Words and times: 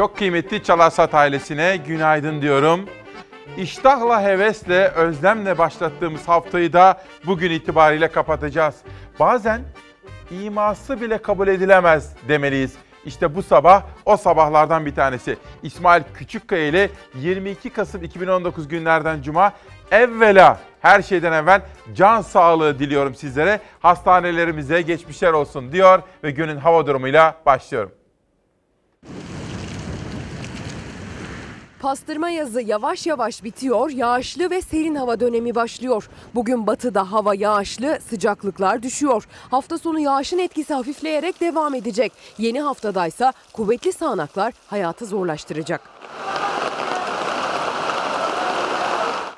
Çok 0.00 0.16
kıymetli 0.16 0.62
Çalarsat 0.62 1.14
ailesine 1.14 1.76
günaydın 1.76 2.42
diyorum. 2.42 2.80
İştahla, 3.56 4.22
hevesle, 4.22 4.88
özlemle 4.88 5.58
başlattığımız 5.58 6.28
haftayı 6.28 6.72
da 6.72 7.02
bugün 7.26 7.50
itibariyle 7.50 8.08
kapatacağız. 8.08 8.74
Bazen 9.18 9.60
iması 10.30 11.00
bile 11.00 11.18
kabul 11.18 11.48
edilemez 11.48 12.12
demeliyiz. 12.28 12.74
İşte 13.04 13.34
bu 13.34 13.42
sabah 13.42 13.82
o 14.04 14.16
sabahlardan 14.16 14.86
bir 14.86 14.94
tanesi. 14.94 15.36
İsmail 15.62 16.02
Küçükkaya 16.14 16.66
ile 16.66 16.90
22 17.14 17.70
Kasım 17.70 18.04
2019 18.04 18.68
günlerden 18.68 19.22
Cuma 19.22 19.52
evvela 19.90 20.58
her 20.80 21.02
şeyden 21.02 21.32
evvel 21.32 21.62
can 21.94 22.22
sağlığı 22.22 22.78
diliyorum 22.78 23.14
sizlere. 23.14 23.60
Hastanelerimize 23.80 24.82
geçmişler 24.82 25.32
olsun 25.32 25.72
diyor 25.72 26.02
ve 26.24 26.30
günün 26.30 26.56
hava 26.56 26.86
durumuyla 26.86 27.34
başlıyorum. 27.46 27.92
Pastırma 31.80 32.30
yazı 32.30 32.60
yavaş 32.62 33.06
yavaş 33.06 33.44
bitiyor, 33.44 33.90
yağışlı 33.90 34.50
ve 34.50 34.62
serin 34.62 34.94
hava 34.94 35.20
dönemi 35.20 35.54
başlıyor. 35.54 36.08
Bugün 36.34 36.66
batıda 36.66 37.12
hava 37.12 37.34
yağışlı, 37.34 37.98
sıcaklıklar 38.08 38.82
düşüyor. 38.82 39.28
Hafta 39.50 39.78
sonu 39.78 40.00
yağışın 40.00 40.38
etkisi 40.38 40.74
hafifleyerek 40.74 41.40
devam 41.40 41.74
edecek. 41.74 42.12
Yeni 42.38 42.60
haftadaysa 42.60 43.32
kuvvetli 43.52 43.92
sağanaklar 43.92 44.54
hayatı 44.66 45.06
zorlaştıracak. 45.06 45.80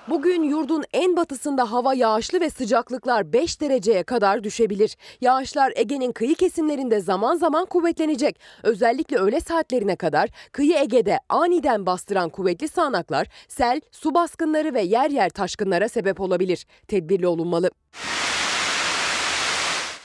Bugün 0.08 0.42
yurdun 0.42 0.84
en 0.92 1.16
batısında 1.16 1.72
hava 1.72 1.94
yağışlı 1.94 2.40
ve 2.40 2.50
sıcaklıklar 2.50 3.32
5 3.32 3.60
dereceye 3.60 4.02
kadar 4.02 4.44
düşebilir. 4.44 4.96
Yağışlar 5.20 5.72
Ege'nin 5.76 6.12
kıyı 6.12 6.34
kesimlerinde 6.34 7.00
zaman 7.00 7.36
zaman 7.36 7.66
kuvvetlenecek. 7.66 8.40
Özellikle 8.62 9.16
öğle 9.16 9.40
saatlerine 9.40 9.96
kadar 9.96 10.28
kıyı 10.52 10.74
Ege'de 10.76 11.18
aniden 11.28 11.86
bastıran 11.86 12.30
kuvvetli 12.30 12.68
sağanaklar 12.68 13.28
sel, 13.48 13.80
su 13.90 14.14
baskınları 14.14 14.74
ve 14.74 14.82
yer 14.82 15.10
yer 15.10 15.30
taşkınlara 15.30 15.88
sebep 15.88 16.20
olabilir. 16.20 16.66
Tedbirli 16.88 17.26
olunmalı. 17.26 17.70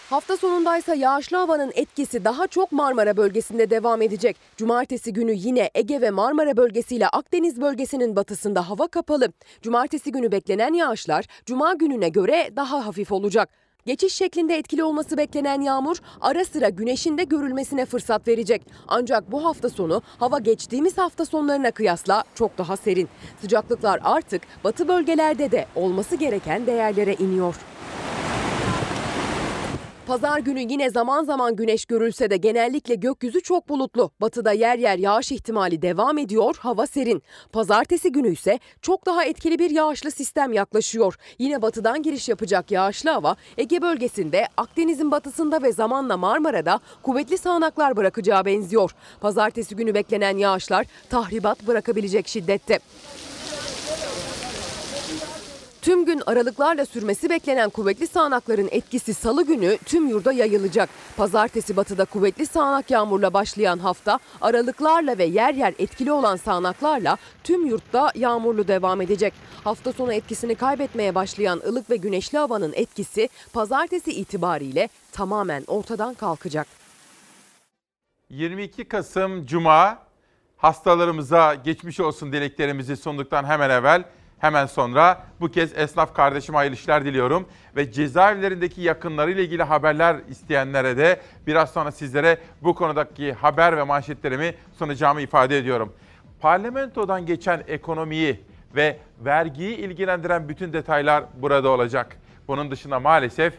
Hafta 0.10 0.38
sonundaysa 0.38 0.96
yağışlı 0.96 1.38
havanın 1.38 1.72
etkisi 1.76 2.26
daha 2.26 2.48
çok 2.48 2.72
Marmara 2.72 3.18
bölgesinde 3.18 3.70
devam 3.70 4.02
edecek. 4.02 4.38
Cumartesi 4.58 5.14
günü 5.14 5.34
yine 5.36 5.70
Ege 5.76 6.02
ve 6.02 6.12
Marmara 6.12 6.58
bölgesiyle 6.58 7.08
Akdeniz 7.08 7.62
bölgesinin 7.62 8.16
batısında 8.16 8.70
hava 8.70 8.88
kapalı. 8.88 9.34
Cumartesi 9.62 10.12
günü 10.12 10.32
beklenen 10.32 10.74
yağışlar 10.74 11.26
cuma 11.46 11.74
gününe 11.74 12.10
göre 12.10 12.52
daha 12.56 12.86
hafif 12.86 13.12
olacak. 13.12 13.50
Geçiş 13.86 14.14
şeklinde 14.14 14.58
etkili 14.58 14.84
olması 14.84 15.18
beklenen 15.18 15.62
yağmur 15.62 15.98
ara 16.22 16.46
sıra 16.46 16.70
güneşin 16.70 17.18
de 17.18 17.24
görülmesine 17.24 17.86
fırsat 17.86 18.28
verecek. 18.28 18.62
Ancak 18.88 19.32
bu 19.32 19.46
hafta 19.46 19.70
sonu 19.70 20.02
hava 20.20 20.40
geçtiğimiz 20.40 20.98
hafta 20.98 21.26
sonlarına 21.26 21.72
kıyasla 21.72 22.24
çok 22.36 22.58
daha 22.58 22.78
serin. 22.78 23.10
Sıcaklıklar 23.42 24.00
artık 24.04 24.42
batı 24.64 24.88
bölgelerde 24.88 25.52
de 25.52 25.66
olması 25.76 26.16
gereken 26.16 26.66
değerlere 26.66 27.14
iniyor. 27.14 27.56
Pazar 30.08 30.40
günü 30.40 30.60
yine 30.60 30.90
zaman 30.90 31.24
zaman 31.24 31.56
güneş 31.56 31.86
görülse 31.86 32.30
de 32.30 32.38
genellikle 32.38 32.96
gökyüzü 32.96 33.42
çok 33.42 33.70
bulutlu. 33.70 34.12
Batıda 34.22 34.52
yer 34.52 34.78
yer 34.78 34.98
yağış 34.98 35.32
ihtimali 35.32 35.82
devam 35.82 36.18
ediyor, 36.18 36.56
hava 36.60 36.88
serin. 36.88 37.24
Pazartesi 37.52 38.12
günü 38.12 38.34
ise 38.34 38.60
çok 38.82 39.06
daha 39.06 39.24
etkili 39.24 39.60
bir 39.60 39.70
yağışlı 39.70 40.12
sistem 40.12 40.54
yaklaşıyor. 40.54 41.16
Yine 41.40 41.62
batıdan 41.62 42.04
giriş 42.04 42.30
yapacak 42.30 42.72
yağışlı 42.72 43.10
hava 43.10 43.36
Ege 43.58 43.82
bölgesinde, 43.82 44.48
Akdeniz'in 44.58 45.12
batısında 45.12 45.64
ve 45.64 45.72
zamanla 45.72 46.18
Marmara'da 46.18 46.80
kuvvetli 47.04 47.38
sağanaklar 47.38 47.98
bırakacağı 47.98 48.46
benziyor. 48.46 48.92
Pazartesi 49.22 49.76
günü 49.76 49.94
beklenen 49.94 50.38
yağışlar 50.38 50.86
tahribat 51.10 51.68
bırakabilecek 51.68 52.28
şiddette. 52.28 52.80
Tüm 55.82 56.06
gün 56.06 56.22
aralıklarla 56.26 56.86
sürmesi 56.86 57.30
beklenen 57.30 57.70
kuvvetli 57.70 58.08
sağanakların 58.08 58.68
etkisi 58.72 59.14
salı 59.14 59.46
günü 59.46 59.78
tüm 59.86 60.08
yurda 60.08 60.32
yayılacak. 60.32 60.90
Pazartesi 61.18 61.78
batıda 61.78 62.06
kuvvetli 62.06 62.46
sağanak 62.46 62.92
yağmurla 62.92 63.34
başlayan 63.34 63.80
hafta 63.80 64.20
aralıklarla 64.42 65.18
ve 65.18 65.24
yer 65.24 65.54
yer 65.54 65.74
etkili 65.80 66.12
olan 66.12 66.36
sağanaklarla 66.36 67.18
tüm 67.44 67.66
yurtta 67.66 68.12
yağmurlu 68.16 68.68
devam 68.68 69.02
edecek. 69.02 69.34
Hafta 69.64 69.94
sonu 69.94 70.14
etkisini 70.14 70.56
kaybetmeye 70.56 71.16
başlayan 71.16 71.62
ılık 71.68 71.90
ve 71.90 71.96
güneşli 71.96 72.38
havanın 72.38 72.74
etkisi 72.76 73.30
pazartesi 73.54 74.12
itibariyle 74.12 74.90
tamamen 75.12 75.64
ortadan 75.68 76.14
kalkacak. 76.14 76.68
22 78.30 78.86
Kasım 78.86 79.46
Cuma 79.46 80.00
hastalarımıza 80.58 81.54
geçmiş 81.54 82.00
olsun 82.00 82.34
dileklerimizi 82.34 82.98
sunduktan 82.98 83.46
hemen 83.46 83.70
evvel 83.70 84.04
hemen 84.40 84.66
sonra 84.66 85.24
bu 85.40 85.52
kez 85.52 85.78
esnaf 85.78 86.14
kardeşime 86.14 86.58
hayırlı 86.58 86.76
işler 86.76 87.06
diliyorum 87.06 87.48
ve 87.76 87.92
cezaevlerindeki 87.92 88.82
yakınlarıyla 88.82 89.44
ilgili 89.44 89.64
haberler 89.64 90.18
isteyenlere 90.30 90.98
de 90.98 91.22
biraz 91.48 91.74
sonra 91.74 91.92
sizlere 91.92 92.38
bu 92.62 92.76
konudaki 92.76 93.34
haber 93.34 93.78
ve 93.78 93.84
manşetlerimi 93.84 94.56
sunacağımı 94.78 95.22
ifade 95.22 95.58
ediyorum. 95.58 95.94
Parlamentodan 96.40 97.26
geçen 97.26 97.64
ekonomiyi 97.68 98.42
ve 98.76 98.98
vergiyi 99.20 99.76
ilgilendiren 99.76 100.50
bütün 100.50 100.74
detaylar 100.74 101.24
burada 101.36 101.70
olacak. 101.70 102.18
Bunun 102.48 102.72
dışında 102.72 103.00
maalesef 103.00 103.54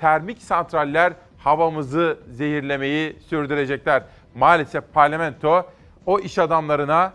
termik 0.00 0.42
santraller 0.42 1.12
havamızı 1.38 2.18
zehirlemeyi 2.30 3.16
sürdürecekler. 3.28 4.02
Maalesef 4.34 4.84
parlamento 4.92 5.70
o 6.06 6.18
iş 6.18 6.38
adamlarına 6.38 7.12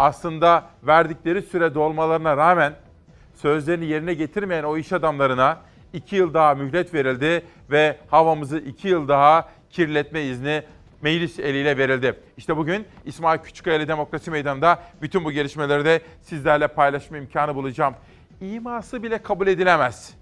aslında 0.00 0.64
verdikleri 0.82 1.42
süre 1.42 1.74
dolmalarına 1.74 2.36
rağmen 2.36 2.74
sözlerini 3.34 3.84
yerine 3.84 4.14
getirmeyen 4.14 4.64
o 4.64 4.76
iş 4.76 4.92
adamlarına 4.92 5.58
iki 5.92 6.16
yıl 6.16 6.34
daha 6.34 6.54
mühlet 6.54 6.94
verildi 6.94 7.44
ve 7.70 7.96
havamızı 8.10 8.58
iki 8.58 8.88
yıl 8.88 9.08
daha 9.08 9.48
kirletme 9.70 10.22
izni 10.22 10.62
meclis 11.02 11.38
eliyle 11.38 11.78
verildi. 11.78 12.14
İşte 12.36 12.56
bugün 12.56 12.86
İsmail 13.04 13.38
Küçükkaya 13.38 13.88
Demokrasi 13.88 14.30
Meydanı'nda 14.30 14.82
bütün 15.02 15.24
bu 15.24 15.32
gelişmeleri 15.32 15.84
de 15.84 16.00
sizlerle 16.22 16.68
paylaşma 16.68 17.18
imkanı 17.18 17.54
bulacağım. 17.54 17.94
İması 18.40 19.02
bile 19.02 19.22
kabul 19.22 19.46
edilemez. 19.46 20.14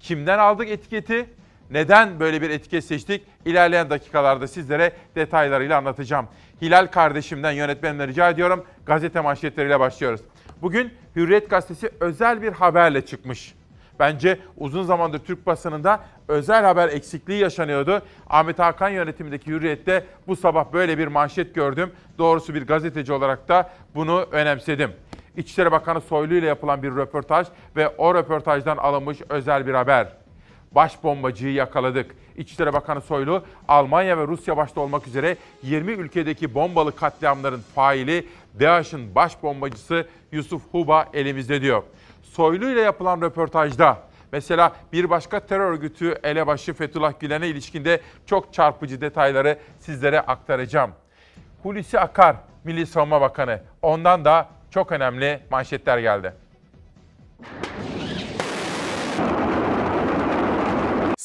Kimden 0.00 0.38
aldık 0.38 0.68
etiketi? 0.68 1.26
Neden 1.70 2.20
böyle 2.20 2.42
bir 2.42 2.50
etiket 2.50 2.84
seçtik? 2.84 3.24
İlerleyen 3.44 3.90
dakikalarda 3.90 4.48
sizlere 4.48 4.92
detaylarıyla 5.14 5.78
anlatacağım. 5.78 6.28
Hilal 6.62 6.86
kardeşimden 6.86 7.52
yönetmenine 7.52 8.08
rica 8.08 8.30
ediyorum. 8.30 8.64
Gazete 8.86 9.20
manşetleriyle 9.20 9.80
başlıyoruz. 9.80 10.20
Bugün 10.62 10.92
Hürriyet 11.16 11.50
Gazetesi 11.50 11.90
özel 12.00 12.42
bir 12.42 12.52
haberle 12.52 13.06
çıkmış. 13.06 13.54
Bence 13.98 14.38
uzun 14.56 14.82
zamandır 14.82 15.18
Türk 15.18 15.46
basınında 15.46 16.00
özel 16.28 16.64
haber 16.64 16.88
eksikliği 16.88 17.40
yaşanıyordu. 17.40 18.02
Ahmet 18.28 18.58
Hakan 18.58 18.88
yönetimindeki 18.88 19.50
Hürriyet'te 19.50 20.04
bu 20.26 20.36
sabah 20.36 20.72
böyle 20.72 20.98
bir 20.98 21.06
manşet 21.06 21.54
gördüm. 21.54 21.92
Doğrusu 22.18 22.54
bir 22.54 22.66
gazeteci 22.66 23.12
olarak 23.12 23.48
da 23.48 23.70
bunu 23.94 24.26
önemsedim. 24.32 24.90
İçişleri 25.36 25.72
Bakanı 25.72 26.00
Soylu 26.00 26.34
ile 26.34 26.46
yapılan 26.46 26.82
bir 26.82 26.90
röportaj 26.90 27.46
ve 27.76 27.88
o 27.88 28.14
röportajdan 28.14 28.76
alınmış 28.76 29.18
özel 29.28 29.66
bir 29.66 29.74
haber. 29.74 30.08
Baş 30.72 31.04
bombacıyı 31.04 31.52
yakaladık. 31.52 32.14
İçişleri 32.36 32.72
Bakanı 32.72 33.00
Soylu, 33.00 33.44
Almanya 33.68 34.18
ve 34.18 34.26
Rusya 34.26 34.56
başta 34.56 34.80
olmak 34.80 35.06
üzere 35.06 35.36
20 35.62 35.92
ülkedeki 35.92 36.54
bombalı 36.54 36.96
katliamların 36.96 37.60
faili 37.74 38.26
DAEŞ'in 38.60 39.14
baş 39.14 39.42
bombacısı 39.42 40.06
Yusuf 40.32 40.62
Huba 40.72 41.08
elimizde 41.14 41.62
diyor. 41.62 41.82
Soylu 42.22 42.70
ile 42.70 42.80
yapılan 42.80 43.20
röportajda 43.20 43.98
mesela 44.32 44.72
bir 44.92 45.10
başka 45.10 45.40
terör 45.40 45.70
örgütü 45.70 46.18
elebaşı 46.22 46.74
Fethullah 46.74 47.20
Gülen'e 47.20 47.48
ilişkinde 47.48 48.00
çok 48.26 48.52
çarpıcı 48.52 49.00
detayları 49.00 49.58
sizlere 49.80 50.20
aktaracağım. 50.20 50.90
Hulusi 51.62 52.00
Akar, 52.00 52.36
Milli 52.64 52.86
Savunma 52.86 53.20
Bakanı. 53.20 53.60
Ondan 53.82 54.24
da 54.24 54.48
çok 54.70 54.92
önemli 54.92 55.40
manşetler 55.50 55.98
geldi. 55.98 56.34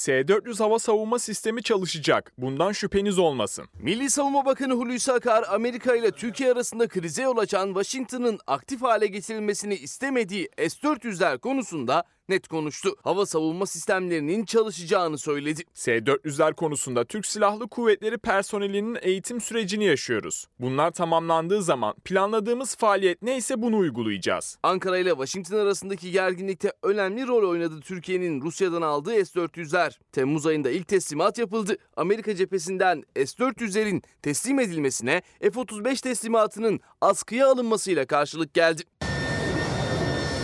S-400 0.04 0.60
hava 0.60 0.80
savunma 0.80 1.20
sistemi 1.20 1.64
çalışacak. 1.64 2.34
Bundan 2.38 2.72
şüpheniz 2.72 3.20
olmasın. 3.20 3.66
Milli 3.80 4.10
Savunma 4.10 4.46
Bakanı 4.46 4.74
Hulusi 4.74 5.12
Akar, 5.12 5.46
Amerika 5.50 5.96
ile 5.96 6.12
Türkiye 6.12 6.52
arasında 6.52 6.88
krize 6.88 7.22
yol 7.22 7.38
açan 7.38 7.68
Washington'ın 7.68 8.40
aktif 8.48 8.82
hale 8.82 9.08
getirilmesini 9.08 9.76
istemediği 9.76 10.50
S-400'ler 10.58 11.40
konusunda 11.40 12.04
net 12.30 12.48
konuştu. 12.48 12.96
Hava 13.04 13.26
savunma 13.26 13.66
sistemlerinin 13.66 14.46
çalışacağını 14.46 15.18
söyledi. 15.18 15.64
S-400'ler 15.74 16.54
konusunda 16.54 17.06
Türk 17.06 17.26
Silahlı 17.26 17.68
Kuvvetleri 17.68 18.18
personelinin 18.18 18.98
eğitim 19.02 19.42
sürecini 19.42 19.86
yaşıyoruz. 19.86 20.48
Bunlar 20.60 20.92
tamamlandığı 20.92 21.64
zaman 21.64 21.94
planladığımız 22.06 22.76
faaliyet 22.76 23.22
neyse 23.22 23.62
bunu 23.62 23.78
uygulayacağız. 23.78 24.58
Ankara 24.64 24.98
ile 24.98 25.10
Washington 25.10 25.58
arasındaki 25.58 26.12
gerginlikte 26.12 26.74
önemli 26.84 27.28
rol 27.28 27.50
oynadı 27.50 27.80
Türkiye'nin 27.80 28.42
Rusya'dan 28.42 28.82
aldığı 28.82 29.26
S-400'ler. 29.26 30.00
Temmuz 30.12 30.46
ayında 30.46 30.70
ilk 30.70 30.88
teslimat 30.88 31.38
yapıldı. 31.38 31.78
Amerika 31.96 32.36
cephesinden 32.36 33.04
S-400'lerin 33.16 34.04
teslim 34.22 34.60
edilmesine 34.60 35.22
F-35 35.42 36.02
teslimatının 36.02 36.80
askıya 37.02 37.48
alınmasıyla 37.48 38.06
karşılık 38.06 38.54
geldi. 38.54 38.84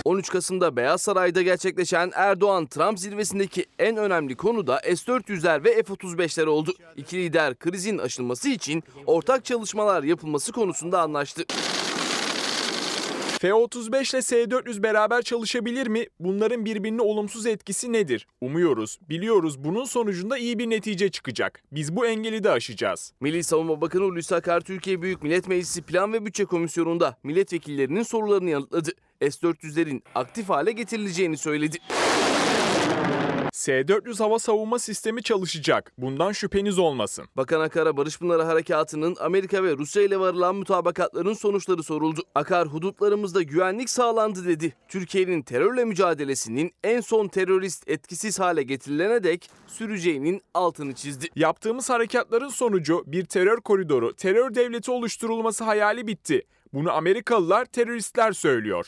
13 0.05 0.29
Kasım'da 0.29 0.75
Beyaz 0.75 1.01
Saray'da 1.01 1.41
gerçekleşen 1.41 2.11
Erdoğan-Trump 2.15 2.99
zirvesindeki 2.99 3.65
en 3.79 3.97
önemli 3.97 4.35
konu 4.35 4.67
da 4.67 4.81
S-400'ler 4.83 5.63
ve 5.63 5.83
F-35'ler 5.83 6.45
oldu. 6.45 6.73
İki 6.97 7.17
lider 7.17 7.55
krizin 7.55 7.97
aşılması 7.97 8.49
için 8.49 8.83
ortak 9.05 9.45
çalışmalar 9.45 10.03
yapılması 10.03 10.51
konusunda 10.51 11.01
anlaştı. 11.01 11.43
F-35 13.39 14.13
ile 14.13 14.21
S-400 14.21 14.83
beraber 14.83 15.21
çalışabilir 15.21 15.87
mi? 15.87 16.05
Bunların 16.19 16.65
birbirine 16.65 17.01
olumsuz 17.01 17.45
etkisi 17.45 17.93
nedir? 17.93 18.27
Umuyoruz, 18.41 18.99
biliyoruz 19.09 19.63
bunun 19.63 19.83
sonucunda 19.83 20.37
iyi 20.37 20.59
bir 20.59 20.69
netice 20.69 21.09
çıkacak. 21.09 21.63
Biz 21.71 21.95
bu 21.95 22.05
engeli 22.05 22.43
de 22.43 22.51
aşacağız. 22.51 23.13
Milli 23.21 23.43
Savunma 23.43 23.81
Bakanı 23.81 24.03
Hulusi 24.03 24.35
Akar 24.35 24.61
Türkiye 24.61 25.01
Büyük 25.01 25.23
Millet 25.23 25.47
Meclisi 25.47 25.81
Plan 25.81 26.13
ve 26.13 26.25
Bütçe 26.25 26.45
Komisyonu'nda 26.45 27.17
milletvekillerinin 27.23 28.03
sorularını 28.03 28.49
yanıtladı. 28.49 28.91
S-400'lerin 29.21 30.01
aktif 30.15 30.49
hale 30.49 30.71
getirileceğini 30.71 31.37
söyledi. 31.37 31.77
S-400 33.53 34.19
hava 34.23 34.39
savunma 34.39 34.79
sistemi 34.79 35.23
çalışacak. 35.23 35.93
Bundan 35.97 36.31
şüpheniz 36.31 36.79
olmasın. 36.79 37.25
Bakan 37.37 37.61
Akar'a 37.61 37.97
Barış 37.97 38.19
Pınarı 38.19 38.43
Harekatı'nın 38.43 39.15
Amerika 39.19 39.63
ve 39.63 39.77
Rusya 39.77 40.03
ile 40.03 40.19
varılan 40.19 40.55
mutabakatların 40.55 41.33
sonuçları 41.33 41.83
soruldu. 41.83 42.21
Akar 42.35 42.67
hudutlarımızda 42.67 43.41
güvenlik 43.41 43.89
sağlandı 43.89 44.47
dedi. 44.47 44.75
Türkiye'nin 44.87 45.41
terörle 45.41 45.85
mücadelesinin 45.85 46.71
en 46.83 47.01
son 47.01 47.27
terörist 47.27 47.89
etkisiz 47.89 48.39
hale 48.39 48.63
getirilene 48.63 49.23
dek 49.23 49.49
süreceğinin 49.67 50.41
altını 50.53 50.93
çizdi. 50.93 51.27
Yaptığımız 51.35 51.89
harekatların 51.89 52.49
sonucu 52.49 53.03
bir 53.07 53.25
terör 53.25 53.57
koridoru, 53.57 54.15
terör 54.15 54.55
devleti 54.55 54.91
oluşturulması 54.91 55.63
hayali 55.63 56.07
bitti. 56.07 56.41
Bunu 56.73 56.91
Amerikalılar 56.91 57.65
teröristler 57.65 58.31
söylüyor. 58.31 58.87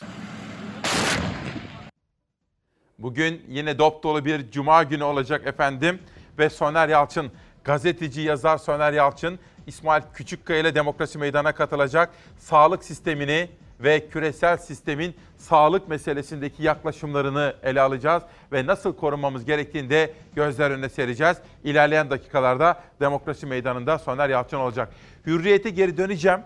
Bugün 3.02 3.42
yine 3.50 3.80
dop 3.80 4.04
dolu 4.04 4.26
bir 4.26 4.52
cuma 4.52 4.84
günü 4.84 5.04
olacak 5.04 5.48
efendim. 5.48 6.00
Ve 6.40 6.50
Soner 6.50 6.90
Yalçın, 6.90 7.32
gazeteci 7.64 8.22
yazar 8.22 8.58
Soner 8.58 8.94
Yalçın, 8.94 9.40
İsmail 9.68 10.04
Küçükkaya 10.14 10.60
ile 10.60 10.76
Demokrasi 10.76 11.18
Meydanı'na 11.18 11.52
katılacak. 11.52 12.10
Sağlık 12.38 12.84
sistemini 12.84 13.50
ve 13.80 14.10
küresel 14.10 14.58
sistemin 14.58 15.16
sağlık 15.38 15.88
meselesindeki 15.88 16.64
yaklaşımlarını 16.64 17.56
ele 17.64 17.82
alacağız. 17.82 18.24
Ve 18.52 18.68
nasıl 18.68 18.96
korunmamız 18.96 19.46
gerektiğini 19.46 19.90
de 19.90 20.14
gözler 20.36 20.72
önüne 20.72 20.90
sereceğiz. 20.90 21.38
İlerleyen 21.64 22.10
dakikalarda 22.10 22.84
Demokrasi 23.00 23.46
Meydanı'nda 23.46 24.00
Soner 24.00 24.30
Yalçın 24.30 24.58
olacak. 24.58 24.94
Hürriyete 25.26 25.70
geri 25.70 25.98
döneceğim. 25.98 26.40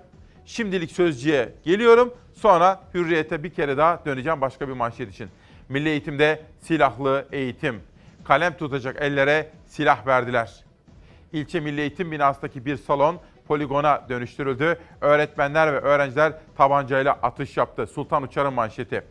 Şimdilik 0.46 0.92
sözcüye 0.92 1.54
geliyorum. 1.64 2.14
Sonra 2.34 2.82
hürriyete 2.94 3.44
bir 3.44 3.50
kere 3.50 3.78
daha 3.78 4.06
döneceğim 4.06 4.42
başka 4.42 4.68
bir 4.68 4.74
manşet 4.74 5.12
için. 5.12 5.30
Milli 5.70 5.90
eğitimde 5.90 6.42
silahlı 6.62 7.28
eğitim. 7.32 7.82
Kalem 8.24 8.58
tutacak 8.58 9.02
ellere 9.02 9.50
silah 9.68 10.08
verdiler. 10.08 10.64
İlçe 11.34 11.60
Milli 11.60 11.82
Eğitim 11.82 12.12
binasındaki 12.12 12.66
bir 12.66 12.78
salon 12.78 13.20
poligona 13.48 14.02
dönüştürüldü. 14.10 14.80
Öğretmenler 15.02 15.74
ve 15.74 15.80
öğrenciler 15.80 16.34
tabancayla 16.58 17.14
atış 17.14 17.58
yaptı. 17.58 17.88
Sultan 17.88 18.24
Uçar'ın 18.24 18.54
manşeti. 18.54 19.04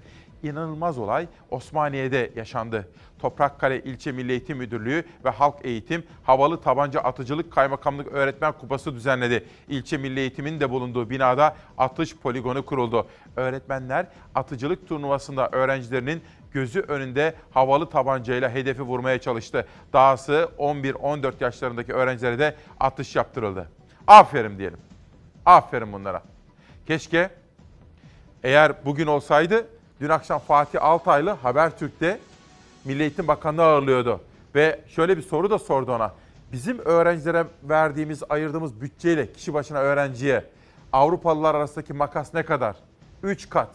İnanılmaz 0.42 0.98
olay 0.98 1.26
Osmaniye'de 1.50 2.30
yaşandı. 2.36 2.88
Toprakkale 3.18 3.82
İlçe 3.82 4.12
Milli 4.12 4.30
Eğitim 4.30 4.58
Müdürlüğü 4.58 5.04
ve 5.24 5.30
Halk 5.30 5.54
Eğitim 5.64 6.04
Havalı 6.22 6.60
Tabanca 6.60 7.00
Atıcılık 7.00 7.52
Kaymakamlık 7.52 8.12
Öğretmen 8.12 8.52
Kupası 8.52 8.94
düzenledi. 8.94 9.44
İlçe 9.68 9.96
Milli 9.96 10.20
Eğitim'in 10.20 10.60
de 10.60 10.70
bulunduğu 10.70 11.10
binada 11.10 11.56
atış 11.78 12.16
poligonu 12.16 12.66
kuruldu. 12.66 13.06
Öğretmenler 13.36 14.06
atıcılık 14.34 14.88
turnuvasında 14.88 15.48
öğrencilerinin 15.52 16.22
gözü 16.54 16.80
önünde 16.80 17.34
havalı 17.50 17.90
tabancayla 17.90 18.50
hedefi 18.50 18.82
vurmaya 18.82 19.20
çalıştı. 19.20 19.66
Dahası 19.92 20.48
11-14 20.58 21.32
yaşlarındaki 21.40 21.92
öğrencilere 21.92 22.38
de 22.38 22.54
atış 22.80 23.16
yaptırıldı. 23.16 23.68
Aferin 24.06 24.58
diyelim. 24.58 24.78
Aferin 25.46 25.92
bunlara. 25.92 26.22
Keşke 26.86 27.30
eğer 28.42 28.72
bugün 28.84 29.06
olsaydı 29.06 29.66
dün 30.00 30.08
akşam 30.08 30.38
Fatih 30.40 30.82
Altaylı 30.82 31.30
Habertürk'te 31.30 32.18
Milli 32.84 33.02
Eğitim 33.02 33.28
Bakanlığı 33.28 33.62
ağırlıyordu. 33.62 34.20
Ve 34.54 34.80
şöyle 34.88 35.16
bir 35.16 35.22
soru 35.22 35.50
da 35.50 35.58
sordu 35.58 35.92
ona. 35.92 36.12
Bizim 36.52 36.78
öğrencilere 36.78 37.44
verdiğimiz, 37.62 38.22
ayırdığımız 38.28 38.80
bütçeyle 38.80 39.32
kişi 39.32 39.54
başına 39.54 39.78
öğrenciye 39.78 40.44
Avrupalılar 40.92 41.54
arasındaki 41.54 41.92
makas 41.92 42.34
ne 42.34 42.42
kadar? 42.42 42.76
3 43.22 43.50
kat. 43.50 43.68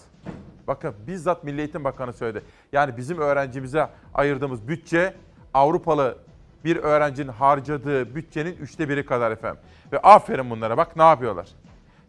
Bakın 0.70 0.96
bizzat 1.08 1.44
Milli 1.44 1.60
Eğitim 1.60 1.84
Bakanı 1.84 2.14
söyledi. 2.14 2.46
Yani 2.72 2.98
bizim 2.98 3.18
öğrencimize 3.18 3.88
ayırdığımız 4.14 4.68
bütçe 4.68 5.14
Avrupalı 5.54 6.18
bir 6.66 6.78
öğrencinin 6.78 7.32
harcadığı 7.32 8.16
bütçenin 8.16 8.58
üçte 8.58 8.90
biri 8.90 9.06
kadar 9.06 9.32
efendim. 9.32 9.62
Ve 9.92 10.00
aferin 10.00 10.50
bunlara 10.50 10.78
bak 10.78 10.96
ne 10.96 11.04
yapıyorlar. 11.04 11.48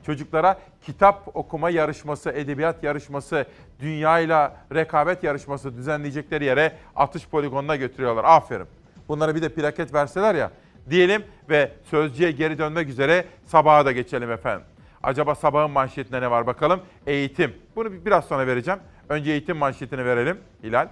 Çocuklara 0.07 0.59
kitap 0.83 1.37
okuma 1.37 1.71
yarışması, 1.71 2.31
edebiyat 2.31 2.85
yarışması, 2.85 3.47
dünyayla 3.81 4.57
rekabet 4.75 5.25
yarışması 5.25 5.77
düzenleyecekleri 5.77 6.45
yere 6.45 6.73
atış 6.97 7.29
poligonuna 7.29 7.77
götürüyorlar. 7.77 8.25
Aferin. 8.25 8.67
Bunlara 9.09 9.35
bir 9.35 9.43
de 9.43 9.49
plaket 9.49 9.95
verseler 9.95 10.35
ya 10.35 10.51
diyelim 10.91 11.25
ve 11.49 11.73
sözcüye 11.85 12.31
geri 12.31 12.59
dönmek 12.59 12.89
üzere 12.89 13.25
sabaha 13.47 13.87
da 13.87 13.93
geçelim 13.93 14.31
efendim. 14.31 14.67
Acaba 15.03 15.35
sabahın 15.35 15.71
manşetinde 15.71 16.21
ne 16.21 16.31
var 16.31 16.47
bakalım? 16.47 16.81
Eğitim. 17.07 17.55
Bunu 17.77 18.05
biraz 18.05 18.25
sonra 18.25 18.47
vereceğim. 18.47 18.81
Önce 19.09 19.31
eğitim 19.31 19.57
manşetini 19.57 20.05
verelim 20.05 20.39
Hilal. 20.63 20.89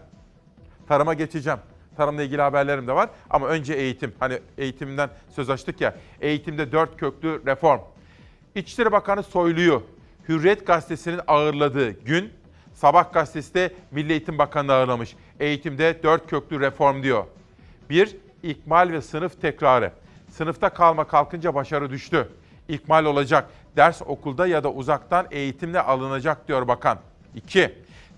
Tarıma 0.88 1.14
geçeceğim. 1.14 1.58
Tarımla 1.96 2.22
ilgili 2.22 2.42
haberlerim 2.42 2.86
de 2.86 2.92
var 2.92 3.10
ama 3.30 3.46
önce 3.46 3.74
eğitim. 3.74 4.14
Hani 4.18 4.38
eğitimden 4.58 5.10
söz 5.30 5.50
açtık 5.50 5.80
ya. 5.80 5.94
Eğitimde 6.20 6.72
dört 6.72 6.96
köklü 6.96 7.46
reform. 7.46 7.80
İçişleri 8.54 8.92
Bakanı 8.92 9.22
Soylu'yu 9.22 9.82
Hürriyet 10.28 10.66
Gazetesi'nin 10.66 11.20
ağırladığı 11.26 11.90
gün 11.90 12.32
Sabah 12.74 13.12
gazetesi 13.12 13.54
de 13.54 13.72
Milli 13.90 14.12
Eğitim 14.12 14.38
Bakanı 14.38 14.72
ağırlamış. 14.72 15.16
Eğitimde 15.40 16.02
dört 16.02 16.30
köklü 16.30 16.60
reform 16.60 17.02
diyor. 17.02 17.24
Bir, 17.90 18.16
ikmal 18.42 18.92
ve 18.92 19.02
sınıf 19.02 19.40
tekrarı. 19.40 19.92
Sınıfta 20.28 20.68
kalma 20.68 21.04
kalkınca 21.04 21.54
başarı 21.54 21.90
düştü. 21.90 22.28
İkmal 22.68 23.04
olacak. 23.04 23.50
Ders 23.78 24.02
okulda 24.02 24.46
ya 24.46 24.64
da 24.64 24.72
uzaktan 24.72 25.26
eğitimle 25.30 25.80
alınacak 25.80 26.48
diyor 26.48 26.68
bakan. 26.68 26.98
İki, 27.34 27.74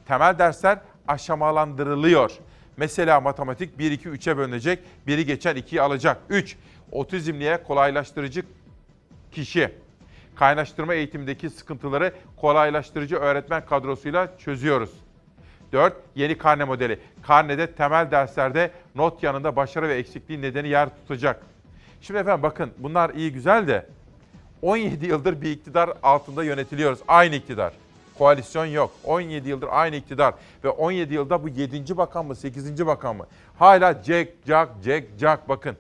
temel 0.09 0.39
dersler 0.39 0.79
aşamalandırılıyor. 1.09 2.33
Mesela 2.77 3.21
matematik 3.21 3.79
1-2-3'e 3.79 4.37
bölünecek, 4.37 4.79
biri 5.07 5.27
geçen 5.27 5.57
2'yi 5.57 5.83
alacak. 5.83 6.17
3. 6.29 6.57
Otizmliye 6.93 7.63
kolaylaştırıcı 7.63 8.43
kişi. 9.33 9.75
Kaynaştırma 10.37 10.95
eğitimindeki 10.95 11.51
sıkıntıları 11.51 12.13
kolaylaştırıcı 12.37 13.17
öğretmen 13.17 13.67
kadrosuyla 13.67 14.39
çözüyoruz. 14.39 14.91
4. 15.73 15.95
Yeni 16.15 16.39
karne 16.39 16.65
modeli. 16.65 16.99
Karnede 17.23 17.73
temel 17.73 18.11
derslerde 18.11 18.71
not 18.95 19.23
yanında 19.23 19.57
başarı 19.57 19.89
ve 19.89 19.95
eksikliği 19.95 20.43
nedeni 20.43 20.69
yer 20.69 20.89
tutacak. 20.89 21.43
Şimdi 22.01 22.21
efendim 22.21 22.43
bakın 22.43 22.71
bunlar 22.79 23.11
iyi 23.11 23.33
güzel 23.33 23.69
de 23.69 23.87
17 24.63 25.07
yıldır 25.07 25.41
bir 25.41 25.51
iktidar 25.51 25.93
altında 26.03 26.45
yönetiliyoruz. 26.45 26.99
Aynı 27.09 27.35
iktidar. 27.35 27.73
Koalisyon 28.19 28.67
yok. 28.67 28.91
17 29.05 29.49
yıldır 29.49 29.69
aynı 29.71 29.97
iktidar. 29.97 30.35
Ve 30.65 30.69
17 30.69 31.15
yılda 31.15 31.43
bu 31.43 31.49
7. 31.49 31.97
bakan 31.97 32.27
mı 32.27 32.37
8. 32.37 32.87
bakan 32.87 33.17
mı? 33.17 33.27
Hala 33.59 33.93
Jack, 33.93 34.33
Jack, 34.47 34.71
Jack, 34.85 35.07
Jack 35.19 35.49
bakın. 35.49 35.77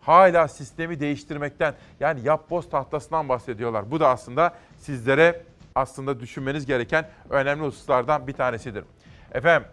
Hala 0.00 0.48
sistemi 0.48 1.00
değiştirmekten 1.00 1.74
yani 2.00 2.20
yap 2.24 2.50
boz 2.50 2.70
tahtasından 2.70 3.28
bahsediyorlar. 3.28 3.90
Bu 3.90 4.00
da 4.00 4.08
aslında 4.08 4.54
sizlere 4.78 5.42
aslında 5.74 6.20
düşünmeniz 6.20 6.66
gereken 6.66 7.08
önemli 7.30 7.64
hususlardan 7.64 8.26
bir 8.26 8.32
tanesidir. 8.32 8.84
Efendim 9.32 9.68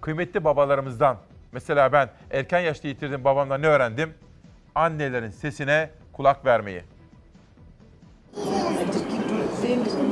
kıymetli 0.00 0.44
babalarımızdan 0.44 1.16
mesela 1.52 1.92
ben 1.92 2.10
erken 2.30 2.60
yaşta 2.60 2.88
yitirdim 2.88 3.24
babamdan 3.24 3.62
ne 3.62 3.66
öğrendim? 3.66 4.14
Annelerin 4.74 5.30
sesine 5.30 5.90
kulak 6.12 6.46
vermeyi. 6.46 6.82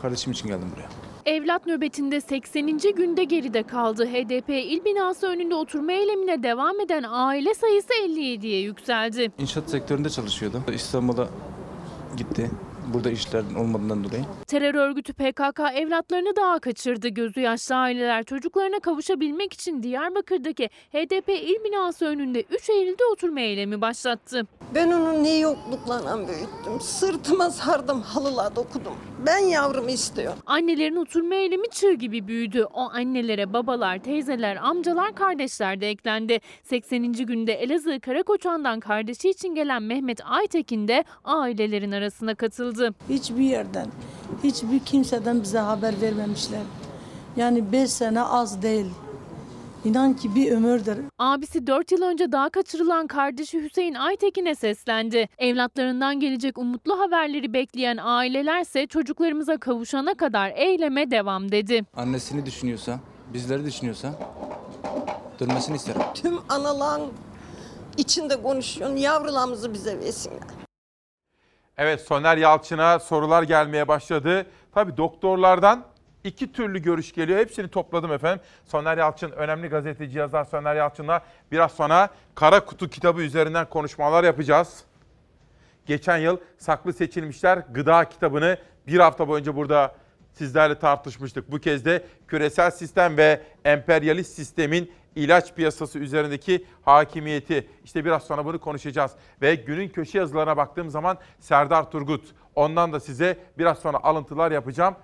Kardeşim 0.03 0.33
için 0.33 0.49
geldim 0.49 0.69
buraya. 0.77 0.89
Evlat 1.37 1.67
nöbetinde 1.67 2.21
80. 2.21 2.79
günde 2.97 3.25
geride 3.25 3.63
kaldı. 3.63 4.07
HDP 4.07 4.49
il 4.49 4.85
binası 4.85 5.27
önünde 5.27 5.55
oturma 5.55 5.93
eylemine 5.93 6.43
devam 6.43 6.81
eden 6.81 7.05
aile 7.09 7.55
sayısı 7.55 7.89
57'ye 7.93 8.61
yükseldi. 8.61 9.33
İnşaat 9.39 9.71
sektöründe 9.71 10.11
çalışıyordu. 10.11 10.63
İstanbul'a 10.75 11.29
gitti. 12.17 12.51
Burada 12.87 13.11
işler 13.11 13.43
olmadığından 13.59 14.05
dolayı. 14.05 14.25
Terör 14.47 14.75
örgütü 14.75 15.13
PKK 15.13 15.61
evlatlarını 15.75 16.37
daha 16.37 16.59
kaçırdı. 16.59 17.09
Gözü 17.09 17.41
yaşlı 17.41 17.75
aileler 17.77 18.25
çocuklarına 18.25 18.79
kavuşabilmek 18.81 19.53
için 19.53 19.83
Diyarbakır'daki 19.83 20.71
HDP 20.93 21.29
il 21.29 21.65
binası 21.65 22.07
önünde 22.07 22.45
3 22.51 22.71
Eylül'de 22.71 23.05
oturma 23.13 23.41
eylemi 23.41 23.81
başlattı. 23.81 24.47
Ben 24.75 24.93
onu 24.93 25.25
ne 25.25 25.39
yoklukla 25.39 26.19
büyüttüm. 26.19 26.81
Sırtıma 26.81 27.51
sardım, 27.51 28.03
halıla 28.03 28.57
dokudum. 28.57 28.95
Ben 29.27 29.39
yavrumu 29.39 29.91
istiyorum. 29.91 30.39
Annelerin 30.47 30.97
oturma 30.97 31.35
eylemi 31.35 31.71
çığ 31.71 31.93
gibi 31.93 32.29
büyüdü. 32.29 32.65
O 32.65 32.81
annelere 32.81 33.53
babalar, 33.53 33.99
teyzeler, 33.99 34.57
amcalar, 34.57 35.15
kardeşler 35.15 35.81
de 35.81 35.89
eklendi. 35.89 36.41
80. 36.63 37.13
günde 37.13 37.53
Elazığ 37.53 38.01
Karakoçan'dan 38.01 38.81
kardeşi 38.81 39.31
için 39.31 39.55
gelen 39.55 39.83
Mehmet 39.83 40.21
Aytekin 40.25 40.89
de 40.89 41.05
ailelerin 41.25 41.93
arasına 41.93 42.35
katıldı. 42.35 42.76
Hiçbir 43.09 43.45
yerden, 43.45 43.87
hiçbir 44.45 44.79
kimseden 44.79 45.43
bize 45.43 45.59
haber 45.59 46.01
vermemişler. 46.01 46.61
Yani 47.37 47.73
5 47.73 47.91
sene 47.91 48.23
az 48.23 48.63
değil. 48.63 48.87
İnan 49.85 50.17
ki 50.17 50.35
bir 50.35 50.53
ömürdür. 50.53 50.99
Abisi 51.19 51.67
4 51.67 51.93
yıl 51.93 52.03
önce 52.03 52.33
daha 52.33 52.51
kaçırılan 52.51 53.07
kardeşi 53.07 53.63
Hüseyin 53.63 53.95
Aytekin'e 53.95 54.55
seslendi. 54.55 55.29
Evlatlarından 55.39 56.21
gelecek 56.21 56.59
umutlu 56.59 56.99
haberleri 56.99 57.53
bekleyen 57.53 57.99
ailelerse 58.03 58.87
çocuklarımıza 58.87 59.57
kavuşana 59.57 60.15
kadar 60.15 60.51
eyleme 60.57 61.11
devam 61.11 61.53
dedi. 61.53 61.83
Annesini 61.97 62.47
düşünüyorsa, 62.47 63.01
bizleri 63.35 63.65
düşünüyorsa 63.65 64.13
dönmesini 65.41 65.77
isterim. 65.77 66.01
Tüm 66.15 66.39
analağın 66.49 67.03
içinde 67.97 68.43
konuşuyorsun. 68.43 68.97
Yavrularımızı 68.97 69.75
bize 69.75 70.01
versinler. 70.01 70.66
Evet 71.79 72.01
Soner 72.01 72.37
Yalçın'a 72.37 72.99
sorular 72.99 73.43
gelmeye 73.43 73.89
başladı. 73.89 74.47
Tabii 74.75 74.97
doktorlardan 74.97 75.85
iki 76.25 76.53
türlü 76.53 76.83
görüş 76.83 77.13
geliyor. 77.13 77.39
Hepsini 77.39 77.69
topladım 77.69 78.13
efendim. 78.13 78.45
Soner 78.65 78.99
Yalçın, 78.99 79.31
önemli 79.31 79.69
gazeteci 79.69 80.19
yazar 80.19 80.45
Soner 80.45 80.77
Yalçın'la 80.77 81.21
biraz 81.53 81.73
sonra 81.73 82.09
Kara 82.35 82.65
Kutu 82.65 82.89
kitabı 82.89 83.23
üzerinden 83.23 83.69
konuşmalar 83.69 84.25
yapacağız. 84.25 84.85
Geçen 85.87 86.17
yıl 86.17 86.39
saklı 86.59 86.93
seçilmişler 86.93 87.59
gıda 87.71 88.09
kitabını 88.09 88.59
bir 88.87 88.99
hafta 88.99 89.29
boyunca 89.29 89.57
burada 89.57 89.95
sizlerle 90.33 90.79
tartışmıştık. 90.79 91.53
Bu 91.53 91.59
kez 91.59 91.85
de 91.85 92.05
küresel 92.29 92.71
sistem 92.71 93.17
ve 93.17 93.43
emperyalist 93.65 94.35
sistemin 94.35 94.93
ilaç 95.17 95.55
piyasası 95.55 95.99
üzerindeki 95.99 96.65
hakimiyeti. 96.83 97.69
İşte 97.85 98.05
biraz 98.05 98.23
sonra 98.23 98.45
bunu 98.45 98.61
konuşacağız. 98.61 99.13
Ve 99.43 99.55
günün 99.55 99.89
köşe 99.89 100.19
yazılarına 100.19 100.57
baktığım 100.57 100.91
zaman 100.91 101.19
Serdar 101.41 101.91
Turgut. 101.91 102.35
Ondan 102.55 102.93
da 102.93 103.01
size 103.01 103.39
biraz 103.59 103.79
sonra 103.79 103.99
alıntılar 104.03 104.51
yapacağım. 104.51 104.97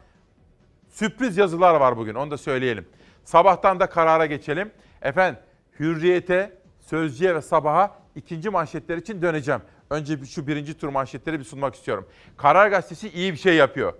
Sürpriz 0.88 1.36
yazılar 1.36 1.74
var 1.74 1.96
bugün 1.96 2.14
onu 2.14 2.30
da 2.30 2.38
söyleyelim. 2.38 2.88
Sabahtan 3.24 3.80
da 3.80 3.86
karara 3.86 4.26
geçelim. 4.26 4.70
Efendim 5.02 5.40
Hürriyet'e, 5.80 6.58
Sözcü'ye 6.80 7.34
ve 7.34 7.42
Sabah'a 7.42 7.94
ikinci 8.16 8.50
manşetler 8.50 8.96
için 8.96 9.22
döneceğim. 9.22 9.60
Önce 9.90 10.24
şu 10.24 10.46
birinci 10.46 10.74
tur 10.74 10.88
manşetleri 10.88 11.38
bir 11.38 11.44
sunmak 11.44 11.74
istiyorum. 11.74 12.08
Karar 12.36 12.68
Gazetesi 12.68 13.08
iyi 13.08 13.32
bir 13.32 13.38
şey 13.38 13.54
yapıyor. 13.54 13.92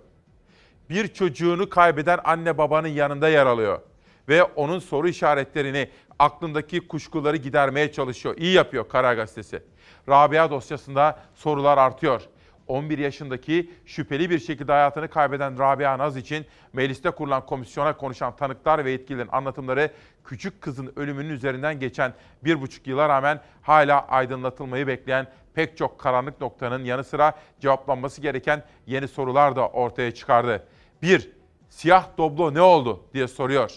Bir 0.89 1.07
çocuğunu 1.07 1.69
kaybeden 1.69 2.19
anne 2.23 2.57
babanın 2.57 2.87
yanında 2.87 3.29
yer 3.29 3.45
alıyor. 3.45 3.81
Ve 4.29 4.43
onun 4.43 4.79
soru 4.79 5.07
işaretlerini, 5.07 5.89
aklındaki 6.19 6.87
kuşkuları 6.87 7.37
gidermeye 7.37 7.91
çalışıyor. 7.91 8.37
İyi 8.37 8.53
yapıyor 8.53 8.89
Karar 8.89 9.13
Gazetesi. 9.13 9.63
Rabia 10.09 10.49
dosyasında 10.49 11.19
sorular 11.35 11.77
artıyor. 11.77 12.21
11 12.67 12.97
yaşındaki 12.97 13.71
şüpheli 13.85 14.29
bir 14.29 14.39
şekilde 14.39 14.71
hayatını 14.71 15.07
kaybeden 15.07 15.59
Rabia 15.59 15.97
Naz 15.97 16.17
için 16.17 16.45
mecliste 16.73 17.11
kurulan 17.11 17.45
komisyona 17.45 17.97
konuşan 17.97 18.35
tanıklar 18.35 18.85
ve 18.85 18.91
yetkililerin 18.91 19.29
anlatımları 19.31 19.91
küçük 20.23 20.61
kızın 20.61 20.93
ölümünün 20.95 21.29
üzerinden 21.29 21.79
geçen 21.79 22.13
bir 22.43 22.61
buçuk 22.61 22.87
yıla 22.87 23.09
rağmen 23.09 23.41
hala 23.61 24.07
aydınlatılmayı 24.07 24.87
bekleyen 24.87 25.27
pek 25.53 25.77
çok 25.77 25.99
karanlık 25.99 26.41
noktanın 26.41 26.83
yanı 26.83 27.03
sıra 27.03 27.33
cevaplanması 27.59 28.21
gereken 28.21 28.63
yeni 28.87 29.07
sorular 29.07 29.55
da 29.55 29.67
ortaya 29.69 30.13
çıkardı. 30.13 30.67
1. 31.01 31.31
Siyah 31.69 32.07
doblo 32.17 32.53
ne 32.53 32.61
oldu 32.61 33.03
diye 33.13 33.27
soruyor. 33.27 33.71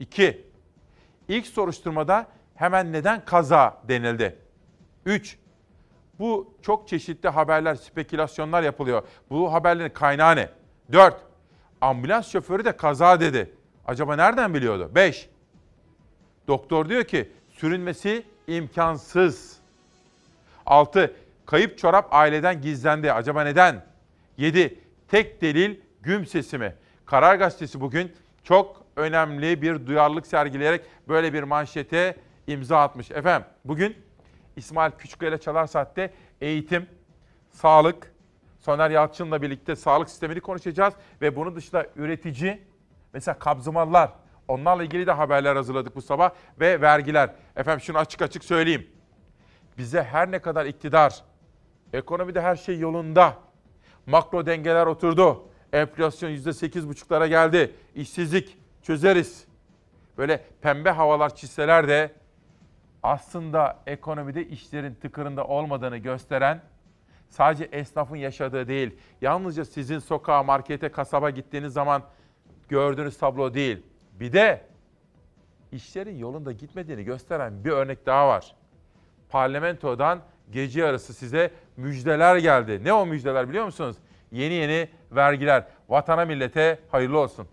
2. 0.00 0.46
İlk 1.28 1.46
soruşturmada 1.46 2.26
hemen 2.54 2.92
neden 2.92 3.24
kaza 3.24 3.82
denildi? 3.88 4.38
3. 5.06 5.38
Bu 6.18 6.54
çok 6.62 6.88
çeşitli 6.88 7.28
haberler, 7.28 7.74
spekülasyonlar 7.74 8.62
yapılıyor. 8.62 9.02
Bu 9.30 9.52
haberlerin 9.52 9.90
kaynağı 9.90 10.36
ne? 10.36 10.48
4. 10.92 11.16
Ambulans 11.80 12.28
şoförü 12.28 12.64
de 12.64 12.76
kaza 12.76 13.20
dedi. 13.20 13.50
Acaba 13.86 14.16
nereden 14.16 14.54
biliyordu? 14.54 14.90
5. 14.94 15.28
Doktor 16.48 16.88
diyor 16.88 17.04
ki 17.04 17.32
sürünmesi 17.50 18.26
imkansız. 18.46 19.56
6. 20.66 21.14
Kayıp 21.46 21.78
çorap 21.78 22.14
aileden 22.14 22.62
gizlendi. 22.62 23.12
Acaba 23.12 23.44
neden? 23.44 23.84
7. 24.36 24.78
Tek 25.08 25.42
delil 25.42 25.80
güm 26.02 26.26
sesi 26.26 26.58
mi? 26.58 26.74
Karar 27.06 27.34
Gazetesi 27.34 27.80
bugün 27.80 28.12
çok 28.44 28.79
önemli 28.96 29.62
bir 29.62 29.86
duyarlılık 29.86 30.26
sergileyerek 30.26 30.84
böyle 31.08 31.32
bir 31.32 31.42
manşete 31.42 32.16
imza 32.46 32.80
atmış. 32.80 33.10
Efendim 33.10 33.48
bugün 33.64 33.96
İsmail 34.56 34.92
Küçükkaya 34.92 35.30
ile 35.30 35.38
Çalar 35.38 35.66
Saat'te 35.66 36.14
eğitim, 36.40 36.86
sağlık, 37.50 38.12
Soner 38.58 38.90
Yalçın'la 38.90 39.42
birlikte 39.42 39.76
sağlık 39.76 40.10
sistemini 40.10 40.40
konuşacağız. 40.40 40.94
Ve 41.22 41.36
bunun 41.36 41.56
dışında 41.56 41.86
üretici, 41.96 42.62
mesela 43.12 43.38
kabzımallar, 43.38 44.10
onlarla 44.48 44.84
ilgili 44.84 45.06
de 45.06 45.12
haberler 45.12 45.56
hazırladık 45.56 45.96
bu 45.96 46.02
sabah 46.02 46.30
ve 46.60 46.80
vergiler. 46.80 47.30
Efendim 47.56 47.80
şunu 47.80 47.98
açık 47.98 48.22
açık 48.22 48.44
söyleyeyim. 48.44 48.86
Bize 49.78 50.02
her 50.02 50.30
ne 50.30 50.38
kadar 50.38 50.66
iktidar, 50.66 51.22
ekonomide 51.92 52.40
her 52.40 52.56
şey 52.56 52.78
yolunda, 52.78 53.34
makro 54.06 54.46
dengeler 54.46 54.86
oturdu, 54.86 55.48
enflasyon 55.72 56.30
%8,5'lara 56.30 57.26
geldi, 57.28 57.74
işsizlik 57.94 58.58
çözeriz. 58.90 59.44
Böyle 60.18 60.44
pembe 60.62 60.90
havalar 60.90 61.34
çizseler 61.34 61.88
de 61.88 62.10
aslında 63.02 63.78
ekonomide 63.86 64.46
işlerin 64.46 64.94
tıkırında 64.94 65.44
olmadığını 65.44 65.96
gösteren 65.96 66.60
sadece 67.28 67.64
esnafın 67.64 68.16
yaşadığı 68.16 68.68
değil, 68.68 68.96
yalnızca 69.20 69.64
sizin 69.64 69.98
sokağa, 69.98 70.42
markete, 70.42 70.88
kasaba 70.88 71.30
gittiğiniz 71.30 71.72
zaman 71.72 72.02
gördüğünüz 72.68 73.18
tablo 73.18 73.54
değil. 73.54 73.82
Bir 74.12 74.32
de 74.32 74.66
işlerin 75.72 76.18
yolunda 76.18 76.52
gitmediğini 76.52 77.04
gösteren 77.04 77.64
bir 77.64 77.70
örnek 77.70 78.06
daha 78.06 78.28
var. 78.28 78.54
Parlamentodan 79.28 80.20
gece 80.50 80.80
yarısı 80.80 81.14
size 81.14 81.50
müjdeler 81.76 82.36
geldi. 82.36 82.84
Ne 82.84 82.92
o 82.92 83.06
müjdeler 83.06 83.48
biliyor 83.48 83.64
musunuz? 83.64 83.96
Yeni 84.32 84.54
yeni 84.54 84.88
vergiler. 85.12 85.64
Vatana 85.88 86.24
millete 86.24 86.78
hayırlı 86.90 87.18
olsun. 87.18 87.48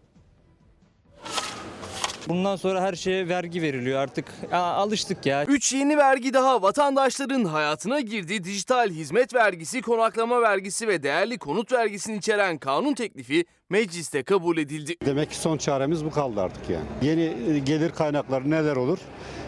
Bundan 2.29 2.55
sonra 2.55 2.81
her 2.81 2.93
şeye 2.93 3.29
vergi 3.29 3.61
veriliyor 3.61 3.99
artık. 3.99 4.25
Ya, 4.51 4.59
alıştık 4.59 5.25
ya. 5.25 5.45
3 5.45 5.73
yeni 5.73 5.97
vergi 5.97 6.33
daha 6.33 6.61
vatandaşların 6.61 7.45
hayatına 7.45 7.99
girdi. 7.99 8.43
Dijital 8.43 8.89
hizmet 8.89 9.33
vergisi, 9.33 9.81
konaklama 9.81 10.41
vergisi 10.41 10.87
ve 10.87 11.03
değerli 11.03 11.37
konut 11.37 11.71
vergisini 11.71 12.17
içeren 12.17 12.57
kanun 12.57 12.93
teklifi 12.93 13.45
mecliste 13.69 14.23
kabul 14.23 14.57
edildi. 14.57 14.95
Demek 15.05 15.29
ki 15.29 15.37
son 15.37 15.57
çaremiz 15.57 16.05
bu 16.05 16.11
kaldı 16.11 16.41
artık 16.41 16.69
yani. 16.69 16.85
Yeni 17.01 17.53
e, 17.55 17.59
gelir 17.59 17.91
kaynakları 17.91 18.49
neler 18.49 18.75
olur? 18.75 18.99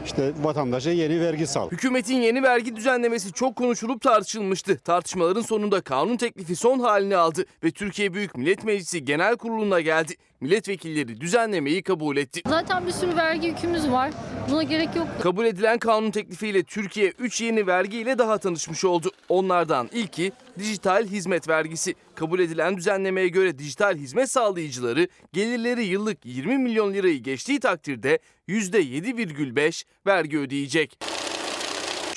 İşte 0.06 0.32
vatandaşa 0.42 0.92
yeni 0.92 1.22
vergi 1.22 1.48
sal. 1.48 1.72
Hükümetin 1.72 2.22
yeni 2.22 2.44
vergi 2.44 2.76
düzenlemesi 2.76 3.34
çok 3.34 3.56
konuşulup 3.56 4.02
tartışılmıştı. 4.02 4.78
Tartışmaların 4.78 5.42
sonunda 5.42 5.82
kanun 5.82 6.18
teklifi 6.18 6.56
son 6.56 6.80
halini 6.80 7.16
aldı 7.18 7.46
ve 7.64 7.72
Türkiye 7.72 8.14
Büyük 8.14 8.38
Millet 8.38 8.64
Meclisi 8.64 9.06
Genel 9.06 9.38
Kurulu'na 9.38 9.82
geldi. 9.82 10.14
Milletvekilleri 10.42 11.22
düzenlemeyi 11.22 11.84
kabul 11.84 12.18
etti. 12.18 12.42
Zaten 12.48 12.88
bir 12.88 12.92
sürü 12.92 13.16
vergi 13.16 13.48
yükümüz 13.48 13.92
var. 13.92 14.12
Buna 14.52 14.64
gerek 14.64 14.96
yok. 14.96 15.08
Kabul 15.22 15.46
edilen 15.46 15.78
kanun 15.80 16.12
teklifiyle 16.12 16.64
Türkiye 16.64 17.14
3 17.20 17.42
yeni 17.42 17.68
vergi 17.68 17.98
ile 17.98 18.18
daha 18.18 18.38
tanışmış 18.38 18.86
oldu. 18.86 19.12
Onlardan 19.30 19.90
ilki 19.94 20.32
dijital 20.60 21.08
hizmet 21.08 21.50
vergisi. 21.50 21.96
Kabul 22.16 22.40
edilen 22.40 22.78
düzenlemeye 22.78 23.28
göre 23.28 23.60
dijital 23.60 23.96
hizmet 23.96 24.32
sağlayıcıları 24.32 25.08
gelirleri 25.34 25.86
yıllık 25.86 26.26
20 26.26 26.58
milyon 26.58 26.94
lirayı 26.94 27.24
geçtiği 27.24 27.60
takdirde 27.60 28.20
%7,5 28.50 29.84
vergi 30.08 30.40
ödeyecek. 30.40 31.00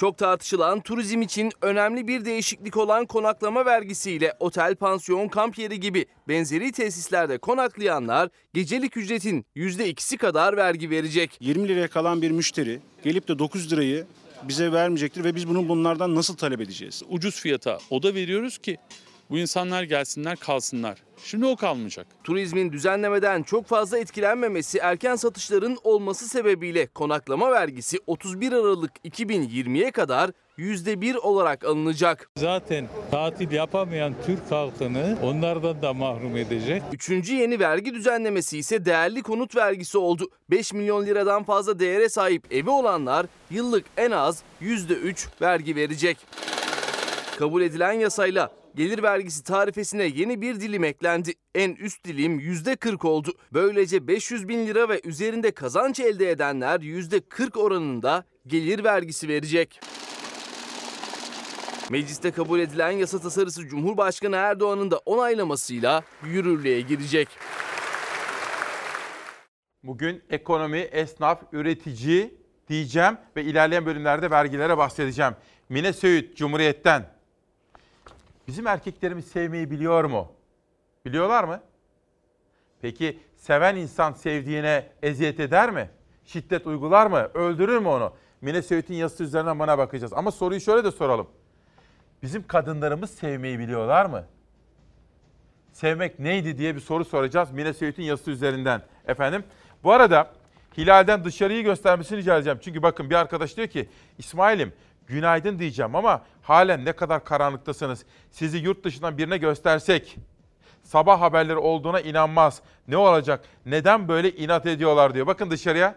Çok 0.02 0.18
tartışılan 0.18 0.80
turizm 0.80 1.22
için 1.22 1.52
önemli 1.62 2.08
bir 2.08 2.24
değişiklik 2.24 2.76
olan 2.76 3.06
konaklama 3.06 3.66
vergisiyle 3.66 4.34
otel, 4.40 4.74
pansiyon, 4.74 5.28
kamp 5.28 5.58
yeri 5.58 5.80
gibi 5.80 6.06
benzeri 6.28 6.72
tesislerde 6.72 7.38
konaklayanlar 7.38 8.28
gecelik 8.54 8.96
ücretin 8.96 9.46
%2'si 9.56 10.16
kadar 10.16 10.56
vergi 10.56 10.90
verecek. 10.90 11.36
20 11.40 11.68
liraya 11.68 11.88
kalan 11.88 12.22
bir 12.22 12.30
müşteri 12.30 12.80
gelip 13.04 13.28
de 13.28 13.38
9 13.38 13.72
lirayı 13.72 14.06
bize 14.48 14.72
vermeyecektir 14.72 15.24
ve 15.24 15.34
biz 15.34 15.48
bunu 15.48 15.68
bunlardan 15.68 16.14
nasıl 16.14 16.36
talep 16.36 16.60
edeceğiz? 16.60 17.02
Ucuz 17.08 17.40
fiyata 17.40 17.78
oda 17.90 18.14
veriyoruz 18.14 18.58
ki 18.58 18.78
bu 19.30 19.38
insanlar 19.38 19.82
gelsinler 19.82 20.36
kalsınlar. 20.36 20.98
Şimdi 21.24 21.46
o 21.46 21.56
kalmayacak. 21.56 22.06
Turizmin 22.24 22.72
düzenlemeden 22.72 23.42
çok 23.42 23.66
fazla 23.66 23.98
etkilenmemesi 23.98 24.78
erken 24.78 25.16
satışların 25.16 25.78
olması 25.84 26.28
sebebiyle 26.28 26.86
konaklama 26.86 27.50
vergisi 27.50 27.98
31 28.06 28.52
Aralık 28.52 28.92
2020'ye 29.04 29.90
kadar 29.90 30.30
%1 30.58 31.18
olarak 31.18 31.64
alınacak. 31.64 32.30
Zaten 32.36 32.88
tatil 33.10 33.50
yapamayan 33.50 34.14
Türk 34.26 34.50
halkını 34.50 35.18
onlardan 35.22 35.82
da 35.82 35.92
mahrum 35.92 36.36
edecek. 36.36 36.82
Üçüncü 36.92 37.34
yeni 37.34 37.60
vergi 37.60 37.94
düzenlemesi 37.94 38.58
ise 38.58 38.84
değerli 38.84 39.22
konut 39.22 39.56
vergisi 39.56 39.98
oldu. 39.98 40.30
5 40.50 40.72
milyon 40.72 41.06
liradan 41.06 41.44
fazla 41.44 41.78
değere 41.78 42.08
sahip 42.08 42.52
evi 42.52 42.70
olanlar 42.70 43.26
yıllık 43.50 43.84
en 43.96 44.10
az 44.10 44.42
%3 44.62 45.28
vergi 45.40 45.76
verecek. 45.76 46.18
Kabul 47.38 47.62
edilen 47.62 47.92
yasayla 47.92 48.50
gelir 48.74 49.02
vergisi 49.02 49.44
tarifesine 49.44 50.04
yeni 50.04 50.40
bir 50.40 50.60
dilim 50.60 50.84
eklendi. 50.84 51.32
En 51.54 51.74
üst 51.74 52.04
dilim 52.04 52.40
%40 52.40 53.06
oldu. 53.06 53.32
Böylece 53.52 54.06
500 54.06 54.48
bin 54.48 54.66
lira 54.66 54.88
ve 54.88 55.00
üzerinde 55.04 55.50
kazanç 55.50 56.00
elde 56.00 56.30
edenler 56.30 56.80
%40 56.80 57.58
oranında 57.58 58.24
gelir 58.46 58.84
vergisi 58.84 59.28
verecek. 59.28 59.80
Mecliste 61.92 62.30
kabul 62.30 62.60
edilen 62.60 62.90
yasa 62.90 63.20
tasarısı 63.20 63.68
Cumhurbaşkanı 63.68 64.36
Erdoğan'ın 64.36 64.90
da 64.90 64.98
onaylamasıyla 64.98 66.02
yürürlüğe 66.24 66.80
girecek. 66.80 67.28
Bugün 69.82 70.22
ekonomi, 70.30 70.78
esnaf, 70.78 71.42
üretici 71.52 72.34
diyeceğim 72.68 73.16
ve 73.36 73.44
ilerleyen 73.44 73.86
bölümlerde 73.86 74.30
vergilere 74.30 74.78
bahsedeceğim. 74.78 75.32
Mine 75.68 75.92
Söğüt, 75.92 76.36
Cumhuriyet'ten. 76.36 77.08
Bizim 78.48 78.66
erkeklerimiz 78.66 79.24
sevmeyi 79.26 79.70
biliyor 79.70 80.04
mu? 80.04 80.32
Biliyorlar 81.04 81.44
mı? 81.44 81.60
Peki 82.82 83.18
seven 83.36 83.76
insan 83.76 84.12
sevdiğine 84.12 84.88
eziyet 85.02 85.40
eder 85.40 85.70
mi? 85.70 85.90
Şiddet 86.24 86.66
uygular 86.66 87.06
mı? 87.06 87.30
Öldürür 87.34 87.78
mü 87.78 87.88
onu? 87.88 88.12
Mine 88.40 88.62
Söğüt'ün 88.62 88.94
yazısı 88.94 89.24
üzerinden 89.24 89.58
bana 89.58 89.78
bakacağız. 89.78 90.12
Ama 90.12 90.30
soruyu 90.30 90.60
şöyle 90.60 90.84
de 90.84 90.90
soralım. 90.90 91.28
Bizim 92.22 92.46
kadınlarımız 92.46 93.10
sevmeyi 93.10 93.58
biliyorlar 93.58 94.06
mı? 94.06 94.24
Sevmek 95.72 96.18
neydi 96.18 96.58
diye 96.58 96.74
bir 96.74 96.80
soru 96.80 97.04
soracağız 97.04 97.50
Mine 97.50 97.72
Söğüt'ün 97.72 98.02
yazısı 98.02 98.30
üzerinden. 98.30 98.82
Efendim 99.06 99.44
bu 99.84 99.92
arada 99.92 100.30
Hilal'den 100.78 101.24
dışarıyı 101.24 101.62
göstermesini 101.62 102.18
rica 102.18 102.36
edeceğim. 102.36 102.58
Çünkü 102.62 102.82
bakın 102.82 103.10
bir 103.10 103.14
arkadaş 103.14 103.56
diyor 103.56 103.68
ki 103.68 103.88
İsmail'im 104.18 104.72
günaydın 105.06 105.58
diyeceğim 105.58 105.96
ama 105.96 106.22
halen 106.42 106.84
ne 106.84 106.92
kadar 106.92 107.24
karanlıktasınız. 107.24 108.04
Sizi 108.30 108.58
yurt 108.58 108.84
dışından 108.84 109.18
birine 109.18 109.36
göstersek 109.36 110.16
sabah 110.82 111.20
haberleri 111.20 111.58
olduğuna 111.58 112.00
inanmaz. 112.00 112.62
Ne 112.88 112.96
olacak? 112.96 113.44
Neden 113.66 114.08
böyle 114.08 114.32
inat 114.32 114.66
ediyorlar 114.66 115.14
diyor. 115.14 115.26
Bakın 115.26 115.50
dışarıya. 115.50 115.94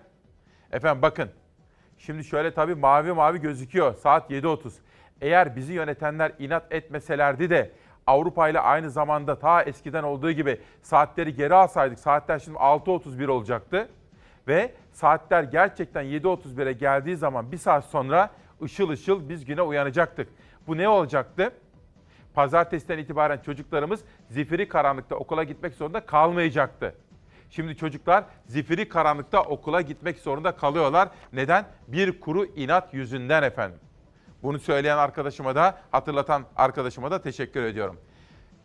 Efendim 0.71 1.01
bakın. 1.01 1.29
Şimdi 1.97 2.23
şöyle 2.23 2.53
tabii 2.53 2.75
mavi 2.75 3.11
mavi 3.11 3.41
gözüküyor. 3.41 3.95
Saat 3.95 4.31
7.30. 4.31 4.71
Eğer 5.21 5.55
bizi 5.55 5.73
yönetenler 5.73 6.31
inat 6.39 6.73
etmeselerdi 6.73 7.49
de 7.49 7.71
Avrupa 8.07 8.49
ile 8.49 8.59
aynı 8.59 8.89
zamanda 8.89 9.39
ta 9.39 9.63
eskiden 9.63 10.03
olduğu 10.03 10.31
gibi 10.31 10.61
saatleri 10.81 11.35
geri 11.35 11.53
alsaydık 11.53 11.99
saatler 11.99 12.39
şimdi 12.39 12.57
6.31 12.57 13.27
olacaktı. 13.27 13.89
Ve 14.47 14.71
saatler 14.91 15.43
gerçekten 15.43 16.03
7.31'e 16.05 16.73
geldiği 16.73 17.15
zaman 17.15 17.51
bir 17.51 17.57
saat 17.57 17.85
sonra 17.85 18.29
ışıl 18.63 18.89
ışıl 18.89 19.29
biz 19.29 19.45
güne 19.45 19.61
uyanacaktık. 19.61 20.29
Bu 20.67 20.77
ne 20.77 20.89
olacaktı? 20.89 21.51
Pazartesiden 22.33 22.97
itibaren 22.97 23.37
çocuklarımız 23.37 24.01
zifiri 24.29 24.67
karanlıkta 24.67 25.15
okula 25.15 25.43
gitmek 25.43 25.73
zorunda 25.73 26.05
kalmayacaktı. 26.05 26.95
Şimdi 27.49 27.77
çocuklar 27.77 28.23
zifiri 28.45 28.89
karanlıkta 28.89 29.41
okula 29.41 29.81
gitmek 29.81 30.17
zorunda 30.17 30.51
kalıyorlar. 30.51 31.09
Neden? 31.33 31.65
Bir 31.87 32.19
kuru 32.19 32.45
inat 32.45 32.93
yüzünden 32.93 33.43
efendim. 33.43 33.79
Bunu 34.43 34.59
söyleyen 34.59 34.97
arkadaşıma 34.97 35.55
da, 35.55 35.77
hatırlatan 35.91 36.45
arkadaşıma 36.55 37.11
da 37.11 37.21
teşekkür 37.21 37.63
ediyorum. 37.63 37.99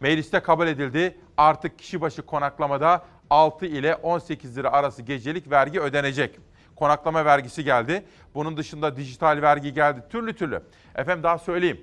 Mecliste 0.00 0.40
kabul 0.40 0.66
edildi. 0.66 1.18
Artık 1.36 1.78
kişi 1.78 2.00
başı 2.00 2.22
konaklamada 2.22 3.04
6 3.30 3.66
ile 3.66 3.94
18 3.94 4.56
lira 4.56 4.72
arası 4.72 5.02
gecelik 5.02 5.50
vergi 5.50 5.80
ödenecek. 5.80 6.38
Konaklama 6.76 7.24
vergisi 7.24 7.64
geldi. 7.64 8.04
Bunun 8.34 8.56
dışında 8.56 8.96
dijital 8.96 9.42
vergi 9.42 9.74
geldi. 9.74 10.02
Türlü 10.10 10.36
türlü. 10.36 10.62
Efendim 10.94 11.22
daha 11.22 11.38
söyleyeyim. 11.38 11.80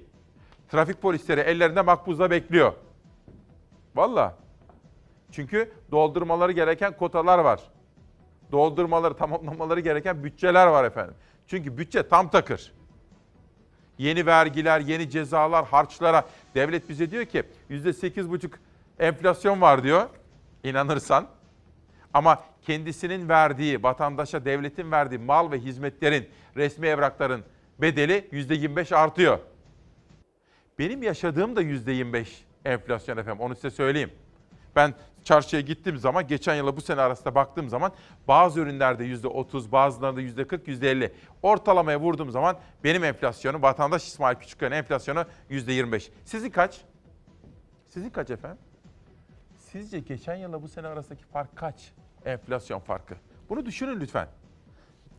Trafik 0.69 1.01
polisleri 1.01 1.39
ellerinde 1.41 1.81
makbuzla 1.81 2.31
bekliyor. 2.31 2.73
Valla. 3.95 4.35
Çünkü 5.31 5.71
doldurmaları 5.91 6.51
gereken 6.51 6.97
kotalar 6.97 7.39
var. 7.39 7.59
Doldurmaları, 8.51 9.13
tamamlamaları 9.13 9.79
gereken 9.79 10.23
bütçeler 10.23 10.67
var 10.67 10.83
efendim. 10.83 11.15
Çünkü 11.47 11.77
bütçe 11.77 12.07
tam 12.07 12.29
takır. 12.29 12.73
Yeni 13.97 14.25
vergiler, 14.25 14.79
yeni 14.79 15.09
cezalar, 15.09 15.65
harçlara. 15.65 16.27
Devlet 16.55 16.89
bize 16.89 17.11
diyor 17.11 17.25
ki 17.25 17.43
%8,5 17.69 18.49
enflasyon 18.99 19.61
var 19.61 19.83
diyor. 19.83 20.09
İnanırsan. 20.63 21.27
Ama 22.13 22.43
kendisinin 22.61 23.29
verdiği, 23.29 23.83
vatandaşa 23.83 24.45
devletin 24.45 24.91
verdiği 24.91 25.17
mal 25.17 25.51
ve 25.51 25.59
hizmetlerin, 25.59 26.29
resmi 26.55 26.87
evrakların 26.87 27.43
bedeli 27.81 28.27
%25 28.31 28.95
artıyor. 28.95 29.39
Benim 30.79 31.03
yaşadığım 31.03 31.55
da 31.55 31.61
%25 31.61 32.27
enflasyon 32.65 33.17
efendim. 33.17 33.41
Onu 33.41 33.55
size 33.55 33.69
söyleyeyim. 33.69 34.11
Ben 34.75 34.93
çarşıya 35.27 35.61
gittiğim 35.61 35.97
zaman 35.97 36.27
geçen 36.27 36.55
yıla 36.55 36.77
bu 36.77 36.81
sene 36.81 37.01
arasında 37.01 37.35
baktığım 37.35 37.69
zaman 37.69 37.91
bazı 38.27 38.59
ürünlerde 38.59 39.05
%30, 39.05 39.71
bazılarında 39.71 40.21
%40, 40.21 40.67
%50. 40.67 41.11
Ortalamaya 41.41 41.99
vurduğum 41.99 42.31
zaman 42.31 42.57
benim 42.83 43.03
enflasyonum, 43.03 43.61
vatandaş 43.61 44.07
İsmail 44.07 44.35
Küçükköy'ün 44.35 44.71
enflasyonu 44.71 45.25
%25. 45.49 46.09
Sizin 46.25 46.49
kaç? 46.49 46.81
Sizin 47.87 48.09
kaç 48.09 48.29
efendim? 48.29 48.57
Sizce 49.57 49.99
geçen 49.99 50.35
yıla 50.35 50.61
bu 50.61 50.67
sene 50.67 50.87
arasındaki 50.87 51.23
fark 51.25 51.55
kaç? 51.55 51.91
Enflasyon 52.25 52.79
farkı. 52.79 53.15
Bunu 53.49 53.65
düşünün 53.65 53.99
lütfen. 53.99 54.27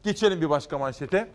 Geçelim 0.02 0.40
bir 0.40 0.50
başka 0.50 0.78
manşete. 0.78 1.28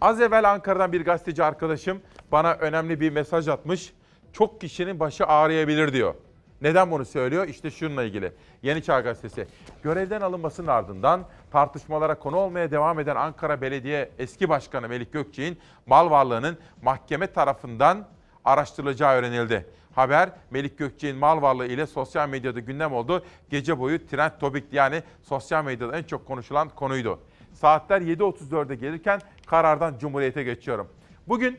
Az 0.00 0.20
evvel 0.20 0.50
Ankara'dan 0.50 0.92
bir 0.92 1.04
gazeteci 1.04 1.44
arkadaşım 1.44 2.02
bana 2.32 2.52
önemli 2.52 3.00
bir 3.00 3.10
mesaj 3.10 3.48
atmış. 3.48 3.92
Çok 4.32 4.60
kişinin 4.60 5.00
başı 5.00 5.26
ağrıyabilir 5.26 5.92
diyor. 5.92 6.14
Neden 6.62 6.90
bunu 6.90 7.04
söylüyor? 7.04 7.48
İşte 7.48 7.70
şununla 7.70 8.02
ilgili. 8.02 8.32
Yeni 8.62 8.82
Çağ 8.82 9.00
Gazetesi. 9.00 9.46
Görevden 9.82 10.20
alınmasının 10.20 10.66
ardından 10.66 11.24
tartışmalara 11.50 12.18
konu 12.18 12.36
olmaya 12.36 12.70
devam 12.70 12.98
eden 13.00 13.16
Ankara 13.16 13.60
Belediye 13.60 14.10
eski 14.18 14.48
başkanı 14.48 14.88
Melik 14.88 15.12
Gökçe'nin 15.12 15.58
mal 15.86 16.10
varlığının 16.10 16.58
mahkeme 16.82 17.26
tarafından 17.26 18.08
araştırılacağı 18.44 19.14
öğrenildi. 19.14 19.66
Haber 19.94 20.30
Melik 20.50 20.78
Gökçe'nin 20.78 21.16
mal 21.16 21.42
varlığı 21.42 21.66
ile 21.66 21.86
sosyal 21.86 22.28
medyada 22.28 22.60
gündem 22.60 22.92
oldu. 22.92 23.24
Gece 23.50 23.78
boyu 23.78 24.06
trend 24.06 24.32
topic 24.40 24.66
yani 24.72 25.02
sosyal 25.22 25.64
medyada 25.64 25.98
en 25.98 26.02
çok 26.02 26.26
konuşulan 26.26 26.68
konuydu. 26.68 27.18
Saatler 27.52 28.00
7.34'e 28.00 28.74
gelirken 28.74 29.20
karardan 29.46 29.98
Cumhuriyet'e 29.98 30.42
geçiyorum. 30.42 30.88
Bugün 31.28 31.58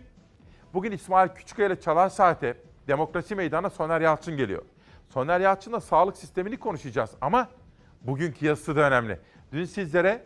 bugün 0.73 0.91
İsmail 0.91 1.29
Küçüköy 1.29 1.65
ile 1.67 1.81
Çalar 1.81 2.09
Saat'e 2.09 2.57
Demokrasi 2.87 3.35
Meydanı'na 3.35 3.69
Soner 3.69 4.01
Yalçın 4.01 4.37
geliyor. 4.37 4.63
Soner 5.13 5.39
Yalçın'la 5.39 5.82
sağlık 5.82 6.17
sistemini 6.17 6.58
konuşacağız 6.58 7.12
ama 7.21 7.49
bugünkü 8.02 8.45
yazısı 8.45 8.76
da 8.76 8.82
önemli. 8.82 9.19
Dün 9.52 9.65
sizlere 9.65 10.26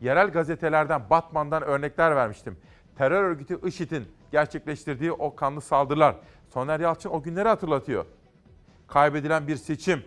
yerel 0.00 0.30
gazetelerden, 0.30 1.10
Batman'dan 1.10 1.62
örnekler 1.62 2.16
vermiştim. 2.16 2.56
Terör 2.98 3.24
örgütü 3.24 3.68
IŞİD'in 3.68 4.08
gerçekleştirdiği 4.32 5.12
o 5.12 5.36
kanlı 5.36 5.60
saldırılar. 5.60 6.16
Soner 6.48 6.80
Yalçın 6.80 7.10
o 7.10 7.22
günleri 7.22 7.48
hatırlatıyor. 7.48 8.06
Kaybedilen 8.88 9.48
bir 9.48 9.56
seçim, 9.56 10.04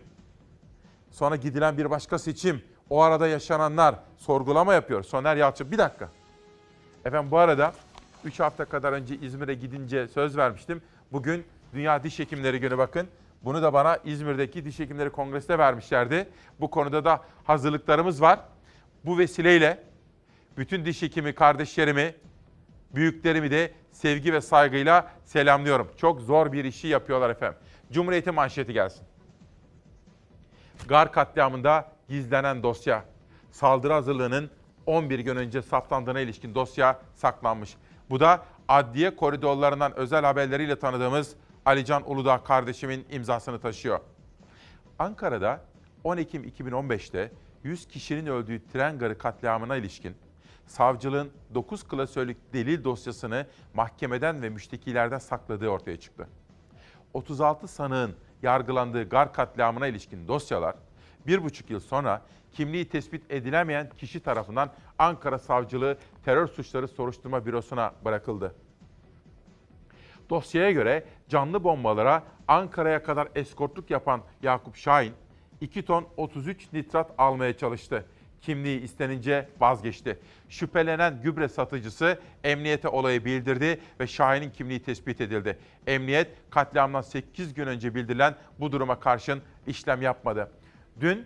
sonra 1.09 1.35
gidilen 1.35 1.77
bir 1.77 1.89
başka 1.89 2.19
seçim, 2.19 2.63
o 2.89 3.01
arada 3.01 3.27
yaşananlar 3.27 3.95
sorgulama 4.17 4.73
yapıyor. 4.73 5.03
Soner 5.03 5.35
Yalçın 5.35 5.71
bir 5.71 5.77
dakika. 5.77 6.09
Efendim 7.05 7.31
bu 7.31 7.37
arada 7.37 7.73
3 8.25 8.39
hafta 8.39 8.65
kadar 8.65 8.93
önce 8.93 9.15
İzmir'e 9.15 9.53
gidince 9.53 10.07
söz 10.07 10.37
vermiştim. 10.37 10.81
Bugün 11.11 11.45
Dünya 11.73 12.03
Diş 12.03 12.19
Hekimleri 12.19 12.59
Günü 12.59 12.77
bakın. 12.77 13.07
Bunu 13.43 13.61
da 13.61 13.73
bana 13.73 13.97
İzmir'deki 14.05 14.65
Diş 14.65 14.79
Hekimleri 14.79 15.09
Kongresi'nde 15.09 15.57
vermişlerdi. 15.57 16.29
Bu 16.59 16.69
konuda 16.69 17.05
da 17.05 17.21
hazırlıklarımız 17.43 18.21
var. 18.21 18.39
Bu 19.05 19.17
vesileyle 19.17 19.83
bütün 20.57 20.85
diş 20.85 21.01
hekimi 21.01 21.35
kardeşlerimi 21.35 22.15
Büyüklerimi 22.95 23.51
de 23.51 23.71
sevgi 23.91 24.33
ve 24.33 24.41
saygıyla 24.41 25.11
selamlıyorum. 25.25 25.91
Çok 25.97 26.21
zor 26.21 26.51
bir 26.51 26.65
işi 26.65 26.87
yapıyorlar 26.87 27.29
efendim. 27.29 27.59
Cumhuriyet'in 27.91 28.33
manşeti 28.33 28.73
gelsin. 28.73 29.03
Gar 30.87 31.11
katliamında 31.11 31.91
gizlenen 32.09 32.63
dosya. 32.63 33.05
Saldırı 33.51 33.93
hazırlığının 33.93 34.49
11 34.85 35.19
gün 35.19 35.35
önce 35.35 35.61
saptandığına 35.61 36.19
ilişkin 36.19 36.55
dosya 36.55 36.99
saklanmış. 37.13 37.75
Bu 38.09 38.19
da 38.19 38.43
adliye 38.67 39.15
koridorlarından 39.15 39.97
özel 39.97 40.25
haberleriyle 40.25 40.79
tanıdığımız 40.79 41.35
Alican 41.65 42.11
Uludağ 42.11 42.43
kardeşimin 42.43 43.05
imzasını 43.11 43.59
taşıyor. 43.59 43.99
Ankara'da 44.99 45.61
10 46.03 46.17
Ekim 46.17 46.43
2015'te 46.43 47.31
100 47.63 47.87
kişinin 47.87 48.25
öldüğü 48.25 48.67
tren 48.73 48.99
garı 48.99 49.17
katliamına 49.17 49.75
ilişkin 49.75 50.15
savcılığın 50.67 51.31
9 51.53 51.87
klasörlük 51.87 52.53
delil 52.53 52.83
dosyasını 52.83 53.47
mahkemeden 53.73 54.41
ve 54.41 54.49
müştekilerden 54.49 55.19
sakladığı 55.19 55.67
ortaya 55.67 55.99
çıktı. 55.99 56.27
36 57.13 57.67
sanığın 57.67 58.15
yargılandığı 58.41 59.09
gar 59.09 59.33
katliamına 59.33 59.87
ilişkin 59.87 60.27
dosyalar 60.27 60.75
bir 61.27 61.43
buçuk 61.43 61.69
yıl 61.69 61.79
sonra 61.79 62.21
kimliği 62.51 62.89
tespit 62.89 63.31
edilemeyen 63.31 63.89
kişi 63.89 64.19
tarafından 64.19 64.71
Ankara 64.99 65.39
Savcılığı 65.39 65.97
Terör 66.25 66.47
Suçları 66.47 66.87
Soruşturma 66.87 67.45
Bürosu'na 67.45 67.93
bırakıldı. 68.05 68.55
Dosyaya 70.31 70.71
göre 70.71 71.03
canlı 71.29 71.63
bombalara 71.63 72.23
Ankara'ya 72.47 73.03
kadar 73.03 73.27
eskortluk 73.35 73.89
yapan 73.89 74.21
Yakup 74.43 74.75
Şahin 74.75 75.13
2 75.61 75.85
ton 75.85 76.07
33 76.17 76.73
nitrat 76.73 77.11
almaya 77.17 77.57
çalıştı. 77.57 78.05
Kimliği 78.41 78.81
istenince 78.81 79.49
vazgeçti. 79.59 80.19
Şüphelenen 80.49 81.21
gübre 81.21 81.47
satıcısı 81.47 82.19
emniyete 82.43 82.87
olayı 82.87 83.25
bildirdi 83.25 83.79
ve 83.99 84.07
Şahin'in 84.07 84.49
kimliği 84.49 84.81
tespit 84.83 85.21
edildi. 85.21 85.57
Emniyet 85.87 86.29
katliamdan 86.49 87.01
8 87.01 87.53
gün 87.53 87.67
önce 87.67 87.95
bildirilen 87.95 88.35
bu 88.59 88.71
duruma 88.71 88.99
karşın 88.99 89.41
işlem 89.67 90.01
yapmadı. 90.01 90.51
Dün 90.99 91.25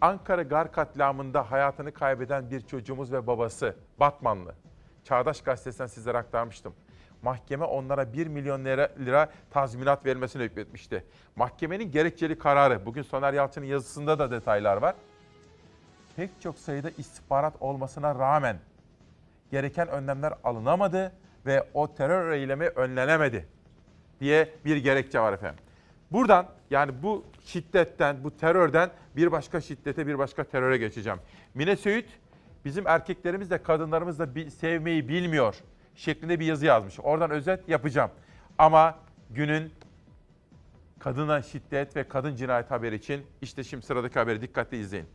Ankara 0.00 0.42
Gar 0.42 0.72
katliamında 0.72 1.50
hayatını 1.50 1.92
kaybeden 1.92 2.50
bir 2.50 2.60
çocuğumuz 2.60 3.12
ve 3.12 3.26
babası 3.26 3.76
Batmanlı. 4.00 4.54
Çağdaş 5.04 5.40
Gazetesi'nden 5.40 5.86
sizlere 5.86 6.18
aktarmıştım. 6.18 6.74
Mahkeme 7.24 7.64
onlara 7.64 8.12
1 8.12 8.26
milyon 8.26 8.64
lira, 8.64 8.88
lira 8.98 9.30
tazminat 9.50 10.06
vermesini 10.06 10.42
hükmetmişti. 10.42 11.04
Mahkemenin 11.36 11.92
gerekçeli 11.92 12.38
kararı, 12.38 12.86
bugün 12.86 13.02
Soner 13.02 13.32
Yalçın'ın 13.32 13.66
yazısında 13.66 14.18
da 14.18 14.30
detaylar 14.30 14.76
var. 14.76 14.94
Pek 16.16 16.30
çok 16.40 16.58
sayıda 16.58 16.90
istihbarat 16.90 17.54
olmasına 17.60 18.14
rağmen 18.14 18.58
gereken 19.50 19.88
önlemler 19.88 20.34
alınamadı 20.44 21.12
ve 21.46 21.68
o 21.74 21.94
terör 21.94 22.32
eylemi 22.32 22.66
önlenemedi 22.66 23.48
diye 24.20 24.48
bir 24.64 24.76
gerekçe 24.76 25.20
var 25.20 25.32
efendim. 25.32 25.64
Buradan 26.12 26.46
yani 26.70 27.02
bu 27.02 27.24
şiddetten, 27.44 28.24
bu 28.24 28.36
terörden 28.36 28.90
bir 29.16 29.32
başka 29.32 29.60
şiddete, 29.60 30.06
bir 30.06 30.18
başka 30.18 30.44
teröre 30.44 30.76
geçeceğim. 30.76 31.18
Mine 31.54 31.76
Söğüt 31.76 32.06
bizim 32.64 32.86
erkeklerimiz 32.86 33.50
de 33.50 33.62
kadınlarımız 33.62 34.18
da 34.18 34.50
sevmeyi 34.50 35.08
bilmiyor 35.08 35.62
şeklinde 35.94 36.40
bir 36.40 36.46
yazı 36.46 36.66
yazmış. 36.66 37.00
Oradan 37.00 37.30
özet 37.30 37.68
yapacağım. 37.68 38.10
Ama 38.58 38.98
günün 39.30 39.72
kadına 40.98 41.42
şiddet 41.42 41.96
ve 41.96 42.08
kadın 42.08 42.36
cinayet 42.36 42.70
haberi 42.70 42.94
için 42.94 43.26
işte 43.42 43.64
şimdi 43.64 43.86
sıradaki 43.86 44.18
haberi 44.18 44.40
dikkatli 44.40 44.76
izleyin. 44.76 45.06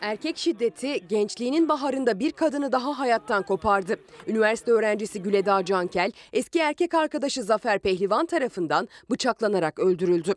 Erkek 0.00 0.38
şiddeti 0.38 1.08
gençliğinin 1.08 1.68
baharında 1.68 2.18
bir 2.18 2.32
kadını 2.32 2.72
daha 2.72 2.98
hayattan 2.98 3.42
kopardı. 3.42 3.96
Üniversite 4.26 4.72
öğrencisi 4.72 5.22
Güleda 5.22 5.64
Cankel 5.64 6.12
eski 6.32 6.58
erkek 6.58 6.94
arkadaşı 6.94 7.42
Zafer 7.42 7.78
Pehlivan 7.78 8.26
tarafından 8.26 8.88
bıçaklanarak 9.10 9.78
öldürüldü. 9.78 10.34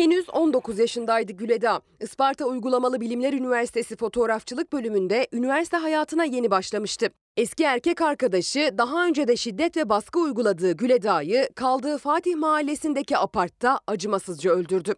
Henüz 0.00 0.30
19 0.30 0.78
yaşındaydı 0.78 1.32
Güleda. 1.32 1.80
Isparta 2.00 2.44
Uygulamalı 2.44 3.00
Bilimler 3.00 3.32
Üniversitesi 3.32 3.96
Fotoğrafçılık 3.96 4.72
bölümünde 4.72 5.26
üniversite 5.32 5.76
hayatına 5.76 6.24
yeni 6.24 6.50
başlamıştı. 6.50 7.06
Eski 7.36 7.64
erkek 7.64 8.00
arkadaşı 8.00 8.70
daha 8.78 9.06
önce 9.06 9.28
de 9.28 9.36
şiddet 9.36 9.76
ve 9.76 9.88
baskı 9.88 10.20
uyguladığı 10.20 10.72
Güleda'yı 10.72 11.48
kaldığı 11.54 11.98
Fatih 11.98 12.36
Mahallesi'ndeki 12.36 13.18
apartta 13.18 13.80
acımasızca 13.86 14.50
öldürdü. 14.50 14.94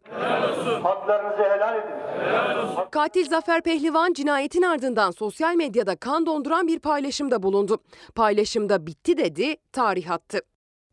Haklarınızı 0.82 1.42
helal 1.42 1.78
edin. 1.78 2.90
Katil 2.90 3.28
Zafer 3.28 3.62
Pehlivan 3.62 4.12
cinayetin 4.12 4.62
ardından 4.62 5.10
sosyal 5.10 5.54
medyada 5.54 5.96
kan 5.96 6.26
donduran 6.26 6.66
bir 6.66 6.78
paylaşımda 6.78 7.42
bulundu. 7.42 7.78
Paylaşımda 8.14 8.86
bitti 8.86 9.16
dedi, 9.16 9.56
tarih 9.72 10.10
attı. 10.10 10.40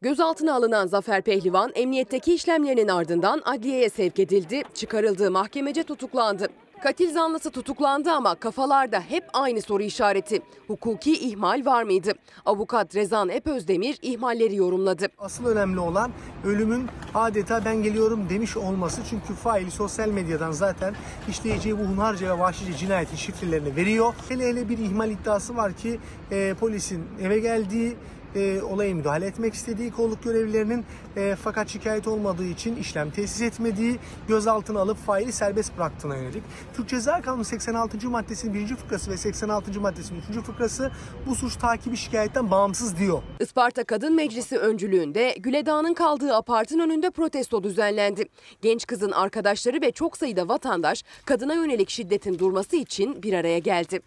Gözaltına 0.01 0.55
alınan 0.55 0.87
Zafer 0.87 1.21
Pehlivan 1.21 1.71
emniyetteki 1.75 2.33
işlemlerinin 2.33 2.87
ardından 2.87 3.41
adliyeye 3.45 3.89
sevk 3.89 4.19
edildi, 4.19 4.63
çıkarıldığı 4.73 5.31
mahkemece 5.31 5.83
tutuklandı. 5.83 6.47
Katil 6.83 7.13
zanlısı 7.13 7.51
tutuklandı 7.51 8.11
ama 8.11 8.35
kafalarda 8.35 9.01
hep 9.01 9.23
aynı 9.33 9.61
soru 9.61 9.83
işareti. 9.83 10.41
Hukuki 10.67 11.13
ihmal 11.13 11.65
var 11.65 11.83
mıydı? 11.83 12.11
Avukat 12.45 12.95
Rezan 12.95 13.29
Epözdemir 13.29 13.97
ihmalleri 14.01 14.55
yorumladı. 14.55 15.07
Asıl 15.17 15.45
önemli 15.45 15.79
olan 15.79 16.11
ölümün 16.45 16.87
adeta 17.15 17.65
ben 17.65 17.83
geliyorum 17.83 18.29
demiş 18.29 18.57
olması. 18.57 19.01
Çünkü 19.09 19.33
faili 19.33 19.71
sosyal 19.71 20.09
medyadan 20.09 20.51
zaten 20.51 20.95
işleyeceği 21.29 21.79
bu 21.79 21.83
hunharca 21.83 22.35
ve 22.35 22.39
vahşice 22.39 22.73
cinayetin 22.73 23.15
şifrelerini 23.15 23.75
veriyor. 23.75 24.13
Hele 24.29 24.47
hele 24.47 24.69
bir 24.69 24.77
ihmal 24.77 25.11
iddiası 25.11 25.57
var 25.57 25.73
ki 25.73 25.99
e, 26.31 26.53
polisin 26.59 27.03
eve 27.21 27.39
geldiği, 27.39 27.95
e, 28.35 28.61
olaya 28.61 28.95
müdahale 28.95 29.25
etmek 29.25 29.53
istediği 29.53 29.91
kolluk 29.91 30.23
görevlilerinin 30.23 30.85
e, 31.15 31.35
fakat 31.43 31.69
şikayet 31.69 32.07
olmadığı 32.07 32.45
için 32.45 32.75
işlem 32.75 33.11
tesis 33.11 33.41
etmediği, 33.41 33.99
gözaltına 34.27 34.79
alıp 34.79 34.97
faili 34.97 35.31
serbest 35.31 35.77
bıraktığına 35.77 36.17
yönelik. 36.17 36.43
Türk 36.73 36.89
Ceza 36.89 37.21
Kanunu 37.21 37.43
86. 37.43 38.09
maddesinin 38.09 38.53
1. 38.53 38.75
fıkrası 38.75 39.11
ve 39.11 39.17
86. 39.17 39.81
maddesinin 39.81 40.21
3. 40.31 40.45
fıkrası 40.45 40.91
bu 41.27 41.35
suç 41.35 41.55
takibi 41.55 41.97
şikayetten 41.97 42.51
bağımsız 42.51 42.97
diyor. 42.97 43.21
Isparta 43.39 43.83
Kadın 43.83 44.15
Meclisi 44.15 44.57
öncülüğünde 44.57 45.35
Güledağ'ın 45.39 45.93
kaldığı 45.93 46.35
apartın 46.35 46.79
önünde 46.79 47.09
protesto 47.09 47.63
düzenlendi. 47.63 48.25
Genç 48.61 48.87
kızın 48.87 49.11
arkadaşları 49.11 49.81
ve 49.81 49.91
çok 49.91 50.17
sayıda 50.17 50.47
vatandaş 50.47 51.03
kadına 51.25 51.53
yönelik 51.53 51.89
şiddetin 51.89 52.39
durması 52.39 52.75
için 52.75 53.23
bir 53.23 53.33
araya 53.33 53.59
geldi. 53.59 53.99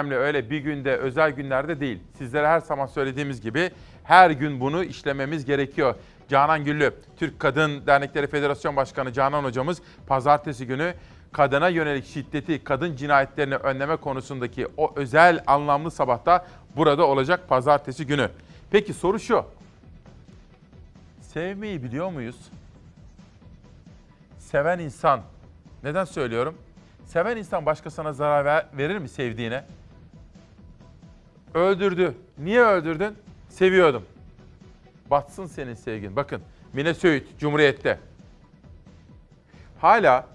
Önemli 0.00 0.16
öyle 0.16 0.50
bir 0.50 0.58
günde 0.58 0.96
özel 0.96 1.30
günlerde 1.30 1.80
değil. 1.80 1.98
Sizlere 2.18 2.46
her 2.48 2.60
zaman 2.60 2.86
söylediğimiz 2.86 3.40
gibi 3.40 3.70
her 4.04 4.30
gün 4.30 4.60
bunu 4.60 4.84
işlememiz 4.84 5.44
gerekiyor. 5.44 5.94
Canan 6.28 6.64
Güllü, 6.64 6.94
Türk 7.16 7.40
Kadın 7.40 7.86
Dernekleri 7.86 8.26
Federasyon 8.26 8.76
Başkanı 8.76 9.12
Canan 9.12 9.44
hocamız 9.44 9.82
pazartesi 10.06 10.66
günü 10.66 10.94
kadına 11.32 11.68
yönelik 11.68 12.06
şiddeti, 12.06 12.64
kadın 12.64 12.96
cinayetlerini 12.96 13.56
önleme 13.56 13.96
konusundaki 13.96 14.66
o 14.76 14.92
özel 14.96 15.42
anlamlı 15.46 15.90
sabahta 15.90 16.46
burada 16.76 17.06
olacak 17.06 17.48
pazartesi 17.48 18.06
günü. 18.06 18.28
Peki 18.70 18.94
soru 18.94 19.20
şu. 19.20 19.44
Sevmeyi 21.20 21.82
biliyor 21.82 22.10
muyuz? 22.10 22.36
Seven 24.38 24.78
insan, 24.78 25.20
neden 25.84 26.04
söylüyorum? 26.04 26.54
Seven 27.06 27.36
insan 27.36 27.66
başkasına 27.66 28.12
zarar 28.12 28.44
ver- 28.44 28.66
verir 28.76 28.98
mi 28.98 29.08
sevdiğine? 29.08 29.64
Öldürdü. 31.54 32.14
Niye 32.38 32.60
öldürdün? 32.60 33.14
Seviyordum. 33.48 34.02
Batsın 35.10 35.46
senin 35.46 35.74
sevgin. 35.74 36.16
Bakın 36.16 36.42
Mine 36.72 36.94
Söğüt 36.94 37.38
Cumhuriyet'te. 37.38 37.98
Hala 39.80 40.26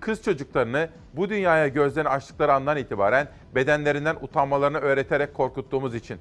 kız 0.00 0.22
çocuklarını 0.22 0.88
bu 1.12 1.28
dünyaya 1.28 1.68
gözlerini 1.68 2.08
açtıkları 2.08 2.54
andan 2.54 2.76
itibaren 2.76 3.28
bedenlerinden 3.54 4.16
utanmalarını 4.20 4.78
öğreterek 4.78 5.34
korkuttuğumuz 5.34 5.94
için. 5.94 6.18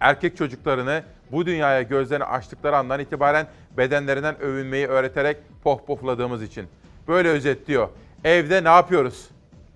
Erkek 0.00 0.36
çocuklarını 0.36 1.02
bu 1.32 1.46
dünyaya 1.46 1.82
gözlerini 1.82 2.24
açtıkları 2.24 2.76
andan 2.76 3.00
itibaren 3.00 3.46
bedenlerinden 3.76 4.40
övünmeyi 4.40 4.86
öğreterek 4.86 5.36
pohpohladığımız 5.64 6.42
için. 6.42 6.66
Böyle 7.08 7.28
özetliyor. 7.28 7.88
Evde 8.24 8.64
ne 8.64 8.68
yapıyoruz? 8.68 9.28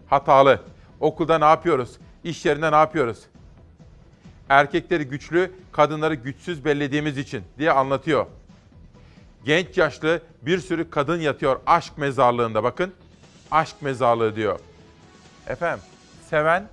Hatalı. 0.06 0.60
Okulda 1.00 1.38
ne 1.38 1.44
yapıyoruz? 1.44 1.98
İş 2.24 2.46
yerinde 2.46 2.72
ne 2.72 2.76
yapıyoruz? 2.76 3.26
Erkekleri 4.48 5.04
güçlü, 5.04 5.52
kadınları 5.72 6.14
güçsüz 6.14 6.64
bellediğimiz 6.64 7.18
için 7.18 7.44
diye 7.58 7.72
anlatıyor. 7.72 8.26
Genç 9.44 9.78
yaşlı 9.78 10.22
bir 10.42 10.58
sürü 10.58 10.90
kadın 10.90 11.20
yatıyor 11.20 11.60
aşk 11.66 11.98
mezarlığında 11.98 12.64
bakın. 12.64 12.92
Aşk 13.50 13.82
mezarlığı 13.82 14.36
diyor. 14.36 14.58
Efendim 15.48 15.84
seven 16.30 16.68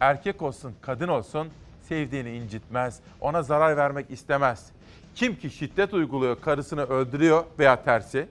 erkek 0.00 0.42
olsun 0.42 0.74
kadın 0.80 1.08
olsun 1.08 1.48
sevdiğini 1.88 2.36
incitmez. 2.36 3.00
Ona 3.20 3.42
zarar 3.42 3.76
vermek 3.76 4.10
istemez. 4.10 4.66
Kim 5.14 5.36
ki 5.36 5.50
şiddet 5.50 5.94
uyguluyor 5.94 6.40
karısını 6.40 6.84
öldürüyor 6.84 7.44
veya 7.58 7.84
tersi 7.84 8.28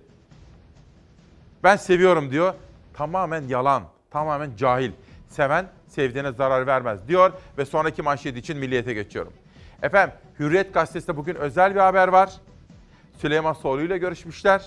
Ben 1.63 1.75
seviyorum 1.75 2.31
diyor. 2.31 2.53
Tamamen 2.93 3.47
yalan, 3.47 3.83
tamamen 4.11 4.55
cahil. 4.57 4.91
Seven 5.29 5.67
sevdiğine 5.89 6.31
zarar 6.31 6.67
vermez 6.67 7.07
diyor 7.07 7.31
ve 7.57 7.65
sonraki 7.65 8.01
manşet 8.01 8.37
için 8.37 8.57
milliyete 8.57 8.93
geçiyorum. 8.93 9.33
Efendim 9.81 10.15
Hürriyet 10.39 10.73
Gazetesi'nde 10.73 11.17
bugün 11.17 11.35
özel 11.35 11.75
bir 11.75 11.79
haber 11.79 12.07
var. 12.07 12.33
Süleyman 13.17 13.53
Soylu 13.53 13.83
ile 13.83 13.97
görüşmüşler. 13.97 14.65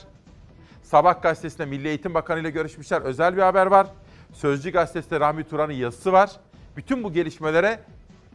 Sabah 0.82 1.22
gazetesinde 1.22 1.66
Milli 1.66 1.88
Eğitim 1.88 2.14
Bakanı 2.14 2.40
ile 2.40 2.50
görüşmüşler. 2.50 3.02
Özel 3.02 3.36
bir 3.36 3.42
haber 3.42 3.66
var. 3.66 3.86
Sözcü 4.32 4.70
gazetesinde 4.70 5.20
Rahmi 5.20 5.44
Turan'ın 5.44 5.72
yazısı 5.72 6.12
var. 6.12 6.30
Bütün 6.76 7.04
bu 7.04 7.12
gelişmelere 7.12 7.80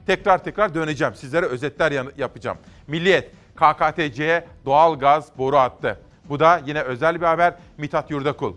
tekrar 0.05 0.43
tekrar 0.43 0.75
döneceğim. 0.75 1.15
Sizlere 1.15 1.45
özetler 1.45 2.05
yapacağım. 2.17 2.57
Milliyet, 2.87 3.31
KKTC'ye 3.55 4.47
doğal 4.65 4.99
gaz 4.99 5.37
boru 5.37 5.57
attı. 5.57 5.99
Bu 6.29 6.39
da 6.39 6.61
yine 6.65 6.81
özel 6.81 7.21
bir 7.21 7.25
haber 7.25 7.53
Mithat 7.77 8.11
Yurdakul. 8.11 8.53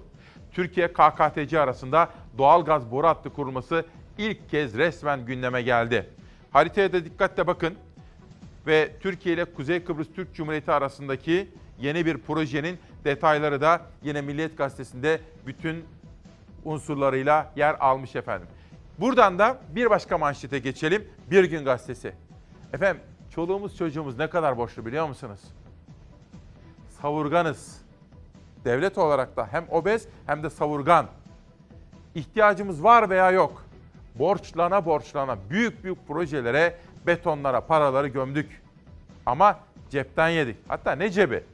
Türkiye 0.52 0.92
KKTC 0.92 1.60
arasında 1.60 2.08
doğal 2.38 2.64
gaz 2.64 2.90
boru 2.90 3.06
hattı 3.06 3.30
kurulması 3.30 3.84
ilk 4.20 4.50
kez 4.50 4.74
resmen 4.74 5.24
gündeme 5.26 5.62
geldi. 5.62 6.11
Haritaya 6.50 6.92
da 6.92 7.04
dikkatle 7.04 7.46
bakın 7.46 7.74
ve 8.66 8.92
Türkiye 9.00 9.35
ile 9.35 9.44
Kuzey 9.44 9.85
Kıbrıs 9.85 10.09
Türk 10.16 10.35
Cumhuriyeti 10.35 10.72
arasındaki 10.72 11.48
yeni 11.80 12.06
bir 12.06 12.18
projenin 12.18 12.78
detayları 13.04 13.61
da 13.61 13.80
yine 14.02 14.20
Milliyet 14.20 14.59
Gazetesi'nde 14.59 15.20
bütün 15.46 15.85
unsurlarıyla 16.64 17.52
yer 17.56 17.76
almış 17.80 18.16
efendim. 18.16 18.48
Buradan 18.98 19.38
da 19.38 19.59
bir 19.74 19.90
başka 19.90 20.18
manşete 20.18 20.59
geçelim. 20.59 21.09
Bir 21.30 21.44
Gün 21.44 21.64
Gazetesi. 21.64 22.12
Efendim 22.72 23.02
çoluğumuz 23.35 23.76
çocuğumuz 23.76 24.18
ne 24.18 24.30
kadar 24.30 24.56
borçlu 24.56 24.87
biliyor 24.87 25.09
musunuz? 25.09 25.40
Savurganız. 27.02 27.80
Devlet 28.64 28.98
olarak 28.98 29.37
da 29.37 29.48
hem 29.50 29.66
obez 29.70 30.09
hem 30.26 30.42
de 30.42 30.50
savurgan. 30.50 31.06
İhtiyacımız 32.14 32.85
var 32.85 33.11
veya 33.11 33.30
yok. 33.30 33.69
Borçlana 34.20 34.85
borçlana 34.85 35.37
büyük 35.50 35.85
büyük 35.85 36.09
projelere, 36.09 36.76
betonlara 37.06 37.61
paraları 37.61 38.09
gömdük. 38.09 38.62
Ama 39.26 39.59
cepten 39.90 40.28
yedik. 40.28 40.56
Hatta 40.68 40.92
ne 40.92 41.11
cebi? 41.11 41.44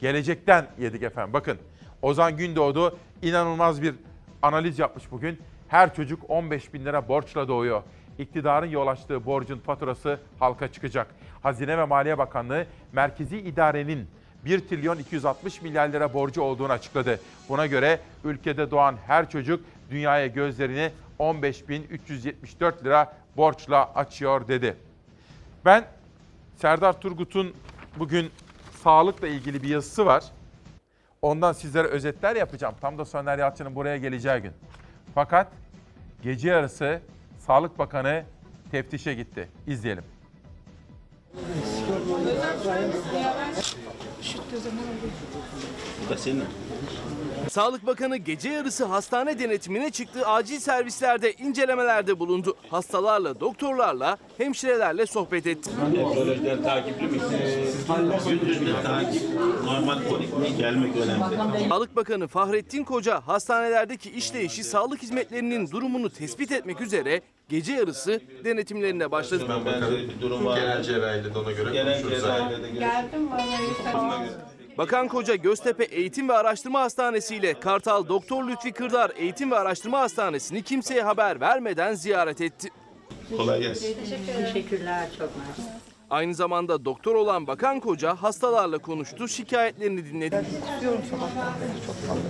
Gelecekten 0.00 0.66
yedik 0.78 1.02
efendim. 1.02 1.32
Bakın 1.32 1.58
Ozan 2.02 2.36
Gündoğdu 2.36 2.98
inanılmaz 3.22 3.82
bir 3.82 3.94
analiz 4.42 4.78
yapmış 4.78 5.10
bugün. 5.10 5.40
Her 5.68 5.94
çocuk 5.94 6.30
15 6.30 6.74
bin 6.74 6.84
lira 6.84 7.08
borçla 7.08 7.48
doğuyor. 7.48 7.82
İktidarın 8.18 8.66
yol 8.66 8.86
açtığı 8.86 9.26
borcun 9.26 9.58
faturası 9.58 10.20
halka 10.38 10.72
çıkacak. 10.72 11.06
Hazine 11.42 11.78
ve 11.78 11.84
Maliye 11.84 12.18
Bakanlığı 12.18 12.66
merkezi 12.92 13.38
idarenin 13.38 14.06
1 14.44 14.68
trilyon 14.68 14.98
260 14.98 15.62
milyar 15.62 15.88
lira 15.88 16.14
borcu 16.14 16.42
olduğunu 16.42 16.72
açıkladı. 16.72 17.20
Buna 17.48 17.66
göre 17.66 18.00
ülkede 18.24 18.70
doğan 18.70 18.96
her 19.06 19.30
çocuk 19.30 19.60
dünyaya 19.90 20.26
gözlerini 20.26 20.90
15.374 21.20 22.84
lira 22.84 23.16
borçla 23.36 23.94
açıyor 23.94 24.48
dedi. 24.48 24.76
Ben 25.64 25.84
Serdar 26.56 27.00
Turgut'un 27.00 27.54
bugün 27.96 28.30
sağlıkla 28.82 29.28
ilgili 29.28 29.62
bir 29.62 29.68
yazısı 29.68 30.06
var. 30.06 30.24
Ondan 31.22 31.52
sizlere 31.52 31.88
özetler 31.88 32.36
yapacağım. 32.36 32.74
Tam 32.80 32.98
da 32.98 33.04
Soner 33.04 33.38
Yalçın'ın 33.38 33.74
buraya 33.74 33.96
geleceği 33.96 34.40
gün. 34.40 34.52
Fakat 35.14 35.52
gece 36.22 36.48
yarısı 36.48 37.00
Sağlık 37.38 37.78
Bakanı 37.78 38.24
teftişe 38.70 39.14
gitti. 39.14 39.48
İzleyelim. 39.66 40.04
Bu 46.06 46.10
da 46.10 46.16
senin. 46.16 46.44
Sağlık 47.52 47.86
Bakanı 47.86 48.16
gece 48.16 48.48
yarısı 48.48 48.84
hastane 48.84 49.38
denetimine 49.38 49.90
çıktı. 49.90 50.26
Acil 50.26 50.58
servislerde 50.58 51.32
incelemelerde 51.32 52.18
bulundu. 52.18 52.56
Hastalarla, 52.70 53.40
doktorlarla, 53.40 54.16
hemşirelerle 54.38 55.06
sohbet 55.06 55.46
etti. 55.46 55.70
Nefrolojiden 55.94 56.62
takipli 56.62 57.06
mi? 57.06 57.18
Gündüz 58.28 58.60
de 58.60 58.82
takip, 58.82 59.22
normal 59.64 59.98
kolik 60.08 60.38
mi 60.38 60.56
gelmek 60.56 60.96
önemli. 60.96 61.68
Sağlık 61.68 61.96
Bakanı 61.96 62.28
Fahrettin 62.28 62.84
Koca 62.84 63.20
hastanelerdeki 63.20 64.10
işleyişi 64.10 64.64
sağlık 64.64 65.02
hizmetlerinin 65.02 65.70
durumunu 65.70 66.10
tespit 66.10 66.52
etmek 66.52 66.80
üzere 66.80 67.20
gece 67.48 67.72
yarısı 67.72 68.20
denetimlerine 68.44 69.10
başladı. 69.10 69.44
Benzeri 69.66 70.08
bir 70.08 70.20
durum 70.20 70.46
var. 70.46 70.60
Genel 70.60 70.82
cerrahide 70.82 71.34
de 71.34 71.38
ona 71.38 71.52
göre 71.52 71.72
Genel 71.72 72.02
cerrahide 72.08 72.62
de 72.62 72.70
Geldim. 72.70 73.28
Bakan 74.78 75.08
Koca 75.08 75.34
Göztepe 75.34 75.84
Eğitim 75.84 76.28
ve 76.28 76.32
Araştırma 76.32 76.80
Hastanesi 76.80 77.36
ile 77.36 77.60
Kartal 77.60 78.08
Doktor 78.08 78.48
Lütfi 78.48 78.72
Kırdar 78.72 79.12
Eğitim 79.16 79.50
ve 79.50 79.58
Araştırma 79.58 80.00
Hastanesi'ni 80.00 80.62
kimseye 80.62 81.02
haber 81.02 81.40
vermeden 81.40 81.94
ziyaret 81.94 82.40
etti. 82.40 82.68
Kolay 83.36 83.60
gelsin. 83.60 83.96
Teşekkürler 84.26 85.08
çok 85.18 85.30
mersi. 85.36 85.62
Aynı 86.10 86.34
zamanda 86.34 86.84
doktor 86.84 87.14
olan 87.14 87.46
Bakan 87.46 87.80
Koca 87.80 88.14
hastalarla 88.14 88.78
konuştu, 88.78 89.28
şikayetlerini 89.28 90.04
dinledi. 90.04 90.44
İstiyorum 90.74 91.00
sabahtan 91.10 91.52
beri 91.60 91.86
çok 91.86 91.96
fazla 91.96 92.22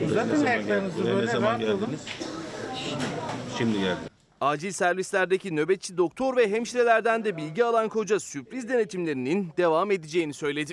midem. 0.00 0.14
Zaten 0.14 0.46
ayaklarınızı 0.46 1.04
böyle 1.04 1.26
ne 1.26 1.30
zaman 1.30 1.58
geldiniz? 1.58 2.00
Şimdi 3.58 3.78
geldim. 3.80 3.98
Acil 4.40 4.72
servislerdeki 4.72 5.56
nöbetçi 5.56 5.96
doktor 5.96 6.36
ve 6.36 6.50
hemşirelerden 6.50 7.24
de 7.24 7.36
bilgi 7.36 7.64
alan 7.64 7.88
Koca 7.88 8.20
sürpriz 8.20 8.68
denetimlerinin 8.68 9.48
devam 9.56 9.90
edeceğini 9.90 10.34
söyledi. 10.34 10.72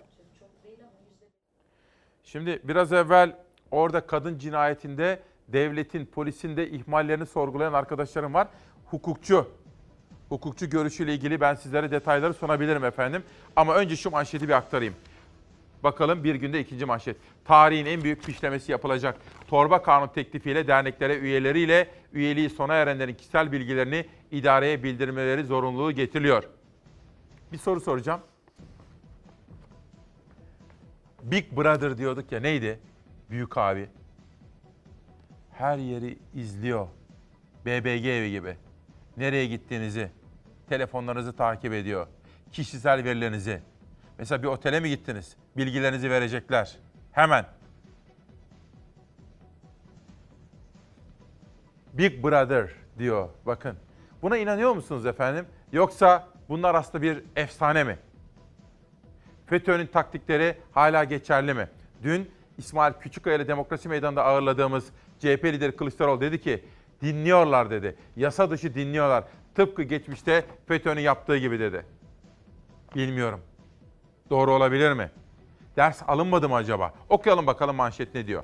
Şimdi 2.35 2.59
biraz 2.63 2.93
evvel 2.93 3.35
orada 3.71 4.07
kadın 4.07 4.37
cinayetinde 4.37 5.19
devletin, 5.47 6.05
polisin 6.05 6.57
de 6.57 6.69
ihmallerini 6.69 7.25
sorgulayan 7.25 7.73
arkadaşlarım 7.73 8.33
var. 8.33 8.47
Hukukçu. 8.85 9.47
Hukukçu 10.29 10.69
görüşüyle 10.69 11.13
ilgili 11.13 11.41
ben 11.41 11.55
sizlere 11.55 11.91
detayları 11.91 12.33
sunabilirim 12.33 12.85
efendim. 12.85 13.23
Ama 13.55 13.75
önce 13.75 13.95
şu 13.95 14.09
manşeti 14.09 14.47
bir 14.47 14.53
aktarayım. 14.53 14.93
Bakalım 15.83 16.23
bir 16.23 16.35
günde 16.35 16.59
ikinci 16.59 16.85
manşet. 16.85 17.17
Tarihin 17.45 17.85
en 17.85 18.03
büyük 18.03 18.21
fişlemesi 18.21 18.71
yapılacak. 18.71 19.17
Torba 19.47 19.81
kanun 19.81 20.07
teklifiyle 20.07 20.67
derneklere 20.67 21.17
üyeleriyle 21.17 21.87
üyeliği 22.13 22.49
sona 22.49 22.73
erenlerin 22.73 23.13
kişisel 23.13 23.51
bilgilerini 23.51 24.05
idareye 24.31 24.83
bildirmeleri 24.83 25.43
zorunluluğu 25.43 25.91
getiriliyor. 25.91 26.43
Bir 27.51 27.57
soru 27.57 27.81
soracağım. 27.81 28.21
Big 31.25 31.57
Brother 31.57 31.97
diyorduk 31.97 32.31
ya 32.31 32.39
neydi? 32.39 32.79
Büyük 33.29 33.57
abi. 33.57 33.89
Her 35.51 35.77
yeri 35.77 36.17
izliyor. 36.33 36.87
BBG 37.65 38.05
evi 38.05 38.31
gibi. 38.31 38.57
Nereye 39.17 39.45
gittiğinizi, 39.45 40.11
telefonlarınızı 40.69 41.33
takip 41.33 41.73
ediyor. 41.73 42.07
Kişisel 42.51 43.03
verilerinizi. 43.03 43.61
Mesela 44.17 44.43
bir 44.43 44.47
otele 44.47 44.79
mi 44.79 44.89
gittiniz? 44.89 45.35
Bilgilerinizi 45.57 46.09
verecekler. 46.09 46.77
Hemen. 47.11 47.45
Big 51.93 52.23
Brother 52.23 52.71
diyor. 52.99 53.29
Bakın. 53.45 53.77
Buna 54.21 54.37
inanıyor 54.37 54.73
musunuz 54.75 55.05
efendim? 55.05 55.45
Yoksa 55.71 56.27
bunlar 56.49 56.75
aslında 56.75 57.01
bir 57.01 57.23
efsane 57.35 57.83
mi? 57.83 57.97
FETÖ'nün 59.45 59.87
taktikleri 59.87 60.57
hala 60.71 61.03
geçerli 61.03 61.53
mi? 61.53 61.69
Dün 62.03 62.31
İsmail 62.57 62.93
Küçükkaya 62.93 63.35
ile 63.35 63.47
Demokrasi 63.47 63.89
Meydanı'nda 63.89 64.23
ağırladığımız 64.25 64.85
CHP 65.19 65.45
lideri 65.45 65.75
Kılıçdaroğlu 65.75 66.21
dedi 66.21 66.41
ki 66.41 66.63
dinliyorlar 67.01 67.69
dedi. 67.69 67.95
Yasa 68.15 68.49
dışı 68.49 68.75
dinliyorlar. 68.75 69.23
Tıpkı 69.55 69.83
geçmişte 69.83 70.45
FETÖ'nün 70.67 71.01
yaptığı 71.01 71.37
gibi 71.37 71.59
dedi. 71.59 71.85
Bilmiyorum. 72.95 73.41
Doğru 74.29 74.51
olabilir 74.53 74.93
mi? 74.93 75.11
Ders 75.77 76.01
alınmadı 76.07 76.49
mı 76.49 76.55
acaba? 76.55 76.93
Okuyalım 77.09 77.47
bakalım 77.47 77.75
manşet 77.75 78.15
ne 78.15 78.27
diyor. 78.27 78.43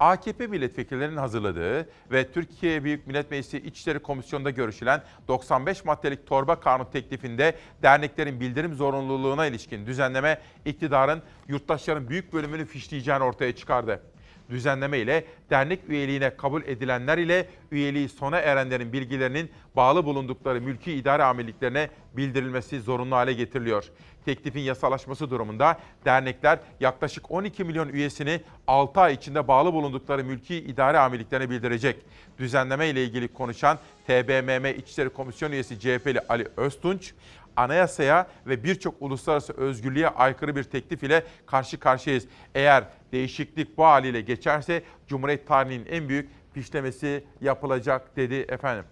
AKP 0.00 0.46
milletvekillerinin 0.46 1.16
hazırladığı 1.16 1.88
ve 2.10 2.32
Türkiye 2.32 2.84
Büyük 2.84 3.06
Millet 3.06 3.30
Meclisi 3.30 3.58
İçişleri 3.58 3.98
Komisyonu'nda 3.98 4.50
görüşülen 4.50 5.02
95 5.28 5.84
maddelik 5.84 6.26
torba 6.26 6.60
kanun 6.60 6.84
teklifinde 6.84 7.54
derneklerin 7.82 8.40
bildirim 8.40 8.74
zorunluluğuna 8.74 9.46
ilişkin 9.46 9.86
düzenleme 9.86 10.38
iktidarın 10.64 11.22
yurttaşların 11.48 12.08
büyük 12.08 12.32
bölümünü 12.32 12.64
fişleyeceğini 12.64 13.24
ortaya 13.24 13.56
çıkardı. 13.56 14.02
Düzenleme 14.50 14.98
ile 14.98 15.24
dernek 15.50 15.80
üyeliğine 15.88 16.36
kabul 16.36 16.62
edilenler 16.62 17.18
ile 17.18 17.48
üyeliği 17.72 18.08
sona 18.08 18.38
erenlerin 18.38 18.92
bilgilerinin 18.92 19.50
bağlı 19.76 20.04
bulundukları 20.04 20.60
mülki 20.60 20.92
idare 20.92 21.22
amirliklerine 21.22 21.90
bildirilmesi 22.16 22.80
zorunlu 22.80 23.16
hale 23.16 23.32
getiriliyor. 23.32 23.84
Teklifin 24.28 24.60
yasalaşması 24.60 25.30
durumunda 25.30 25.78
dernekler 26.04 26.58
yaklaşık 26.80 27.30
12 27.30 27.64
milyon 27.64 27.88
üyesini 27.88 28.40
6 28.66 29.00
ay 29.00 29.14
içinde 29.14 29.48
bağlı 29.48 29.72
bulundukları 29.72 30.24
mülki 30.24 30.56
idare 30.56 30.98
amirliklerine 30.98 31.50
bildirecek. 31.50 31.96
Düzenleme 32.38 32.88
ile 32.88 33.04
ilgili 33.04 33.28
konuşan 33.28 33.78
TBMM 34.06 34.66
İçişleri 34.78 35.08
Komisyonu 35.08 35.54
üyesi 35.54 35.80
CHP'li 35.80 36.20
Ali 36.28 36.48
Öztunç, 36.56 37.14
anayasaya 37.56 38.26
ve 38.46 38.64
birçok 38.64 38.94
uluslararası 39.00 39.52
özgürlüğe 39.52 40.08
aykırı 40.08 40.56
bir 40.56 40.64
teklif 40.64 41.02
ile 41.02 41.24
karşı 41.46 41.80
karşıyayız. 41.80 42.24
Eğer 42.54 42.84
değişiklik 43.12 43.78
bu 43.78 43.84
haliyle 43.84 44.20
geçerse 44.20 44.82
Cumhuriyet 45.06 45.46
tarihinin 45.46 45.86
en 45.86 46.08
büyük 46.08 46.30
pişlemesi 46.54 47.24
yapılacak 47.40 48.16
dedi 48.16 48.34
efendim. 48.34 48.84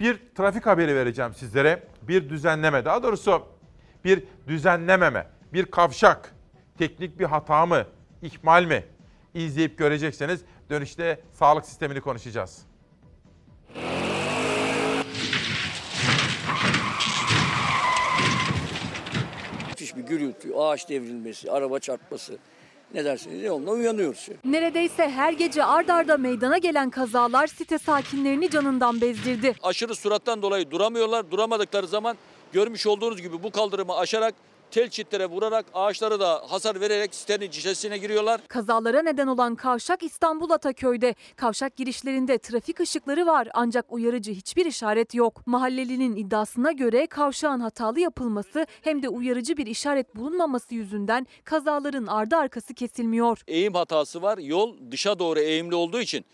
Bir 0.00 0.18
trafik 0.34 0.66
haberi 0.66 0.94
vereceğim 0.94 1.34
sizlere. 1.34 1.82
Bir 2.02 2.28
düzenleme, 2.28 2.84
daha 2.84 3.02
doğrusu 3.02 3.57
bir 4.04 4.22
düzenlememe, 4.48 5.26
bir 5.52 5.64
kavşak, 5.64 6.34
teknik 6.78 7.18
bir 7.18 7.24
hata 7.24 7.66
mı, 7.66 7.86
ihmal 8.22 8.64
mi? 8.64 8.84
İzleyip 9.34 9.78
görecekseniz 9.78 10.40
dönüşte 10.70 11.20
sağlık 11.32 11.66
sistemini 11.66 12.00
konuşacağız. 12.00 12.62
Müthiş 19.68 19.96
bir 19.96 20.02
gürültü, 20.02 20.54
ağaç 20.54 20.88
devrilmesi, 20.88 21.50
araba 21.52 21.78
çarpması. 21.78 22.38
Ne 22.94 23.04
dersiniz? 23.04 23.42
Ne 23.42 23.50
onunla 23.50 23.70
uyanıyoruz. 23.70 24.28
Neredeyse 24.44 25.08
her 25.10 25.32
gece 25.32 25.64
ard 25.64 25.88
arda 25.88 26.16
meydana 26.16 26.58
gelen 26.58 26.90
kazalar 26.90 27.46
site 27.46 27.78
sakinlerini 27.78 28.50
canından 28.50 29.00
bezdirdi. 29.00 29.54
Aşırı 29.62 29.94
surattan 29.94 30.42
dolayı 30.42 30.70
duramıyorlar. 30.70 31.30
Duramadıkları 31.30 31.86
zaman 31.86 32.16
görmüş 32.52 32.86
olduğunuz 32.86 33.22
gibi 33.22 33.42
bu 33.42 33.50
kaldırımı 33.50 33.96
aşarak 33.96 34.34
tel 34.70 34.88
çitlere 34.90 35.26
vurarak 35.26 35.66
ağaçları 35.74 36.20
da 36.20 36.42
hasar 36.48 36.80
vererek 36.80 37.14
sitenin 37.14 37.48
içerisine 37.48 37.98
giriyorlar. 37.98 38.40
Kazalara 38.48 39.02
neden 39.02 39.26
olan 39.26 39.54
kavşak 39.54 40.02
İstanbul 40.02 40.50
Ataköy'de. 40.50 41.14
Kavşak 41.36 41.76
girişlerinde 41.76 42.38
trafik 42.38 42.80
ışıkları 42.80 43.26
var 43.26 43.48
ancak 43.54 43.92
uyarıcı 43.92 44.32
hiçbir 44.32 44.66
işaret 44.66 45.14
yok. 45.14 45.46
Mahallelinin 45.46 46.16
iddiasına 46.16 46.72
göre 46.72 47.06
kavşağın 47.06 47.60
hatalı 47.60 48.00
yapılması 48.00 48.66
hem 48.82 49.02
de 49.02 49.08
uyarıcı 49.08 49.56
bir 49.56 49.66
işaret 49.66 50.16
bulunmaması 50.16 50.74
yüzünden 50.74 51.26
kazaların 51.44 52.06
ardı 52.06 52.36
arkası 52.36 52.74
kesilmiyor. 52.74 53.42
Eğim 53.46 53.74
hatası 53.74 54.22
var. 54.22 54.38
Yol 54.38 54.76
dışa 54.90 55.18
doğru 55.18 55.40
eğimli 55.40 55.74
olduğu 55.74 56.00
için 56.00 56.24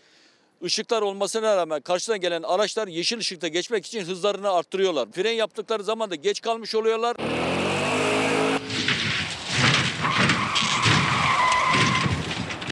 ışıklar 0.65 1.01
olmasına 1.01 1.57
rağmen 1.57 1.81
karşıdan 1.81 2.19
gelen 2.19 2.43
araçlar 2.43 2.87
yeşil 2.87 3.17
ışıkta 3.17 3.47
geçmek 3.47 3.85
için 3.85 4.03
hızlarını 4.05 4.51
arttırıyorlar. 4.51 5.07
Fren 5.11 5.33
yaptıkları 5.33 5.83
zaman 5.83 6.11
da 6.11 6.15
geç 6.15 6.41
kalmış 6.41 6.75
oluyorlar. 6.75 7.15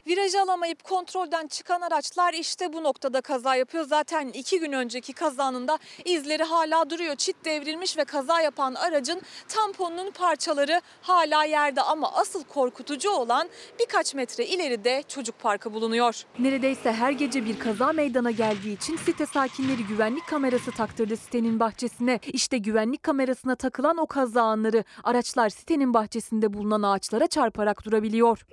Viraj 0.06 0.34
alamayıp 0.34 0.84
kontrolden 0.84 1.46
çıkan 1.46 1.80
araçlar 1.80 2.32
işte 2.32 2.72
bu 2.72 2.82
noktada 2.82 3.20
kaza 3.20 3.54
yapıyor. 3.54 3.84
Zaten 3.84 4.28
iki 4.28 4.60
gün 4.60 4.72
önceki 4.72 5.12
kazanın 5.12 5.68
da 5.68 5.78
izleri 6.04 6.42
hala 6.42 6.90
duruyor. 6.90 7.16
Çit 7.16 7.44
devrilmiş 7.44 7.98
ve 7.98 8.04
kaza 8.04 8.40
yapan 8.40 8.74
aracın 8.74 9.22
tamponunun 9.48 10.10
parçaları 10.10 10.80
hala 11.02 11.44
yerde 11.44 11.82
ama 11.82 12.12
asıl 12.12 12.44
korkutucu 12.44 13.10
olan 13.10 13.48
birkaç 13.80 14.14
metre 14.14 14.46
ileride 14.46 15.02
çocuk 15.08 15.38
parkı 15.38 15.74
bulunuyor. 15.74 16.22
Neredeyse 16.38 16.92
her 16.92 17.12
gece 17.12 17.44
bir 17.44 17.58
kaza 17.58 17.92
meydana 17.92 18.30
geldiği 18.30 18.76
için 18.76 18.96
site 18.96 19.26
sakinleri 19.26 19.84
güvenlik 19.86 20.26
kamerası 20.26 20.70
taktırdı 20.70 21.16
sitenin 21.16 21.60
bahçesine. 21.60 22.20
İşte 22.26 22.58
güvenlik 22.58 23.02
kamerasına 23.02 23.56
takılan 23.56 23.96
o 23.96 24.06
kaza 24.06 24.42
anları 24.42 24.84
araçlar 25.04 25.48
sitenin 25.48 25.94
bahçesinde 25.94 26.52
bulunan 26.52 26.82
ağaçlara 26.82 27.26
çarparak 27.26 27.84
durabiliyor. 27.84 28.46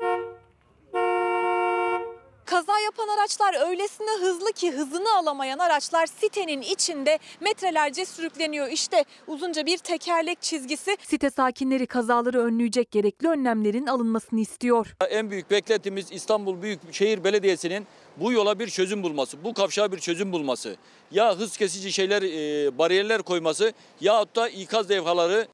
Kaza 2.51 2.79
yapan 2.79 3.07
araçlar 3.07 3.69
öylesine 3.69 4.09
hızlı 4.21 4.51
ki 4.51 4.71
hızını 4.71 5.17
alamayan 5.17 5.59
araçlar 5.59 6.05
sitenin 6.05 6.61
içinde 6.61 7.19
metrelerce 7.41 8.05
sürükleniyor. 8.05 8.67
İşte 8.67 9.05
uzunca 9.27 9.65
bir 9.65 9.77
tekerlek 9.77 10.41
çizgisi. 10.41 10.97
Site 11.01 11.29
sakinleri 11.29 11.87
kazaları 11.87 12.39
önleyecek 12.39 12.91
gerekli 12.91 13.27
önlemlerin 13.27 13.87
alınmasını 13.87 14.39
istiyor. 14.39 14.95
En 15.09 15.31
büyük 15.31 15.51
beklentimiz 15.51 16.11
İstanbul 16.11 16.61
Büyükşehir 16.61 17.23
Belediyesi'nin 17.23 17.87
bu 18.17 18.31
yola 18.31 18.59
bir 18.59 18.67
çözüm 18.67 19.03
bulması, 19.03 19.43
bu 19.43 19.53
kavşağa 19.53 19.91
bir 19.91 19.99
çözüm 19.99 20.31
bulması. 20.31 20.75
Ya 21.11 21.37
hız 21.37 21.57
kesici 21.57 21.93
şeyler, 21.93 22.21
e, 22.21 22.77
bariyerler 22.77 23.21
koyması 23.21 23.73
yahut 24.01 24.35
da 24.35 24.49
ikaz 24.49 24.89
levhaları 24.89 25.47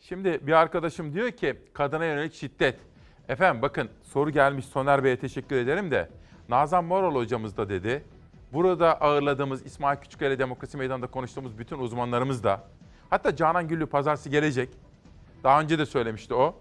Şimdi 0.00 0.40
bir 0.42 0.52
arkadaşım 0.52 1.14
diyor 1.14 1.30
ki 1.30 1.56
kadına 1.74 2.04
yönelik 2.04 2.34
şiddet. 2.34 2.76
Efendim 3.28 3.62
bakın 3.62 3.88
soru 4.02 4.30
gelmiş 4.30 4.66
Soner 4.66 5.04
Bey'e 5.04 5.16
teşekkür 5.16 5.56
ederim 5.56 5.90
de. 5.90 6.08
Nazan 6.48 6.84
Moral 6.84 7.14
hocamız 7.14 7.56
da 7.56 7.68
dedi. 7.68 8.04
Burada 8.52 9.00
ağırladığımız 9.00 9.66
İsmail 9.66 9.98
Küçükkaya 9.98 10.38
Demokrasi 10.38 10.76
Meydanı'nda 10.76 11.06
konuştuğumuz 11.06 11.58
bütün 11.58 11.78
uzmanlarımız 11.78 12.44
da. 12.44 12.64
Hatta 13.10 13.36
Canan 13.36 13.68
Güllü 13.68 13.86
pazartesi 13.86 14.30
gelecek. 14.30 14.68
Daha 15.44 15.60
önce 15.60 15.78
de 15.78 15.86
söylemişti 15.86 16.34
o. 16.34 16.54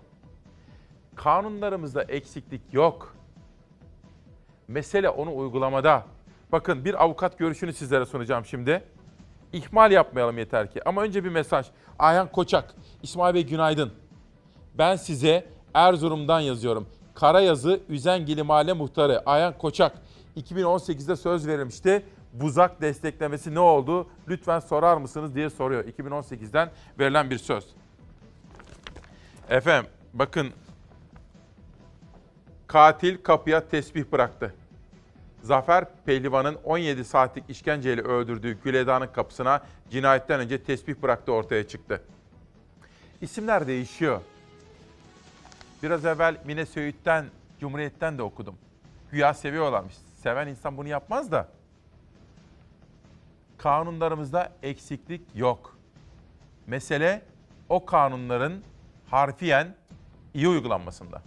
Kanunlarımızda 1.16 2.04
eksiklik 2.04 2.62
yok. 2.72 3.16
Mesele 4.68 5.10
onu 5.10 5.38
uygulamada. 5.38 6.06
Bakın 6.52 6.86
bir 6.86 7.04
avukat 7.04 7.38
görüşünü 7.38 7.74
sizlere 7.74 8.06
sunacağım 8.06 8.46
şimdi. 8.46 8.84
İhmal 9.54 9.92
yapmayalım 9.92 10.38
yeter 10.38 10.72
ki. 10.72 10.90
Ama 10.90 11.02
önce 11.02 11.24
bir 11.24 11.30
mesaj. 11.30 11.68
Ayhan 12.00 12.32
Koçak, 12.32 12.76
İsmail 13.04 13.34
Bey 13.34 13.46
günaydın. 13.46 13.94
Ben 14.78 14.96
size 14.96 15.53
Erzurum'dan 15.74 16.40
yazıyorum. 16.40 16.88
Karayazı 17.16 17.80
Üzengili 17.90 18.44
Mahalle 18.44 18.74
Muhtarı 18.74 19.22
Ayhan 19.26 19.58
Koçak 19.58 19.98
2018'de 20.38 21.16
söz 21.16 21.48
verilmişti. 21.48 22.06
Buzak 22.34 22.82
desteklemesi 22.82 23.54
ne 23.54 23.60
oldu? 23.60 24.08
Lütfen 24.28 24.60
sorar 24.60 24.98
mısınız 24.98 25.36
diye 25.36 25.50
soruyor. 25.50 25.84
2018'den 25.84 26.70
verilen 27.00 27.30
bir 27.30 27.38
söz. 27.38 27.66
Efendim 29.50 29.92
bakın 30.14 30.50
katil 32.68 33.24
kapıya 33.24 33.68
tesbih 33.68 34.04
bıraktı. 34.12 34.54
Zafer 35.44 35.86
Pehlivan'ın 36.06 36.58
17 36.64 37.06
saatlik 37.06 37.50
işkenceyle 37.50 38.02
öldürdüğü 38.02 38.58
Güleda'nın 38.64 39.08
kapısına 39.08 39.62
cinayetten 39.90 40.40
önce 40.40 40.64
tesbih 40.64 40.96
bıraktığı 40.96 41.32
ortaya 41.32 41.68
çıktı. 41.68 42.02
İsimler 43.22 43.68
değişiyor. 43.68 44.22
Biraz 45.84 46.06
evvel 46.06 46.38
Mine 46.46 46.66
Söğüt'ten, 46.66 47.26
Cumhuriyet'ten 47.60 48.18
de 48.18 48.24
okudum. 48.24 48.56
Güya 49.12 49.34
seviyorlarmış. 49.34 49.94
Seven 50.16 50.48
insan 50.48 50.78
bunu 50.78 50.88
yapmaz 50.88 51.32
da. 51.32 51.48
Kanunlarımızda 53.58 54.52
eksiklik 54.64 55.22
yok. 55.36 55.78
Mesele 56.68 57.22
o 57.70 57.86
kanunların 57.86 58.64
harfiyen 59.10 59.76
iyi 60.34 60.48
uygulanmasında. 60.48 61.22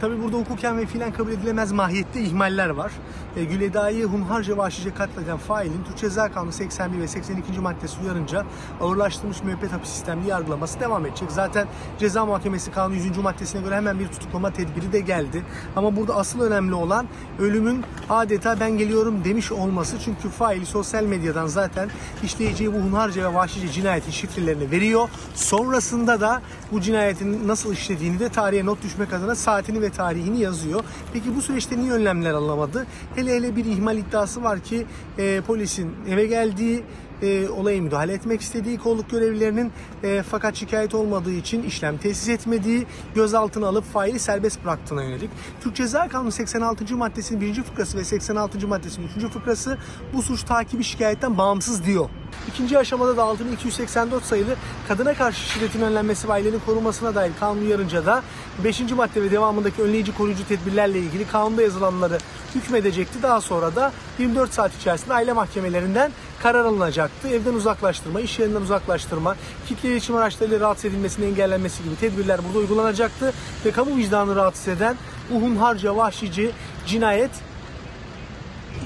Tabii 0.00 0.22
burada 0.22 0.36
hukuken 0.36 0.78
ve 0.78 0.86
fiilen 0.86 1.12
kabul 1.12 1.32
edilemez 1.32 1.72
mahiyette 1.72 2.20
ihmaller 2.20 2.68
var. 2.68 2.92
E, 3.36 3.44
Güleda'yı 3.44 4.04
hunharca 4.04 4.56
vahşice 4.56 4.94
katleden 4.94 5.36
failin 5.36 5.84
Türk 5.88 5.98
Ceza 5.98 6.32
Kanunu 6.32 6.52
81 6.52 7.00
ve 7.00 7.08
82. 7.08 7.60
maddesi 7.60 8.00
uyarınca 8.02 8.44
ağırlaştırılmış 8.80 9.42
müebbet 9.42 9.72
hapis 9.72 9.90
sistemli 9.90 10.28
yargılaması 10.28 10.80
devam 10.80 11.06
edecek. 11.06 11.30
Zaten 11.32 11.68
Ceza 11.98 12.26
Muhakemesi 12.26 12.70
Kanunu 12.70 12.94
100. 12.94 13.18
maddesine 13.18 13.62
göre 13.62 13.76
hemen 13.76 13.98
bir 13.98 14.08
tutuklama 14.08 14.50
tedbiri 14.50 14.92
de 14.92 15.00
geldi. 15.00 15.42
Ama 15.76 15.96
burada 15.96 16.16
asıl 16.16 16.40
önemli 16.40 16.74
olan 16.74 17.06
ölümün 17.38 17.84
adeta 18.10 18.60
ben 18.60 18.78
geliyorum 18.78 19.24
demiş 19.24 19.52
olması. 19.52 19.96
Çünkü 20.04 20.28
fail 20.28 20.64
sosyal 20.64 21.04
medyadan 21.04 21.46
zaten 21.46 21.90
işleyeceği 22.22 22.72
bu 22.72 22.78
hunharca 22.78 23.22
ve 23.30 23.34
vahşice 23.34 23.68
cinayetin 23.68 24.10
şifrelerini 24.10 24.70
veriyor. 24.70 25.08
Sonrasında 25.34 26.20
da 26.20 26.42
bu 26.72 26.80
cinayetin 26.80 27.48
nasıl 27.48 27.72
işlediğini 27.72 28.18
de 28.18 28.28
tarihe 28.28 28.66
not 28.66 28.82
düşmek 28.82 29.12
adına 29.12 29.34
saatini 29.34 29.82
ve 29.82 29.85
tarihini 29.90 30.40
yazıyor. 30.40 30.84
Peki 31.12 31.36
bu 31.36 31.42
süreçte 31.42 31.78
niye 31.78 31.92
önlemler 31.92 32.32
alınamadı? 32.32 32.86
Hele 33.14 33.34
hele 33.36 33.56
bir 33.56 33.64
ihmal 33.64 33.98
iddiası 33.98 34.42
var 34.42 34.60
ki 34.60 34.86
e, 35.18 35.40
polisin 35.40 35.94
eve 36.08 36.26
geldiği, 36.26 36.84
e, 37.22 37.48
olaya 37.48 37.82
müdahale 37.82 38.12
etmek 38.12 38.40
istediği 38.40 38.78
kolluk 38.78 39.10
görevlilerinin 39.10 39.72
e, 40.02 40.22
fakat 40.30 40.56
şikayet 40.56 40.94
olmadığı 40.94 41.32
için 41.32 41.62
işlem 41.62 41.98
tesis 41.98 42.28
etmediği, 42.28 42.86
gözaltına 43.14 43.66
alıp 43.66 43.84
faili 43.84 44.18
serbest 44.18 44.64
bıraktığına 44.64 45.02
yönelik. 45.02 45.30
Türk 45.60 45.76
Ceza 45.76 46.08
Kanunu 46.08 46.32
86. 46.32 46.96
maddesinin 46.96 47.40
1. 47.40 47.62
fıkrası 47.62 47.98
ve 47.98 48.04
86. 48.04 48.68
maddesinin 48.68 49.08
3. 49.16 49.32
fıkrası 49.32 49.78
bu 50.14 50.22
suç 50.22 50.42
takibi 50.42 50.84
şikayetten 50.84 51.38
bağımsız 51.38 51.84
diyor. 51.84 52.08
İkinci 52.48 52.78
aşamada 52.78 53.16
da 53.16 53.22
6284 53.22 54.24
sayılı 54.24 54.56
kadına 54.88 55.14
karşı 55.14 55.40
şiddetin 55.40 55.80
önlenmesi 55.80 56.28
ve 56.28 56.32
ailenin 56.32 56.60
korunmasına 56.66 57.14
dair 57.14 57.32
kanun 57.40 57.60
uyarınca 57.60 58.06
da 58.06 58.22
5. 58.64 58.80
madde 58.80 59.22
ve 59.22 59.30
devamındaki 59.30 59.82
önleyici 59.82 60.16
koruyucu 60.16 60.48
tedbirlerle 60.48 60.98
ilgili 60.98 61.26
kanunda 61.26 61.62
yazılanları 61.62 62.18
hükmedecekti. 62.54 63.22
Daha 63.22 63.40
sonra 63.40 63.76
da 63.76 63.92
24 64.18 64.52
saat 64.52 64.76
içerisinde 64.80 65.14
aile 65.14 65.32
mahkemelerinden 65.32 66.12
karar 66.42 66.64
alınacaktı. 66.64 67.28
Evden 67.28 67.54
uzaklaştırma, 67.54 68.20
iş 68.20 68.38
yerinden 68.38 68.60
uzaklaştırma, 68.60 69.36
kitle 69.68 69.88
iletişim 69.88 70.16
araçlarıyla 70.16 70.60
rahatsız 70.60 70.84
edilmesinin 70.84 71.26
engellenmesi 71.26 71.84
gibi 71.84 71.96
tedbirler 71.96 72.40
burada 72.44 72.58
uygulanacaktı. 72.58 73.32
Ve 73.64 73.70
kamu 73.70 73.96
vicdanı 73.96 74.36
rahatsız 74.36 74.68
eden 74.68 74.96
bu 75.30 75.42
hunharca, 75.42 75.96
vahşici 75.96 76.50
cinayet 76.86 77.30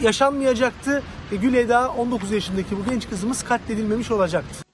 yaşanmayacaktı 0.03 1.03
ve 1.33 1.37
Güleda 1.37 1.93
19 1.93 2.31
yaşındaki 2.31 2.77
bu 2.79 2.91
genç 2.91 3.09
kızımız 3.09 3.45
katledilmemiş 3.45 4.11
olacaktı. 4.11 4.65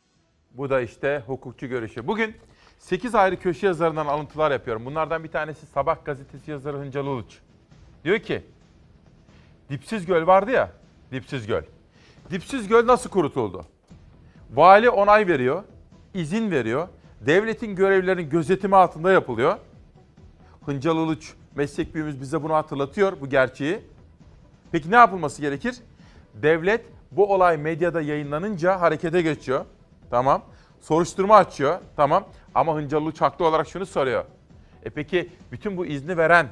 Bu 0.54 0.70
da 0.70 0.80
işte 0.80 1.22
hukukçu 1.26 1.66
görüşü. 1.66 2.06
Bugün 2.06 2.36
8 2.78 3.14
ayrı 3.14 3.40
köşe 3.40 3.66
yazarından 3.66 4.06
alıntılar 4.06 4.50
yapıyorum. 4.50 4.84
Bunlardan 4.84 5.24
bir 5.24 5.28
tanesi 5.28 5.66
Sabah 5.66 6.04
gazetesi 6.04 6.50
yazarı 6.50 6.78
Hıncal 6.78 7.06
Uluç. 7.06 7.38
Diyor 8.04 8.18
ki, 8.18 8.42
Dipsiz 9.70 10.06
Göl 10.06 10.26
vardı 10.26 10.50
ya, 10.50 10.72
Dipsiz 11.12 11.46
Göl. 11.46 11.62
Dipsiz 12.30 12.68
Göl 12.68 12.86
nasıl 12.86 13.10
kurutuldu? 13.10 13.64
Vali 14.54 14.90
onay 14.90 15.28
veriyor, 15.28 15.62
izin 16.14 16.50
veriyor. 16.50 16.88
Devletin 17.20 17.76
görevlerinin 17.76 18.30
gözetimi 18.30 18.76
altında 18.76 19.12
yapılıyor. 19.12 19.56
Hıncal 20.66 20.96
Uluç 20.96 21.32
meslek 21.54 21.94
büyüğümüz 21.94 22.20
bize 22.20 22.42
bunu 22.42 22.54
hatırlatıyor, 22.54 23.20
bu 23.20 23.28
gerçeği. 23.28 23.80
Peki 24.72 24.90
ne 24.90 24.96
yapılması 24.96 25.40
gerekir? 25.42 25.76
Devlet 26.42 26.84
bu 27.12 27.34
olay 27.34 27.56
medyada 27.56 28.00
yayınlanınca 28.00 28.80
harekete 28.80 29.22
geçiyor. 29.22 29.64
Tamam. 30.10 30.42
Soruşturma 30.80 31.36
açıyor. 31.36 31.78
Tamam. 31.96 32.24
Ama 32.54 32.74
Hıncal 32.74 33.02
Uluç 33.02 33.20
haklı 33.20 33.44
olarak 33.46 33.68
şunu 33.68 33.86
soruyor. 33.86 34.24
E 34.84 34.90
peki 34.90 35.30
bütün 35.52 35.76
bu 35.76 35.86
izni 35.86 36.16
veren, 36.16 36.48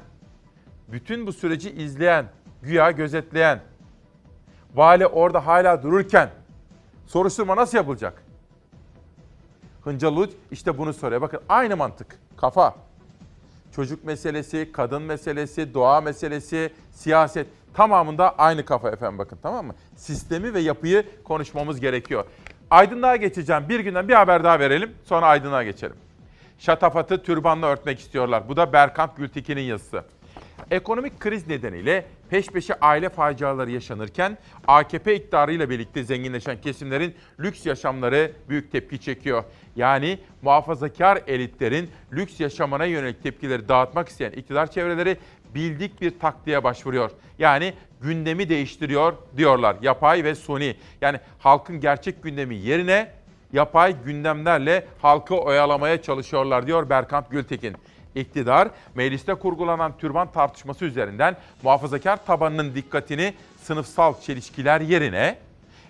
bütün 0.88 1.26
bu 1.26 1.32
süreci 1.32 1.70
izleyen, 1.70 2.26
güya 2.62 2.90
gözetleyen, 2.90 3.60
vali 4.74 5.06
orada 5.06 5.46
hala 5.46 5.82
dururken 5.82 6.30
soruşturma 7.06 7.56
nasıl 7.56 7.78
yapılacak? 7.78 8.22
Hıncal 9.84 10.12
Uluç 10.12 10.30
işte 10.50 10.78
bunu 10.78 10.92
soruyor. 10.92 11.20
Bakın 11.20 11.40
aynı 11.48 11.76
mantık, 11.76 12.18
kafa. 12.36 12.74
Çocuk 13.76 14.04
meselesi, 14.04 14.72
kadın 14.72 15.02
meselesi, 15.02 15.74
doğa 15.74 16.00
meselesi, 16.00 16.72
siyaset 16.90 17.46
tamamında 17.74 18.38
aynı 18.38 18.64
kafa 18.64 18.90
efendim 18.90 19.18
bakın 19.18 19.38
tamam 19.42 19.66
mı? 19.66 19.74
Sistemi 19.96 20.54
ve 20.54 20.60
yapıyı 20.60 21.04
konuşmamız 21.24 21.80
gerekiyor. 21.80 22.24
Aydınlığa 22.70 23.16
geçeceğim. 23.16 23.68
Bir 23.68 23.80
günden 23.80 24.08
bir 24.08 24.14
haber 24.14 24.44
daha 24.44 24.58
verelim. 24.58 24.90
Sonra 25.04 25.26
aydınlığa 25.26 25.62
geçelim. 25.62 25.96
Şatafatı 26.58 27.22
türbanla 27.22 27.66
örtmek 27.66 27.98
istiyorlar. 27.98 28.48
Bu 28.48 28.56
da 28.56 28.72
Berkant 28.72 29.16
Gültekin'in 29.16 29.62
yazısı. 29.62 30.04
Ekonomik 30.70 31.20
kriz 31.20 31.46
nedeniyle 31.46 32.06
peş 32.30 32.46
peşe 32.46 32.74
aile 32.80 33.08
faciaları 33.08 33.70
yaşanırken 33.70 34.38
AKP 34.66 35.16
iktidarıyla 35.16 35.70
birlikte 35.70 36.04
zenginleşen 36.04 36.60
kesimlerin 36.60 37.14
lüks 37.40 37.66
yaşamları 37.66 38.32
büyük 38.48 38.72
tepki 38.72 39.00
çekiyor. 39.00 39.44
Yani 39.76 40.18
muhafazakar 40.42 41.22
elitlerin 41.26 41.90
lüks 42.12 42.40
yaşamına 42.40 42.84
yönelik 42.84 43.22
tepkileri 43.22 43.68
dağıtmak 43.68 44.08
isteyen 44.08 44.32
iktidar 44.32 44.70
çevreleri 44.70 45.16
bildik 45.54 46.00
bir 46.00 46.18
taktiğe 46.18 46.64
başvuruyor. 46.64 47.10
Yani 47.38 47.74
gündemi 48.00 48.48
değiştiriyor 48.48 49.12
diyorlar. 49.36 49.76
Yapay 49.82 50.24
ve 50.24 50.34
suni. 50.34 50.76
Yani 51.00 51.20
halkın 51.38 51.80
gerçek 51.80 52.22
gündemi 52.22 52.54
yerine 52.54 53.10
yapay 53.52 53.96
gündemlerle 54.04 54.86
halkı 55.02 55.34
oyalamaya 55.34 56.02
çalışıyorlar 56.02 56.66
diyor 56.66 56.90
Berkant 56.90 57.30
Gültekin. 57.30 57.76
İktidar, 58.14 58.68
mecliste 58.94 59.34
kurgulanan 59.34 59.98
türban 59.98 60.32
tartışması 60.32 60.84
üzerinden 60.84 61.36
muhafazakar 61.62 62.26
tabanının 62.26 62.74
dikkatini 62.74 63.34
sınıfsal 63.62 64.20
çelişkiler 64.20 64.80
yerine 64.80 65.38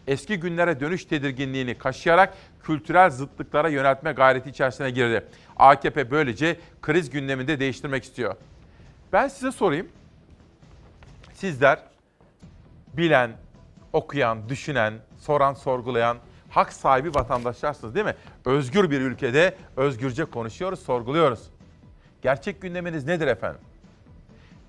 eski 0.07 0.41
günlere 0.41 0.81
dönüş 0.81 1.05
tedirginliğini 1.05 1.75
kaşıyarak 1.75 2.35
kültürel 2.63 3.11
zıtlıklara 3.11 3.69
yöneltme 3.69 4.13
gayreti 4.13 4.51
içerisine 4.51 4.91
girdi. 4.91 5.25
AKP 5.57 6.11
böylece 6.11 6.57
kriz 6.83 7.11
gündeminde 7.11 7.61
değiştirmek 7.61 8.05
istiyor. 8.05 8.35
Ben 9.15 9.29
size 9.29 9.53
sorayım. 9.53 9.89
Sizler 11.35 11.79
bilen, 12.97 13.31
okuyan, 13.93 14.49
düşünen, 14.49 14.95
soran, 15.19 15.55
sorgulayan, 15.55 16.17
hak 16.51 16.73
sahibi 16.73 17.15
vatandaşlarsınız 17.15 17.95
değil 17.95 18.07
mi? 18.07 18.15
Özgür 18.45 18.91
bir 18.91 19.01
ülkede 19.01 19.55
özgürce 19.77 20.25
konuşuyoruz, 20.25 20.79
sorguluyoruz. 20.83 21.51
Gerçek 22.23 22.63
gündeminiz 22.63 23.07
nedir 23.07 23.27
efendim? 23.27 23.61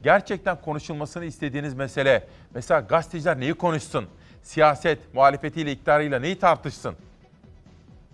Gerçekten 0.04 0.62
konuşulmasını 0.62 1.26
istediğiniz 1.26 1.74
mesele. 1.74 2.28
Mesela 2.54 2.80
gazeteciler 2.80 3.40
neyi 3.40 3.54
konuşsun? 3.54 4.06
Siyaset, 4.44 5.14
muhalefetiyle, 5.14 5.72
iktidarıyla 5.72 6.20
neyi 6.20 6.40
tartışsın? 6.40 6.96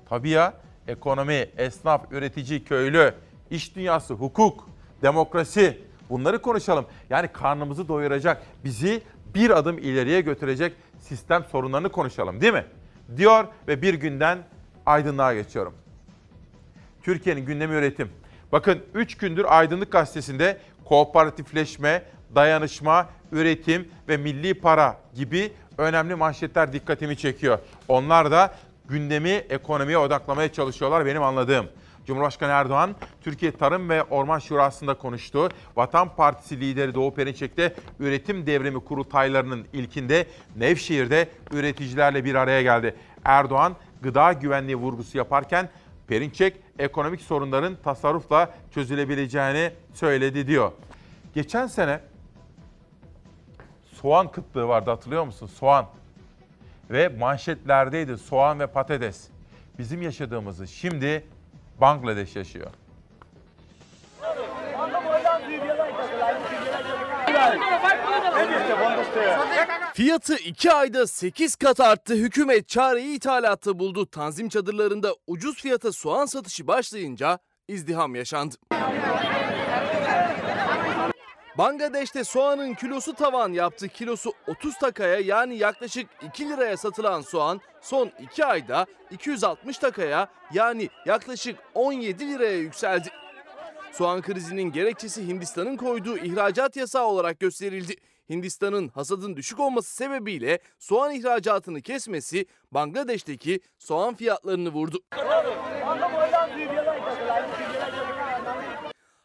Tabii 0.10 0.30
ya, 0.30 0.54
ekonomi, 0.88 1.50
esnaf, 1.58 2.12
üretici, 2.12 2.64
köylü, 2.64 3.14
iş 3.50 3.76
dünyası, 3.76 4.14
hukuk, 4.14 4.70
demokrasi 5.02 5.91
bunları 6.12 6.41
konuşalım. 6.41 6.86
Yani 7.09 7.28
karnımızı 7.28 7.88
doyuracak, 7.88 8.41
bizi 8.64 9.01
bir 9.36 9.49
adım 9.49 9.78
ileriye 9.78 10.22
götürecek 10.22 10.74
sistem 10.99 11.45
sorunlarını 11.51 11.89
konuşalım 11.89 12.41
değil 12.41 12.53
mi? 12.53 12.66
Diyor 13.18 13.45
ve 13.68 13.82
bir 13.82 13.93
günden 13.93 14.38
aydınlığa 14.86 15.34
geçiyorum. 15.34 15.74
Türkiye'nin 17.03 17.45
gündemi 17.45 17.76
üretim. 17.76 18.09
Bakın 18.51 18.80
3 18.93 19.18
gündür 19.18 19.45
Aydınlık 19.47 19.91
Gazetesi'nde 19.91 20.57
kooperatifleşme, 20.86 22.03
dayanışma, 22.36 23.09
üretim 23.32 23.88
ve 24.07 24.18
milli 24.18 24.53
para 24.53 24.97
gibi 25.16 25.51
önemli 25.78 26.16
manşetler 26.16 26.74
dikkatimi 26.74 27.18
çekiyor. 27.18 27.59
Onlar 27.88 28.32
da 28.32 28.55
gündemi 28.89 29.30
ekonomiye 29.30 29.97
odaklamaya 29.97 30.53
çalışıyorlar 30.53 31.05
benim 31.05 31.24
anladığım. 31.24 31.68
Cumhurbaşkanı 32.06 32.52
Erdoğan, 32.52 32.95
Türkiye 33.22 33.52
Tarım 33.52 33.89
ve 33.89 34.04
Orman 34.04 34.39
Şurası'nda 34.39 34.93
konuştu. 34.93 35.49
Vatan 35.76 36.16
Partisi 36.16 36.60
lideri 36.60 36.95
Doğu 36.95 37.14
Perinçek 37.14 37.58
de 37.58 37.76
üretim 37.99 38.45
devrimi 38.45 38.80
kurultaylarının 38.80 39.66
ilkinde 39.74 40.26
Nevşehir'de 40.56 41.30
üreticilerle 41.52 42.26
bir 42.26 42.36
araya 42.36 42.62
geldi. 42.62 42.95
Erdoğan 43.26 43.76
gıda 44.02 44.34
güvenliği 44.34 44.76
vurgusu 44.76 45.18
yaparken 45.18 45.70
Perinçek 46.08 46.56
ekonomik 46.80 47.22
sorunların 47.22 47.78
tasarrufla 47.84 48.54
çözülebileceğini 48.74 49.72
söyledi 49.93 50.47
diyor. 50.47 50.72
Geçen 51.34 51.68
sene 51.68 51.99
soğan 53.93 54.32
kıtlığı 54.32 54.68
vardı 54.68 54.89
hatırlıyor 54.89 55.26
musun? 55.26 55.47
Soğan. 55.47 55.86
Ve 56.89 57.10
manşetlerdeydi 57.10 58.18
soğan 58.18 58.60
ve 58.60 58.68
patates. 58.68 59.28
Bizim 59.80 60.02
yaşadığımızı 60.02 60.68
şimdi 60.68 61.24
Bangladeş 61.82 62.36
yaşıyor. 62.36 62.72
Fiyatı 69.94 70.36
2 70.36 70.72
ayda 70.72 71.08
8 71.08 71.56
kat 71.56 71.80
arttı. 71.80 72.14
Hükümet 72.14 72.68
çareyi 72.68 73.16
ithalatta 73.16 73.80
buldu. 73.80 74.06
Tanzim 74.06 74.50
çadırlarında 74.50 75.16
ucuz 75.28 75.62
fiyata 75.62 75.92
soğan 75.92 76.26
satışı 76.26 76.68
başlayınca 76.68 77.40
izdiham 77.68 78.16
yaşandı. 78.16 78.56
Bangladeş'te 81.62 82.24
soğanın 82.24 82.74
kilosu 82.74 83.14
tavan 83.14 83.53
yaptı. 83.53 83.88
Kilosu 83.88 84.34
30 84.47 84.78
takaya 84.78 85.20
yani 85.20 85.57
yaklaşık 85.57 86.09
2 86.22 86.49
liraya 86.49 86.78
satılan 86.78 87.22
soğan 87.22 87.62
son 87.82 88.12
2 88.20 88.45
ayda 88.45 88.86
260 89.12 89.78
takaya 89.78 90.28
yani 90.53 90.89
yaklaşık 91.05 91.59
17 91.74 92.30
liraya 92.30 92.57
yükseldi. 92.57 93.09
Soğan 93.91 94.22
krizinin 94.22 94.72
gerekçesi 94.72 95.28
Hindistan'ın 95.28 95.78
koyduğu 95.78 96.18
ihracat 96.18 96.76
yasağı 96.76 97.05
olarak 97.05 97.39
gösterildi. 97.39 97.95
Hindistan'ın 98.30 98.88
hasadın 98.88 99.36
düşük 99.36 99.59
olması 99.59 99.95
sebebiyle 99.95 100.59
soğan 100.80 101.12
ihracatını 101.12 101.82
kesmesi 101.82 102.45
Bangladeş'teki 102.72 103.59
soğan 103.80 104.16
fiyatlarını 104.16 104.70
vurdu. 104.70 104.99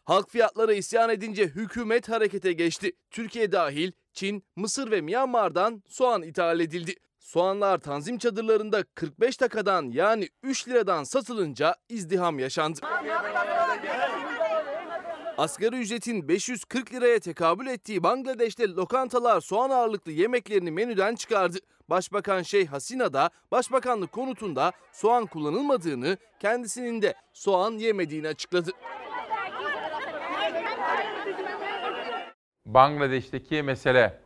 Halk 0.07 0.31
fiyatlara 0.31 0.75
isyan 0.75 1.11
edince 1.11 1.45
hükümet 1.45 2.09
harekete 2.09 2.53
geçti. 2.53 2.93
Türkiye 3.11 3.53
dahil 3.53 3.93
Çin, 4.13 4.45
Mısır 4.57 4.91
ve 4.91 5.01
Myanmar'dan 5.01 5.83
soğan 5.89 6.23
ithal 6.23 6.61
edildi. 6.61 6.95
Soğanlar 7.19 7.79
tanzim 7.79 8.19
çadırlarında 8.19 8.85
45 8.95 9.37
takadan 9.37 9.91
yani 9.93 10.29
3 10.43 10.69
liradan 10.69 11.05
satılınca 11.05 11.75
izdiham 11.89 12.39
yaşandı. 12.39 12.81
Asgari 15.39 15.77
ücretin 15.77 16.29
540 16.29 16.93
liraya 16.93 17.19
tekabül 17.19 17.67
ettiği 17.67 18.03
Bangladeş'te 18.03 18.69
lokantalar 18.69 19.41
soğan 19.41 19.71
ağırlıklı 19.71 20.13
yemeklerini 20.13 20.71
menüden 20.71 21.15
çıkardı. 21.15 21.59
Başbakan 21.91 22.43
Şeyh 22.43 22.69
Hasina 22.69 23.13
da 23.13 23.31
başbakanlık 23.51 24.13
konutunda 24.13 24.73
soğan 24.93 25.27
kullanılmadığını, 25.27 26.19
kendisinin 26.41 27.03
de 27.03 27.15
soğan 27.33 27.73
yemediğini 27.73 28.29
açıkladı. 28.29 28.73
Bangladeş'teki 32.67 33.63
mesele. 33.63 34.19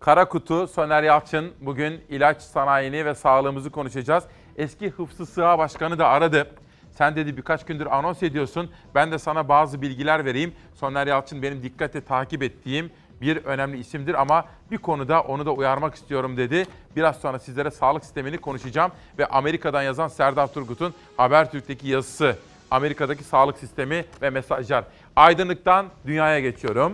Kara 0.00 0.28
kutu 0.28 0.66
Soner 0.66 1.02
Yalçın 1.02 1.52
bugün 1.60 2.00
ilaç 2.08 2.42
sanayini 2.42 3.04
ve 3.04 3.14
sağlığımızı 3.14 3.70
konuşacağız. 3.70 4.24
Eski 4.56 4.90
Hıfzı 4.90 5.26
Sığa 5.26 5.58
Başkanı 5.58 5.98
da 5.98 6.08
aradı. 6.08 6.50
Sen 6.90 7.16
dedi 7.16 7.36
birkaç 7.36 7.64
gündür 7.64 7.86
anons 7.86 8.22
ediyorsun. 8.22 8.70
Ben 8.94 9.12
de 9.12 9.18
sana 9.18 9.48
bazı 9.48 9.82
bilgiler 9.82 10.24
vereyim. 10.24 10.52
Soner 10.74 11.06
Yalçın 11.06 11.42
benim 11.42 11.62
dikkate 11.62 12.00
takip 12.00 12.42
ettiğim 12.42 12.90
bir 13.20 13.36
önemli 13.44 13.78
isimdir 13.78 14.20
ama 14.20 14.44
bir 14.70 14.78
konuda 14.78 15.20
onu 15.20 15.46
da 15.46 15.52
uyarmak 15.52 15.94
istiyorum 15.94 16.36
dedi. 16.36 16.66
Biraz 16.96 17.16
sonra 17.20 17.38
sizlere 17.38 17.70
sağlık 17.70 18.04
sistemini 18.04 18.38
konuşacağım 18.38 18.92
ve 19.18 19.26
Amerika'dan 19.26 19.82
yazan 19.82 20.08
Serdar 20.08 20.52
Turgut'un 20.52 20.94
Habertürk'teki 21.16 21.88
yazısı, 21.88 22.36
Amerika'daki 22.70 23.24
sağlık 23.24 23.58
sistemi 23.58 24.04
ve 24.22 24.30
mesajlar. 24.30 24.84
Aydınlıktan 25.16 25.86
dünyaya 26.06 26.40
geçiyorum. 26.40 26.92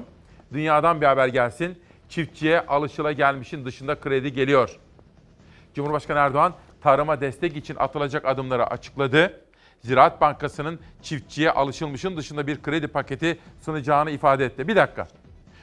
Dünyadan 0.52 1.00
bir 1.00 1.06
haber 1.06 1.28
gelsin. 1.28 1.78
Çiftçiye 2.08 2.60
alışıla 2.60 3.12
gelmişin 3.12 3.64
dışında 3.64 4.00
kredi 4.00 4.32
geliyor. 4.32 4.78
Cumhurbaşkanı 5.74 6.18
Erdoğan 6.18 6.54
tarıma 6.80 7.20
destek 7.20 7.56
için 7.56 7.76
atılacak 7.76 8.24
adımları 8.24 8.66
açıkladı. 8.66 9.40
Ziraat 9.80 10.20
Bankası'nın 10.20 10.80
çiftçiye 11.02 11.50
alışılmışın 11.50 12.16
dışında 12.16 12.46
bir 12.46 12.62
kredi 12.62 12.88
paketi 12.88 13.38
sunacağını 13.60 14.10
ifade 14.10 14.44
etti. 14.44 14.68
Bir 14.68 14.76
dakika. 14.76 15.08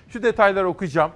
Şu 0.09 0.23
detayları 0.23 0.67
okuyacağım. 0.67 1.11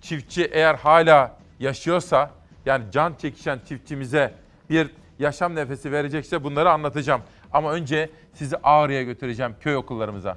Çiftçi 0.00 0.44
eğer 0.44 0.74
hala 0.74 1.36
yaşıyorsa 1.60 2.30
yani 2.66 2.84
can 2.92 3.14
çekişen 3.14 3.60
çiftçimize 3.68 4.34
bir 4.70 4.90
yaşam 5.18 5.54
nefesi 5.54 5.92
verecekse 5.92 6.44
bunları 6.44 6.70
anlatacağım. 6.70 7.22
Ama 7.52 7.72
önce 7.72 8.10
sizi 8.34 8.56
Ağrı'ya 8.62 9.02
götüreceğim 9.02 9.54
köy 9.60 9.76
okullarımıza. 9.76 10.36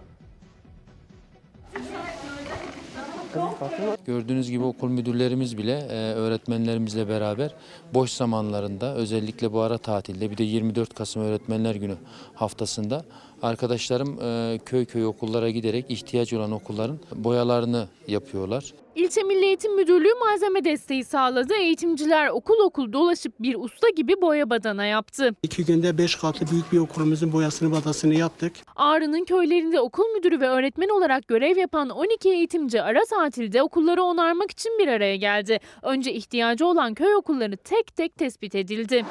Gördüğünüz 4.06 4.50
gibi 4.50 4.64
okul 4.64 4.90
müdürlerimiz 4.90 5.58
bile 5.58 5.80
e, 5.90 6.14
öğretmenlerimizle 6.14 7.10
beraber 7.10 7.56
boş 7.94 8.12
zamanlarında 8.12 8.96
özellikle 8.96 9.54
bu 9.54 9.62
ara 9.62 9.78
tatilde 9.78 10.32
bir 10.32 10.38
de 10.38 10.44
24 10.44 10.94
Kasım 10.94 11.22
Öğretmenler 11.24 11.76
Günü 11.76 11.96
haftasında 12.34 13.06
arkadaşlarım 13.44 14.20
e, 14.22 14.60
köy 14.66 14.86
köy 14.86 15.06
okullara 15.06 15.50
giderek 15.50 15.86
ihtiyaç 15.90 16.34
olan 16.34 16.52
okulların 16.52 17.00
boyalarını 17.16 17.88
yapıyorlar. 18.08 18.74
İlçe 18.96 19.24
Milli 19.24 19.46
Eğitim 19.46 19.76
Müdürlüğü 19.76 20.14
malzeme 20.20 20.64
desteği 20.64 21.04
sağladı. 21.04 21.54
Eğitimciler 21.54 22.28
okul 22.28 22.60
okul 22.66 22.94
dolaşıp 22.94 23.34
bir 23.40 23.56
usta 23.56 23.90
gibi 23.90 24.22
boya 24.22 24.50
badana 24.50 24.86
yaptı. 24.86 25.36
İki 25.44 25.66
günde 25.66 25.98
beş 25.98 26.16
katlı 26.16 26.48
büyük 26.52 26.72
bir 26.74 26.78
okulumuzun 26.78 27.34
boyasını 27.34 27.72
badasını 27.72 28.16
yaptık. 28.16 28.54
Ağrı'nın 28.76 29.26
köylerinde 29.26 29.80
okul 29.80 30.06
müdürü 30.06 30.42
ve 30.42 30.48
öğretmen 30.48 30.90
olarak 30.90 31.28
görev 31.28 31.58
yapan 31.58 31.90
12 31.90 32.30
eğitimci 32.30 32.82
ara 32.82 33.06
tatilde 33.10 33.64
okulları 33.64 34.04
onarmak 34.04 34.52
için 34.52 34.80
bir 34.80 34.88
araya 34.88 35.16
geldi. 35.16 35.60
Önce 35.82 36.14
ihtiyacı 36.14 36.68
olan 36.68 36.94
köy 36.94 37.16
okulları 37.16 37.58
tek 37.58 37.96
tek 37.96 38.18
tespit 38.18 38.56
edildi. 38.56 39.06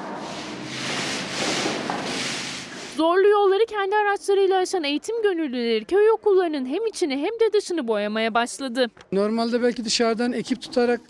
Zorlu 2.96 3.28
yolları 3.28 3.66
kendi 3.66 3.96
araçlarıyla 3.96 4.58
aşan 4.58 4.84
eğitim 4.84 5.22
gönüllüleri 5.22 5.84
köy 5.84 6.10
okullarının 6.10 6.66
hem 6.66 6.86
içini 6.86 7.16
hem 7.16 7.24
de 7.40 7.52
dışını 7.52 7.88
boyamaya 7.88 8.34
başladı. 8.34 8.86
Normalde 9.12 9.62
belki 9.62 9.84
dışarıdan 9.84 10.32
ekip 10.32 10.62
tutarak 10.62 11.00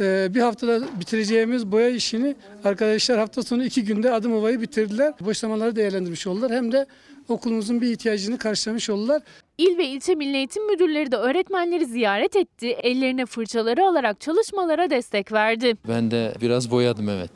e, 0.00 0.34
bir 0.34 0.40
haftada 0.40 0.80
bitireceğimiz 1.00 1.72
boya 1.72 1.88
işini 1.88 2.36
arkadaşlar 2.64 3.18
hafta 3.18 3.42
sonu 3.42 3.64
iki 3.64 3.84
günde 3.84 4.12
adım 4.12 4.34
ovayı 4.34 4.60
bitirdiler. 4.60 5.12
Boş 5.20 5.38
zamanları 5.38 5.76
değerlendirmiş 5.76 6.26
oldular. 6.26 6.52
Hem 6.52 6.72
de 6.72 6.86
okulumuzun 7.28 7.80
bir 7.80 7.90
ihtiyacını 7.90 8.38
karşılamış 8.38 8.90
oldular. 8.90 9.22
İl 9.58 9.78
ve 9.78 9.86
ilçe 9.86 10.14
milli 10.14 10.36
eğitim 10.36 10.66
müdürleri 10.66 11.12
de 11.12 11.16
öğretmenleri 11.16 11.86
ziyaret 11.86 12.36
etti. 12.36 12.66
Ellerine 12.66 13.26
fırçaları 13.26 13.86
alarak 13.86 14.20
çalışmalara 14.20 14.90
destek 14.90 15.32
verdi. 15.32 15.74
Ben 15.88 16.10
de 16.10 16.34
biraz 16.40 16.70
boyadım 16.70 17.08
evet. 17.08 17.30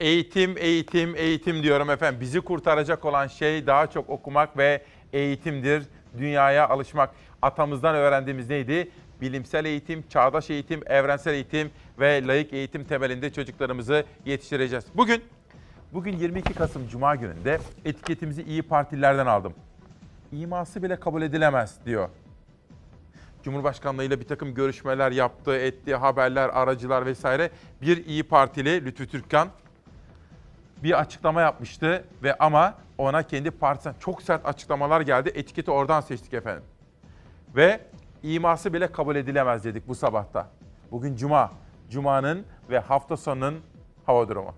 Eğitim, 0.00 0.54
eğitim, 0.58 1.16
eğitim 1.16 1.62
diyorum 1.62 1.90
efendim. 1.90 2.20
Bizi 2.20 2.40
kurtaracak 2.40 3.04
olan 3.04 3.26
şey 3.26 3.66
daha 3.66 3.90
çok 3.90 4.10
okumak 4.10 4.56
ve 4.56 4.82
eğitimdir. 5.12 5.82
Dünyaya 6.18 6.68
alışmak. 6.68 7.10
Atamızdan 7.42 7.94
öğrendiğimiz 7.94 8.50
neydi? 8.50 8.90
Bilimsel 9.20 9.64
eğitim, 9.64 10.04
çağdaş 10.08 10.50
eğitim, 10.50 10.80
evrensel 10.86 11.32
eğitim 11.32 11.70
ve 11.98 12.26
layık 12.26 12.52
eğitim 12.52 12.84
temelinde 12.84 13.32
çocuklarımızı 13.32 14.04
yetiştireceğiz. 14.26 14.84
Bugün 14.94 15.22
bugün 15.92 16.16
22 16.16 16.54
Kasım 16.54 16.88
Cuma 16.88 17.14
gününde 17.14 17.58
etiketimizi 17.84 18.42
iyi 18.42 18.62
Partililerden 18.62 19.26
aldım. 19.26 19.54
İması 20.32 20.82
bile 20.82 21.00
kabul 21.00 21.22
edilemez 21.22 21.78
diyor. 21.86 22.08
Cumhurbaşkanlığıyla 23.42 24.20
bir 24.20 24.26
takım 24.26 24.54
görüşmeler 24.54 25.12
yaptı, 25.12 25.56
etti, 25.56 25.94
haberler, 25.94 26.48
aracılar 26.48 27.06
vesaire. 27.06 27.50
Bir 27.82 28.06
iyi 28.06 28.22
Partili 28.22 28.84
Lütfü 28.84 29.08
Türkkan 29.08 29.48
bir 30.84 31.00
açıklama 31.00 31.40
yapmıştı 31.40 32.04
ve 32.22 32.34
ama 32.38 32.74
ona 32.98 33.22
kendi 33.22 33.50
partisinden 33.50 33.96
çok 34.00 34.22
sert 34.22 34.46
açıklamalar 34.46 35.00
geldi. 35.00 35.32
Etiketi 35.34 35.70
oradan 35.70 36.00
seçtik 36.00 36.34
efendim. 36.34 36.64
Ve 37.56 37.80
iması 38.22 38.72
bile 38.72 38.92
kabul 38.92 39.16
edilemez 39.16 39.64
dedik 39.64 39.88
bu 39.88 39.94
sabahta. 39.94 40.48
Bugün 40.90 41.16
cuma. 41.16 41.52
Cuma'nın 41.90 42.46
ve 42.70 42.78
hafta 42.78 43.16
sonunun 43.16 43.60
hava 44.06 44.28
durumu. 44.28 44.54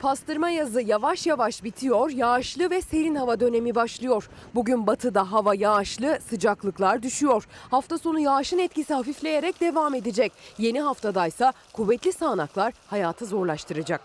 Pastırma 0.00 0.50
yazı 0.50 0.82
yavaş 0.82 1.26
yavaş 1.26 1.64
bitiyor, 1.64 2.10
yağışlı 2.10 2.70
ve 2.70 2.82
serin 2.82 3.14
hava 3.14 3.40
dönemi 3.40 3.74
başlıyor. 3.74 4.28
Bugün 4.54 4.86
batıda 4.86 5.32
hava 5.32 5.54
yağışlı, 5.54 6.18
sıcaklıklar 6.28 7.02
düşüyor. 7.02 7.44
Hafta 7.70 7.98
sonu 7.98 8.20
yağışın 8.20 8.58
etkisi 8.58 8.94
hafifleyerek 8.94 9.60
devam 9.60 9.94
edecek. 9.94 10.32
Yeni 10.58 10.80
haftadaysa 10.80 11.52
kuvvetli 11.72 12.12
sağanaklar 12.12 12.72
hayatı 12.86 13.26
zorlaştıracak. 13.26 14.00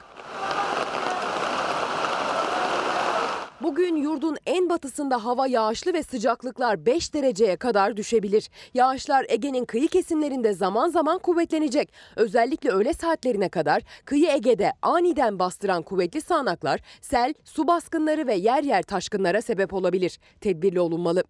Bugün 3.63 3.95
yurdun 3.95 4.37
en 4.45 4.69
batısında 4.69 5.25
hava 5.25 5.47
yağışlı 5.47 5.93
ve 5.93 6.03
sıcaklıklar 6.03 6.85
5 6.85 7.13
dereceye 7.13 7.55
kadar 7.55 7.97
düşebilir. 7.97 8.49
Yağışlar 8.73 9.25
Ege'nin 9.29 9.65
kıyı 9.65 9.87
kesimlerinde 9.87 10.53
zaman 10.53 10.89
zaman 10.89 11.19
kuvvetlenecek. 11.19 11.93
Özellikle 12.15 12.69
öğle 12.69 12.93
saatlerine 12.93 13.49
kadar 13.49 13.81
kıyı 14.05 14.27
Ege'de 14.29 14.73
aniden 14.81 15.39
bastıran 15.39 15.83
kuvvetli 15.83 16.21
sağanaklar 16.21 16.79
sel, 17.01 17.33
su 17.43 17.67
baskınları 17.67 18.27
ve 18.27 18.35
yer 18.35 18.63
yer 18.63 18.83
taşkınlara 18.83 19.41
sebep 19.41 19.73
olabilir. 19.73 20.19
Tedbirli 20.41 20.79
olunmalı. 20.79 21.23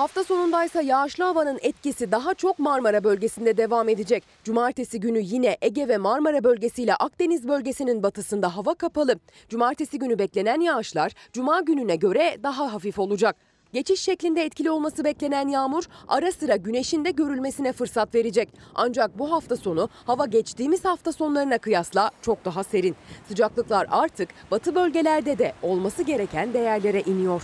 Hafta 0.00 0.24
sonundaysa 0.24 0.82
yağışlı 0.82 1.24
havanın 1.24 1.58
etkisi 1.62 2.12
daha 2.12 2.34
çok 2.34 2.58
Marmara 2.58 3.04
bölgesinde 3.04 3.56
devam 3.56 3.88
edecek. 3.88 4.24
Cumartesi 4.44 5.00
günü 5.00 5.20
yine 5.22 5.56
Ege 5.62 5.88
ve 5.88 5.98
Marmara 5.98 6.44
bölgesiyle 6.44 6.94
Akdeniz 6.94 7.48
bölgesinin 7.48 8.02
batısında 8.02 8.56
hava 8.56 8.74
kapalı. 8.74 9.14
Cumartesi 9.48 9.98
günü 9.98 10.18
beklenen 10.18 10.60
yağışlar 10.60 11.12
cuma 11.32 11.60
gününe 11.60 11.96
göre 11.96 12.36
daha 12.42 12.72
hafif 12.72 12.98
olacak. 12.98 13.36
Geçiş 13.72 14.00
şeklinde 14.00 14.44
etkili 14.44 14.70
olması 14.70 15.04
beklenen 15.04 15.48
yağmur 15.48 15.84
ara 16.08 16.32
sıra 16.32 16.56
güneşin 16.56 17.04
de 17.04 17.10
görülmesine 17.10 17.72
fırsat 17.72 18.14
verecek. 18.14 18.48
Ancak 18.74 19.18
bu 19.18 19.32
hafta 19.32 19.56
sonu 19.56 19.88
hava 20.06 20.26
geçtiğimiz 20.26 20.84
hafta 20.84 21.12
sonlarına 21.12 21.58
kıyasla 21.58 22.10
çok 22.22 22.44
daha 22.44 22.64
serin. 22.64 22.96
Sıcaklıklar 23.28 23.86
artık 23.90 24.28
batı 24.50 24.74
bölgelerde 24.74 25.38
de 25.38 25.52
olması 25.62 26.02
gereken 26.02 26.52
değerlere 26.52 27.00
iniyor. 27.00 27.42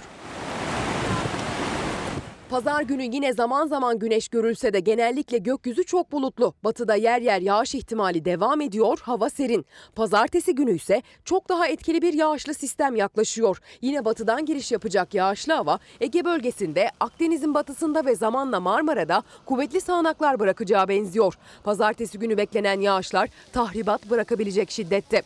Pazar 2.51 2.83
günü 2.83 3.03
yine 3.03 3.33
zaman 3.33 3.67
zaman 3.67 3.99
güneş 3.99 4.29
görülse 4.29 4.73
de 4.73 4.81
genellikle 4.81 5.39
gökyüzü 5.39 5.85
çok 5.85 6.13
bulutlu. 6.13 6.55
Batıda 6.65 6.95
yer 6.95 7.21
yer 7.21 7.41
yağış 7.41 7.75
ihtimali 7.75 8.25
devam 8.25 8.61
ediyor, 8.61 8.99
hava 9.03 9.31
serin. 9.31 9.67
Pazartesi 9.95 10.55
günü 10.55 10.75
ise 10.75 11.03
çok 11.25 11.49
daha 11.49 11.67
etkili 11.67 12.03
bir 12.03 12.13
yağışlı 12.13 12.55
sistem 12.55 12.97
yaklaşıyor. 12.97 13.59
Yine 13.81 14.05
batıdan 14.05 14.47
giriş 14.47 14.73
yapacak 14.73 15.15
yağışlı 15.15 15.53
hava 15.53 15.79
Ege 16.01 16.25
bölgesinde, 16.25 16.91
Akdeniz'in 17.01 17.55
batısında 17.55 18.07
ve 18.07 18.15
zamanla 18.15 18.61
Marmara'da 18.61 19.23
kuvvetli 19.47 19.81
sağanaklar 19.81 20.41
bırakacağı 20.41 20.89
benziyor. 20.89 21.39
Pazartesi 21.65 22.19
günü 22.19 22.37
beklenen 22.37 22.81
yağışlar 22.81 23.29
tahribat 23.53 24.11
bırakabilecek 24.11 24.71
şiddette. 24.71 25.23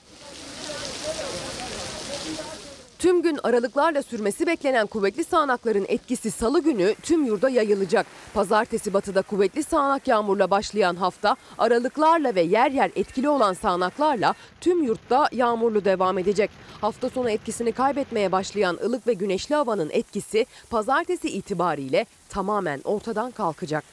Tüm 3.01 3.23
gün 3.23 3.39
aralıklarla 3.43 4.03
sürmesi 4.03 4.47
beklenen 4.47 4.87
kuvvetli 4.87 5.25
sağanakların 5.25 5.85
etkisi 5.89 6.31
salı 6.31 6.63
günü 6.63 6.95
tüm 7.03 7.25
yurda 7.25 7.49
yayılacak. 7.49 8.07
Pazartesi 8.35 8.95
batıda 8.95 9.23
kuvvetli 9.23 9.63
sağanak 9.63 10.09
yağmurla 10.09 10.51
başlayan 10.51 10.97
hafta 10.97 11.37
aralıklarla 11.59 12.35
ve 12.35 12.41
yer 12.41 12.71
yer 12.71 12.91
etkili 12.97 13.29
olan 13.29 13.53
sağanaklarla 13.53 14.35
tüm 14.61 14.83
yurtta 14.83 15.29
yağmurlu 15.33 15.85
devam 15.85 16.19
edecek. 16.19 16.51
Hafta 16.81 17.11
sonu 17.11 17.31
etkisini 17.31 17.73
kaybetmeye 17.73 18.33
başlayan 18.33 18.79
ılık 18.85 19.07
ve 19.07 19.13
güneşli 19.13 19.55
havanın 19.55 19.91
etkisi 19.93 20.47
pazartesi 20.71 21.29
itibariyle 21.29 22.07
tamamen 22.29 22.81
ortadan 22.85 23.31
kalkacak. 23.31 23.85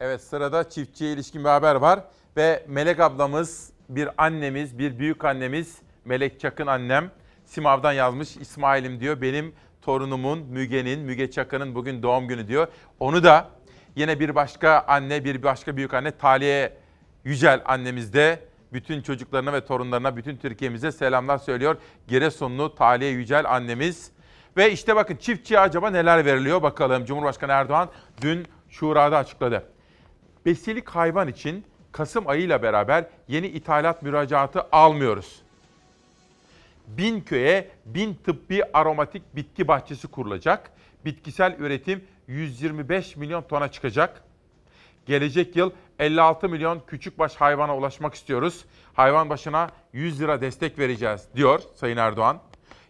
Evet 0.00 0.20
sırada 0.22 0.70
çiftçiye 0.70 1.12
ilişkin 1.12 1.44
bir 1.44 1.48
haber 1.48 1.74
var 1.74 2.00
ve 2.36 2.64
Melek 2.68 3.00
ablamız, 3.00 3.70
bir 3.88 4.08
annemiz, 4.18 4.78
bir 4.78 4.98
büyük 4.98 5.24
annemiz 5.24 5.78
Melek 6.04 6.40
Çakın 6.40 6.66
annem 6.66 7.10
Simav'dan 7.44 7.92
yazmış 7.92 8.36
İsmail'im 8.36 9.00
diyor 9.00 9.20
benim 9.20 9.54
torunumun 9.82 10.38
Müge'nin, 10.38 11.00
Müge 11.00 11.30
Çakın'ın 11.30 11.74
bugün 11.74 12.02
doğum 12.02 12.28
günü 12.28 12.48
diyor. 12.48 12.68
Onu 13.00 13.24
da 13.24 13.50
yine 13.96 14.20
bir 14.20 14.34
başka 14.34 14.84
anne, 14.88 15.24
bir 15.24 15.42
başka 15.42 15.76
büyük 15.76 15.94
anne 15.94 16.10
Taliye 16.10 16.76
Yücel 17.24 17.62
annemiz 17.64 18.12
de 18.12 18.40
Bütün 18.72 19.02
çocuklarına 19.02 19.52
ve 19.52 19.64
torunlarına, 19.64 20.16
bütün 20.16 20.36
Türkiye'mize 20.36 20.92
selamlar 20.92 21.38
söylüyor. 21.38 21.76
Giresunlu 22.08 22.74
Taliye 22.74 23.10
Yücel 23.10 23.50
annemiz. 23.50 24.10
Ve 24.56 24.72
işte 24.72 24.96
bakın 24.96 25.16
çiftçiye 25.16 25.60
acaba 25.60 25.90
neler 25.90 26.24
veriliyor 26.24 26.62
bakalım. 26.62 27.04
Cumhurbaşkanı 27.04 27.52
Erdoğan 27.52 27.88
dün 28.22 28.46
Şura'da 28.68 29.18
açıkladı. 29.18 29.64
Besilik 30.46 30.88
hayvan 30.88 31.28
için 31.28 31.64
Kasım 31.92 32.28
ayıyla 32.28 32.62
beraber 32.62 33.06
yeni 33.28 33.46
ithalat 33.46 34.02
müracaatı 34.02 34.66
almıyoruz. 34.72 35.42
Bin 36.86 37.20
köye 37.20 37.70
bin 37.86 38.14
tıbbi 38.14 38.62
aromatik 38.72 39.36
bitki 39.36 39.68
bahçesi 39.68 40.08
kurulacak. 40.08 40.70
Bitkisel 41.04 41.56
üretim 41.58 42.04
125 42.28 43.16
milyon 43.16 43.42
tona 43.42 43.70
çıkacak. 43.70 44.24
Gelecek 45.06 45.56
yıl 45.56 45.70
56 45.98 46.48
milyon 46.48 46.82
küçükbaş 46.86 47.34
hayvana 47.34 47.76
ulaşmak 47.76 48.14
istiyoruz. 48.14 48.64
Hayvan 48.94 49.30
başına 49.30 49.70
100 49.92 50.20
lira 50.20 50.40
destek 50.40 50.78
vereceğiz 50.78 51.28
diyor 51.36 51.60
Sayın 51.74 51.96
Erdoğan. 51.96 52.40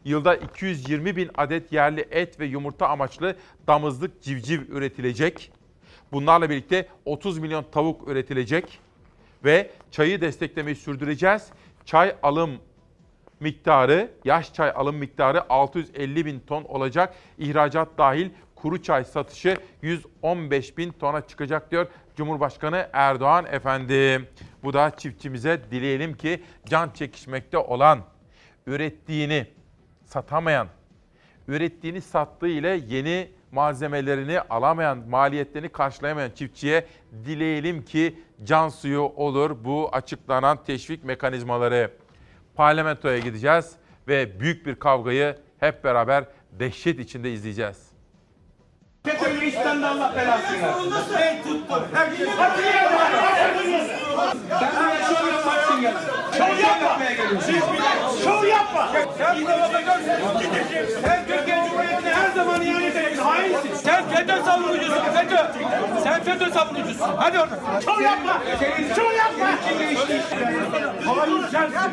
Yılda 0.05 0.37
220 0.37 1.17
bin 1.17 1.31
adet 1.35 1.73
yerli 1.73 2.09
et 2.11 2.41
ve 2.41 2.47
yumurta 2.47 2.89
amaçlı 2.89 3.37
damızlık 3.67 4.23
civciv 4.23 4.61
üretilecek. 4.69 5.53
Bunlarla 6.13 6.51
birlikte 6.51 6.89
30 7.05 7.39
milyon 7.39 7.65
tavuk 7.73 8.09
üretilecek 8.09 8.81
ve 9.45 9.71
çayı 9.91 10.21
desteklemeyi 10.21 10.77
sürdüreceğiz. 10.77 11.49
Çay 11.85 12.17
alım 12.23 12.59
miktarı, 13.45 14.11
yaş 14.25 14.55
çay 14.55 14.73
alım 14.75 14.97
miktarı 14.97 15.49
650 15.49 16.27
bin 16.27 16.41
ton 16.41 16.65
olacak. 16.65 17.15
İhracat 17.39 17.89
dahil 17.99 18.31
kuru 18.55 18.83
çay 18.83 19.05
satışı 19.05 19.57
115 19.83 20.79
bin 20.79 20.91
tona 20.91 21.21
çıkacak 21.27 21.71
diyor 21.71 21.87
Cumhurbaşkanı 22.17 22.89
Erdoğan 22.93 23.47
efendi. 23.51 24.29
Bu 24.63 24.73
da 24.73 24.91
çiftçimize 24.97 25.61
dileyelim 25.71 26.17
ki 26.17 26.43
can 26.67 26.91
çekişmekte 26.91 27.59
olan, 27.59 28.01
ürettiğini 28.67 29.47
satamayan, 30.05 30.69
ürettiğini 31.49 32.01
sattığı 32.01 32.49
ile 32.49 32.81
yeni 32.89 33.29
malzemelerini 33.53 34.41
alamayan, 34.41 34.99
maliyetlerini 35.09 35.69
karşılayamayan 35.69 36.31
çiftçiye 36.31 36.87
dileyelim 37.25 37.85
ki 37.85 38.19
can 38.45 38.69
suyu 38.69 39.03
olur 39.03 39.65
bu 39.65 39.89
açıklanan 39.93 40.65
teşvik 40.65 41.05
mekanizmaları. 41.05 42.04
Parlamentoya 42.55 43.19
gideceğiz 43.19 43.73
ve 44.09 44.41
büyük 44.41 44.67
bir 44.67 44.75
kavgayı 44.75 45.37
hep 45.59 45.85
beraber 45.85 46.25
dehşet 46.53 46.99
içinde 46.99 47.33
izleyeceğiz. 47.33 47.94
İşten 49.47 49.83
de 49.83 49.87
Allah 49.87 50.13
belasını 50.17 50.63
versin. 50.63 51.15
Ey 51.19 51.43
tuttum. 51.43 51.83
Herkes 51.95 52.29
Sen 52.29 52.51
buraya 54.77 55.05
şov 55.09 55.27
yapmak 55.29 55.65
için 55.65 55.81
geldin. 55.81 55.99
Şov 56.39 56.59
yapma. 56.59 56.99
Siz 57.47 57.55
bir 57.55 58.25
şov 58.25 58.45
yapma. 58.47 58.89
Sen 59.19 59.41
bir 59.41 59.47
de 59.47 59.61
bakacaksın. 59.61 60.13
Gideceksin. 60.41 61.01
Sen 61.05 61.27
Türkiye 61.27 61.57
Cumhuriyeti'ne 61.69 62.15
her 62.15 62.31
zaman 62.31 62.63
ihanet 62.63 62.97
edeceksin. 62.97 63.23
Hainsin. 63.23 63.75
Sen 63.75 64.09
FETÖ 64.09 64.43
savunucusun. 64.43 65.03
FETÖ. 65.15 65.37
Sen 66.05 66.23
FETÖ 66.23 66.51
savunucusun. 66.51 67.09
Hadi 67.17 67.39
oradan. 67.39 67.59
Şov 67.85 68.01
yapma. 68.01 68.43
Şov 68.97 69.13
yapma. 69.13 69.47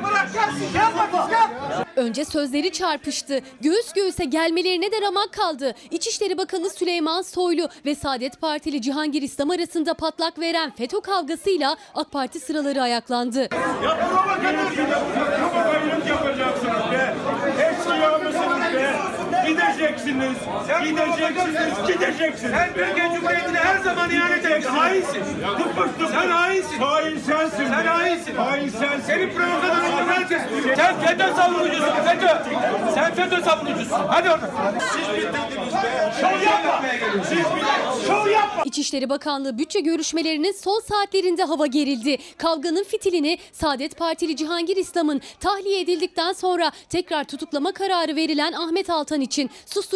Bırak 0.04 0.34
gelsin. 0.34 0.68
Gel. 0.74 0.92
Gel. 1.30 1.50
Önce 1.96 2.26
sözleri 2.26 2.72
çarpıştı. 2.72 3.40
Göğüs 3.62 3.94
göğüse 3.94 4.26
gelmelerine 4.26 4.92
de 4.92 5.02
ramak 5.02 5.34
kaldı. 5.34 5.76
İçişleri 5.92 6.38
Bakanı 6.38 6.70
Süleyman 6.70 7.01
Soylu 7.10 7.70
ve 7.86 7.96
Saadet 7.96 8.42
Partili 8.42 8.82
Cihangir 8.82 9.22
İslam 9.22 9.50
arasında 9.50 9.94
patlak 9.94 10.40
veren 10.40 10.72
FETÖ 10.72 11.02
kavgasıyla 11.02 11.78
AK 11.96 12.12
Parti 12.12 12.40
sıraları 12.40 12.82
ayaklandı. 12.82 13.42
Ya 13.42 13.50
provokatör. 14.10 14.76
Provokatörlük 15.40 16.08
yapacaksınız 16.08 16.92
be. 16.92 17.16
Eşkıya 17.58 18.18
mısınız 18.18 18.74
be? 18.74 18.96
Gideceksiniz. 20.12 21.18
Gideceksiniz. 21.18 21.88
Gideceksiniz. 21.88 22.52
Sen 22.52 22.74
Türkiye 22.74 23.08
Cumhuriyeti'ne 23.16 23.58
her 23.60 23.78
zaman 23.78 24.10
ihanet 24.10 24.46
edeceksin. 24.46 24.70
Hainsin. 24.70 25.24
Tıpış 25.58 26.10
Sen 26.12 26.30
hainsin. 26.30 26.80
Hain 26.80 27.20
sensin. 27.20 27.68
Sen 27.68 27.86
hainsin. 27.86 28.36
Hain 28.36 28.70
sensin. 28.70 29.06
Senin 29.08 29.30
provokatörün 29.30 30.08
herkes 30.08 30.42
biliyor. 30.58 30.76
Sen 30.76 31.00
FETÖ 31.00 31.34
savunucusun. 31.36 31.86
FETÖ. 32.06 32.28
Sen 32.94 33.14
FETÖ 33.14 33.42
savunucusun. 33.42 34.00
Hadi 34.08 34.30
oradan. 34.30 34.50
Siz 34.94 35.08
bitirdiniz 35.18 35.74
be. 35.74 36.12
Şov 36.22 36.42
yapma. 36.46 36.82
Siz 37.30 37.38
bir 37.38 38.08
şov 38.08 38.28
yapma. 38.28 38.64
İçişleri 38.66 39.10
Bakanlığı 39.10 39.58
bütçe 39.58 39.80
görüşmelerinin 39.80 40.52
son 40.52 40.80
saatlerinde 40.80 41.44
hava 41.44 41.68
gerildi. 41.68 42.18
Kavganın 42.38 42.84
fitilini 42.84 43.38
Saadet 43.52 43.98
Partili 43.98 44.36
Cihangir 44.36 44.78
İslam'ın 44.78 45.22
tahliye 45.40 45.80
edildikten 45.82 46.34
sonra 46.34 46.72
tekrar 46.90 47.24
tutuklama 47.24 47.72
kararı 47.72 48.16
verilen 48.16 48.54
Ahmet 48.54 48.90
Altan 48.90 49.22
için 49.22 49.50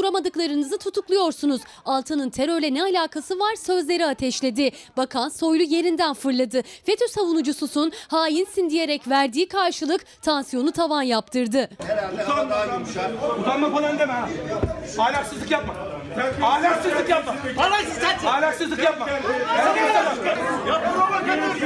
susturamadıklarınızı 0.05 0.77
tutukluyorsunuz. 0.77 1.61
Altan'ın 1.85 2.29
terörle 2.29 2.73
ne 2.73 2.83
alakası 2.83 3.39
var 3.39 3.55
sözleri 3.55 4.05
ateşledi. 4.05 4.71
Bakan 4.97 5.29
Soylu 5.29 5.63
yerinden 5.63 6.13
fırladı. 6.13 6.61
FETÖ 6.85 7.07
savunucususun, 7.07 7.91
hainsin 8.07 8.69
diyerek 8.69 9.07
verdiği 9.07 9.47
karşılık 9.47 10.21
tansiyonu 10.21 10.71
tavan 10.71 11.01
yaptırdı. 11.01 11.69
Utanma, 12.23 13.37
utanma 13.39 13.69
falan 13.69 13.99
deme 13.99 14.13
ha. 14.13 14.29
Ahlaksızlık 14.97 15.51
yapma. 15.51 15.73
Ahlaksızlık 16.41 17.09
yapma. 17.09 17.35
Ahlaksızlık 18.25 18.83
yapma. 18.83 19.09
Ya 19.09 20.81
provokatör. 20.93 21.59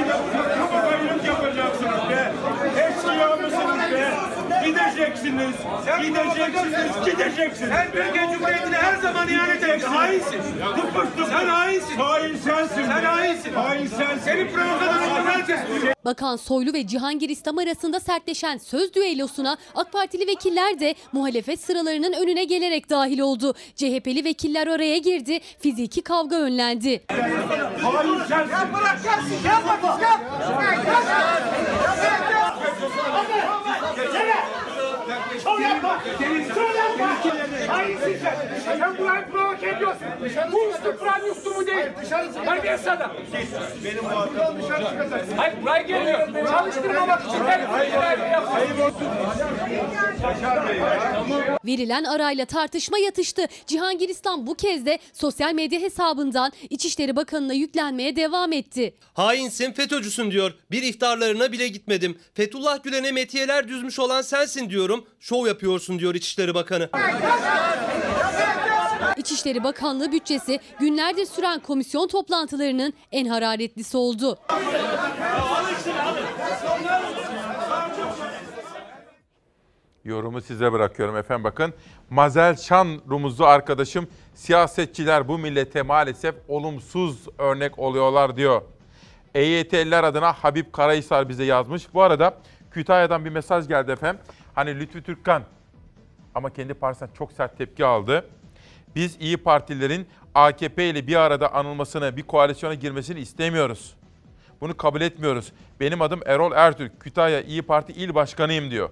Provokatörlük 0.55 1.25
yapacaksınız 1.25 2.09
be. 2.09 2.33
Eşkıya 2.75 3.35
mısınız 3.35 3.91
be? 3.91 4.38
Gideceksiniz. 4.65 5.55
Gideceksiniz. 6.01 7.05
Gideceksiniz. 7.05 7.69
Sen 7.69 7.91
Türkiye 7.91 8.25
Cumhuriyeti'ne 8.33 8.75
her 8.77 8.95
zaman 8.95 9.27
ihanet 9.27 9.63
edeceksin. 9.63 9.87
Hainsin. 9.87 10.41
Tıpış 10.75 11.27
Sen 11.29 11.47
hainsin. 11.47 11.95
Hain 11.97 12.37
sensin. 12.37 12.85
Sen 12.85 13.03
hainsin. 13.03 13.53
Hain 13.53 13.87
sensin. 13.87 14.23
Senin 14.25 14.47
provokatörün 14.47 15.25
herkes. 15.25 15.59
Bakan 16.05 16.35
Soylu 16.35 16.73
ve 16.73 16.87
Cihangir 16.87 17.29
İslam 17.29 17.57
arasında 17.57 17.99
sertleşen 17.99 18.57
söz 18.57 18.93
düellosuna 18.93 19.57
AK 19.75 19.91
Partili 19.91 20.27
vekiller 20.27 20.79
de 20.79 20.95
muhalefet 21.11 21.61
sıralarının 21.61 22.13
önüne 22.13 22.43
gelerek 22.43 22.89
dahil 22.89 23.19
oldu. 23.19 23.53
CHP'li 23.75 24.25
vekiller 24.25 24.67
araya 24.67 24.97
girdi, 24.97 25.39
fiziki 25.59 26.01
kavga 26.01 26.35
önlendi. 26.35 27.03
Hain 27.81 28.19
sensin. 28.27 28.51
Ya 28.51 28.69
bırak 28.73 29.03
gelsin. 29.03 29.35
Gel 32.79 32.89
bak. 33.13 33.95
Gel. 33.95 34.68
Şov 35.49 35.61
yapma. 35.61 36.03
Şov 36.55 36.75
yapma. 36.75 37.17
Hainsin 37.67 38.17
sen. 38.23 38.35
Sen 38.79 38.97
burayı 38.97 39.25
provoke 39.31 39.69
ediyorsun. 39.69 40.07
Bu 40.51 40.69
üstü 40.69 40.99
buranın 40.99 41.31
üstü 41.31 41.49
bu 41.55 41.67
değil. 41.67 41.85
Terbiyesiz 42.45 42.87
adam. 42.87 43.11
Benim 43.85 44.03
muhatabım. 44.03 44.61
Hayır 45.37 45.53
buraya 45.61 45.81
geliyor. 45.81 46.47
Çalıştırmamak 46.49 47.21
için. 47.21 47.39
Verilen 51.65 52.03
arayla 52.03 52.45
tartışma 52.45 52.97
yatıştı. 52.97 53.45
Cihangir 53.67 54.09
İslam 54.09 54.47
bu 54.47 54.55
kez 54.55 54.85
de 54.85 54.99
sosyal 55.13 55.53
medya 55.53 55.79
hesabından 55.79 56.51
İçişleri 56.69 57.15
Bakanı'na 57.15 57.53
yüklenmeye 57.53 58.15
devam 58.15 58.53
etti. 58.53 58.95
Hainsin 59.13 59.71
FETÖ'cüsün 59.73 60.31
diyor. 60.31 60.53
Bir 60.71 60.83
iftarlarına 60.83 61.51
bile 61.51 61.67
gitmedim. 61.67 62.19
Fethullah 62.33 62.83
Gülen'e 62.83 63.11
metiyeler 63.11 63.67
düzmüş 63.67 63.99
olan 63.99 64.21
sensin 64.21 64.69
diyorum. 64.69 65.05
Şov 65.19 65.38
yapıyorsun 65.47 65.99
diyor 65.99 66.15
İçişleri 66.15 66.53
Bakanı. 66.55 66.89
İçişleri 69.17 69.63
Bakanlığı 69.63 70.11
bütçesi 70.11 70.59
günlerdir 70.79 71.25
süren 71.25 71.59
komisyon 71.59 72.07
toplantılarının 72.07 72.93
en 73.11 73.25
hararetlisi 73.25 73.97
oldu. 73.97 74.39
Yorumu 80.03 80.41
size 80.41 80.71
bırakıyorum 80.71 81.17
efendim 81.17 81.43
bakın. 81.43 81.73
Mazel 82.09 82.55
Şan 82.55 83.01
rumuzlu 83.09 83.45
arkadaşım 83.45 84.07
siyasetçiler 84.33 85.27
bu 85.27 85.37
millete 85.37 85.81
maalesef 85.81 86.35
olumsuz 86.47 87.27
örnek 87.37 87.79
oluyorlar 87.79 88.37
diyor. 88.37 88.61
EYT'liler 89.35 90.03
adına 90.03 90.33
Habib 90.33 90.71
Karahisar 90.71 91.29
bize 91.29 91.43
yazmış. 91.43 91.93
Bu 91.93 92.01
arada 92.01 92.37
Kütahya'dan 92.71 93.25
bir 93.25 93.29
mesaj 93.29 93.67
geldi 93.67 93.91
efendim. 93.91 94.21
Hani 94.59 94.79
Lütfü 94.79 95.03
Türkkan 95.03 95.43
ama 96.35 96.53
kendi 96.53 96.73
partisinden 96.73 97.13
çok 97.13 97.31
sert 97.31 97.57
tepki 97.57 97.85
aldı. 97.85 98.29
Biz 98.95 99.17
İyi 99.19 99.37
Partilerin 99.37 100.07
AKP 100.35 100.89
ile 100.89 101.07
bir 101.07 101.15
arada 101.15 101.53
anılmasını, 101.53 102.17
bir 102.17 102.23
koalisyona 102.23 102.73
girmesini 102.73 103.19
istemiyoruz. 103.19 103.95
Bunu 104.61 104.77
kabul 104.77 105.01
etmiyoruz. 105.01 105.53
Benim 105.79 106.01
adım 106.01 106.19
Erol 106.25 106.51
Ertürk. 106.51 106.99
Kütahya 106.99 107.41
İyi 107.41 107.61
Parti 107.61 107.93
İl 107.93 108.15
Başkanıyım 108.15 108.71
diyor. 108.71 108.89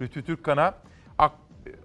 Lütfü 0.00 0.24
Türkkan'a 0.24 0.74
AK, 1.18 1.32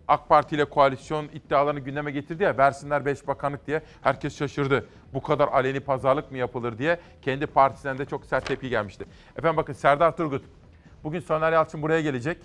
AK 0.07 0.29
Parti 0.29 0.55
ile 0.55 0.65
koalisyon 0.65 1.25
iddialarını 1.33 1.79
gündeme 1.79 2.11
getirdi 2.11 2.43
ya 2.43 2.57
versinler 2.57 3.05
5 3.05 3.27
bakanlık 3.27 3.67
diye 3.67 3.81
herkes 4.01 4.37
şaşırdı. 4.37 4.85
Bu 5.13 5.21
kadar 5.21 5.47
aleni 5.47 5.79
pazarlık 5.79 6.31
mı 6.31 6.37
yapılır 6.37 6.77
diye 6.77 6.99
kendi 7.21 7.45
partisinden 7.47 7.97
de 7.97 8.05
çok 8.05 8.25
sert 8.25 8.45
tepki 8.45 8.69
gelmişti. 8.69 9.05
Efendim 9.37 9.57
bakın 9.57 9.73
Serdar 9.73 10.17
Turgut 10.17 10.43
bugün 11.03 11.19
Soner 11.19 11.51
Yalçın 11.51 11.81
buraya 11.81 12.01
gelecek. 12.01 12.37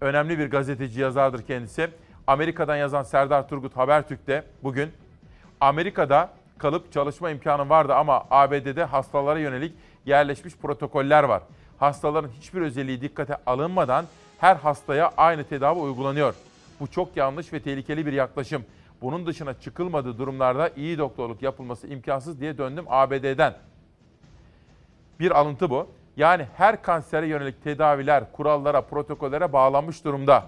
Önemli 0.00 0.38
bir 0.38 0.50
gazeteci 0.50 1.00
yazardır 1.00 1.42
kendisi. 1.42 1.90
Amerika'dan 2.26 2.76
yazan 2.76 3.02
Serdar 3.02 3.48
Turgut 3.48 3.76
Habertürk'te 3.76 4.44
bugün 4.62 4.90
Amerika'da 5.60 6.30
kalıp 6.58 6.92
çalışma 6.92 7.30
imkanı 7.30 7.68
vardı 7.68 7.94
ama 7.94 8.24
ABD'de 8.30 8.84
hastalara 8.84 9.38
yönelik 9.38 9.74
yerleşmiş 10.06 10.56
protokoller 10.56 11.24
var. 11.24 11.42
Hastaların 11.78 12.28
hiçbir 12.28 12.60
özelliği 12.60 13.00
dikkate 13.00 13.36
alınmadan 13.46 14.04
her 14.38 14.56
hastaya 14.56 15.12
aynı 15.16 15.44
tedavi 15.44 15.78
uygulanıyor. 15.78 16.34
Bu 16.80 16.86
çok 16.86 17.16
yanlış 17.16 17.52
ve 17.52 17.62
tehlikeli 17.62 18.06
bir 18.06 18.12
yaklaşım. 18.12 18.64
Bunun 19.02 19.26
dışına 19.26 19.54
çıkılmadığı 19.54 20.18
durumlarda 20.18 20.68
iyi 20.68 20.98
doktorluk 20.98 21.42
yapılması 21.42 21.86
imkansız 21.86 22.40
diye 22.40 22.58
döndüm 22.58 22.84
ABD'den. 22.88 23.54
Bir 25.20 25.30
alıntı 25.30 25.70
bu. 25.70 25.86
Yani 26.16 26.46
her 26.56 26.82
kansere 26.82 27.26
yönelik 27.26 27.64
tedaviler 27.64 28.32
kurallara, 28.32 28.80
protokollere 28.80 29.52
bağlanmış 29.52 30.04
durumda. 30.04 30.44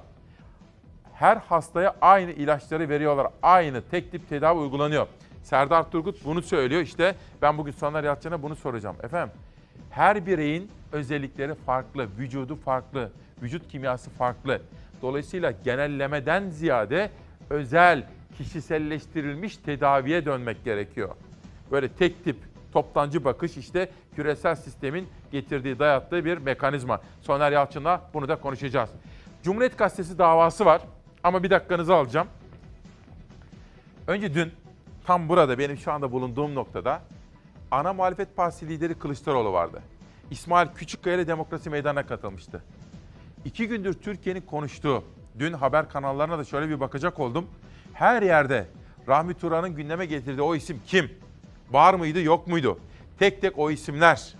Her 1.15 1.37
hastaya 1.37 1.95
aynı 2.01 2.31
ilaçları 2.31 2.89
veriyorlar. 2.89 3.27
Aynı 3.43 3.83
tek 3.91 4.11
tip 4.11 4.29
tedavi 4.29 4.59
uygulanıyor. 4.59 5.07
Serdar 5.43 5.91
Turgut 5.91 6.25
bunu 6.25 6.43
söylüyor. 6.43 6.83
İşte 6.83 7.15
ben 7.43 7.59
bugün 7.59 7.73
Soner 7.73 8.05
Yalçın'a 8.05 8.43
bunu 8.43 8.57
soracağım. 8.57 8.97
Efendim 9.03 9.35
her 9.91 10.27
bireyin 10.27 10.71
özellikleri 10.93 11.55
farklı, 11.55 12.09
vücudu 12.19 12.57
farklı, 12.57 13.11
vücut 13.43 13.69
kimyası 13.69 14.11
farklı. 14.11 14.61
Dolayısıyla 15.03 15.51
genellemeden 15.65 16.49
ziyade 16.49 17.11
özel, 17.51 18.07
kişiselleştirilmiş 18.39 19.57
tedaviye 19.57 20.25
dönmek 20.25 20.65
gerekiyor. 20.65 21.09
Böyle 21.71 21.89
tek 21.89 22.25
tip 22.25 22.37
toptancı 22.73 23.25
bakış 23.25 23.57
işte 23.57 23.91
küresel 24.17 24.55
sistemin 24.55 25.09
getirdiği, 25.33 25.79
dayattığı 25.79 26.25
bir 26.25 26.39
mekanizma. 26.39 27.01
Soner 27.21 27.53
Yalçın'la 27.53 28.11
bunu 28.15 28.29
da 28.29 28.37
konuşacağız. 28.37 28.91
Cumhuriyet 29.43 29.79
Gazetesi 29.79 30.19
davası 30.19 30.65
var 30.65 30.83
ama 31.23 31.43
bir 31.43 31.51
dakikanızı 31.51 31.95
alacağım. 31.95 32.29
Önce 34.07 34.35
dün 34.35 34.53
tam 35.07 35.29
burada 35.29 35.59
benim 35.59 35.77
şu 35.77 35.93
anda 35.93 36.13
bulunduğum 36.13 36.55
noktada 36.55 37.03
ana 37.71 37.93
muhalefet 37.93 38.37
partisi 38.37 38.69
lideri 38.69 38.95
Kılıçdaroğlu 38.95 39.53
vardı. 39.53 39.83
İsmail 40.31 40.69
Küçükkaya 40.69 41.17
ile 41.17 41.27
Demokrasi 41.27 41.71
Meydanı'na 41.71 42.07
katılmıştı. 42.07 42.63
İki 43.45 43.69
gündür 43.69 43.93
Türkiye'nin 43.95 44.41
konuştuğu, 44.41 45.05
dün 45.39 45.53
haber 45.53 45.89
kanallarına 45.89 46.39
da 46.39 46.45
şöyle 46.45 46.69
bir 46.69 46.81
bakacak 46.81 47.21
oldum. 47.21 47.47
Her 47.93 48.23
yerde 48.23 48.67
Rahmi 49.09 49.35
Turan'ın 49.35 49.75
gündeme 49.75 50.07
getirdiği 50.07 50.43
o 50.43 50.55
isim 50.55 50.81
kim? 50.87 51.11
Var 51.73 51.95
mıydı 51.95 52.23
yok 52.23 52.47
muydu? 52.47 52.79
Tek 53.19 53.41
tek 53.41 53.59
o 53.59 53.71
isimler. 53.71 54.35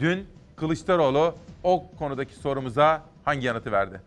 Dün 0.00 0.26
Kılıçdaroğlu 0.56 1.34
o 1.62 1.84
konudaki 1.98 2.34
sorumuza 2.34 3.02
hangi 3.24 3.46
yanıtı 3.46 3.72
verdi? 3.72 4.00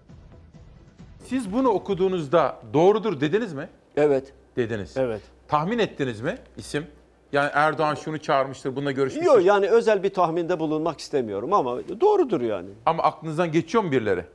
Siz 1.26 1.54
bunu 1.54 1.70
okuduğunuzda 1.70 2.58
doğrudur 2.74 3.22
dediniz 3.22 3.54
mi? 3.54 3.70
Evet. 3.96 4.34
Dediniz. 4.56 4.98
Evet. 4.98 5.22
Tahmin 5.48 5.80
ettiniz 5.80 6.22
mi 6.22 6.38
isim? 6.58 6.88
Yani 7.32 7.50
Erdoğan 7.54 7.96
şunu 7.96 8.18
çağırmıştır, 8.18 8.76
bununla 8.76 8.92
görüşmüştür. 8.92 9.32
Yok 9.32 9.46
yani 9.46 9.68
özel 9.70 10.04
bir 10.04 10.10
tahminde 10.10 10.60
bulunmak 10.60 11.00
istemiyorum 11.00 11.54
ama 11.54 11.78
doğrudur 12.02 12.42
yani. 12.42 12.70
Ama 12.86 13.04
aklınızdan 13.04 13.52
geçiyor 13.52 13.84
mu 13.84 13.92
birileri? 13.92 14.26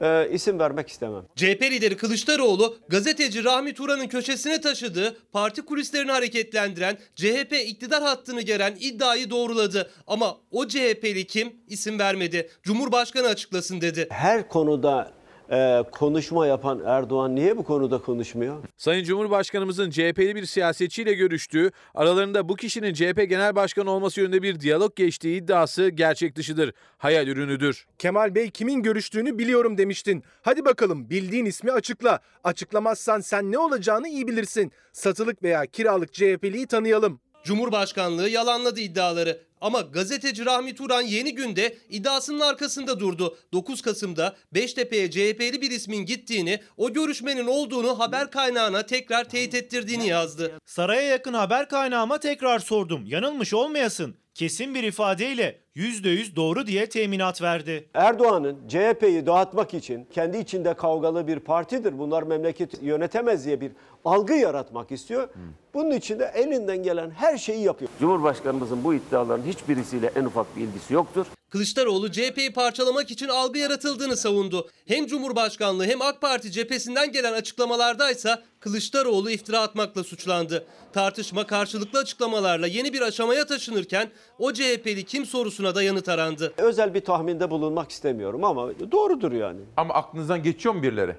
Ee, 0.00 0.28
isim 0.32 0.58
vermek 0.58 0.88
istemem. 0.88 1.22
CHP 1.36 1.62
lideri 1.62 1.96
Kılıçdaroğlu 1.96 2.78
gazeteci 2.88 3.44
Rahmi 3.44 3.74
Turan'ın 3.74 4.06
köşesine 4.06 4.60
taşıdığı 4.60 5.16
parti 5.32 5.62
kulislerini 5.62 6.10
hareketlendiren 6.10 6.98
CHP 7.16 7.52
iktidar 7.66 8.02
hattını 8.02 8.40
geren 8.40 8.76
iddiayı 8.80 9.30
doğruladı. 9.30 9.90
Ama 10.06 10.36
o 10.50 10.68
CHP'li 10.68 11.26
kim 11.26 11.56
isim 11.68 11.98
vermedi. 11.98 12.50
Cumhurbaşkanı 12.62 13.26
açıklasın 13.26 13.80
dedi. 13.80 14.06
Her 14.10 14.48
konuda 14.48 15.12
e, 15.52 15.84
konuşma 15.92 16.46
yapan 16.46 16.82
Erdoğan 16.86 17.34
niye 17.36 17.56
bu 17.56 17.64
konuda 17.64 17.98
konuşmuyor? 17.98 18.56
Sayın 18.76 19.04
Cumhurbaşkanımızın 19.04 19.90
CHP'li 19.90 20.34
bir 20.34 20.46
siyasetçiyle 20.46 21.14
görüştüğü, 21.14 21.70
aralarında 21.94 22.48
bu 22.48 22.56
kişinin 22.56 22.94
CHP 22.94 23.28
Genel 23.28 23.56
Başkanı 23.56 23.90
olması 23.90 24.20
yönünde 24.20 24.42
bir 24.42 24.60
diyalog 24.60 24.96
geçtiği 24.96 25.36
iddiası 25.36 25.88
gerçek 25.88 26.36
dışıdır, 26.36 26.72
hayal 26.98 27.28
ürünüdür. 27.28 27.86
Kemal 27.98 28.34
Bey 28.34 28.50
kimin 28.50 28.82
görüştüğünü 28.82 29.38
biliyorum 29.38 29.78
demiştin. 29.78 30.22
Hadi 30.42 30.64
bakalım 30.64 31.10
bildiğin 31.10 31.44
ismi 31.44 31.72
açıkla. 31.72 32.20
Açıklamazsan 32.44 33.20
sen 33.20 33.52
ne 33.52 33.58
olacağını 33.58 34.08
iyi 34.08 34.28
bilirsin. 34.28 34.72
Satılık 34.92 35.42
veya 35.42 35.66
kiralık 35.66 36.12
CHP'liyi 36.12 36.66
tanıyalım. 36.66 37.20
Cumhurbaşkanlığı 37.44 38.28
yalanladı 38.28 38.80
iddiaları. 38.80 39.38
Ama 39.62 39.80
gazeteci 39.80 40.46
Rahmi 40.46 40.74
Turan 40.74 41.02
yeni 41.02 41.34
günde 41.34 41.76
iddiasının 41.88 42.40
arkasında 42.40 43.00
durdu. 43.00 43.36
9 43.52 43.82
Kasım'da 43.82 44.36
Beştepe'ye 44.54 45.10
CHP'li 45.10 45.62
bir 45.62 45.70
ismin 45.70 46.06
gittiğini, 46.06 46.60
o 46.76 46.92
görüşmenin 46.92 47.46
olduğunu 47.46 47.98
haber 47.98 48.30
kaynağına 48.30 48.86
tekrar 48.86 49.24
teyit 49.24 49.54
ettirdiğini 49.54 50.08
yazdı. 50.08 50.52
Saraya 50.66 51.02
yakın 51.02 51.34
haber 51.34 51.68
kaynağıma 51.68 52.20
tekrar 52.20 52.58
sordum. 52.58 53.06
Yanılmış 53.06 53.54
olmayasın. 53.54 54.21
Kesin 54.34 54.74
bir 54.74 54.82
ifadeyle 54.82 55.58
%100 55.76 56.36
doğru 56.36 56.66
diye 56.66 56.88
teminat 56.88 57.42
verdi. 57.42 57.88
Erdoğan'ın 57.94 58.68
CHP'yi 58.68 59.26
dağıtmak 59.26 59.74
için 59.74 60.06
kendi 60.10 60.38
içinde 60.38 60.74
kavgalı 60.74 61.26
bir 61.26 61.38
partidir. 61.38 61.98
Bunlar 61.98 62.22
memleket 62.22 62.82
yönetemez 62.82 63.46
diye 63.46 63.60
bir 63.60 63.72
algı 64.04 64.34
yaratmak 64.34 64.92
istiyor. 64.92 65.28
Bunun 65.74 65.90
için 65.90 66.18
de 66.18 66.32
elinden 66.34 66.82
gelen 66.82 67.10
her 67.10 67.38
şeyi 67.38 67.64
yapıyor. 67.64 67.90
Cumhurbaşkanımızın 68.00 68.84
bu 68.84 68.94
iddiaların 68.94 69.46
hiçbirisiyle 69.46 70.10
en 70.16 70.24
ufak 70.24 70.56
bir 70.56 70.62
ilgisi 70.62 70.94
yoktur. 70.94 71.26
Kılıçdaroğlu 71.52 72.12
CHP'yi 72.12 72.52
parçalamak 72.52 73.10
için 73.10 73.28
algı 73.28 73.58
yaratıldığını 73.58 74.16
savundu. 74.16 74.70
Hem 74.86 75.06
Cumhurbaşkanlığı 75.06 75.84
hem 75.84 76.02
AK 76.02 76.20
Parti 76.20 76.52
cephesinden 76.52 77.12
gelen 77.12 77.32
açıklamalardaysa 77.32 78.42
Kılıçdaroğlu 78.60 79.30
iftira 79.30 79.60
atmakla 79.60 80.04
suçlandı. 80.04 80.66
Tartışma 80.92 81.46
karşılıklı 81.46 81.98
açıklamalarla 81.98 82.66
yeni 82.66 82.92
bir 82.92 83.00
aşamaya 83.00 83.46
taşınırken 83.46 84.10
o 84.38 84.52
CHP'li 84.52 85.04
kim 85.04 85.26
sorusuna 85.26 85.74
da 85.74 85.82
yanıt 85.82 86.08
arandı. 86.08 86.52
Özel 86.58 86.94
bir 86.94 87.00
tahminde 87.00 87.50
bulunmak 87.50 87.90
istemiyorum 87.90 88.44
ama 88.44 88.70
doğrudur 88.92 89.32
yani. 89.32 89.60
Ama 89.76 89.94
aklınızdan 89.94 90.42
geçiyor 90.42 90.74
mu 90.74 90.82
birileri? 90.82 91.16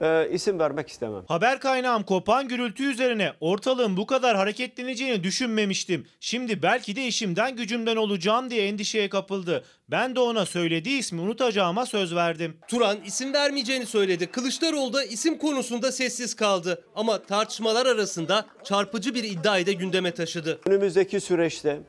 Ee, 0.00 0.28
isim 0.32 0.58
vermek 0.58 0.88
istemem. 0.88 1.22
Haber 1.28 1.60
kaynağım 1.60 2.02
kopan 2.02 2.48
gürültü 2.48 2.84
üzerine 2.84 3.32
ortalığın 3.40 3.96
bu 3.96 4.06
kadar 4.06 4.36
hareketleneceğini 4.36 5.24
düşünmemiştim. 5.24 6.06
Şimdi 6.20 6.62
belki 6.62 6.96
de 6.96 7.06
işimden 7.06 7.56
gücümden 7.56 7.96
olacağım 7.96 8.50
diye 8.50 8.68
endişeye 8.68 9.08
kapıldı. 9.08 9.64
Ben 9.90 10.16
de 10.16 10.20
ona 10.20 10.46
söylediği 10.46 10.98
ismi 10.98 11.20
unutacağıma 11.20 11.86
söz 11.86 12.14
verdim. 12.14 12.56
Turan 12.68 12.96
isim 13.06 13.32
vermeyeceğini 13.32 13.86
söyledi. 13.86 14.26
Kılıçdaroğlu 14.26 14.92
da 14.92 15.04
isim 15.04 15.38
konusunda 15.38 15.92
sessiz 15.92 16.36
kaldı. 16.36 16.84
Ama 16.94 17.22
tartışmalar 17.22 17.86
arasında 17.86 18.46
çarpıcı 18.64 19.14
bir 19.14 19.24
iddiayı 19.24 19.66
da 19.66 19.72
gündeme 19.72 20.10
taşıdı. 20.10 20.60
Önümüzdeki 20.66 21.20
süreçte 21.20 21.80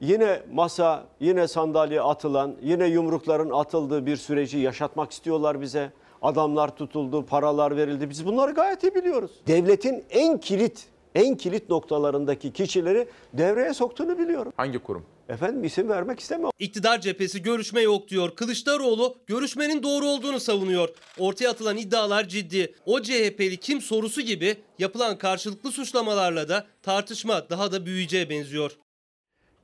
yine 0.00 0.42
masa, 0.52 1.06
yine 1.20 1.48
sandalye 1.48 2.00
atılan, 2.00 2.56
yine 2.62 2.86
yumrukların 2.86 3.50
atıldığı 3.50 4.06
bir 4.06 4.16
süreci 4.16 4.58
yaşatmak 4.58 5.12
istiyorlar 5.12 5.60
bize. 5.60 5.90
Adamlar 6.24 6.76
tutuldu, 6.76 7.26
paralar 7.26 7.76
verildi. 7.76 8.10
Biz 8.10 8.26
bunları 8.26 8.52
gayet 8.52 8.82
iyi 8.82 8.94
biliyoruz. 8.94 9.30
Devletin 9.46 10.04
en 10.10 10.40
kilit, 10.40 10.86
en 11.14 11.36
kilit 11.36 11.70
noktalarındaki 11.70 12.52
kişileri 12.52 13.08
devreye 13.32 13.74
soktuğunu 13.74 14.18
biliyorum. 14.18 14.52
Hangi 14.56 14.78
kurum? 14.78 15.06
Efendim 15.28 15.64
isim 15.64 15.88
vermek 15.88 16.20
istemem. 16.20 16.50
İktidar 16.58 17.00
cephesi 17.00 17.42
görüşme 17.42 17.80
yok 17.80 18.08
diyor. 18.08 18.30
Kılıçdaroğlu 18.36 19.16
görüşmenin 19.26 19.82
doğru 19.82 20.06
olduğunu 20.06 20.40
savunuyor. 20.40 20.88
Ortaya 21.18 21.50
atılan 21.50 21.76
iddialar 21.76 22.28
ciddi. 22.28 22.74
O 22.86 23.02
CHP'li 23.02 23.56
kim 23.56 23.80
sorusu 23.80 24.20
gibi 24.20 24.56
yapılan 24.78 25.18
karşılıklı 25.18 25.70
suçlamalarla 25.70 26.48
da 26.48 26.66
tartışma 26.82 27.50
daha 27.50 27.72
da 27.72 27.86
büyüyeceğe 27.86 28.30
benziyor. 28.30 28.78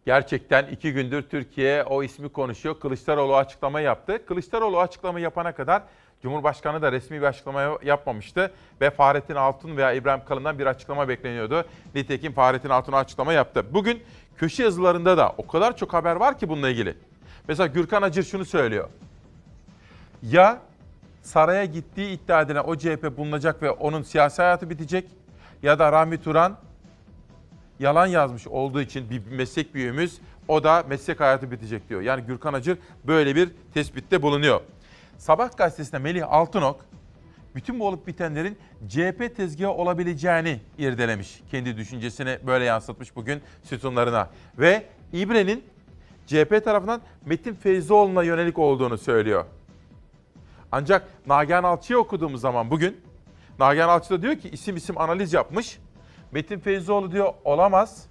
Gerçekten 0.06 0.66
iki 0.66 0.92
gündür 0.92 1.22
Türkiye 1.22 1.84
o 1.84 2.02
ismi 2.02 2.28
konuşuyor. 2.28 2.80
Kılıçdaroğlu 2.80 3.36
açıklama 3.36 3.80
yaptı. 3.80 4.26
Kılıçdaroğlu 4.26 4.80
açıklama 4.80 5.20
yapana 5.20 5.54
kadar 5.54 5.82
Cumhurbaşkanı 6.22 6.82
da 6.82 6.92
resmi 6.92 7.20
bir 7.20 7.26
açıklama 7.26 7.78
yapmamıştı. 7.84 8.52
Ve 8.80 8.90
Fahrettin 8.90 9.34
Altun 9.34 9.76
veya 9.76 9.92
İbrahim 9.92 10.24
Kalın'dan 10.24 10.58
bir 10.58 10.66
açıklama 10.66 11.08
bekleniyordu. 11.08 11.64
Nitekim 11.94 12.32
Fahrettin 12.32 12.68
Altun 12.68 12.92
açıklama 12.92 13.32
yaptı. 13.32 13.64
Bugün 13.70 14.02
köşe 14.36 14.62
yazılarında 14.62 15.18
da 15.18 15.34
o 15.38 15.46
kadar 15.46 15.76
çok 15.76 15.92
haber 15.92 16.16
var 16.16 16.38
ki 16.38 16.48
bununla 16.48 16.68
ilgili. 16.68 16.96
Mesela 17.48 17.66
Gürkan 17.66 18.02
Acır 18.02 18.22
şunu 18.22 18.44
söylüyor. 18.44 18.88
Ya 20.22 20.58
saraya 21.22 21.64
gittiği 21.64 22.10
iddia 22.10 22.42
edilen 22.42 22.64
o 22.66 22.76
CHP 22.76 23.16
bulunacak 23.16 23.62
ve 23.62 23.70
onun 23.70 24.02
siyasi 24.02 24.42
hayatı 24.42 24.70
bitecek 24.70 25.04
ya 25.62 25.78
da 25.78 25.92
Rahmi 25.92 26.22
Turan 26.22 26.56
yalan 27.78 28.06
yazmış 28.06 28.46
olduğu 28.46 28.80
için 28.80 29.10
bir 29.10 29.26
meslek 29.26 29.74
büyüğümüz 29.74 30.20
o 30.48 30.64
da 30.64 30.84
meslek 30.88 31.20
hayatı 31.20 31.50
bitecek 31.50 31.88
diyor. 31.88 32.00
Yani 32.00 32.22
Gürkan 32.22 32.54
Acır 32.54 32.78
böyle 33.04 33.36
bir 33.36 33.50
tespitte 33.74 34.22
bulunuyor. 34.22 34.60
Sabah 35.20 35.56
gazetesinde 35.56 35.98
Melih 35.98 36.32
Altınok 36.32 36.80
bütün 37.54 37.80
bu 37.80 37.86
olup 37.88 38.06
bitenlerin 38.06 38.58
CHP 38.88 39.36
tezgahı 39.36 39.70
olabileceğini 39.70 40.60
irdelemiş. 40.78 41.42
Kendi 41.50 41.76
düşüncesini 41.76 42.38
böyle 42.46 42.64
yansıtmış 42.64 43.16
bugün 43.16 43.42
sütunlarına. 43.62 44.30
Ve 44.58 44.86
İbre'nin 45.12 45.64
CHP 46.26 46.64
tarafından 46.64 47.00
Metin 47.26 47.54
Feyzoğlu'na 47.54 48.22
yönelik 48.22 48.58
olduğunu 48.58 48.98
söylüyor. 48.98 49.44
Ancak 50.72 51.08
Nagihan 51.26 51.64
Alçı'yı 51.64 51.98
okuduğumuz 51.98 52.40
zaman 52.40 52.70
bugün 52.70 53.00
Nagihan 53.58 53.88
Alçı 53.88 54.10
da 54.10 54.22
diyor 54.22 54.36
ki 54.36 54.48
isim 54.48 54.76
isim 54.76 54.98
analiz 54.98 55.32
yapmış. 55.32 55.78
Metin 56.32 56.58
Feyzoğlu 56.58 57.12
diyor 57.12 57.34
olamaz. 57.44 58.06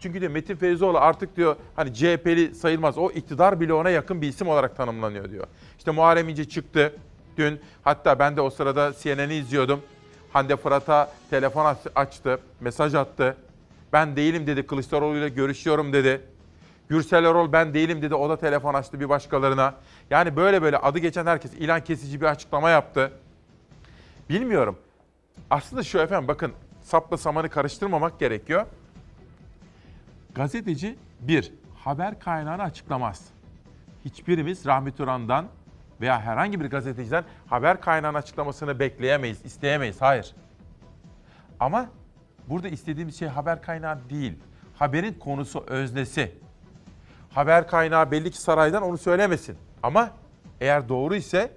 Çünkü 0.00 0.20
diyor 0.20 0.32
Metin 0.32 0.56
Feyzoğlu 0.56 0.98
artık 0.98 1.36
diyor 1.36 1.56
hani 1.76 1.94
CHP'li 1.94 2.54
sayılmaz. 2.54 2.98
O 2.98 3.10
iktidar 3.10 3.60
bile 3.60 3.72
ona 3.72 3.90
yakın 3.90 4.22
bir 4.22 4.28
isim 4.28 4.48
olarak 4.48 4.76
tanımlanıyor 4.76 5.30
diyor. 5.30 5.46
İşte 5.78 5.90
Muharrem 5.90 6.28
İnce 6.28 6.48
çıktı 6.48 6.92
dün. 7.36 7.60
Hatta 7.82 8.18
ben 8.18 8.36
de 8.36 8.40
o 8.40 8.50
sırada 8.50 8.92
CNN'i 9.02 9.34
izliyordum. 9.34 9.80
Hande 10.32 10.56
Fırat'a 10.56 11.12
telefon 11.30 11.76
açtı, 11.94 12.38
mesaj 12.60 12.94
attı. 12.94 13.36
Ben 13.92 14.16
değilim 14.16 14.46
dedi, 14.46 14.66
Kılıçdaroğlu 14.66 15.16
ile 15.16 15.28
görüşüyorum 15.28 15.92
dedi. 15.92 16.20
Gürsel 16.88 17.24
Erol 17.24 17.52
ben 17.52 17.74
değilim 17.74 18.02
dedi, 18.02 18.14
o 18.14 18.28
da 18.28 18.36
telefon 18.36 18.74
açtı 18.74 19.00
bir 19.00 19.08
başkalarına. 19.08 19.74
Yani 20.10 20.36
böyle 20.36 20.62
böyle 20.62 20.78
adı 20.78 20.98
geçen 20.98 21.26
herkes 21.26 21.54
ilan 21.54 21.84
kesici 21.84 22.20
bir 22.20 22.26
açıklama 22.26 22.70
yaptı. 22.70 23.12
Bilmiyorum. 24.28 24.76
Aslında 25.50 25.82
şu 25.82 25.98
efendim 25.98 26.28
bakın 26.28 26.52
sapla 26.82 27.16
samanı 27.16 27.48
karıştırmamak 27.48 28.20
gerekiyor. 28.20 28.66
Gazeteci 30.38 30.96
bir, 31.20 31.52
haber 31.74 32.20
kaynağını 32.20 32.62
açıklamaz. 32.62 33.24
Hiçbirimiz 34.04 34.66
Rahmi 34.66 34.92
Turan'dan 34.92 35.46
veya 36.00 36.20
herhangi 36.20 36.60
bir 36.60 36.70
gazeteciden 36.70 37.24
haber 37.46 37.80
kaynağını 37.80 38.18
açıklamasını 38.18 38.78
bekleyemeyiz, 38.78 39.44
isteyemeyiz. 39.44 40.00
Hayır. 40.00 40.34
Ama 41.60 41.88
burada 42.48 42.68
istediğimiz 42.68 43.18
şey 43.18 43.28
haber 43.28 43.62
kaynağı 43.62 44.10
değil. 44.10 44.38
Haberin 44.74 45.14
konusu, 45.14 45.64
öznesi. 45.66 46.34
Haber 47.30 47.68
kaynağı 47.68 48.10
belli 48.10 48.30
ki 48.30 48.40
saraydan 48.40 48.82
onu 48.82 48.98
söylemesin. 48.98 49.56
Ama 49.82 50.10
eğer 50.60 50.88
doğru 50.88 51.14
ise 51.14 51.52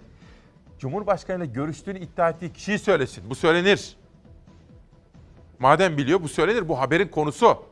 Cumhurbaşkanı 0.79 1.45
ile 1.45 1.51
görüştüğünü 1.51 1.99
iddia 1.99 2.29
ettiği 2.29 2.53
kişiyi 2.53 2.79
söylesin. 2.79 3.29
Bu 3.29 3.35
söylenir. 3.35 3.97
Madem 5.59 5.97
biliyor 5.97 6.21
bu 6.21 6.27
söylenir. 6.27 6.69
Bu 6.69 6.79
haberin 6.79 7.07
konusu. 7.07 7.70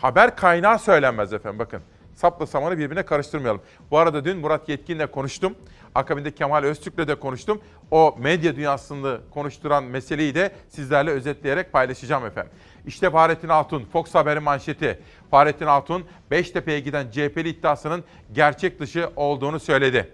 Haber 0.00 0.36
kaynağı 0.36 0.78
söylenmez 0.78 1.32
efendim 1.32 1.58
bakın. 1.58 1.82
Sapla 2.14 2.46
samanı 2.46 2.78
birbirine 2.78 3.02
karıştırmayalım. 3.02 3.62
Bu 3.90 3.98
arada 3.98 4.24
dün 4.24 4.38
Murat 4.38 4.68
Yetkin'le 4.68 5.06
konuştum. 5.06 5.54
Akabinde 5.94 6.34
Kemal 6.34 6.62
Öztürk'le 6.62 7.08
de 7.08 7.14
konuştum. 7.14 7.60
O 7.90 8.16
medya 8.18 8.56
dünyasını 8.56 9.20
konuşturan 9.30 9.84
meseleyi 9.84 10.34
de 10.34 10.52
sizlerle 10.68 11.10
özetleyerek 11.10 11.72
paylaşacağım 11.72 12.26
efendim. 12.26 12.52
İşte 12.86 13.10
Fahrettin 13.10 13.48
Altun, 13.48 13.84
Fox 13.92 14.14
Haber'in 14.14 14.42
manşeti. 14.42 15.00
Fahrettin 15.30 15.66
Altun, 15.66 16.04
Beştepe'ye 16.30 16.80
giden 16.80 17.10
CHP'li 17.10 17.48
iddiasının 17.48 18.04
gerçek 18.32 18.80
dışı 18.80 19.10
olduğunu 19.16 19.60
söyledi. 19.60 20.12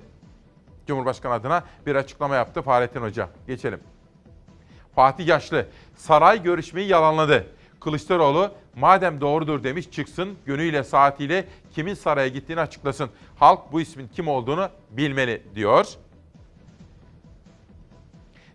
Cumhurbaşkanı 0.87 1.33
adına 1.33 1.65
bir 1.87 1.95
açıklama 1.95 2.37
yaptı 2.37 2.63
Fahrettin 2.63 3.01
Hoca. 3.03 3.29
Geçelim. 3.47 3.81
Fatih 4.95 5.27
Yaşlı, 5.27 5.67
saray 5.97 6.43
görüşmeyi 6.43 6.89
yalanladı. 6.89 7.47
Kılıçdaroğlu 7.87 8.51
madem 8.77 9.21
doğrudur 9.21 9.65
demiş 9.65 9.91
çıksın 9.91 10.39
günüyle 10.47 10.85
saatiyle 10.85 11.45
kimin 11.75 11.95
saraya 11.95 12.29
gittiğini 12.29 12.61
açıklasın. 12.61 13.11
Halk 13.39 13.73
bu 13.73 13.81
ismin 13.81 14.09
kim 14.09 14.29
olduğunu 14.29 14.69
bilmeli 14.91 15.43
diyor. 15.55 15.87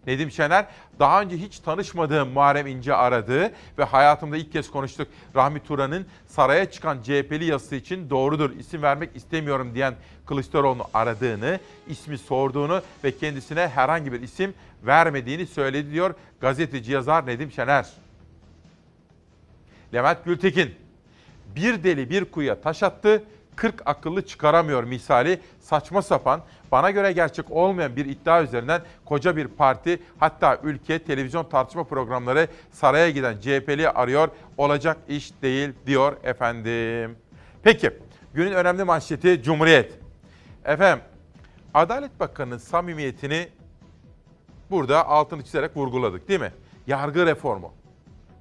Nedim 0.08 0.32
Şener 0.32 0.66
daha 1.00 1.22
önce 1.22 1.38
hiç 1.38 1.60
tanışmadığım 1.60 2.30
Muharrem 2.30 2.68
İnce 2.68 2.94
aradı 2.96 3.52
ve 3.78 3.84
hayatımda 3.84 4.38
ilk 4.38 4.52
kez 4.52 4.72
konuştuk. 4.72 5.08
Rahmi 5.36 5.64
Turan'ın 5.64 6.06
saraya 6.28 6.72
çıkan 6.72 7.02
CHP'li 7.02 7.46
yazısı 7.46 7.76
için 7.76 8.10
doğrudur 8.10 8.52
isim 8.52 8.82
vermek 8.82 9.16
istemiyorum 9.16 9.76
diyen 9.76 9.94
Kılıçdaroğlu'nu 10.26 10.84
aradığını, 10.94 11.60
ismi 11.88 12.18
sorduğunu 12.18 12.82
ve 13.04 13.18
kendisine 13.18 13.68
herhangi 13.68 14.12
bir 14.12 14.22
isim 14.22 14.54
vermediğini 14.84 15.48
söyledi 15.48 15.92
diyor 15.92 16.14
gazeteci 16.42 16.92
yazar 16.92 17.28
Nedim 17.28 17.52
Şener. 17.52 18.01
Levent 19.94 20.26
Gültekin 20.26 20.76
bir 21.56 21.84
deli 21.84 22.10
bir 22.10 22.26
kuyuya 22.26 22.62
taş 22.62 22.84
attı, 22.84 23.24
40 23.56 23.82
akıllı 23.86 24.26
çıkaramıyor 24.26 24.84
misali 24.84 25.40
saçma 25.60 26.02
sapan, 26.02 26.42
bana 26.72 26.92
göre 26.92 27.12
gerçek 27.12 27.52
olmayan 27.52 27.96
bir 27.96 28.06
iddia 28.06 28.44
üzerinden 28.44 28.82
koca 29.06 29.36
bir 29.36 29.48
parti 29.48 30.00
hatta 30.20 30.60
ülke 30.64 31.00
televizyon 31.00 31.50
tartışma 31.50 31.84
programları 31.84 32.48
saraya 32.72 33.10
giden 33.10 33.40
CHP'li 33.40 33.90
arıyor. 33.90 34.30
Olacak 34.58 34.98
iş 35.08 35.42
değil 35.42 35.70
diyor 35.86 36.18
efendim. 36.24 37.16
Peki 37.64 37.92
günün 38.34 38.52
önemli 38.52 38.84
manşeti 38.84 39.44
Cumhuriyet. 39.44 39.94
Efendim 40.66 41.04
Adalet 41.74 42.20
Bakanı'nın 42.20 42.58
samimiyetini 42.58 43.48
burada 44.72 45.08
altını 45.08 45.44
çizerek 45.44 45.78
vurguladık 45.78 46.28
değil 46.28 46.40
mi? 46.40 46.54
Yargı 46.88 47.26
reformu. 47.26 47.74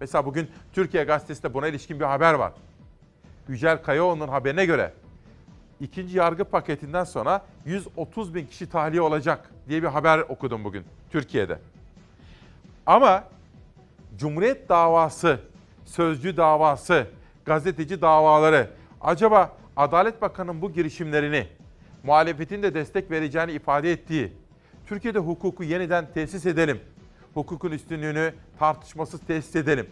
Mesela 0.01 0.27
bugün 0.27 0.51
Türkiye 0.73 1.05
Gazetesi'nde 1.05 1.55
buna 1.55 1.69
ilişkin 1.69 2.01
bir 2.01 2.05
haber 2.05 2.35
var. 2.35 2.53
Yücel 3.49 3.83
Kayaoğlu'nun 3.83 4.29
haberine 4.29 4.67
göre 4.67 4.93
ikinci 5.81 6.19
yargı 6.19 6.45
paketinden 6.45 7.05
sonra 7.05 7.45
130 7.65 8.35
bin 8.35 8.47
kişi 8.47 8.69
tahliye 8.69 9.03
olacak 9.03 9.51
diye 9.69 9.83
bir 9.83 9.89
haber 9.89 10.19
okudum 10.19 10.65
bugün 10.65 10.85
Türkiye'de. 11.11 11.59
Ama 12.87 13.25
Cumhuriyet 14.19 14.69
davası, 14.69 15.41
sözcü 15.85 16.37
davası, 16.37 17.07
gazeteci 17.45 18.01
davaları 18.01 18.71
acaba 19.01 19.57
Adalet 19.77 20.23
Bakanı'nın 20.23 20.63
bu 20.63 20.73
girişimlerini 20.73 21.47
muhalefetin 22.03 22.63
de 22.63 22.75
destek 22.75 23.11
vereceğini 23.11 23.53
ifade 23.53 23.93
ettiği 23.93 24.33
Türkiye'de 24.87 25.19
hukuku 25.19 25.65
yeniden 25.65 26.13
tesis 26.15 26.47
edelim. 26.47 26.81
Hukukun 27.35 27.71
üstünlüğünü 27.71 28.35
tartışmasız 28.59 29.21
tesis 29.21 29.57
edelim. 29.57 29.87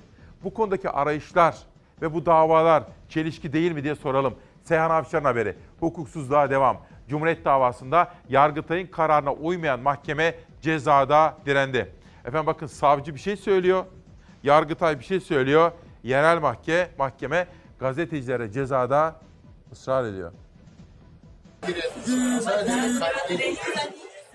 Bu 0.45 0.55
konudaki 0.55 0.91
arayışlar 0.91 1.57
ve 2.03 2.14
bu 2.14 2.26
davalar 2.26 2.82
çelişki 3.09 3.53
değil 3.53 3.72
mi 3.72 3.84
diye 3.84 3.95
soralım. 3.95 4.34
Seyhan 4.64 4.91
Avşar'ın 4.91 5.24
haberi. 5.24 5.57
Hukuksuzluğa 5.80 6.51
devam. 6.51 6.76
Cumhuriyet 7.09 7.45
davasında 7.45 8.12
Yargıtay'ın 8.28 8.86
kararına 8.86 9.32
uymayan 9.32 9.80
mahkeme 9.80 10.34
cezada 10.62 11.36
direndi. 11.47 11.93
Efendim 12.24 12.47
bakın 12.47 12.66
savcı 12.66 13.14
bir 13.14 13.20
şey 13.20 13.36
söylüyor. 13.36 13.84
Yargıtay 14.43 14.99
bir 14.99 15.05
şey 15.05 15.20
söylüyor. 15.20 15.72
Yerel 16.05 16.41
mahkeme, 16.41 16.91
mahkeme 16.99 17.47
gazetecilere 17.80 18.53
cezada 18.53 19.16
ısrar 19.72 20.05
ediyor. 20.05 20.32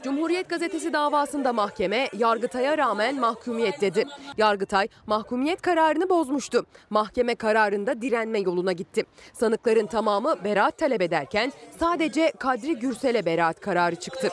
Cumhuriyet 0.04 0.50
Gazetesi 0.50 0.94
davasında 0.94 1.54
mahkeme 1.54 2.10
Yargıtay'a 2.18 2.78
rağmen 2.78 3.20
mahkumiyet 3.20 3.82
dedi. 3.82 4.06
Yargıtay 4.38 4.88
mahkumiyet 5.08 5.62
kararını 5.62 6.10
bozmuştu. 6.10 6.66
Mahkeme 6.90 7.36
kararında 7.36 8.02
direnme 8.02 8.40
yoluna 8.40 8.72
gitti. 8.72 9.04
Sanıkların 9.34 9.86
tamamı 9.86 10.44
beraat 10.44 10.78
talep 10.78 11.02
ederken 11.02 11.52
sadece 11.80 12.34
Kadri 12.40 12.76
Gürsel'e 12.76 13.26
beraat 13.26 13.60
kararı 13.60 13.96
çıktı. 13.96 14.30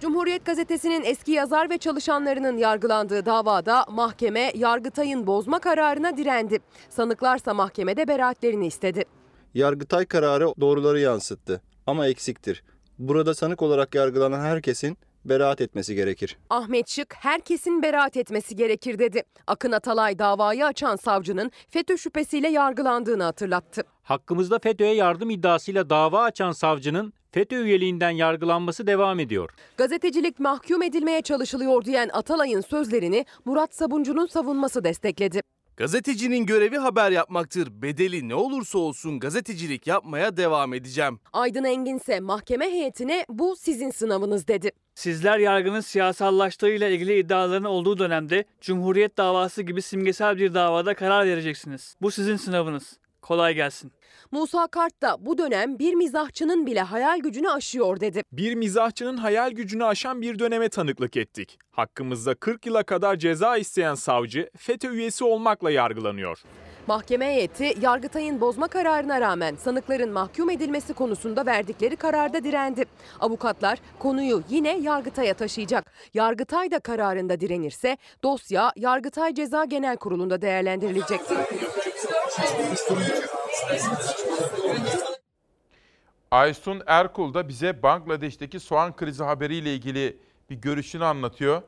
Cumhuriyet 0.00 0.44
Gazetesi'nin 0.44 1.04
eski 1.04 1.32
yazar 1.32 1.70
ve 1.70 1.78
çalışanlarının 1.78 2.56
yargılandığı 2.56 3.26
davada 3.26 3.84
mahkeme 3.88 4.52
Yargıtay'ın 4.54 5.26
bozma 5.26 5.58
kararına 5.58 6.16
direndi. 6.16 6.58
Sanıklarsa 6.90 7.54
mahkemede 7.54 8.08
beraatlerini 8.08 8.66
istedi. 8.66 9.04
Yargıtay 9.54 10.06
kararı 10.06 10.54
doğruları 10.60 11.00
yansıttı 11.00 11.60
ama 11.86 12.06
eksiktir. 12.06 12.62
Burada 12.98 13.34
sanık 13.34 13.62
olarak 13.62 13.94
yargılanan 13.94 14.40
herkesin 14.40 14.98
beraat 15.24 15.60
etmesi 15.60 15.94
gerekir. 15.94 16.38
Ahmet 16.50 16.88
Şık 16.88 17.14
herkesin 17.18 17.82
beraat 17.82 18.16
etmesi 18.16 18.56
gerekir 18.56 18.98
dedi. 18.98 19.22
Akın 19.46 19.72
Atalay 19.72 20.18
davayı 20.18 20.66
açan 20.66 20.96
savcının 20.96 21.50
FETÖ 21.70 21.96
şüphesiyle 21.98 22.48
yargılandığını 22.48 23.22
hatırlattı. 23.22 23.82
Hakkımızda 24.02 24.58
FETÖ'ye 24.58 24.94
yardım 24.94 25.30
iddiasıyla 25.30 25.90
dava 25.90 26.22
açan 26.22 26.52
savcının 26.52 27.12
FETÖ 27.32 27.64
üyeliğinden 27.64 28.10
yargılanması 28.10 28.86
devam 28.86 29.20
ediyor. 29.20 29.50
Gazetecilik 29.76 30.40
mahkum 30.40 30.82
edilmeye 30.82 31.22
çalışılıyor 31.22 31.84
diyen 31.84 32.10
Atalay'ın 32.12 32.60
sözlerini 32.60 33.24
Murat 33.44 33.74
Sabuncu'nun 33.74 34.26
savunması 34.26 34.84
destekledi. 34.84 35.40
Gazetecinin 35.76 36.46
görevi 36.46 36.76
haber 36.76 37.10
yapmaktır. 37.10 37.68
Bedeli 37.82 38.28
ne 38.28 38.34
olursa 38.34 38.78
olsun 38.78 39.20
gazetecilik 39.20 39.86
yapmaya 39.86 40.36
devam 40.36 40.74
edeceğim. 40.74 41.20
Aydın 41.32 41.64
Engin 41.64 41.96
ise 41.96 42.20
mahkeme 42.20 42.70
heyetine 42.70 43.24
bu 43.28 43.56
sizin 43.56 43.90
sınavınız 43.90 44.48
dedi. 44.48 44.70
Sizler 44.94 45.38
yargının 45.38 45.80
siyasallaştığıyla 45.80 46.88
ilgili 46.88 47.18
iddiaların 47.18 47.64
olduğu 47.64 47.98
dönemde 47.98 48.44
Cumhuriyet 48.60 49.16
davası 49.16 49.62
gibi 49.62 49.82
simgesel 49.82 50.38
bir 50.38 50.54
davada 50.54 50.94
karar 50.94 51.26
vereceksiniz. 51.26 51.96
Bu 52.02 52.10
sizin 52.10 52.36
sınavınız. 52.36 52.98
Kolay 53.24 53.54
gelsin. 53.54 53.92
Musa 54.30 54.66
Kart 54.66 55.02
da 55.02 55.16
bu 55.20 55.38
dönem 55.38 55.78
bir 55.78 55.94
mizahçının 55.94 56.66
bile 56.66 56.80
hayal 56.80 57.18
gücünü 57.18 57.48
aşıyor 57.50 58.00
dedi. 58.00 58.22
Bir 58.32 58.54
mizahçının 58.54 59.16
hayal 59.16 59.50
gücünü 59.50 59.84
aşan 59.84 60.22
bir 60.22 60.38
döneme 60.38 60.68
tanıklık 60.68 61.16
ettik. 61.16 61.58
Hakkımızda 61.70 62.34
40 62.34 62.66
yıla 62.66 62.82
kadar 62.82 63.16
ceza 63.16 63.56
isteyen 63.56 63.94
savcı 63.94 64.50
FETÖ 64.56 64.90
üyesi 64.90 65.24
olmakla 65.24 65.70
yargılanıyor. 65.70 66.42
Mahkeme 66.86 67.26
heyeti 67.26 67.74
Yargıtay'ın 67.80 68.40
bozma 68.40 68.68
kararına 68.68 69.20
rağmen 69.20 69.56
sanıkların 69.56 70.10
mahkum 70.10 70.50
edilmesi 70.50 70.94
konusunda 70.94 71.46
verdikleri 71.46 71.96
kararda 71.96 72.44
direndi. 72.44 72.84
Avukatlar 73.20 73.78
konuyu 73.98 74.42
yine 74.48 74.78
Yargıtay'a 74.78 75.34
taşıyacak. 75.34 75.92
Yargıtay 76.14 76.70
da 76.70 76.78
kararında 76.78 77.40
direnirse 77.40 77.96
dosya 78.22 78.72
Yargıtay 78.76 79.34
Ceza 79.34 79.64
Genel 79.64 79.96
Kurulu'nda 79.96 80.42
değerlendirilecek. 80.42 81.20
Aysun 86.30 86.82
Erkul 86.86 87.34
da 87.34 87.48
bize 87.48 87.82
Bangladeş'teki 87.82 88.60
soğan 88.60 88.96
krizi 88.96 89.24
haberiyle 89.24 89.74
ilgili 89.74 90.16
bir 90.50 90.56
görüşünü 90.56 91.04
anlatıyor. 91.04 91.62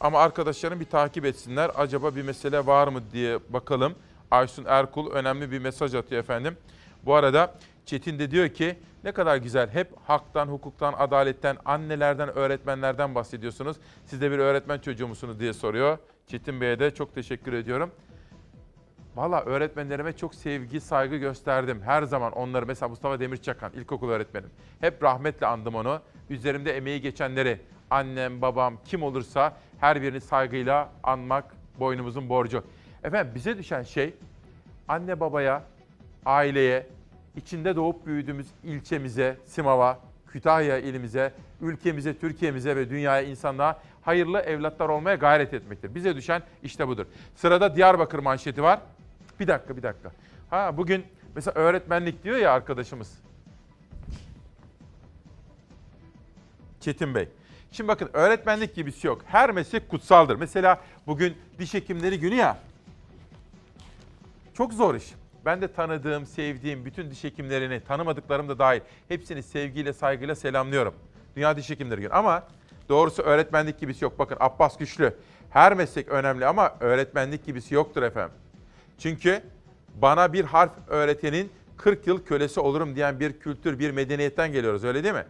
Ama 0.00 0.18
arkadaşlarım 0.18 0.80
bir 0.80 0.84
takip 0.84 1.24
etsinler. 1.24 1.70
Acaba 1.76 2.16
bir 2.16 2.22
mesele 2.22 2.66
var 2.66 2.88
mı 2.88 3.02
diye 3.12 3.38
bakalım. 3.48 3.94
Aysun 4.34 4.64
Erkul 4.68 5.10
önemli 5.10 5.50
bir 5.50 5.58
mesaj 5.58 5.94
atıyor 5.94 6.22
efendim. 6.22 6.56
Bu 7.04 7.14
arada 7.14 7.54
Çetin 7.86 8.18
de 8.18 8.30
diyor 8.30 8.48
ki 8.48 8.78
ne 9.04 9.12
kadar 9.12 9.36
güzel 9.36 9.70
hep 9.70 9.92
haktan, 10.06 10.46
hukuktan, 10.48 10.92
adaletten, 10.92 11.56
annelerden, 11.64 12.28
öğretmenlerden 12.36 13.14
bahsediyorsunuz. 13.14 13.76
Siz 14.06 14.20
de 14.20 14.30
bir 14.30 14.38
öğretmen 14.38 14.78
çocuğu 14.78 15.08
musunuz 15.08 15.40
diye 15.40 15.52
soruyor. 15.52 15.98
Çetin 16.26 16.60
Bey'e 16.60 16.78
de 16.78 16.94
çok 16.94 17.14
teşekkür 17.14 17.52
ediyorum. 17.52 17.90
Valla 19.16 19.40
öğretmenlerime 19.40 20.12
çok 20.12 20.34
sevgi, 20.34 20.80
saygı 20.80 21.16
gösterdim. 21.16 21.82
Her 21.82 22.02
zaman 22.02 22.32
onları 22.32 22.66
mesela 22.66 22.88
Mustafa 22.88 23.20
Demirçakan, 23.20 23.72
ilkokul 23.72 24.10
öğretmenim. 24.10 24.50
Hep 24.80 25.02
rahmetle 25.02 25.46
andım 25.46 25.74
onu. 25.74 26.00
Üzerimde 26.30 26.76
emeği 26.76 27.00
geçenleri, 27.00 27.60
annem, 27.90 28.42
babam, 28.42 28.78
kim 28.84 29.02
olursa 29.02 29.56
her 29.80 30.02
birini 30.02 30.20
saygıyla 30.20 30.88
anmak 31.02 31.44
boynumuzun 31.80 32.28
borcu. 32.28 32.64
Efendim 33.04 33.32
bize 33.34 33.58
düşen 33.58 33.82
şey 33.82 34.14
anne 34.88 35.20
babaya, 35.20 35.62
aileye, 36.26 36.86
içinde 37.36 37.76
doğup 37.76 38.06
büyüdüğümüz 38.06 38.46
ilçemize, 38.64 39.36
Simav'a, 39.46 39.98
Kütahya 40.28 40.78
ilimize, 40.78 41.32
ülkemize, 41.60 42.18
Türkiye'mize 42.18 42.76
ve 42.76 42.90
dünyaya 42.90 43.22
insanlığa 43.22 43.80
hayırlı 44.02 44.40
evlatlar 44.40 44.88
olmaya 44.88 45.16
gayret 45.16 45.54
etmektir. 45.54 45.94
Bize 45.94 46.16
düşen 46.16 46.42
işte 46.62 46.88
budur. 46.88 47.06
Sırada 47.34 47.76
Diyarbakır 47.76 48.18
manşeti 48.18 48.62
var. 48.62 48.80
Bir 49.40 49.48
dakika, 49.48 49.76
bir 49.76 49.82
dakika. 49.82 50.12
Ha 50.50 50.76
bugün 50.76 51.04
mesela 51.34 51.60
öğretmenlik 51.60 52.24
diyor 52.24 52.36
ya 52.36 52.52
arkadaşımız. 52.52 53.18
Çetin 56.80 57.14
Bey. 57.14 57.28
Şimdi 57.72 57.88
bakın 57.88 58.10
öğretmenlik 58.12 58.74
gibisi 58.74 59.06
yok. 59.06 59.22
Her 59.26 59.50
meslek 59.50 59.88
kutsaldır. 59.88 60.36
Mesela 60.36 60.80
bugün 61.06 61.36
diş 61.58 61.74
hekimleri 61.74 62.20
günü 62.20 62.34
ya. 62.34 62.58
Çok 64.54 64.72
zor 64.72 64.94
iş. 64.94 65.14
Ben 65.44 65.62
de 65.62 65.72
tanıdığım, 65.72 66.26
sevdiğim 66.26 66.84
bütün 66.84 67.10
diş 67.10 67.24
hekimlerini, 67.24 67.80
tanımadıklarım 67.80 68.48
da 68.48 68.58
dahil 68.58 68.80
hepsini 69.08 69.42
sevgiyle, 69.42 69.92
saygıyla 69.92 70.34
selamlıyorum. 70.34 70.94
Dünya 71.36 71.56
Diş 71.56 71.70
Hekimleri 71.70 72.00
Günü. 72.00 72.12
Ama 72.12 72.42
doğrusu 72.88 73.22
öğretmenlik 73.22 73.80
gibisi 73.80 74.04
yok. 74.04 74.18
Bakın 74.18 74.36
Abbas 74.40 74.78
Güçlü. 74.78 75.14
Her 75.50 75.74
meslek 75.74 76.08
önemli 76.08 76.46
ama 76.46 76.74
öğretmenlik 76.80 77.46
gibisi 77.46 77.74
yoktur 77.74 78.02
efendim. 78.02 78.36
Çünkü 78.98 79.42
bana 79.94 80.32
bir 80.32 80.44
harf 80.44 80.72
öğretenin 80.86 81.52
40 81.76 82.06
yıl 82.06 82.24
kölesi 82.24 82.60
olurum 82.60 82.96
diyen 82.96 83.20
bir 83.20 83.40
kültür, 83.40 83.78
bir 83.78 83.90
medeniyetten 83.90 84.52
geliyoruz 84.52 84.84
öyle 84.84 85.04
değil 85.04 85.14
mi? 85.14 85.26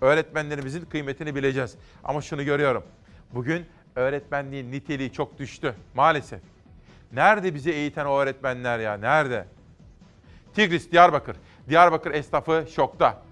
Öğretmenlerimizin 0.00 0.84
kıymetini 0.84 1.34
bileceğiz. 1.34 1.74
Ama 2.04 2.22
şunu 2.22 2.44
görüyorum. 2.44 2.82
Bugün 3.34 3.66
öğretmenliğin 3.96 4.72
niteliği 4.72 5.12
çok 5.12 5.38
düştü 5.38 5.74
maalesef. 5.94 6.40
Nerede 7.12 7.54
bizi 7.54 7.70
eğiten 7.70 8.04
o 8.04 8.18
öğretmenler 8.18 8.78
ya? 8.78 8.96
Nerede? 8.96 9.44
Tigris, 10.54 10.92
Diyarbakır. 10.92 11.36
Diyarbakır 11.68 12.14
esnafı 12.14 12.66
şokta. 12.74 13.22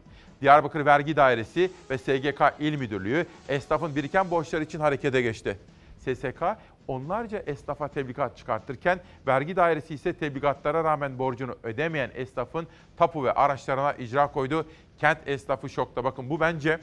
Diyarbakır 0.41 0.87
Vergi 0.87 1.17
Dairesi 1.17 1.71
ve 1.91 1.99
SGK 1.99 2.43
İl 2.61 2.79
Müdürlüğü 2.79 3.27
esnafın 3.49 3.97
biriken 3.97 4.31
borçları 4.31 4.65
için 4.65 4.81
harekete 4.81 5.23
geçti. 5.23 5.59
SSK 5.99 6.43
onlarca 6.89 7.39
esnafa 7.39 7.89
tebligat 7.89 8.37
çıkartırken 8.37 9.01
vergi 9.27 9.57
dairesi 9.57 9.95
ise 9.95 10.13
tebligatlara 10.13 10.85
rağmen 10.85 11.19
borcunu 11.19 11.55
ödemeyen 11.63 12.11
esnafın 12.15 12.67
tapu 12.97 13.25
ve 13.25 13.33
araçlarına 13.33 13.93
icra 13.93 14.33
koydu. 14.33 14.67
Kent 14.99 15.19
esnafı 15.27 15.69
şokta. 15.69 16.05
Bakın 16.05 16.31
bu 16.31 16.41
bence 16.41 16.79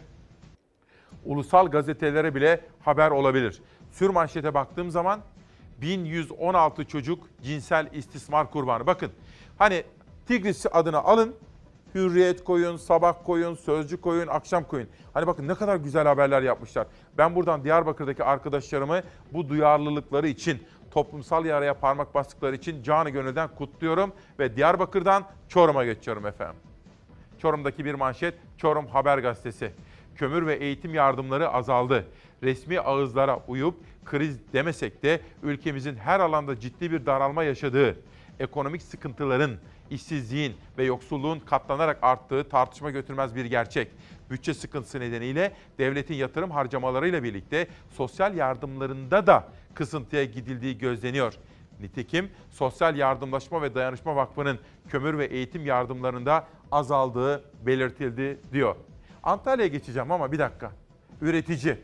ulusal 1.25 1.67
gazetelere 1.67 2.35
bile 2.35 2.61
haber 2.81 3.11
olabilir. 3.11 3.61
Sür 3.91 4.09
manşete 4.09 4.53
baktığım 4.53 4.91
zaman 4.91 5.19
1116 5.83 6.85
çocuk 6.85 7.27
cinsel 7.41 7.89
istismar 7.93 8.51
kurbanı. 8.51 8.87
Bakın 8.87 9.11
hani 9.57 9.83
Tigris 10.27 10.65
adını 10.71 11.03
alın. 11.03 11.35
Hürriyet 11.95 12.43
koyun, 12.43 12.77
sabah 12.77 13.15
koyun, 13.25 13.55
sözcü 13.55 14.01
koyun, 14.01 14.27
akşam 14.27 14.63
koyun. 14.63 14.87
Hani 15.13 15.27
bakın 15.27 15.47
ne 15.47 15.55
kadar 15.55 15.75
güzel 15.75 16.07
haberler 16.07 16.41
yapmışlar. 16.41 16.87
Ben 17.17 17.35
buradan 17.35 17.63
Diyarbakır'daki 17.63 18.23
arkadaşlarımı 18.23 19.01
bu 19.33 19.49
duyarlılıkları 19.49 20.27
için, 20.27 20.63
toplumsal 20.91 21.45
yaraya 21.45 21.73
parmak 21.73 22.15
bastıkları 22.15 22.55
için 22.55 22.83
canı 22.83 23.09
gönülden 23.09 23.49
kutluyorum. 23.55 24.13
Ve 24.39 24.55
Diyarbakır'dan 24.55 25.23
Çorum'a 25.49 25.85
geçiyorum 25.85 26.25
efendim. 26.25 26.55
Çorum'daki 27.39 27.85
bir 27.85 27.93
manşet 27.93 28.33
Çorum 28.57 28.87
Haber 28.87 29.17
Gazetesi. 29.17 29.71
Kömür 30.15 30.47
ve 30.47 30.55
eğitim 30.55 30.93
yardımları 30.93 31.49
azaldı. 31.49 32.05
Resmi 32.43 32.79
ağızlara 32.79 33.39
uyup 33.47 33.75
kriz 34.05 34.53
demesek 34.53 35.03
de 35.03 35.19
ülkemizin 35.43 35.95
her 35.95 36.19
alanda 36.19 36.59
ciddi 36.59 36.91
bir 36.91 37.05
daralma 37.05 37.43
yaşadığı, 37.43 37.97
ekonomik 38.39 38.81
sıkıntıların, 38.81 39.51
işsizliğin 39.89 40.53
ve 40.77 40.83
yoksulluğun 40.83 41.39
katlanarak 41.39 41.97
arttığı 42.01 42.49
tartışma 42.49 42.91
götürmez 42.91 43.35
bir 43.35 43.45
gerçek. 43.45 43.91
Bütçe 44.29 44.53
sıkıntısı 44.53 44.99
nedeniyle 44.99 45.51
devletin 45.79 46.15
yatırım 46.15 46.51
harcamalarıyla 46.51 47.23
birlikte 47.23 47.67
sosyal 47.89 48.35
yardımlarında 48.35 49.27
da 49.27 49.47
kısıntıya 49.73 50.23
gidildiği 50.23 50.77
gözleniyor. 50.77 51.33
Nitekim 51.79 52.29
Sosyal 52.51 52.95
Yardımlaşma 52.95 53.61
ve 53.61 53.75
Dayanışma 53.75 54.15
Vakfı'nın 54.15 54.59
kömür 54.89 55.17
ve 55.17 55.25
eğitim 55.25 55.65
yardımlarında 55.65 56.47
azaldığı 56.71 57.43
belirtildi 57.65 58.39
diyor. 58.53 58.75
Antalya'ya 59.23 59.67
geçeceğim 59.67 60.11
ama 60.11 60.31
bir 60.31 60.39
dakika. 60.39 60.71
Üretici. 61.21 61.77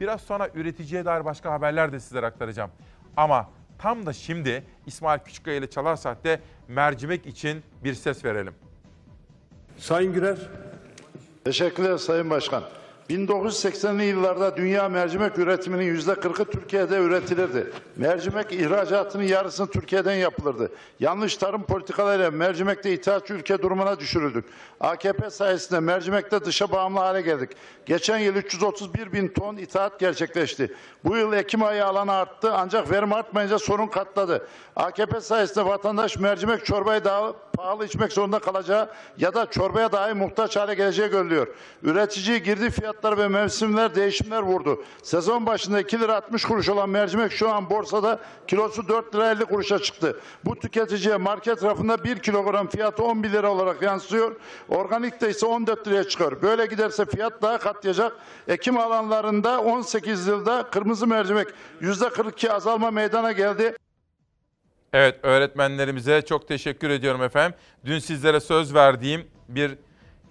Biraz 0.00 0.20
sonra 0.20 0.48
üreticiye 0.54 1.04
dair 1.04 1.24
başka 1.24 1.52
haberler 1.52 1.92
de 1.92 2.00
sizlere 2.00 2.26
aktaracağım. 2.26 2.70
Ama 3.16 3.50
tam 3.78 4.06
da 4.06 4.12
şimdi 4.12 4.64
İsmail 4.86 5.20
Küçükkaya 5.20 5.56
ile 5.56 5.70
Çalar 5.70 5.96
Saat'te 5.96 6.40
mercimek 6.68 7.26
için 7.26 7.62
bir 7.84 7.94
ses 7.94 8.24
verelim. 8.24 8.54
Sayın 9.78 10.12
Gürer. 10.12 10.38
Teşekkürler 11.44 11.96
Sayın 11.98 12.30
Başkan. 12.30 12.62
1980'li 13.10 14.04
yıllarda 14.04 14.56
dünya 14.56 14.88
mercimek 14.88 15.38
üretiminin 15.38 15.96
%40'ı 15.96 16.44
Türkiye'de 16.44 16.96
üretilirdi. 16.96 17.72
Mercimek 17.96 18.52
ihracatının 18.52 19.22
yarısını 19.22 19.66
Türkiye'den 19.66 20.14
yapılırdı. 20.14 20.72
Yanlış 21.00 21.36
tarım 21.36 21.62
politikalarıyla 21.62 22.30
mercimekte 22.30 22.92
ithalatçı 22.92 23.34
ülke 23.34 23.62
durumuna 23.62 24.00
düşürüldük. 24.00 24.44
AKP 24.80 25.30
sayesinde 25.30 25.80
mercimekte 25.80 26.44
dışa 26.44 26.72
bağımlı 26.72 26.98
hale 26.98 27.20
geldik. 27.20 27.50
Geçen 27.86 28.18
yıl 28.18 28.34
331 28.34 29.12
bin 29.12 29.28
ton 29.28 29.56
ithalat 29.56 30.00
gerçekleşti. 30.00 30.74
Bu 31.04 31.16
yıl 31.16 31.32
Ekim 31.32 31.62
ayı 31.62 31.86
alanı 31.86 32.12
arttı 32.12 32.52
ancak 32.54 32.90
verim 32.90 33.12
artmayınca 33.12 33.58
sorun 33.58 33.86
katladı. 33.86 34.48
AKP 34.76 35.20
sayesinde 35.20 35.64
vatandaş 35.64 36.16
mercimek 36.16 36.66
çorbayı 36.66 37.04
daha 37.04 37.32
pahalı 37.58 37.84
içmek 37.84 38.12
zorunda 38.12 38.38
kalacağı 38.38 38.88
ya 39.18 39.34
da 39.34 39.46
çorbaya 39.46 39.92
dahi 39.92 40.14
muhtaç 40.14 40.56
hale 40.56 40.74
geleceği 40.74 41.08
görülüyor. 41.08 41.46
Üretici 41.82 42.42
girdi 42.42 42.70
fiyatlar 42.70 43.18
ve 43.18 43.28
mevsimler 43.28 43.94
değişimler 43.94 44.42
vurdu. 44.42 44.84
Sezon 45.02 45.46
başında 45.46 45.80
2 45.80 46.00
lira 46.00 46.16
60 46.16 46.44
kuruş 46.44 46.68
olan 46.68 46.88
mercimek 46.88 47.32
şu 47.32 47.50
an 47.50 47.70
borsada 47.70 48.20
kilosu 48.46 48.88
4 48.88 49.14
lira 49.14 49.30
50 49.30 49.44
kuruşa 49.44 49.78
çıktı. 49.78 50.20
Bu 50.44 50.56
tüketiciye 50.56 51.16
market 51.16 51.62
rafında 51.62 52.04
1 52.04 52.18
kilogram 52.18 52.68
fiyatı 52.68 53.04
11 53.04 53.32
lira 53.32 53.52
olarak 53.52 53.82
yansıyor. 53.82 54.36
Organikte 54.68 55.30
ise 55.30 55.46
14 55.46 55.88
liraya 55.88 56.04
çıkıyor. 56.04 56.42
Böyle 56.42 56.66
giderse 56.66 57.04
fiyat 57.04 57.42
daha 57.42 57.58
katlayacak. 57.58 58.12
Ekim 58.48 58.78
alanlarında 58.78 59.60
18 59.60 60.26
yılda 60.26 60.62
kırmızı 60.70 61.06
mercimek 61.06 61.48
%42 61.82 62.50
azalma 62.50 62.90
meydana 62.90 63.32
geldi. 63.32 63.74
Evet 64.92 65.18
öğretmenlerimize 65.22 66.22
çok 66.22 66.48
teşekkür 66.48 66.90
ediyorum 66.90 67.22
efendim. 67.22 67.58
Dün 67.84 67.98
sizlere 67.98 68.40
söz 68.40 68.74
verdiğim 68.74 69.26
bir 69.48 69.74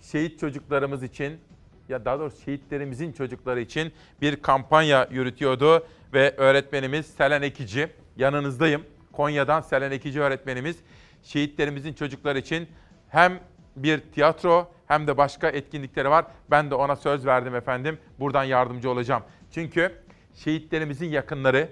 şehit 0.01 0.39
çocuklarımız 0.39 1.03
için 1.03 1.39
ya 1.89 2.05
daha 2.05 2.20
doğrusu 2.20 2.41
şehitlerimizin 2.41 3.12
çocukları 3.12 3.62
için 3.62 3.93
bir 4.22 4.36
kampanya 4.36 5.08
yürütüyordu 5.12 5.88
ve 6.14 6.36
öğretmenimiz 6.38 7.05
Selen 7.05 7.41
Ekici 7.41 7.89
yanınızdayım. 8.18 8.84
Konya'dan 9.14 9.62
Selen 9.62 9.91
Ekici 9.91 10.22
öğretmenimiz 10.22 10.78
şehitlerimizin 11.24 11.93
çocukları 11.93 12.39
için 12.39 12.68
hem 13.10 13.39
bir 13.76 13.99
tiyatro 13.99 14.72
hem 14.88 15.08
de 15.08 15.18
başka 15.18 15.49
etkinlikleri 15.49 16.10
var. 16.10 16.26
Ben 16.51 16.72
de 16.72 16.76
ona 16.76 16.95
söz 16.95 17.26
verdim 17.26 17.55
efendim. 17.55 17.97
Buradan 18.20 18.43
yardımcı 18.43 18.89
olacağım. 18.89 19.24
Çünkü 19.51 19.91
şehitlerimizin 20.34 21.10
yakınları, 21.10 21.70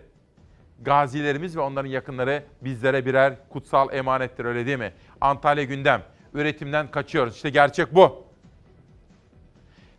gazilerimiz 0.81 1.57
ve 1.57 1.61
onların 1.61 1.89
yakınları 1.89 2.43
bizlere 2.61 3.05
birer 3.05 3.33
kutsal 3.49 3.93
emanettir 3.93 4.45
öyle 4.45 4.65
değil 4.65 4.79
mi? 4.79 4.93
Antalya 5.21 5.63
gündem. 5.63 6.01
Üretimden 6.33 6.91
kaçıyoruz. 6.91 7.35
İşte 7.35 7.49
gerçek 7.49 7.95
bu. 7.95 8.25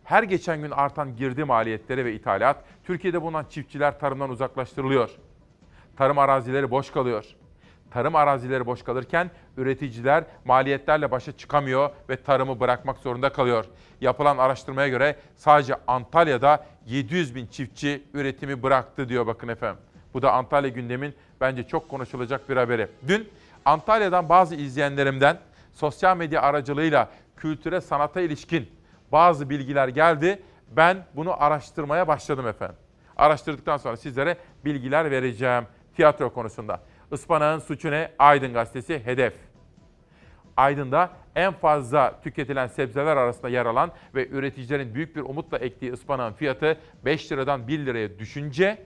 Her 0.03 0.23
geçen 0.23 0.61
gün 0.61 0.71
artan 0.71 1.15
girdi 1.15 1.43
maliyetleri 1.43 2.05
ve 2.05 2.13
ithalat, 2.13 2.63
Türkiye'de 2.83 3.21
bulunan 3.21 3.45
çiftçiler 3.49 3.99
tarımdan 3.99 4.29
uzaklaştırılıyor. 4.29 5.09
Tarım 5.97 6.17
arazileri 6.17 6.71
boş 6.71 6.91
kalıyor. 6.91 7.25
Tarım 7.91 8.15
arazileri 8.15 8.65
boş 8.65 8.83
kalırken 8.83 9.31
üreticiler 9.57 10.23
maliyetlerle 10.45 11.11
başa 11.11 11.37
çıkamıyor 11.37 11.89
ve 12.09 12.23
tarımı 12.23 12.59
bırakmak 12.59 12.97
zorunda 12.97 13.29
kalıyor. 13.29 13.65
Yapılan 14.01 14.37
araştırmaya 14.37 14.87
göre 14.87 15.15
sadece 15.35 15.75
Antalya'da 15.87 16.65
700 16.85 17.35
bin 17.35 17.47
çiftçi 17.47 18.03
üretimi 18.13 18.63
bıraktı 18.63 19.09
diyor 19.09 19.27
bakın 19.27 19.47
efendim. 19.47 19.79
Bu 20.13 20.21
da 20.21 20.31
Antalya 20.31 20.69
gündemin 20.69 21.13
bence 21.41 21.63
çok 21.63 21.89
konuşulacak 21.89 22.49
bir 22.49 22.57
haberi. 22.57 22.87
Dün 23.07 23.29
Antalya'dan 23.65 24.29
bazı 24.29 24.55
izleyenlerimden 24.55 25.39
sosyal 25.73 26.17
medya 26.17 26.41
aracılığıyla 26.41 27.09
kültüre 27.35 27.81
sanata 27.81 28.21
ilişkin 28.21 28.69
bazı 29.11 29.49
bilgiler 29.49 29.87
geldi. 29.87 30.43
Ben 30.71 31.05
bunu 31.15 31.43
araştırmaya 31.43 32.07
başladım 32.07 32.47
efendim. 32.47 32.75
Araştırdıktan 33.17 33.77
sonra 33.77 33.97
sizlere 33.97 34.37
bilgiler 34.65 35.11
vereceğim 35.11 35.63
tiyatro 35.95 36.33
konusunda. 36.33 36.79
Ispanağın 37.11 37.59
suçu 37.59 37.91
ne? 37.91 38.11
Aydın 38.19 38.53
gazetesi 38.53 39.05
hedef. 39.05 39.33
Aydın'da 40.57 41.09
en 41.35 41.53
fazla 41.53 42.21
tüketilen 42.21 42.67
sebzeler 42.67 43.17
arasında 43.17 43.49
yer 43.49 43.65
alan 43.65 43.91
ve 44.15 44.27
üreticilerin 44.27 44.95
büyük 44.95 45.15
bir 45.15 45.21
umutla 45.21 45.57
ektiği 45.57 45.93
ıspanağın 45.93 46.33
fiyatı 46.33 46.77
5 47.05 47.31
liradan 47.31 47.67
1 47.67 47.85
liraya 47.85 48.19
düşünce 48.19 48.85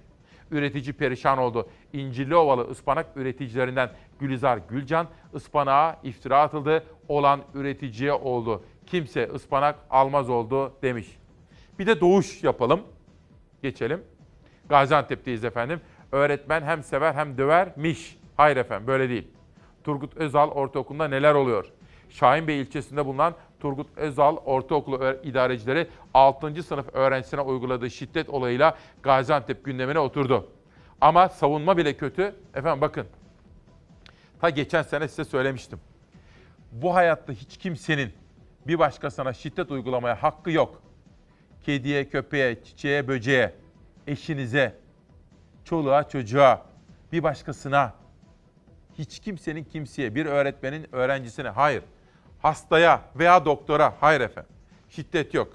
üretici 0.52 0.93
perişan 0.93 1.38
oldu. 1.38 1.70
İncirli 1.93 2.36
Ovalı 2.36 2.70
ıspanak 2.70 3.06
üreticilerinden 3.16 3.89
Gülizar 4.20 4.60
Gülcan 4.70 5.08
ıspanağa 5.36 5.99
iftira 6.04 6.41
atıldı. 6.41 6.84
Olan 7.08 7.41
üreticiye 7.54 8.14
oldu. 8.14 8.64
Kimse 8.86 9.30
ıspanak 9.34 9.76
almaz 9.89 10.30
oldu 10.30 10.74
demiş. 10.82 11.18
Bir 11.80 11.88
de 11.88 12.02
doğuş 12.02 12.43
yapalım. 12.43 12.82
Geçelim. 13.62 14.02
Gaziantep'teyiz 14.70 15.43
efendim. 15.43 15.82
Öğretmen 16.12 16.62
hem 16.62 16.84
sever 16.84 17.14
hem 17.14 17.38
dövermiş. 17.38 18.18
Hayır 18.38 18.58
efendim 18.58 18.88
böyle 18.88 19.10
değil. 19.10 19.28
Turgut 19.84 20.18
Özal 20.18 20.49
Ortaokulu'nda 20.49 21.08
neler 21.08 21.34
oluyor? 21.34 21.66
Şahinbey 22.10 22.62
ilçesinde 22.62 23.06
bulunan 23.06 23.34
Turgut 23.62 23.97
Özal 23.97 24.38
Ortaokulu 24.38 25.18
idarecileri 25.24 25.88
6. 26.14 26.64
sınıf 26.64 26.95
öğrencisine 26.95 27.41
uyguladığı 27.41 27.89
şiddet 27.91 28.30
olayıyla 28.30 28.78
Gaziantep 29.03 29.66
gündemine 29.66 29.99
oturdu. 29.99 30.49
Ama 31.01 31.30
savunma 31.30 31.78
bile 31.78 31.97
kötü. 31.97 32.36
Efendim 32.55 32.82
bakın. 32.82 33.07
Ta 34.41 34.49
geçen 34.49 34.82
sene 34.82 35.07
size 35.07 35.26
söylemiştim. 35.26 35.80
Bu 36.72 36.95
hayatta 36.95 37.34
hiç 37.34 37.57
kimsenin 37.57 38.14
bir 38.68 38.80
başkasına 38.80 39.34
şiddet 39.34 39.72
uygulamaya 39.72 40.24
hakkı 40.24 40.51
yok. 40.51 40.82
Kediye, 41.64 42.09
köpeğe, 42.09 42.64
çiçeğe, 42.64 43.07
böceğe, 43.07 43.53
eşinize, 44.07 44.76
çoluğa, 45.66 46.09
çocuğa, 46.09 46.66
bir 47.12 47.24
başkasına, 47.24 47.93
hiç 48.97 49.20
kimsenin 49.20 49.64
kimseye, 49.64 50.16
bir 50.16 50.26
öğretmenin 50.26 50.88
öğrencisine, 50.91 51.49
hayır. 51.49 51.84
Hastaya 52.42 53.02
veya 53.16 53.46
doktora, 53.46 53.94
hayır 54.00 54.22
efendim. 54.22 54.52
Şiddet 54.89 55.34
yok. 55.34 55.48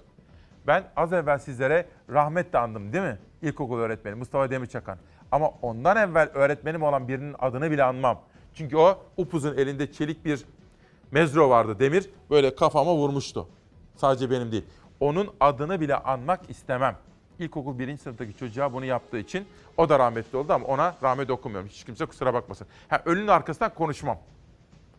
Ben 0.66 0.84
az 0.96 1.12
evvel 1.12 1.38
sizlere 1.38 1.86
rahmetle 2.10 2.58
andım 2.58 2.92
değil 2.92 3.04
mi? 3.04 3.18
İlkokul 3.42 3.78
öğretmeni 3.78 4.14
Mustafa 4.14 4.50
Demirçakan. 4.50 4.98
Ama 5.32 5.50
ondan 5.62 5.96
evvel 5.96 6.28
öğretmenim 6.34 6.82
olan 6.82 7.08
birinin 7.08 7.36
adını 7.38 7.70
bile 7.70 7.84
anmam. 7.84 8.20
Çünkü 8.54 8.76
o 8.76 8.98
upuzun 9.16 9.56
elinde 9.56 9.92
çelik 9.92 10.24
bir 10.24 10.44
mezro 11.10 11.50
vardı 11.50 11.78
demir. 11.78 12.10
Böyle 12.30 12.54
kafama 12.54 12.94
vurmuştu. 12.94 13.48
Sadece 13.96 14.30
benim 14.30 14.52
değil. 14.52 14.64
Onun 15.00 15.30
adını 15.40 15.80
bile 15.80 15.96
anmak 15.96 16.50
istemem. 16.50 16.96
İlkokul 17.38 17.78
birinci 17.78 18.02
sınıftaki 18.02 18.36
çocuğa 18.36 18.72
bunu 18.72 18.84
yaptığı 18.84 19.18
için 19.18 19.46
o 19.76 19.88
da 19.88 19.98
rahmetli 19.98 20.38
oldu 20.38 20.52
ama 20.52 20.66
ona 20.66 20.94
rahmet 21.02 21.30
okumuyorum. 21.30 21.68
Hiç 21.68 21.84
kimse 21.84 22.06
kusura 22.06 22.34
bakmasın. 22.34 22.66
Ha, 22.88 23.02
ölünün 23.04 23.28
arkasından 23.28 23.74
konuşmam. 23.74 24.18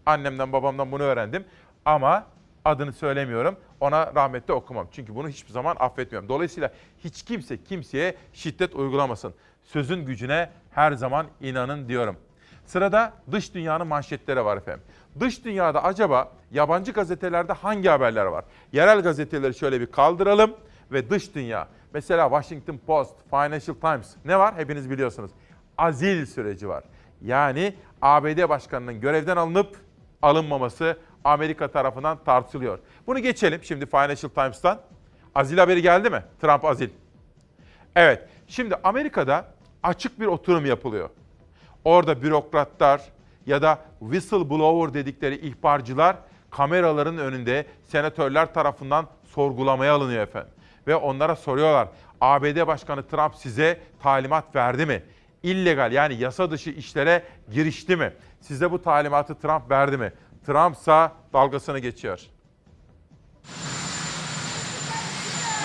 Annemden 0.05 0.53
babamdan 0.53 0.91
bunu 0.91 1.03
öğrendim 1.03 1.45
ama 1.87 2.25
adını 2.65 2.93
söylemiyorum. 2.93 3.57
Ona 3.79 4.15
rahmetle 4.15 4.53
okumam. 4.53 4.87
Çünkü 4.91 5.15
bunu 5.15 5.29
hiçbir 5.29 5.51
zaman 5.51 5.75
affetmiyorum. 5.79 6.29
Dolayısıyla 6.29 6.71
hiç 7.03 7.23
kimse 7.23 7.63
kimseye 7.63 8.15
şiddet 8.33 8.75
uygulamasın. 8.75 9.33
Sözün 9.63 10.05
gücüne 10.05 10.49
her 10.71 10.91
zaman 10.91 11.27
inanın 11.41 11.89
diyorum. 11.89 12.17
Sırada 12.65 13.13
dış 13.31 13.53
dünyanın 13.53 13.87
manşetleri 13.87 14.45
var 14.45 14.57
efendim. 14.57 14.83
Dış 15.19 15.45
dünyada 15.45 15.83
acaba 15.83 16.31
yabancı 16.51 16.91
gazetelerde 16.91 17.53
hangi 17.53 17.89
haberler 17.89 18.25
var? 18.25 18.45
Yerel 18.71 19.01
gazeteleri 19.01 19.55
şöyle 19.55 19.81
bir 19.81 19.91
kaldıralım 19.91 20.53
ve 20.91 21.09
dış 21.09 21.35
dünya. 21.35 21.67
Mesela 21.93 22.29
Washington 22.29 22.77
Post, 22.87 23.15
Financial 23.29 23.75
Times 23.75 24.15
ne 24.25 24.39
var? 24.39 24.55
Hepiniz 24.55 24.89
biliyorsunuz. 24.89 25.31
Azil 25.77 26.25
süreci 26.25 26.69
var. 26.69 26.83
Yani 27.21 27.75
ABD 28.01 28.49
başkanının 28.49 29.01
görevden 29.01 29.37
alınıp 29.37 29.77
alınmaması 30.21 30.97
Amerika 31.27 31.67
tarafından 31.67 32.23
tartışılıyor. 32.23 32.79
Bunu 33.07 33.19
geçelim 33.19 33.63
şimdi 33.63 33.85
Financial 33.85 34.29
Times'tan. 34.29 34.79
Azil 35.35 35.57
haberi 35.57 35.81
geldi 35.81 36.09
mi? 36.09 36.23
Trump 36.41 36.65
azil. 36.65 36.89
Evet. 37.95 38.29
Şimdi 38.47 38.75
Amerika'da 38.83 39.45
açık 39.83 40.19
bir 40.19 40.25
oturum 40.25 40.65
yapılıyor. 40.65 41.09
Orada 41.85 42.21
bürokratlar 42.21 43.01
ya 43.45 43.61
da 43.61 43.79
whistleblower 43.99 44.93
dedikleri 44.93 45.35
ihbarcılar 45.35 46.15
kameraların 46.49 47.17
önünde 47.17 47.65
senatörler 47.83 48.53
tarafından 48.53 49.07
sorgulamaya 49.25 49.93
alınıyor 49.93 50.23
efendim. 50.23 50.51
Ve 50.87 50.95
onlara 50.95 51.35
soruyorlar. 51.35 51.87
ABD 52.21 52.67
Başkanı 52.67 53.07
Trump 53.07 53.35
size 53.35 53.79
talimat 54.03 54.55
verdi 54.55 54.85
mi? 54.85 55.03
İllegal 55.43 55.91
yani 55.91 56.15
yasa 56.15 56.51
dışı 56.51 56.69
işlere 56.69 57.23
girişti 57.51 57.95
mi? 57.95 58.13
Size 58.41 58.71
bu 58.71 58.81
talimatı 58.81 59.35
Trump 59.35 59.71
verdi 59.71 59.97
mi? 59.97 60.11
Trumpsa 60.45 61.13
dalgasını 61.33 61.79
geçiyor. 61.79 62.19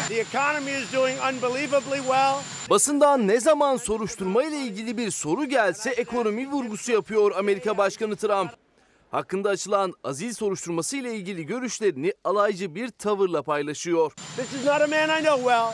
The 0.08 0.20
economy 0.20 0.82
is 0.82 0.92
doing 0.92 1.18
unbelievably 1.18 1.96
well. 1.96 2.34
Basından 2.70 3.28
ne 3.28 3.40
zaman 3.40 3.76
soruşturma 3.76 4.44
ile 4.44 4.56
ilgili 4.56 4.96
bir 4.96 5.10
soru 5.10 5.44
gelse 5.44 5.90
ekonomi 5.90 6.50
vurgusu 6.50 6.92
yapıyor 6.92 7.36
Amerika 7.36 7.78
Başkanı 7.78 8.16
Trump. 8.16 8.50
Hakkında 9.10 9.48
açılan 9.48 9.94
azil 10.04 10.32
soruşturması 10.32 10.96
ile 10.96 11.14
ilgili 11.14 11.46
görüşlerini 11.46 12.12
alaycı 12.24 12.74
bir 12.74 12.88
tavırla 12.88 13.42
paylaşıyor. 13.42 14.12
This 14.36 14.52
is 14.52 14.66
not 14.66 14.80
a 14.80 14.86
man 14.86 15.20
I 15.20 15.24
know 15.24 15.36
well. 15.36 15.72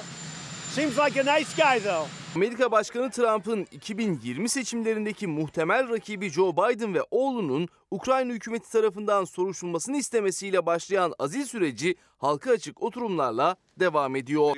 Seems 0.75 0.99
like 0.99 1.31
a 1.31 1.39
nice 1.39 1.51
guy 1.57 1.83
though. 1.83 2.18
Amerika 2.37 2.73
Başkanı 2.73 3.11
Trump'ın 3.11 3.67
2020 3.73 4.49
seçimlerindeki 4.49 5.27
muhtemel 5.27 5.89
rakibi 5.89 6.31
Joe 6.31 6.53
Biden 6.53 6.95
ve 6.95 7.01
oğlunun 7.11 7.69
Ukrayna 7.91 8.33
hükümeti 8.33 8.73
tarafından 8.73 9.25
soruşturulmasını 9.25 9.97
istemesiyle 9.97 10.67
başlayan 10.67 11.15
azil 11.19 11.45
süreci 11.45 11.97
halka 12.19 12.51
açık 12.51 12.83
oturumlarla 12.83 13.57
devam 13.81 14.17
ediyor. 14.17 14.57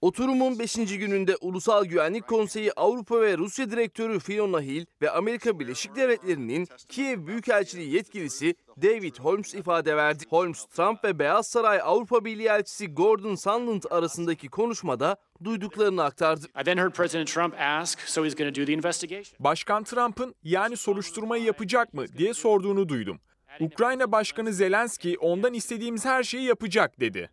Oturumun 0.00 0.58
5. 0.58 0.74
gününde 0.74 1.36
Ulusal 1.36 1.84
Güvenlik 1.84 2.26
Konseyi 2.26 2.72
Avrupa 2.72 3.20
ve 3.20 3.38
Rusya 3.38 3.70
Direktörü 3.70 4.18
Fiona 4.18 4.60
Hill 4.60 4.86
ve 5.02 5.10
Amerika 5.10 5.60
Birleşik 5.60 5.96
Devletleri'nin 5.96 6.68
Kiev 6.88 7.26
Büyükelçiliği 7.26 7.94
yetkilisi 7.94 8.54
David 8.82 9.16
Holmes 9.16 9.54
ifade 9.54 9.96
verdi. 9.96 10.24
Holmes, 10.30 10.64
Trump 10.64 11.04
ve 11.04 11.18
Beyaz 11.18 11.46
Saray 11.46 11.80
Avrupa 11.82 12.24
Birliği 12.24 12.48
elçisi 12.48 12.86
Gordon 12.86 13.34
Sondland 13.34 13.82
arasındaki 13.90 14.48
konuşmada 14.48 15.16
duyduklarını 15.44 16.04
aktardı. 16.04 16.46
I 16.60 16.64
then 16.64 16.76
heard 16.78 16.92
President 16.92 17.28
Trump 17.28 17.54
ask, 17.60 18.00
so 18.00 18.24
he's 18.24 18.36
going 18.36 18.54
to 18.54 18.60
do 18.60 18.66
the 18.66 18.72
investigation. 18.72 19.36
Başkan 19.40 19.84
Trump'ın 19.84 20.34
yani 20.42 20.76
soruşturmayı 20.76 21.44
yapacak 21.44 21.94
mı 21.94 22.06
diye 22.18 22.34
sorduğunu 22.34 22.88
duydum. 22.88 23.20
Ukrayna 23.60 24.12
Başkanı 24.12 24.52
Zelenski 24.52 25.18
ondan 25.18 25.54
istediğimiz 25.54 26.04
her 26.04 26.22
şeyi 26.22 26.44
yapacak 26.44 27.00
dedi. 27.00 27.30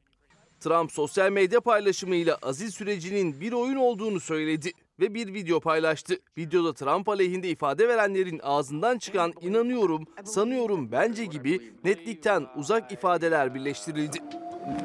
Trump 0.59 0.91
sosyal 0.91 1.31
medya 1.31 1.61
paylaşımıyla 1.61 2.37
azil 2.41 2.69
sürecinin 2.69 3.41
bir 3.41 3.53
oyun 3.53 3.75
olduğunu 3.75 4.19
söyledi 4.19 4.71
ve 4.99 5.13
bir 5.13 5.33
video 5.33 5.59
paylaştı. 5.59 6.15
Videoda 6.37 6.73
Trump 6.73 7.09
aleyhinde 7.09 7.49
ifade 7.49 7.87
verenlerin 7.87 8.39
ağzından 8.43 8.97
çıkan 8.97 9.33
inanıyorum, 9.41 10.05
sanıyorum, 10.23 10.91
bence 10.91 11.25
gibi 11.25 11.61
netlikten 11.83 12.47
uzak 12.55 12.91
ifadeler 12.91 13.55
birleştirildi. 13.55 14.17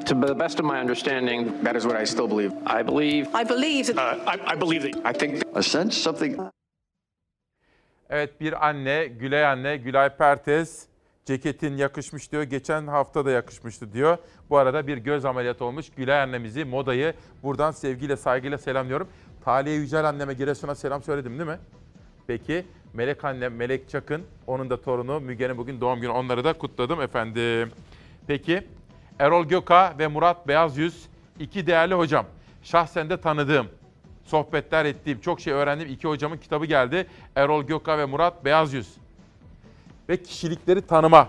To 0.06 0.20
the 0.20 0.38
best 0.38 0.60
of 0.60 0.66
my 0.66 0.80
understanding, 0.80 1.64
that 1.64 1.76
is 1.76 1.82
what 1.82 2.02
I 2.02 2.06
still 2.06 2.30
believe. 2.30 2.52
I 2.66 2.86
believe. 2.86 3.28
I 3.34 3.48
believe 3.48 3.94
that. 3.94 4.18
Uh, 4.18 4.32
I, 4.32 4.56
I 4.56 4.60
believe 4.60 4.92
that. 4.92 5.16
I 5.16 5.18
think. 5.18 5.58
I 5.58 5.62
sense 5.62 5.92
something. 5.92 6.40
Evet 8.10 8.40
bir 8.40 8.68
anne, 8.68 9.06
Gülay 9.06 9.44
anne, 9.44 9.76
Gülay 9.76 10.16
Pertez 10.16 10.89
ceketin 11.30 11.76
yakışmış 11.76 12.32
diyor. 12.32 12.42
Geçen 12.42 12.86
hafta 12.86 13.24
da 13.24 13.30
yakışmıştı 13.30 13.92
diyor. 13.92 14.18
Bu 14.50 14.56
arada 14.56 14.86
bir 14.86 14.96
göz 14.96 15.24
ameliyatı 15.24 15.64
olmuş. 15.64 15.90
Gülay 15.96 16.22
annemizi, 16.22 16.64
modayı 16.64 17.14
buradan 17.42 17.70
sevgiyle, 17.70 18.16
saygıyla 18.16 18.58
selamlıyorum. 18.58 19.08
Taliye 19.44 19.76
Yücel 19.76 20.08
anneme 20.08 20.34
Giresun'a 20.34 20.74
selam 20.74 21.02
söyledim 21.02 21.38
değil 21.38 21.50
mi? 21.50 21.58
Peki 22.26 22.66
Melek 22.92 23.24
annem, 23.24 23.56
Melek 23.56 23.90
Çakın, 23.90 24.22
onun 24.46 24.70
da 24.70 24.82
torunu 24.82 25.20
Müge'nin 25.20 25.58
bugün 25.58 25.80
doğum 25.80 26.00
günü. 26.00 26.10
Onları 26.10 26.44
da 26.44 26.52
kutladım 26.52 27.00
efendim. 27.00 27.70
Peki 28.26 28.66
Erol 29.18 29.44
Göka 29.44 29.94
ve 29.98 30.06
Murat 30.06 30.48
Beyazyüz 30.48 31.06
iki 31.38 31.66
değerli 31.66 31.94
hocam. 31.94 32.26
Şahsen 32.62 33.10
de 33.10 33.20
tanıdığım, 33.20 33.66
sohbetler 34.24 34.84
ettiğim, 34.84 35.20
çok 35.20 35.40
şey 35.40 35.52
öğrendiğim 35.52 35.92
iki 35.92 36.08
hocamın 36.08 36.36
kitabı 36.36 36.66
geldi. 36.66 37.06
Erol 37.36 37.62
Göka 37.62 37.98
ve 37.98 38.04
Murat 38.04 38.44
Beyazyüz. 38.44 38.96
Ve 40.10 40.22
kişilikleri 40.22 40.82
tanıma. 40.82 41.28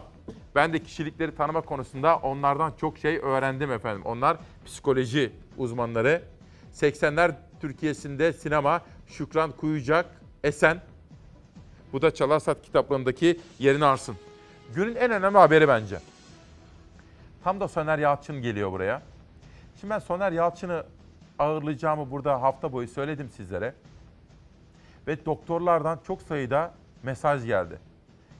Ben 0.55 0.73
de 0.73 0.83
kişilikleri 0.83 1.35
tanıma 1.35 1.61
konusunda 1.61 2.15
onlardan 2.17 2.73
çok 2.81 2.97
şey 2.97 3.17
öğrendim 3.17 3.71
efendim. 3.71 4.01
Onlar 4.05 4.37
psikoloji 4.65 5.31
uzmanları. 5.57 6.23
80'ler 6.73 7.33
Türkiye'sinde 7.59 8.33
sinema 8.33 8.81
Şükran 9.07 9.51
Kuyucak, 9.51 10.05
Esen. 10.43 10.81
Bu 11.93 12.01
da 12.01 12.13
Çalarsat 12.13 12.61
kitaplarındaki 12.61 13.39
yerini 13.59 13.85
arsın. 13.85 14.15
Günün 14.75 14.95
en 14.95 15.11
önemli 15.11 15.37
haberi 15.37 15.67
bence. 15.67 15.99
Tam 17.43 17.59
da 17.59 17.67
Soner 17.67 17.99
Yalçın 17.99 18.41
geliyor 18.41 18.71
buraya. 18.71 19.01
Şimdi 19.79 19.93
ben 19.93 19.99
Soner 19.99 20.31
Yalçın'ı 20.31 20.85
ağırlayacağımı 21.39 22.11
burada 22.11 22.41
hafta 22.41 22.73
boyu 22.73 22.87
söyledim 22.87 23.29
sizlere. 23.29 23.73
Ve 25.07 25.25
doktorlardan 25.25 25.99
çok 26.07 26.21
sayıda 26.21 26.73
mesaj 27.03 27.45
geldi. 27.45 27.90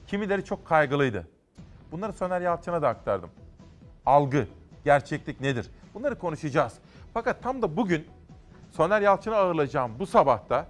Kimileri 0.06 0.44
çok 0.44 0.66
kaygılıydı. 0.66 1.28
Bunları 1.92 2.12
Soner 2.12 2.40
Yalçın'a 2.40 2.82
da 2.82 2.88
aktardım. 2.88 3.30
Algı, 4.06 4.46
gerçeklik 4.84 5.40
nedir? 5.40 5.70
Bunları 5.94 6.18
konuşacağız. 6.18 6.74
Fakat 7.14 7.42
tam 7.42 7.62
da 7.62 7.76
bugün 7.76 8.06
Soner 8.70 9.00
Yalçın'ı 9.00 9.36
ağırlayacağım 9.36 9.92
bu 9.98 10.06
sabahta 10.06 10.66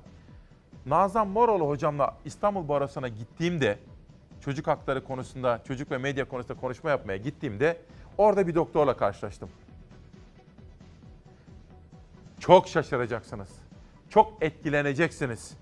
Nazan 0.86 1.28
Moroğlu 1.28 1.68
hocamla 1.68 2.16
İstanbul 2.24 2.68
Barosu'na 2.68 3.08
gittiğimde 3.08 3.78
çocuk 4.40 4.66
hakları 4.66 5.04
konusunda, 5.04 5.60
çocuk 5.68 5.90
ve 5.90 5.98
medya 5.98 6.28
konusunda 6.28 6.60
konuşma 6.60 6.90
yapmaya 6.90 7.16
gittiğimde 7.16 7.80
orada 8.18 8.46
bir 8.46 8.54
doktorla 8.54 8.96
karşılaştım. 8.96 9.50
Çok 12.40 12.68
şaşıracaksınız. 12.68 13.48
Çok 14.10 14.42
etkileneceksiniz. 14.42 15.54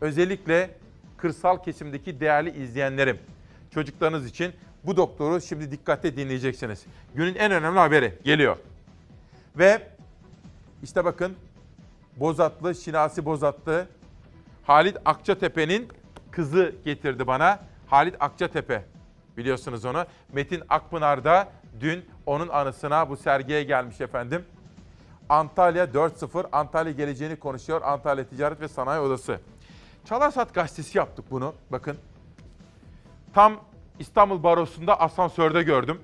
Özellikle 0.00 0.70
kırsal 1.18 1.62
kesimdeki 1.62 2.20
değerli 2.20 2.62
izleyenlerim. 2.62 3.18
Çocuklarınız 3.70 4.26
için 4.26 4.52
bu 4.84 4.96
doktoru 4.96 5.40
şimdi 5.40 5.70
dikkatle 5.70 6.16
dinleyeceksiniz. 6.16 6.84
Günün 7.14 7.34
en 7.34 7.52
önemli 7.52 7.78
haberi 7.78 8.18
geliyor. 8.24 8.56
Ve 9.58 9.88
işte 10.82 11.04
bakın 11.04 11.36
Bozatlı, 12.16 12.74
Şinasi 12.74 13.24
Bozatlı 13.24 13.86
Halit 14.64 14.96
Akçatepe'nin 15.04 15.88
kızı 16.30 16.74
getirdi 16.84 17.26
bana. 17.26 17.58
Halit 17.86 18.14
Akçatepe 18.20 18.84
biliyorsunuz 19.36 19.84
onu. 19.84 20.04
Metin 20.32 20.62
Akpınar 20.68 21.24
da 21.24 21.48
dün 21.80 22.04
onun 22.26 22.48
anısına 22.48 23.10
bu 23.10 23.16
sergiye 23.16 23.62
gelmiş 23.62 24.00
efendim. 24.00 24.44
Antalya 25.28 25.84
4-0, 25.84 26.46
Antalya 26.52 26.92
geleceğini 26.92 27.36
konuşuyor. 27.36 27.80
Antalya 27.84 28.24
Ticaret 28.24 28.60
ve 28.60 28.68
Sanayi 28.68 29.00
Odası. 29.00 29.40
Çalarsat 30.06 30.54
gazetesi 30.54 30.98
yaptık 30.98 31.24
bunu. 31.30 31.54
Bakın. 31.70 31.96
Tam 33.34 33.60
İstanbul 33.98 34.42
Barosu'nda 34.42 35.00
asansörde 35.00 35.62
gördüm. 35.62 36.00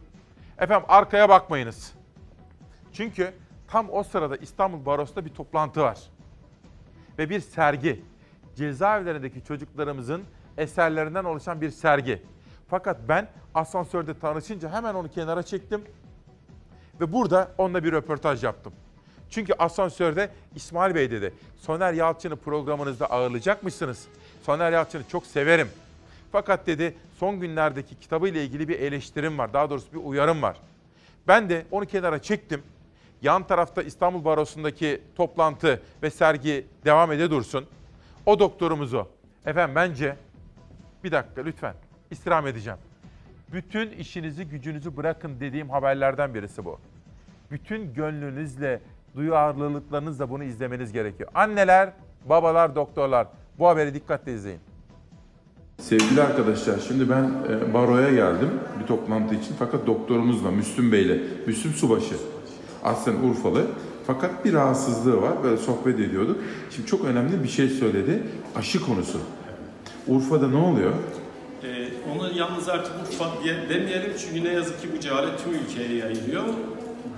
Efendim 0.58 0.86
arkaya 0.88 1.28
bakmayınız. 1.28 1.92
Çünkü 2.92 3.34
tam 3.68 3.90
o 3.90 4.02
sırada 4.02 4.36
İstanbul 4.36 4.86
Barosu'nda 4.86 5.24
bir 5.24 5.34
toplantı 5.34 5.80
var. 5.80 5.98
Ve 7.18 7.30
bir 7.30 7.40
sergi. 7.40 8.04
Cezaevlerindeki 8.56 9.44
çocuklarımızın 9.44 10.22
eserlerinden 10.58 11.24
oluşan 11.24 11.60
bir 11.60 11.70
sergi. 11.70 12.22
Fakat 12.68 12.96
ben 13.08 13.28
asansörde 13.54 14.18
tanışınca 14.18 14.70
hemen 14.70 14.94
onu 14.94 15.10
kenara 15.10 15.42
çektim. 15.42 15.84
Ve 17.00 17.12
burada 17.12 17.52
onunla 17.58 17.84
bir 17.84 17.92
röportaj 17.92 18.44
yaptım. 18.44 18.72
Çünkü 19.32 19.52
asansörde 19.58 20.30
İsmail 20.54 20.94
Bey 20.94 21.10
dedi. 21.10 21.34
Soner 21.56 21.92
Yalçın'ı 21.92 22.36
programınızda 22.36 23.06
ağırlayacakmışsınız. 23.06 24.06
Soner 24.42 24.72
Yalçın'ı 24.72 25.02
çok 25.08 25.26
severim. 25.26 25.68
Fakat 26.32 26.66
dedi 26.66 26.94
son 27.18 27.40
günlerdeki 27.40 27.94
kitabıyla 27.94 28.40
ilgili 28.40 28.68
bir 28.68 28.80
eleştirim 28.80 29.38
var. 29.38 29.52
Daha 29.52 29.70
doğrusu 29.70 29.92
bir 29.92 29.98
uyarım 29.98 30.42
var. 30.42 30.56
Ben 31.28 31.50
de 31.50 31.66
onu 31.70 31.86
kenara 31.86 32.22
çektim. 32.22 32.62
Yan 33.22 33.46
tarafta 33.46 33.82
İstanbul 33.82 34.24
Barosu'ndaki 34.24 35.00
toplantı 35.16 35.82
ve 36.02 36.10
sergi 36.10 36.66
devam 36.84 37.12
ede 37.12 37.30
dursun. 37.30 37.66
O 38.26 38.38
doktorumuzu 38.38 39.08
efendim 39.46 39.74
bence 39.74 40.16
bir 41.04 41.12
dakika 41.12 41.42
lütfen 41.42 41.74
istirham 42.10 42.46
edeceğim. 42.46 42.78
Bütün 43.52 43.90
işinizi 43.90 44.44
gücünüzü 44.44 44.96
bırakın 44.96 45.40
dediğim 45.40 45.70
haberlerden 45.70 46.34
birisi 46.34 46.64
bu. 46.64 46.78
Bütün 47.50 47.94
gönlünüzle, 47.94 48.80
duyarlılıklarınızla 49.16 50.30
bunu 50.30 50.44
izlemeniz 50.44 50.92
gerekiyor. 50.92 51.30
Anneler, 51.34 51.92
babalar, 52.28 52.74
doktorlar 52.74 53.26
bu 53.58 53.68
haberi 53.68 53.94
dikkatle 53.94 54.34
izleyin. 54.34 54.60
Sevgili 55.78 56.22
arkadaşlar, 56.22 56.78
şimdi 56.88 57.10
ben 57.10 57.30
e, 57.48 57.74
baroya 57.74 58.10
geldim 58.10 58.50
bir 58.80 58.86
toplantı 58.86 59.34
için 59.34 59.54
fakat 59.58 59.86
doktorumuzla, 59.86 60.50
Müslüm 60.50 60.92
Bey'le, 60.92 61.20
Müslüm 61.46 61.72
Subaşı, 61.72 62.14
aslen 62.84 63.14
Urfalı. 63.14 63.66
Fakat 64.06 64.44
bir 64.44 64.52
rahatsızlığı 64.52 65.22
var, 65.22 65.32
böyle 65.42 65.56
sohbet 65.56 66.00
ediyorduk. 66.00 66.38
Şimdi 66.70 66.88
çok 66.88 67.04
önemli 67.04 67.42
bir 67.42 67.48
şey 67.48 67.68
söyledi, 67.68 68.22
aşı 68.56 68.80
konusu. 68.80 69.18
Urfa'da 70.08 70.48
ne 70.48 70.56
oluyor? 70.56 70.92
Ee, 71.64 71.88
onu 72.12 72.38
yalnız 72.38 72.68
artık 72.68 72.92
Urfa 73.02 73.42
diye 73.44 73.68
demeyelim 73.68 74.12
çünkü 74.18 74.44
ne 74.44 74.52
yazık 74.52 74.80
ki 74.80 74.88
bu 74.96 75.00
cehalet 75.00 75.44
tüm 75.44 75.54
ülkeye 75.54 75.96
yayılıyor. 75.96 76.44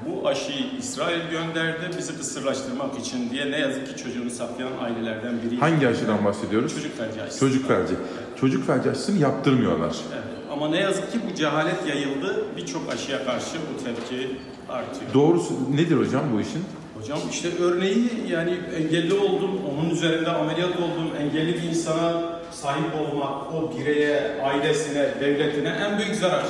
Bu 0.06 0.28
aşıyı 0.28 0.64
İsrail 0.78 1.30
gönderdi 1.30 1.90
bizi 1.98 2.16
kısırlaştırmak 2.16 2.98
için 2.98 3.30
diye 3.30 3.50
ne 3.50 3.58
yazık 3.58 3.86
ki 3.96 4.04
çocuğunu 4.04 4.30
saklayan 4.30 4.72
ailelerden 4.80 5.34
biri. 5.42 5.60
Hangi 5.60 5.88
aşıdan 5.88 6.24
bahsediyoruz? 6.24 6.74
Çocuk 6.74 6.98
felci 6.98 7.22
aşısı. 7.22 7.40
Çocuk 7.40 7.68
felci. 7.68 7.94
Çocuk 8.40 8.66
felci 8.66 8.90
aşısını 8.90 9.18
yaptırmıyorlar. 9.20 9.96
Evet. 10.14 10.24
Ama 10.52 10.68
ne 10.68 10.80
yazık 10.80 11.12
ki 11.12 11.18
bu 11.30 11.34
cehalet 11.34 11.86
yayıldı. 11.88 12.44
Birçok 12.56 12.92
aşıya 12.92 13.24
karşı 13.24 13.56
bu 13.74 13.84
tepki 13.84 14.36
artıyor. 14.68 15.14
Doğrusu 15.14 15.54
nedir 15.76 15.96
hocam 15.96 16.22
bu 16.34 16.40
işin? 16.40 16.64
Hocam 17.00 17.18
işte 17.30 17.48
örneği 17.60 18.10
yani 18.28 18.58
engelli 18.76 19.14
oldum, 19.14 19.50
onun 19.70 19.90
üzerinde 19.90 20.30
ameliyat 20.30 20.76
oldum, 20.76 21.10
engelli 21.20 21.54
bir 21.54 21.62
insana 21.62 22.22
sahip 22.52 22.90
olmak, 23.00 23.52
o 23.54 23.72
bireye, 23.78 24.42
ailesine, 24.42 25.08
devletine 25.20 25.68
en 25.68 25.98
büyük 25.98 26.14
zarar. 26.14 26.46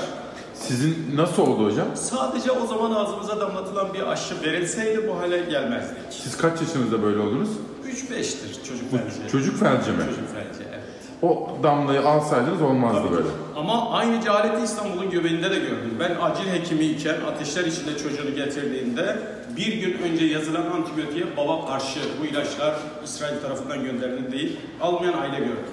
Sizin 0.55 0.97
nasıl 1.17 1.43
oldu 1.43 1.67
hocam? 1.67 1.87
Sadece 1.95 2.51
o 2.51 2.67
zaman 2.67 2.91
ağzımıza 2.91 3.41
damlatılan 3.41 3.95
bir 3.95 4.07
aşı 4.13 4.43
verilseydi 4.43 5.09
bu 5.09 5.19
hale 5.21 5.39
gelmezdik. 5.51 5.97
Siz 6.11 6.37
kaç 6.37 6.61
yaşınızda 6.61 7.03
böyle 7.03 7.19
oldunuz? 7.21 7.49
3-5'tir 7.87 8.65
çocuk 8.69 8.91
felci. 8.91 9.33
çocuk 9.33 9.59
felci 9.61 9.91
mi? 9.91 9.99
Çocuk 9.99 10.29
felci 10.35 10.69
evet. 10.71 10.85
O 11.23 11.49
damlayı 11.63 12.01
alsaydınız 12.07 12.63
olmazdı 12.63 13.11
böyle. 13.13 13.29
Ama 13.57 13.91
aynı 13.91 14.21
cehaleti 14.25 14.65
İstanbul'un 14.65 15.11
göbeğinde 15.11 15.51
de 15.51 15.59
gördüm. 15.59 15.97
Ben 16.01 16.17
acil 16.23 16.47
hekimi 16.53 16.85
iken 16.85 17.17
ateşler 17.21 17.65
içinde 17.65 17.99
çocuğunu 17.99 18.35
getirdiğinde 18.35 19.19
bir 19.57 19.73
gün 19.81 19.99
önce 20.03 20.25
yazılan 20.25 20.67
antibiyotiğe 20.67 21.37
baba 21.37 21.67
karşı 21.67 22.01
bu 22.21 22.27
ilaçlar 22.27 22.75
İsrail 23.05 23.41
tarafından 23.41 23.85
gönderildi 23.85 24.33
değil, 24.33 24.57
almayan 24.81 25.19
aile 25.19 25.39
gördüm. 25.39 25.65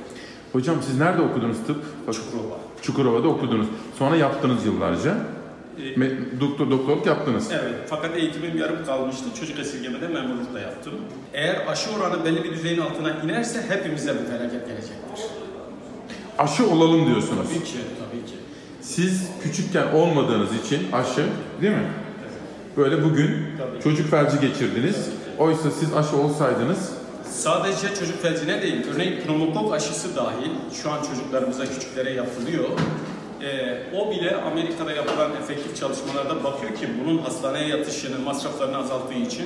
Hocam 0.52 0.76
siz 0.86 1.00
nerede 1.00 1.22
okudunuz 1.22 1.58
tıp? 1.68 1.84
Çukurova. 2.14 2.56
Çukurova'da 2.82 3.28
okudunuz. 3.28 3.68
Sonra 4.00 4.16
yaptınız 4.16 4.66
yıllarca. 4.66 5.18
Me- 5.98 6.40
doktor 6.40 6.72
doktorluk 6.72 7.06
yaptınız. 7.06 7.50
Evet, 7.52 7.76
fakat 7.88 8.16
eğitimim 8.18 8.58
yarım 8.58 8.86
kalmıştı. 8.86 9.26
Çocuk 9.40 9.60
esirgemede 9.60 10.08
memurluk 10.08 10.54
da 10.54 10.60
yaptım. 10.60 10.94
Eğer 11.34 11.68
aşı 11.68 11.90
oranı 11.92 12.26
belli 12.26 12.44
bir 12.44 12.52
düzeyin 12.52 12.82
altına 12.82 13.12
inerse 13.24 13.62
hepimize 13.70 14.14
bir 14.14 14.26
felaket 14.26 14.68
gelecektir. 14.68 15.26
Aşı 16.38 16.70
olalım 16.70 17.06
diyorsunuz. 17.06 17.48
Tabii 17.50 17.64
ki, 17.64 17.78
tabii 18.00 18.26
ki. 18.32 18.36
Siz 18.82 19.28
küçükken 19.44 19.88
olmadığınız 19.94 20.50
için 20.66 20.92
aşı 20.94 21.26
değil 21.62 21.74
mi? 21.74 21.88
Böyle 22.78 23.04
bugün 23.04 23.38
çocuk 23.84 24.10
felci 24.10 24.40
geçirdiniz. 24.40 25.10
Oysa 25.38 25.72
siz 25.72 25.94
aşı 25.94 26.18
olsaydınız 26.18 26.92
Sadece 27.32 27.96
çocuk 28.00 28.22
felcine 28.22 28.62
değil, 28.62 28.76
örneğin 28.94 29.22
pneumokok 29.22 29.74
aşısı 29.74 30.16
dahil 30.16 30.52
şu 30.84 30.92
an 30.92 31.04
çocuklarımıza, 31.04 31.66
küçüklere 31.66 32.14
yapılıyor. 32.14 32.70
Ee, 33.44 33.96
o 33.96 34.12
bile 34.12 34.36
Amerika'da 34.36 34.92
yapılan 34.92 35.32
efektif 35.44 35.76
çalışmalarda 35.76 36.44
bakıyor 36.44 36.76
ki 36.76 36.88
bunun 37.04 37.18
hastaneye 37.18 37.68
yatışını, 37.68 38.20
masraflarını 38.20 38.78
azalttığı 38.78 39.14
için 39.14 39.46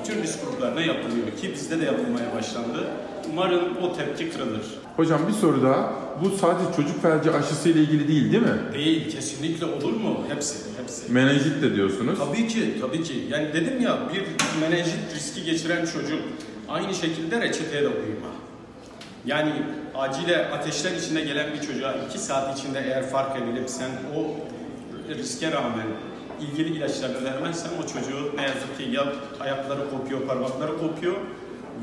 bütün 0.00 0.22
risk 0.22 0.46
gruplarına 0.46 0.80
yapılıyor 0.80 1.26
ki 1.40 1.52
bizde 1.52 1.80
de 1.80 1.84
yapılmaya 1.84 2.34
başlandı. 2.36 2.86
Umarım 3.32 3.76
o 3.82 3.96
tepki 3.96 4.30
kırılır. 4.30 4.62
Hocam 4.96 5.20
bir 5.28 5.32
soru 5.32 5.62
daha. 5.62 5.92
Bu 6.24 6.30
sadece 6.30 6.76
çocuk 6.76 7.02
felci 7.02 7.30
aşısı 7.30 7.68
ile 7.68 7.80
ilgili 7.80 8.08
değil 8.08 8.32
değil 8.32 8.42
mi? 8.42 8.58
Değil, 8.74 9.10
kesinlikle 9.10 9.66
olur 9.66 9.92
mu? 9.92 10.24
Hepsi, 10.28 10.56
hepsi. 10.80 11.12
Menenjit 11.12 11.62
de 11.62 11.74
diyorsunuz. 11.74 12.18
Tabii 12.18 12.48
ki, 12.48 12.74
tabii 12.80 13.02
ki. 13.02 13.26
Yani 13.30 13.52
dedim 13.52 13.80
ya 13.80 13.98
bir 14.14 14.22
menenjit 14.60 15.14
riski 15.14 15.44
geçiren 15.44 15.86
çocuk 15.86 16.20
aynı 16.68 16.94
şekilde 16.94 17.40
reçeteye 17.40 17.82
de 17.82 17.88
uyma. 17.88 18.28
Yani 19.26 19.52
acile 19.94 20.46
ateşler 20.46 20.92
içinde 20.92 21.20
gelen 21.20 21.46
bir 21.52 21.66
çocuğa 21.66 21.94
iki 22.08 22.18
saat 22.18 22.58
içinde 22.58 22.80
eğer 22.80 23.06
fark 23.06 23.42
edilip 23.42 23.70
sen 23.70 23.90
o 24.16 24.36
riske 25.14 25.52
rağmen 25.52 25.86
ilgili 26.40 26.76
ilaçlarını 26.76 27.24
vermezsen 27.24 27.70
o 27.82 27.86
çocuğu 27.86 28.36
ne 28.36 28.42
yazık 28.42 28.78
ki 28.78 28.82
ya 28.92 29.12
ayakları 29.40 29.90
kopuyor, 29.90 30.20
parmakları 30.20 30.78
kopuyor 30.78 31.14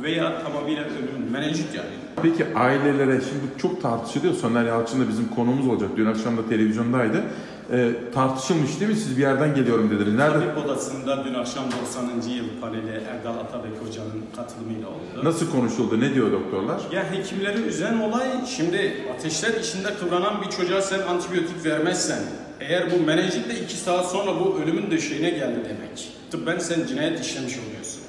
veya 0.04 0.44
tamamıyla 0.44 0.84
ölüm, 0.84 1.32
menenjit 1.32 1.76
yani. 1.76 1.90
Peki 2.22 2.46
ailelere 2.56 3.22
şimdi 3.22 3.62
çok 3.62 3.82
tartışılıyor. 3.82 4.34
Soner 4.34 4.66
Yalçın 4.66 5.02
da 5.02 5.10
bizim 5.10 5.30
konuğumuz 5.30 5.68
olacak. 5.68 5.90
Dün 5.98 6.06
akşam 6.06 6.38
da 6.38 6.50
televizyondaydı. 6.50 7.24
Ee, 7.72 7.92
tartışılmış 8.14 8.80
değil 8.80 8.92
mi? 8.92 8.98
Siz 8.98 9.18
bir 9.18 9.22
yerden 9.22 9.56
geliyorum 9.56 9.90
dediniz. 9.92 10.14
Nerede? 10.14 10.40
Tabip 10.40 10.66
odasında 10.66 11.26
dün 11.26 11.34
akşam 11.34 11.64
90. 11.82 12.04
yıl 12.30 12.46
paneli 12.62 12.92
Erdal 13.10 13.38
Atabek 13.38 13.72
hocanın 13.88 14.24
katılımıyla 14.36 14.88
oldu. 14.88 15.24
Nasıl 15.24 15.52
konuşuldu? 15.52 16.00
Ne 16.00 16.14
diyor 16.14 16.32
doktorlar? 16.32 16.82
Ya 16.92 17.12
hekimleri 17.12 17.62
üzen 17.62 18.00
olay 18.00 18.28
şimdi 18.58 19.06
ateşler 19.16 19.54
içinde 19.54 19.94
kıvranan 19.94 20.42
bir 20.42 20.50
çocuğa 20.50 20.82
sen 20.82 21.00
antibiyotik 21.00 21.66
vermezsen 21.66 22.20
eğer 22.60 22.92
bu 22.92 23.04
menenjitle 23.06 23.60
iki 23.60 23.76
saat 23.78 24.12
sonra 24.12 24.32
bu 24.40 24.60
ölümün 24.64 24.92
döşeğine 24.92 25.30
geldi 25.30 25.60
demek. 25.64 26.10
Tıbben 26.32 26.60
sen 26.60 26.88
cinayet 26.88 27.26
işlemiş 27.26 27.54
oluyorsun. 27.68 28.02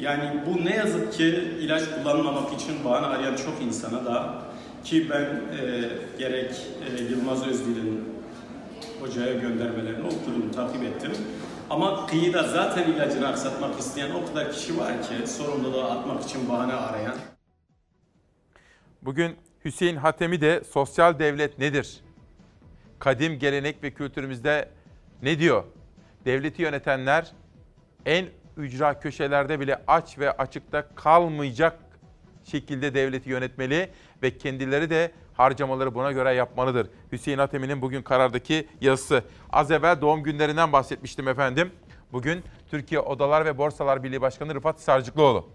Yani 0.00 0.40
bu 0.46 0.64
ne 0.64 0.76
yazık 0.76 1.12
ki 1.12 1.24
ilaç 1.60 1.82
kullanmamak 1.94 2.52
için 2.60 2.84
bahane 2.84 3.06
arayan 3.06 3.36
çok 3.36 3.62
insana 3.66 4.04
da 4.04 4.34
ki 4.84 5.06
ben 5.10 5.22
e, 5.22 5.88
gerek 6.18 6.50
e, 6.98 7.02
Yılmaz 7.02 7.46
Özdil'in 7.46 8.17
hocaya 9.00 9.34
göndermelerini 9.34 10.06
okudum, 10.06 10.52
takip 10.54 10.82
ettim. 10.82 11.12
Ama 11.70 12.06
kıyıda 12.06 12.42
zaten 12.42 12.92
ilacını 12.92 13.28
aksatmak 13.28 13.80
isteyen 13.80 14.10
o 14.10 14.26
kadar 14.26 14.52
kişi 14.52 14.78
var 14.78 14.92
ki 15.02 15.26
sorumluluğu 15.26 15.84
atmak 15.84 16.22
için 16.22 16.48
bahane 16.48 16.72
arayan. 16.72 17.16
Bugün 19.02 19.36
Hüseyin 19.64 19.96
Hatemi 19.96 20.40
de 20.40 20.62
sosyal 20.72 21.18
devlet 21.18 21.58
nedir? 21.58 22.00
Kadim 22.98 23.38
gelenek 23.38 23.82
ve 23.82 23.90
kültürümüzde 23.90 24.68
ne 25.22 25.38
diyor? 25.38 25.64
Devleti 26.24 26.62
yönetenler 26.62 27.32
en 28.06 28.26
ücra 28.56 29.00
köşelerde 29.00 29.60
bile 29.60 29.82
aç 29.86 30.18
ve 30.18 30.32
açıkta 30.32 30.88
kalmayacak 30.94 31.78
şekilde 32.44 32.94
devleti 32.94 33.30
yönetmeli 33.30 33.90
ve 34.22 34.38
kendileri 34.38 34.90
de 34.90 35.12
harcamaları 35.38 35.94
buna 35.94 36.12
göre 36.12 36.34
yapmalıdır. 36.34 36.90
Hüseyin 37.12 37.38
Atemi'nin 37.38 37.82
bugün 37.82 38.02
karardaki 38.02 38.68
yazısı. 38.80 39.22
Az 39.50 39.70
evvel 39.70 40.00
doğum 40.00 40.22
günlerinden 40.22 40.72
bahsetmiştim 40.72 41.28
efendim. 41.28 41.72
Bugün 42.12 42.44
Türkiye 42.70 43.00
Odalar 43.00 43.44
ve 43.44 43.58
Borsalar 43.58 44.02
Birliği 44.02 44.20
Başkanı 44.20 44.54
Rıfat 44.54 44.80
Sarcıklıoğlu. 44.80 45.48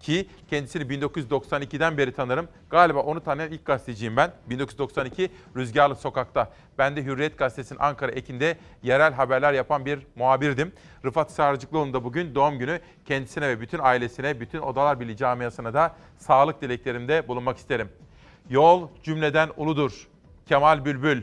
Ki 0.00 0.28
kendisini 0.50 0.82
1992'den 0.82 1.98
beri 1.98 2.12
tanırım. 2.12 2.48
Galiba 2.70 3.00
onu 3.00 3.20
tanıyan 3.20 3.50
ilk 3.50 3.64
gazeteciyim 3.64 4.16
ben. 4.16 4.32
1992 4.50 5.30
Rüzgarlı 5.56 5.96
Sokak'ta. 5.96 6.52
Ben 6.78 6.96
de 6.96 7.04
Hürriyet 7.04 7.38
Gazetesi'nin 7.38 7.78
Ankara 7.78 8.12
ekinde 8.12 8.56
yerel 8.82 9.12
haberler 9.12 9.52
yapan 9.52 9.86
bir 9.86 10.06
muhabirdim. 10.16 10.72
Rıfat 11.04 11.30
Sarcıklıoğlu'nun 11.30 11.92
da 11.92 12.04
bugün 12.04 12.34
doğum 12.34 12.58
günü. 12.58 12.80
Kendisine 13.04 13.48
ve 13.48 13.60
bütün 13.60 13.78
ailesine, 13.82 14.40
bütün 14.40 14.58
Odalar 14.58 15.00
Birliği 15.00 15.16
camiasına 15.16 15.74
da 15.74 15.96
sağlık 16.18 16.62
dileklerimde 16.62 17.28
bulunmak 17.28 17.56
isterim. 17.56 17.88
Yol 18.50 18.88
cümleden 19.02 19.50
uludur. 19.56 20.08
Kemal 20.46 20.84
Bülbül. 20.84 21.22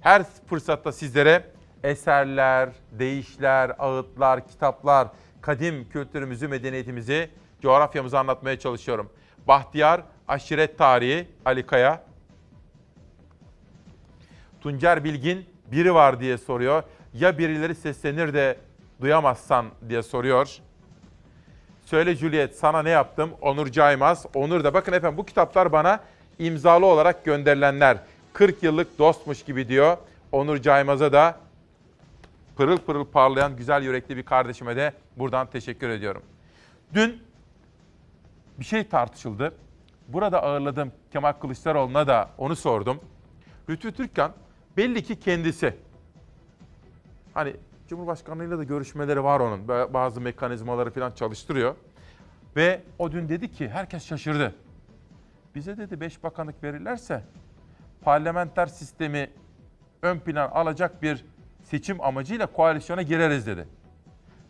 Her 0.00 0.24
fırsatta 0.46 0.92
sizlere 0.92 1.44
eserler, 1.84 2.68
deyişler, 2.92 3.72
ağıtlar, 3.78 4.48
kitaplar, 4.48 5.08
kadim 5.40 5.88
kültürümüzü, 5.88 6.48
medeniyetimizi, 6.48 7.30
coğrafyamızı 7.62 8.18
anlatmaya 8.18 8.58
çalışıyorum. 8.58 9.10
Bahtiyar, 9.48 10.02
aşiret 10.28 10.78
tarihi, 10.78 11.28
Ali 11.44 11.66
Kaya. 11.66 12.04
Tuncer 14.60 15.04
Bilgin, 15.04 15.46
biri 15.72 15.94
var 15.94 16.20
diye 16.20 16.38
soruyor. 16.38 16.82
Ya 17.14 17.38
birileri 17.38 17.74
seslenir 17.74 18.34
de 18.34 18.58
duyamazsan 19.00 19.66
diye 19.88 20.02
soruyor. 20.02 20.58
Söyle 21.92 22.14
Juliet 22.16 22.56
sana 22.56 22.82
ne 22.82 22.90
yaptım? 22.90 23.30
Onur 23.40 23.66
Caymaz. 23.66 24.26
Onur 24.34 24.64
da 24.64 24.74
bakın 24.74 24.92
efendim 24.92 25.18
bu 25.18 25.26
kitaplar 25.26 25.72
bana 25.72 26.00
imzalı 26.38 26.86
olarak 26.86 27.24
gönderilenler. 27.24 27.98
40 28.32 28.62
yıllık 28.62 28.98
dostmuş 28.98 29.44
gibi 29.44 29.68
diyor. 29.68 29.96
Onur 30.32 30.56
Caymaz'a 30.58 31.12
da 31.12 31.36
pırıl 32.56 32.78
pırıl 32.78 33.04
parlayan 33.04 33.56
güzel 33.56 33.82
yürekli 33.82 34.16
bir 34.16 34.22
kardeşime 34.22 34.76
de 34.76 34.92
buradan 35.16 35.46
teşekkür 35.46 35.88
ediyorum. 35.88 36.22
Dün 36.94 37.22
bir 38.58 38.64
şey 38.64 38.84
tartışıldı. 38.84 39.54
Burada 40.08 40.42
ağırladığım 40.42 40.92
Kemal 41.12 41.32
Kılıçdaroğlu'na 41.32 42.06
da 42.06 42.30
onu 42.38 42.56
sordum. 42.56 43.00
Lütfü 43.68 43.92
Türkkan 43.92 44.32
belli 44.76 45.02
ki 45.04 45.20
kendisi. 45.20 45.76
Hani 47.34 47.56
Cumhurbaşkanlığıyla 47.88 48.58
da 48.58 48.64
görüşmeleri 48.64 49.24
var 49.24 49.40
onun. 49.40 49.68
Bazı 49.68 50.20
mekanizmaları 50.20 50.90
falan 50.90 51.10
çalıştırıyor. 51.10 51.74
Ve 52.56 52.80
o 52.98 53.12
dün 53.12 53.28
dedi 53.28 53.52
ki 53.52 53.68
herkes 53.68 54.06
şaşırdı. 54.06 54.54
Bize 55.54 55.76
dedi 55.76 56.00
5 56.00 56.22
bakanlık 56.22 56.62
verirlerse 56.62 57.22
parlamenter 58.00 58.66
sistemi 58.66 59.30
ön 60.02 60.18
plan 60.18 60.50
alacak 60.50 61.02
bir 61.02 61.24
seçim 61.62 62.00
amacıyla 62.00 62.46
koalisyona 62.46 63.02
gireriz 63.02 63.46
dedi. 63.46 63.66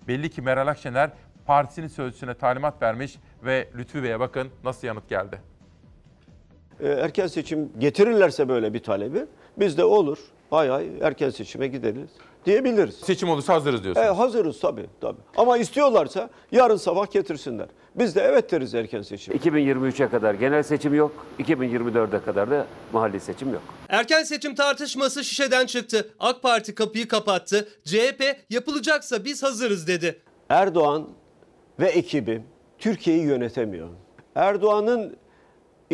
Belli 0.09 0.31
ki 0.31 0.43
Meral 0.43 0.67
Akşener 0.67 1.11
partisinin 1.47 1.89
sözcüsüne 1.89 2.35
talimat 2.35 2.83
vermiş 2.83 3.19
ve 3.45 3.69
Lütfü 3.77 4.03
Bey'e 4.03 4.21
bakın 4.21 4.49
nasıl 4.65 4.87
yanıt 4.87 5.09
geldi. 5.09 5.41
Ee, 6.81 6.89
erken 6.89 7.27
seçim 7.27 7.73
getirirlerse 7.79 8.49
böyle 8.49 8.75
bir 8.75 8.83
talebi 8.83 9.27
biz 9.57 9.79
de 9.79 9.85
olur. 9.85 10.19
Hay 10.51 10.69
hay 10.69 10.89
erken 11.01 11.31
seçime 11.31 11.67
gideriz 11.67 12.11
diyebiliriz. 12.47 12.94
Seçim 12.94 13.28
olursa 13.28 13.55
hazırız 13.55 13.85
diyorsunuz. 13.85 14.06
E, 14.06 14.10
hazırız 14.10 14.60
tabii 14.60 14.86
tabii. 15.01 15.20
Ama 15.36 15.59
istiyorlarsa 15.59 16.31
yarın 16.52 16.77
sabah 16.77 17.10
getirsinler. 17.10 17.66
Biz 17.94 18.16
de 18.16 18.20
evet 18.20 18.52
deriz 18.52 18.74
erken 18.74 19.02
seçim. 19.02 19.35
2023'e 19.35 20.09
kadar 20.09 20.35
genel 20.35 20.62
seçim 20.62 20.94
yok. 20.94 21.27
2024'e 21.39 22.24
kadar 22.24 22.51
da 22.51 22.66
mahalli 22.93 23.20
seçim 23.20 23.52
yok. 23.52 23.62
Erken 23.89 24.23
seçim 24.23 24.55
tartışması 24.55 25.24
şişeden 25.24 25.66
çıktı. 25.66 26.10
AK 26.20 26.43
Parti 26.43 26.74
kapıyı 26.74 27.09
kapattı. 27.09 27.69
CHP 27.85 28.36
yapılacaksa 28.51 29.24
biz 29.24 29.43
hazırız 29.43 29.89
dedi. 29.89 30.20
Erdoğan 30.48 31.09
ve 31.81 31.86
ekibi 31.89 32.43
Türkiye'yi 32.78 33.23
yönetemiyor. 33.24 33.89
Erdoğan'ın 34.35 35.16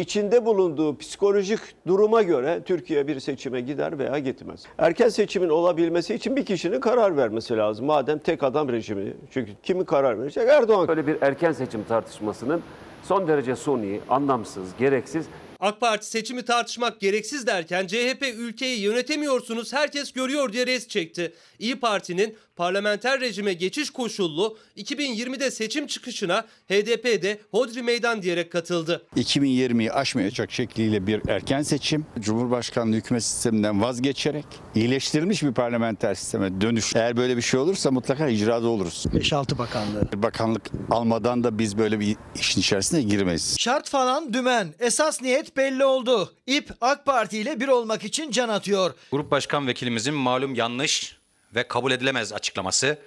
içinde 0.01 0.45
bulunduğu 0.45 0.99
psikolojik 0.99 1.61
duruma 1.87 2.23
göre 2.23 2.63
Türkiye 2.65 3.09
bir 3.09 3.21
seçime 3.21 3.61
gider 3.61 3.99
veya 3.99 4.19
gitmez. 4.19 4.65
Erken 4.79 5.09
seçimin 5.09 5.49
olabilmesi 5.49 6.15
için 6.15 6.37
bir 6.37 6.47
kişinin 6.47 6.81
karar 6.81 7.17
vermesi 7.17 7.57
lazım. 7.57 7.87
Madem 7.87 8.19
tek 8.19 8.43
adam 8.43 8.69
rejimi. 8.69 9.15
Çünkü 9.31 9.53
kimi 9.63 9.85
karar 9.85 10.21
verecek? 10.21 10.49
Erdoğan. 10.49 10.89
Böyle 10.89 11.07
bir 11.07 11.23
erken 11.23 11.53
seçim 11.53 11.85
tartışmasının 11.85 12.63
son 13.03 13.29
derece 13.29 13.57
suni, 13.57 14.01
anlamsız, 14.09 14.69
gereksiz 14.79 15.27
AK 15.61 15.81
Parti 15.81 16.07
seçimi 16.07 16.45
tartışmak 16.45 17.01
gereksiz 17.01 17.47
derken 17.47 17.87
CHP 17.87 18.23
ülkeyi 18.39 18.81
yönetemiyorsunuz 18.81 19.73
herkes 19.73 20.13
görüyor 20.13 20.53
diye 20.53 20.67
res 20.67 20.89
çekti. 20.89 21.33
İyi 21.59 21.81
Parti'nin 21.81 22.37
parlamenter 22.59 23.21
rejime 23.21 23.53
geçiş 23.53 23.91
koşullu 23.91 24.57
2020'de 24.77 25.51
seçim 25.51 25.87
çıkışına 25.87 26.45
HDP'de 26.69 27.39
hodri 27.51 27.83
meydan 27.83 28.23
diyerek 28.23 28.53
katıldı. 28.53 29.07
2020'yi 29.17 29.93
aşmayacak 29.93 30.53
şekliyle 30.53 31.07
bir 31.07 31.29
erken 31.29 31.63
seçim, 31.63 32.07
Cumhurbaşkanlığı 32.21 32.97
hükümet 32.97 33.25
sisteminden 33.25 33.83
vazgeçerek 33.83 34.45
iyileştirilmiş 34.75 35.43
bir 35.43 35.53
parlamenter 35.53 36.15
sisteme 36.15 36.61
dönüş. 36.61 36.97
Eğer 36.97 37.17
böyle 37.17 37.37
bir 37.37 37.43
şey 37.43 37.61
olursa 37.61 37.91
mutlaka 37.91 38.29
icrada 38.29 38.69
oluruz. 38.69 39.05
5-6 39.15 39.59
bakanlığı. 39.59 40.23
Bakanlık 40.23 40.71
almadan 40.91 41.45
da 41.45 41.59
biz 41.59 41.79
böyle 41.79 42.01
bir 42.01 42.17
işin 42.35 42.61
içerisine 42.61 43.03
girmeyiz. 43.03 43.57
Şart 43.59 43.89
falan 43.89 44.33
dümen. 44.33 44.69
Esas 44.81 45.23
niyet 45.23 45.57
belli 45.57 45.85
oldu. 45.85 46.33
İP 46.47 46.73
AK 46.81 47.07
Parti 47.07 47.39
ile 47.39 47.61
bir 47.61 47.69
olmak 47.69 48.05
için 48.05 48.31
can 48.31 48.49
atıyor. 48.49 48.95
Grup 49.13 49.31
Başkan 49.31 49.67
Vekilimizin 49.67 50.15
malum 50.15 50.55
yanlış 50.55 51.18
ve 51.55 51.69
kabul 51.69 51.93
edilemez 51.93 52.33
açıklaması, 52.33 52.99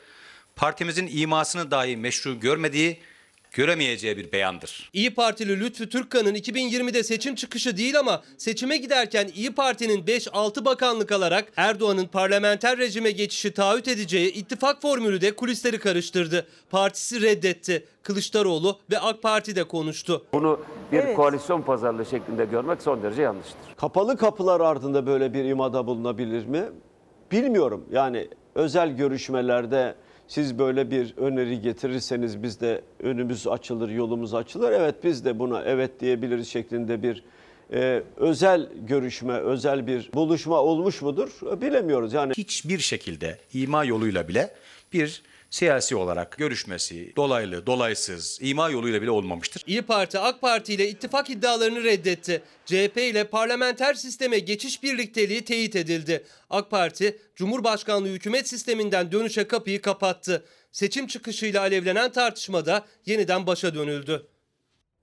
partimizin 0.56 1.10
imasını 1.14 1.72
dahi 1.72 1.98
meşru 1.98 2.40
görmediği 2.40 3.00
göremeyeceği 3.54 4.18
bir 4.18 4.32
beyandır. 4.32 4.90
İyi 4.94 5.14
Partili 5.14 5.60
Lütfü 5.60 5.90
Türkkan'ın 5.90 6.36
2020'de 6.36 7.04
seçim 7.04 7.36
çıkışı 7.36 7.78
değil 7.78 8.00
ama 8.00 8.24
seçime 8.38 8.78
giderken 8.78 9.30
İyi 9.36 9.52
Parti'nin 9.52 10.04
5-6 10.06 10.66
bakanlık 10.66 11.12
alarak 11.12 11.52
Erdoğan'ın 11.58 12.06
parlamenter 12.06 12.78
rejime 12.78 13.12
geçişi 13.12 13.52
taahhüt 13.54 13.88
edeceği 13.88 14.32
ittifak 14.34 14.82
formülü 14.82 15.22
de 15.22 15.36
kulisleri 15.36 15.80
karıştırdı. 15.80 16.48
Partisi 16.70 17.22
reddetti. 17.22 17.86
Kılıçdaroğlu 18.04 18.80
ve 18.92 19.00
AK 19.00 19.22
Parti 19.22 19.56
de 19.56 19.64
konuştu. 19.64 20.26
Bunu 20.34 20.60
bir 20.92 20.98
Evet. 20.98 21.16
koalisyon 21.16 21.62
pazarlığı 21.62 22.06
şeklinde 22.06 22.46
görmek 22.46 22.82
son 22.82 23.04
derece 23.04 23.22
yanlıştır. 23.22 23.56
Kapalı 23.78 24.18
kapılar 24.18 24.60
ardında 24.62 25.06
böyle 25.08 25.34
bir 25.34 25.44
imada 25.46 25.88
bulunabilir 25.88 26.46
mi? 26.46 26.64
Bilmiyorum. 27.32 27.86
Yani 27.92 28.28
özel 28.56 28.98
görüşmelerde 28.98 29.96
siz 30.28 30.60
böyle 30.60 30.92
bir 30.92 31.14
öneri 31.18 31.62
getirirseniz 31.62 32.44
biz 32.44 32.62
de 32.62 32.82
önümüz 33.00 33.48
açılır, 33.48 33.90
yolumuz 33.90 34.34
açılır. 34.34 34.72
Evet 34.72 34.96
biz 35.04 35.26
de 35.26 35.40
buna 35.40 35.64
evet 35.64 36.00
diyebiliriz 36.00 36.48
şeklinde 36.48 37.04
bir 37.04 37.24
e, 37.74 38.04
özel 38.18 38.70
görüşme, 38.88 39.34
özel 39.34 39.88
bir 39.88 40.10
buluşma 40.14 40.60
olmuş 40.62 41.02
mudur? 41.02 41.30
Bilemiyoruz. 41.62 42.14
Yani 42.14 42.34
Hiçbir 42.38 42.80
şekilde 42.80 43.38
ima 43.54 43.84
yoluyla 43.84 44.28
bile 44.28 44.54
bir 44.94 45.24
siyasi 45.52 45.96
olarak 45.96 46.38
görüşmesi 46.38 47.14
dolaylı, 47.16 47.66
dolaysız, 47.66 48.40
ima 48.42 48.70
yoluyla 48.70 49.02
bile 49.02 49.12
olmamıştır. 49.12 49.64
İyi 49.68 49.82
Parti 49.82 50.20
AK 50.20 50.42
Parti 50.42 50.74
ile 50.74 50.90
ittifak 50.90 51.30
iddialarını 51.30 51.84
reddetti. 51.84 52.44
CHP 52.66 52.98
ile 52.98 53.24
parlamenter 53.24 53.94
sisteme 53.94 54.40
geçiş 54.40 54.84
birlikteliği 54.84 55.46
teyit 55.46 55.76
edildi. 55.76 56.24
AK 56.50 56.72
Parti 56.72 57.20
Cumhurbaşkanlığı 57.36 58.08
hükümet 58.08 58.48
sisteminden 58.48 59.12
dönüşe 59.12 59.48
kapıyı 59.48 59.82
kapattı. 59.82 60.46
Seçim 60.72 61.08
çıkışıyla 61.08 61.62
alevlenen 61.62 62.12
tartışmada 62.12 62.86
yeniden 63.06 63.48
başa 63.48 63.76
dönüldü. 63.76 64.28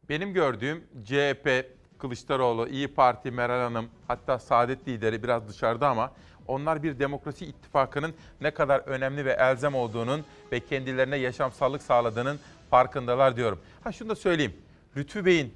Benim 0.08 0.32
gördüğüm 0.32 0.84
CHP, 1.04 1.66
Kılıçdaroğlu, 1.98 2.68
İyi 2.68 2.88
Parti, 2.88 3.30
Meral 3.30 3.60
Hanım 3.62 3.90
hatta 4.06 4.38
Saadet 4.38 4.88
lideri 4.88 5.22
biraz 5.22 5.48
dışarıda 5.48 5.88
ama 5.88 6.12
onlar 6.48 6.82
bir 6.82 6.98
demokrasi 6.98 7.46
ittifakının 7.46 8.14
ne 8.40 8.50
kadar 8.50 8.80
önemli 8.80 9.24
ve 9.24 9.32
elzem 9.32 9.74
olduğunun 9.74 10.24
ve 10.52 10.60
kendilerine 10.60 11.16
yaşamsallık 11.16 11.82
sağladığının 11.82 12.38
farkındalar 12.70 13.36
diyorum. 13.36 13.60
Ha 13.84 13.92
şunu 13.92 14.08
da 14.08 14.16
söyleyeyim. 14.16 14.56
Lütfü 14.96 15.24
Bey'in 15.24 15.54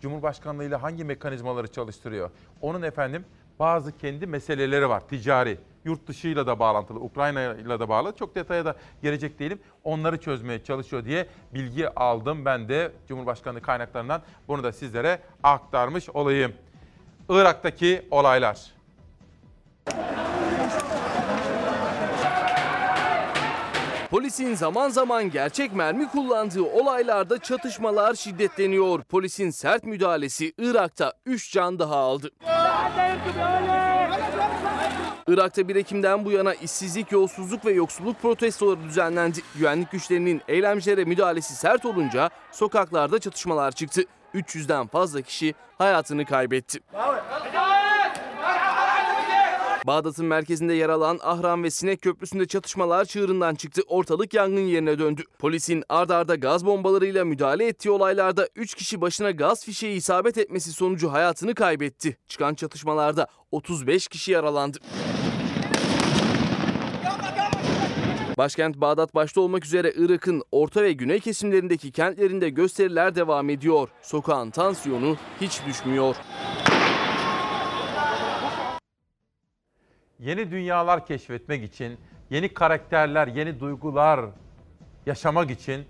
Cumhurbaşkanlığı 0.00 0.64
ile 0.64 0.76
hangi 0.76 1.04
mekanizmaları 1.04 1.68
çalıştırıyor? 1.68 2.30
Onun 2.60 2.82
efendim 2.82 3.24
bazı 3.58 3.98
kendi 3.98 4.26
meseleleri 4.26 4.88
var 4.88 5.08
ticari. 5.08 5.58
Yurt 5.84 6.06
dışıyla 6.06 6.46
da 6.46 6.58
bağlantılı, 6.58 7.00
Ukrayna 7.00 7.54
ile 7.54 7.80
de 7.80 7.88
bağlı. 7.88 8.16
Çok 8.16 8.34
detaya 8.34 8.64
da 8.64 8.76
gelecek 9.02 9.38
değilim. 9.38 9.58
Onları 9.84 10.20
çözmeye 10.20 10.64
çalışıyor 10.64 11.04
diye 11.04 11.26
bilgi 11.54 11.88
aldım 11.88 12.44
ben 12.44 12.68
de 12.68 12.92
Cumhurbaşkanlığı 13.08 13.62
kaynaklarından. 13.62 14.22
Bunu 14.48 14.62
da 14.64 14.72
sizlere 14.72 15.18
aktarmış 15.42 16.08
olayım. 16.08 16.52
Irak'taki 17.28 18.06
olaylar. 18.10 18.76
Polisin 24.16 24.54
zaman 24.54 24.88
zaman 24.88 25.30
gerçek 25.30 25.72
mermi 25.72 26.08
kullandığı 26.08 26.62
olaylarda 26.62 27.38
çatışmalar 27.38 28.14
şiddetleniyor. 28.14 29.02
Polisin 29.02 29.50
sert 29.50 29.84
müdahalesi 29.84 30.52
Irak'ta 30.58 31.12
3 31.26 31.52
can 31.52 31.78
daha 31.78 31.96
aldı. 31.96 32.30
Irak'ta 35.28 35.68
1 35.68 35.76
Ekim'den 35.76 36.24
bu 36.24 36.30
yana 36.30 36.54
işsizlik, 36.54 37.12
yolsuzluk 37.12 37.64
ve 37.64 37.72
yoksulluk 37.72 38.22
protestoları 38.22 38.82
düzenlendi. 38.82 39.40
Güvenlik 39.54 39.90
güçlerinin 39.90 40.42
eylemcilere 40.48 41.04
müdahalesi 41.04 41.56
sert 41.56 41.84
olunca 41.84 42.30
sokaklarda 42.52 43.18
çatışmalar 43.18 43.72
çıktı. 43.72 44.02
300'den 44.34 44.86
fazla 44.86 45.22
kişi 45.22 45.54
hayatını 45.78 46.24
kaybetti. 46.24 46.80
Bağdat'ın 49.86 50.26
merkezinde 50.26 50.74
yer 50.74 50.88
alan 50.88 51.18
Ahram 51.22 51.64
ve 51.64 51.70
Sinek 51.70 52.02
Köprüsü'nde 52.02 52.46
çatışmalar 52.46 53.04
çığırından 53.04 53.54
çıktı. 53.54 53.82
Ortalık 53.86 54.34
yangın 54.34 54.60
yerine 54.66 54.98
döndü. 54.98 55.22
Polisin 55.38 55.84
ard 55.88 56.10
arda 56.10 56.34
gaz 56.34 56.66
bombalarıyla 56.66 57.24
müdahale 57.24 57.66
ettiği 57.66 57.90
olaylarda 57.90 58.48
3 58.56 58.74
kişi 58.74 59.00
başına 59.00 59.30
gaz 59.30 59.64
fişeği 59.64 59.96
isabet 59.96 60.38
etmesi 60.38 60.72
sonucu 60.72 61.12
hayatını 61.12 61.54
kaybetti. 61.54 62.16
Çıkan 62.28 62.54
çatışmalarda 62.54 63.26
35 63.50 64.08
kişi 64.08 64.32
yaralandı. 64.32 64.78
Başkent 68.38 68.76
Bağdat 68.76 69.14
başta 69.14 69.40
olmak 69.40 69.64
üzere 69.64 69.92
Irak'ın 69.96 70.42
orta 70.52 70.82
ve 70.82 70.92
güney 70.92 71.20
kesimlerindeki 71.20 71.92
kentlerinde 71.92 72.48
gösteriler 72.48 73.14
devam 73.14 73.50
ediyor. 73.50 73.88
Sokağın 74.02 74.50
tansiyonu 74.50 75.16
hiç 75.40 75.60
düşmüyor. 75.66 76.16
Yeni 80.20 80.50
dünyalar 80.50 81.06
keşfetmek 81.06 81.64
için, 81.64 81.98
yeni 82.30 82.54
karakterler, 82.54 83.26
yeni 83.26 83.60
duygular 83.60 84.20
yaşamak 85.06 85.50
için 85.50 85.84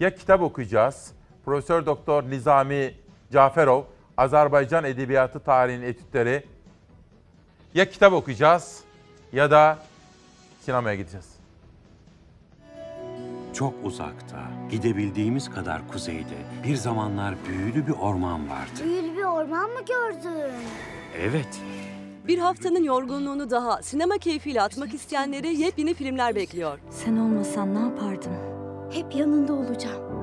ya 0.00 0.14
kitap 0.14 0.42
okuyacağız. 0.42 1.12
Profesör 1.44 1.86
Doktor 1.86 2.22
Nizami 2.22 2.94
Caferov, 3.32 3.82
Azerbaycan 4.16 4.84
Edebiyatı 4.84 5.40
Tarihinin 5.40 5.86
Etütleri. 5.86 6.46
Ya 7.74 7.90
kitap 7.90 8.12
okuyacağız 8.12 8.84
ya 9.32 9.50
da 9.50 9.78
sinemaya 10.60 10.96
gideceğiz. 10.96 11.34
Çok 13.54 13.74
uzakta, 13.84 14.42
gidebildiğimiz 14.70 15.50
kadar 15.50 15.88
kuzeyde 15.88 16.36
bir 16.64 16.76
zamanlar 16.76 17.34
büyülü 17.48 17.86
bir 17.86 17.92
orman 17.92 18.50
vardı. 18.50 18.70
Büyülü 18.84 19.16
bir 19.16 19.24
orman 19.24 19.70
mı 19.70 19.80
gördün? 19.88 20.52
Evet, 21.18 21.60
Bir 22.26 22.38
haftanın 22.38 22.82
yorgunluğunu 22.84 23.50
daha 23.50 23.82
sinema 23.82 24.18
keyfiyle 24.18 24.62
atmak 24.62 24.94
isteyenleri 24.94 25.56
yepyeni 25.60 25.94
filmler 25.94 26.34
bekliyor. 26.34 26.78
Sen 26.90 27.16
olmasan 27.16 27.74
ne 27.74 27.78
yapardım? 27.78 28.32
Hep 28.92 29.16
yanında 29.16 29.52
olacağım. 29.52 30.14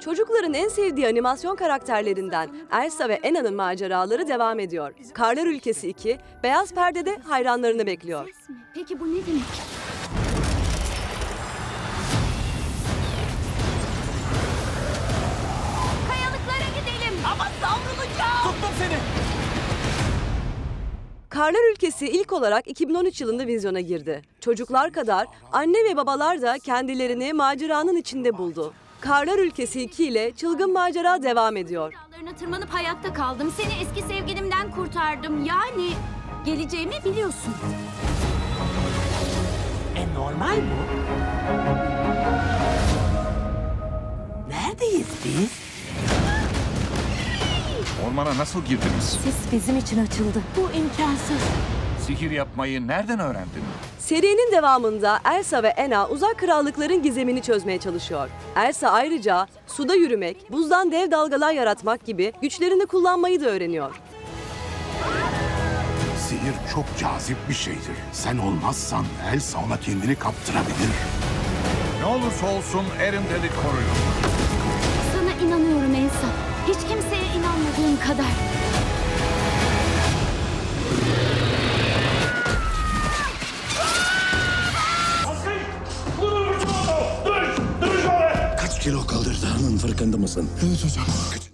Çocukların 0.00 0.54
en 0.54 0.68
sevdiği 0.68 1.08
animasyon 1.08 1.56
karakterlerinden 1.56 2.50
Elsa 2.72 3.08
ve 3.08 3.20
Anna'nın 3.28 3.54
maceraları 3.54 4.28
devam 4.28 4.60
ediyor. 4.60 4.94
Karlar 5.14 5.46
Ülkesi 5.46 5.88
2, 5.88 6.18
Beyaz 6.42 6.74
Perde'de 6.74 7.16
hayranlarını 7.24 7.86
bekliyor. 7.86 8.28
Peki 8.74 9.00
bu 9.00 9.04
ne 9.04 9.26
demek? 9.26 9.42
Karlar 21.28 21.72
Ülkesi 21.72 22.08
ilk 22.08 22.32
olarak 22.32 22.68
2013 22.68 23.20
yılında 23.20 23.46
vizyona 23.46 23.80
girdi. 23.80 24.22
Çocuklar 24.40 24.92
kadar 24.92 25.26
anne 25.52 25.84
ve 25.84 25.96
babalar 25.96 26.42
da 26.42 26.58
kendilerini 26.58 27.32
maceranın 27.32 27.96
içinde 27.96 28.38
buldu. 28.38 28.72
Karlar 29.00 29.38
Ülkesi 29.38 29.82
2 29.82 30.04
ile 30.04 30.32
çılgın 30.32 30.72
macera 30.72 31.22
devam 31.22 31.56
ediyor. 31.56 31.92
Dağlarına 32.12 32.36
tırmanıp 32.36 32.68
hayatta 32.68 33.12
kaldım. 33.14 33.52
Seni 33.56 33.72
eski 33.82 34.02
sevgilimden 34.14 34.70
kurtardım. 34.70 35.44
Yani 35.44 35.90
geleceğimi 36.46 36.94
biliyorsun. 37.04 37.54
E 39.96 40.14
normal 40.14 40.56
bu. 40.56 40.86
Neredeyiz 44.50 45.06
biz? 45.24 45.50
Ormana 48.08 48.38
nasıl 48.38 48.60
girdiniz? 48.64 49.18
Sis 49.24 49.52
bizim 49.52 49.76
için 49.78 50.06
açıldı. 50.06 50.42
Bu 50.56 50.60
imkansız. 50.60 51.42
Sihir 52.06 52.30
yapmayı 52.30 52.86
nereden 52.86 53.18
öğrendin? 53.20 53.62
Serinin 53.98 54.52
devamında 54.52 55.20
Elsa 55.32 55.62
ve 55.62 55.74
Anna 55.74 56.08
uzak 56.08 56.38
krallıkların 56.38 57.02
gizemini 57.02 57.42
çözmeye 57.42 57.78
çalışıyor. 57.78 58.28
Elsa 58.56 58.88
ayrıca 58.88 59.46
suda 59.66 59.94
yürümek, 59.94 60.52
buzdan 60.52 60.92
dev 60.92 61.10
dalgalar 61.10 61.52
yaratmak 61.52 62.06
gibi 62.06 62.32
güçlerini 62.42 62.86
kullanmayı 62.86 63.40
da 63.40 63.46
öğreniyor. 63.46 63.94
Sihir 66.28 66.54
çok 66.74 66.84
cazip 67.00 67.36
bir 67.48 67.54
şeydir. 67.54 67.96
Sen 68.12 68.38
olmazsan 68.38 69.04
Elsa 69.34 69.58
ona 69.66 69.80
kendini 69.80 70.14
kaptırabilir. 70.14 70.92
Ne 72.00 72.06
olursa 72.06 72.46
olsun 72.46 72.84
Erindel'i 73.00 73.50
koruyun. 73.62 73.96
Sana 75.12 75.46
inanıyorum 75.48 75.94
Elsa. 75.94 76.28
Hiç 76.68 76.88
kimseye 76.88 77.25
anladığım 77.66 77.96
kadar. 78.00 78.26
Kaç 88.60 88.80
kilo 88.82 89.06
kaldırdığının 89.06 89.76
farkında 89.78 90.16
mısın? 90.16 90.50
Evet 90.66 90.84
hocam. 90.84 91.04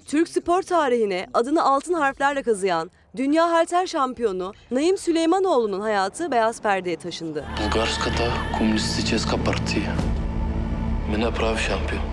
Türk 0.06 0.28
spor 0.28 0.62
tarihine 0.62 1.26
adını 1.34 1.62
altın 1.64 1.94
harflerle 1.94 2.42
kazıyan 2.42 2.90
dünya 3.16 3.50
halter 3.50 3.86
şampiyonu 3.86 4.52
Naim 4.70 4.98
Süleymanoğlu'nun 4.98 5.80
hayatı 5.80 6.30
beyaz 6.30 6.62
perdeye 6.62 6.96
taşındı. 6.96 7.44
Bulgarska'da 7.64 8.28
komünist 8.58 9.06
Ceska 9.06 9.44
Parti. 9.44 9.82
Mina 11.10 11.30
prav 11.30 11.56
şampiyon. 11.56 12.11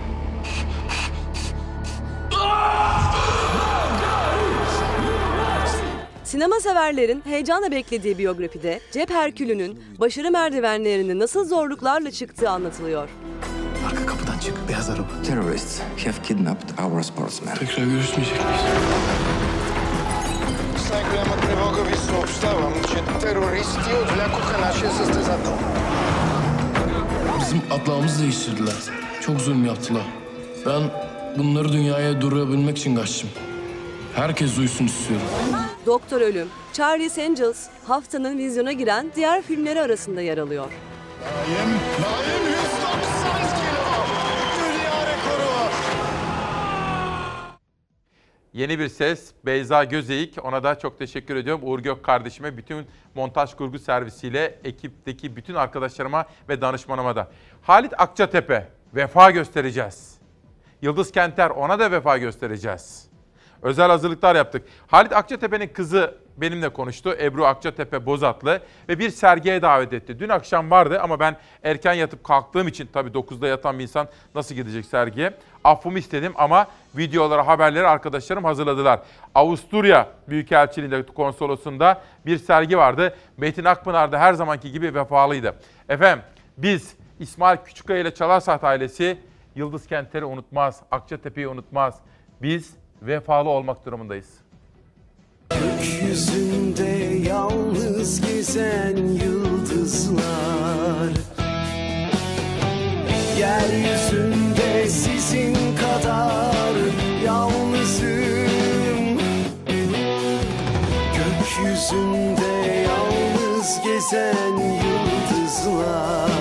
Sinema 6.24 6.60
severlerin 6.60 7.22
heyecanla 7.24 7.70
beklediği 7.70 8.18
biyografide 8.18 8.80
Cep 8.92 9.10
Herkülü'nün 9.10 9.82
başarı 9.98 10.30
merdivenlerini 10.30 11.18
nasıl 11.18 11.44
zorluklarla 11.48 12.10
çıktığı 12.10 12.50
anlatılıyor. 12.50 13.08
Arka 13.86 14.06
kapıdan 14.06 14.38
çık, 14.38 14.68
beyaz 14.68 14.90
araba. 14.90 15.06
Terrorists 15.26 15.80
have 15.80 16.22
kidnapped 16.22 16.78
our 16.84 17.02
sportsman. 17.02 17.54
Tekrar 17.54 17.84
görüşmeyecek 17.84 18.36
miyiz? 18.44 18.60
Вся 20.76 20.98
прямо 21.10 21.34
тревога 21.42 21.82
висла 21.90 22.16
обстава. 22.18 22.70
Teröristi 23.20 23.90
ödülen 24.00 24.30
kokan 24.32 24.62
aşısı 24.62 25.04
zaten. 25.24 25.56
Bizim 27.40 27.62
atlağımızı 27.70 28.22
değiştirdiler. 28.22 28.74
Çok 29.20 29.40
zulüm 29.40 29.64
yaptılar. 29.64 30.02
Ben 30.66 30.82
bunları 31.38 31.72
dünyaya 31.72 32.20
durabilmek 32.20 32.78
için 32.78 32.94
kaçtım. 32.96 33.30
Herkes 34.14 34.56
duysun 34.56 34.86
istiyorum. 34.86 35.26
Doktor 35.86 36.20
Ölüm, 36.20 36.48
Charlie's 36.72 37.18
Angels 37.18 37.68
haftanın 37.86 38.38
vizyona 38.38 38.72
giren 38.72 39.12
diğer 39.16 39.42
filmleri 39.42 39.80
arasında 39.80 40.20
yer 40.20 40.38
alıyor. 40.38 40.64
Naim, 40.64 41.68
Naim 42.02 42.44
190 42.46 43.38
kilo. 43.38 44.04
Dünya 44.58 45.06
rekoru. 45.06 45.70
Yeni 48.52 48.78
bir 48.78 48.88
ses 48.88 49.30
Beyza 49.46 49.84
Gözeyik. 49.84 50.44
Ona 50.44 50.62
da 50.62 50.78
çok 50.78 50.98
teşekkür 50.98 51.36
ediyorum. 51.36 51.62
Uğur 51.64 51.78
Gök 51.78 52.02
kardeşime, 52.04 52.56
bütün 52.56 52.86
montaj 53.14 53.54
kurgu 53.54 53.78
servisiyle, 53.78 54.58
ekipteki 54.64 55.36
bütün 55.36 55.54
arkadaşlarıma 55.54 56.24
ve 56.48 56.60
danışmanıma 56.60 57.16
da. 57.16 57.30
Halit 57.62 57.92
Akçatepe, 57.98 58.68
vefa 58.94 59.30
göstereceğiz. 59.30 60.19
Yıldız 60.82 61.12
Kenter, 61.12 61.50
ona 61.50 61.78
da 61.78 61.90
vefa 61.90 62.18
göstereceğiz. 62.18 63.10
Özel 63.62 63.88
hazırlıklar 63.88 64.36
yaptık. 64.36 64.62
Halit 64.86 65.12
Akçatepe'nin 65.12 65.68
kızı 65.68 66.14
benimle 66.36 66.68
konuştu. 66.68 67.16
Ebru 67.20 67.46
Akçatepe 67.46 68.06
Bozatlı 68.06 68.60
ve 68.88 68.98
bir 68.98 69.10
sergiye 69.10 69.62
davet 69.62 69.92
etti. 69.92 70.18
Dün 70.18 70.28
akşam 70.28 70.70
vardı 70.70 71.00
ama 71.02 71.20
ben 71.20 71.36
erken 71.62 71.92
yatıp 71.92 72.24
kalktığım 72.24 72.68
için 72.68 72.88
tabii 72.92 73.10
9'da 73.10 73.48
yatan 73.48 73.78
bir 73.78 73.82
insan 73.82 74.08
nasıl 74.34 74.54
gidecek 74.54 74.86
sergiye? 74.86 75.34
Affımı 75.64 75.98
istedim 75.98 76.32
ama 76.36 76.66
videoları, 76.96 77.40
haberleri 77.40 77.86
arkadaşlarım 77.86 78.44
hazırladılar. 78.44 79.00
Avusturya 79.34 80.08
Büyükelçiliğinde, 80.28 81.06
konsolosunda 81.06 82.00
bir 82.26 82.38
sergi 82.38 82.78
vardı. 82.78 83.14
Metin 83.36 83.64
Akpınar 83.64 84.12
da 84.12 84.18
her 84.18 84.32
zamanki 84.32 84.72
gibi 84.72 84.94
vefalıydı. 84.94 85.54
Efendim 85.88 86.24
biz 86.56 86.94
İsmail 87.18 87.58
Küçükkaya 87.64 88.00
ile 88.00 88.14
Çalar 88.14 88.42
ailesi 88.62 89.18
Yıldız 89.56 89.86
Kentleri 89.86 90.24
unutmaz, 90.24 90.82
Akçatepe'yi 90.90 91.48
unutmaz. 91.48 92.00
Biz 92.42 92.74
vefalı 93.02 93.48
olmak 93.48 93.86
durumundayız. 93.86 94.28
Gökyüzünde 95.50 96.88
yalnız 97.28 98.20
gezen 98.20 98.96
yıldızlar 98.96 100.20
Yeryüzünde 103.38 104.88
sizin 104.88 105.54
kadar 105.76 106.74
yalnızım 107.24 109.18
Gökyüzünde 111.16 112.82
yalnız 112.88 113.80
gezen 113.84 114.56
yıldızlar 114.56 116.39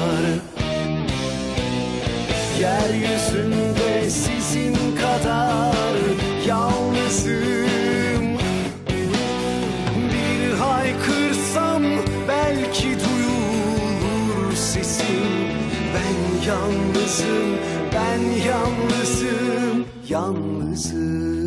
yalnızım 7.09 8.37
Bir 10.13 10.57
haykırsam 10.57 11.83
belki 12.27 12.87
duyulur 12.87 14.53
sesim. 14.55 15.05
Ben 15.93 16.47
yalnızım, 16.47 17.57
ben 17.93 18.21
yalnızım, 18.47 19.85
yalnızım 20.09 21.38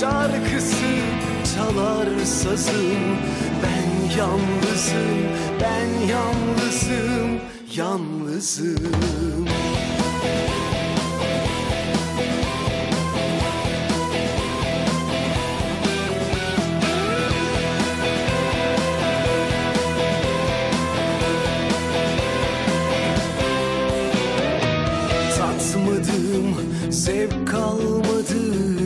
şarkısı 0.00 0.86
çalar 1.54 2.24
sazım. 2.24 3.18
Ben 3.62 4.16
yalnızım, 4.18 5.18
ben 5.60 6.06
yalnızım, 6.08 7.40
yalnızım. 7.76 8.76
Tatmadım, 25.38 26.56
zevk 26.90 27.48
kalmadı 27.48 28.79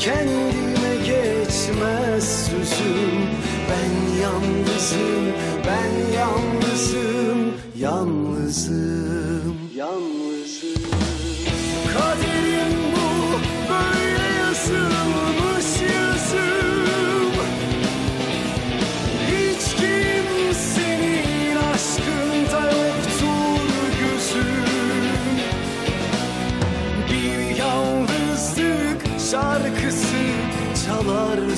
kendime 0.00 0.94
geçmez 1.06 2.46
sözüm. 2.46 3.28
Ben 3.70 4.20
yalnızım, 4.22 5.26
ben 5.66 6.14
yalnızım, 6.18 7.54
yalnızım, 7.76 8.99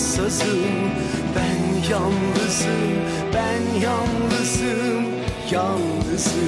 sazım 0.03 0.91
Ben 1.37 1.91
yalnızım, 1.91 2.93
ben 3.35 3.81
yalnızım, 3.81 5.05
yalnızım 5.51 6.43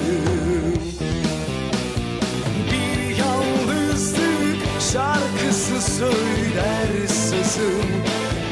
Bir 2.70 3.16
yalnızlık 3.16 4.80
şarkısı 4.92 5.92
söyler 5.92 7.06
sazım 7.06 7.86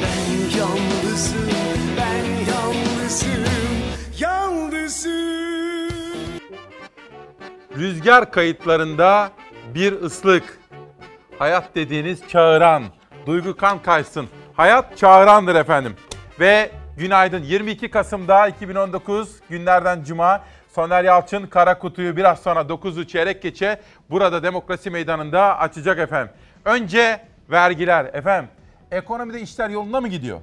Ben 0.03 0.57
yalnızım, 0.59 1.49
ben 1.97 2.51
yalnızım, 2.51 3.43
yalnızım 4.19 5.13
Rüzgar 7.77 8.31
kayıtlarında 8.31 9.31
bir 9.75 10.01
ıslık. 10.01 10.59
Hayat 11.39 11.75
dediğiniz 11.75 12.27
çağıran. 12.27 12.83
Duygu 13.25 13.55
kan 13.57 13.81
kaysın. 13.81 14.27
Hayat 14.53 14.97
çağırandır 14.97 15.55
efendim. 15.55 15.95
Ve 16.39 16.71
günaydın 16.97 17.43
22 17.43 17.91
Kasım'da 17.91 18.47
2019 18.47 19.39
günlerden 19.49 20.03
cuma 20.03 20.43
Soner 20.69 21.03
Yalçın 21.03 21.47
kara 21.47 21.79
kutuyu 21.79 22.17
biraz 22.17 22.39
sonra 22.39 22.61
9'u 22.61 23.07
çeyrek 23.07 23.41
geçe 23.41 23.81
burada 24.09 24.43
demokrasi 24.43 24.89
meydanında 24.89 25.57
açacak 25.59 25.99
efendim. 25.99 26.33
Önce 26.65 27.21
vergiler 27.49 28.05
efendim. 28.05 28.49
Ekonomide 28.91 29.41
işler 29.41 29.69
yolunda 29.69 30.01
mı 30.01 30.07
gidiyor? 30.07 30.41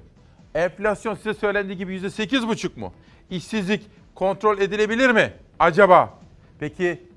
Enflasyon 0.55 1.15
size 1.15 1.35
söylendiği 1.35 1.79
gibi 1.79 1.97
%8,5 1.97 2.81
mu? 2.81 2.93
İşsizlik 3.31 3.87
kontrol 4.15 4.59
edilebilir 4.59 5.11
mi 5.11 5.33
acaba? 5.59 6.15
Peki 6.61 7.11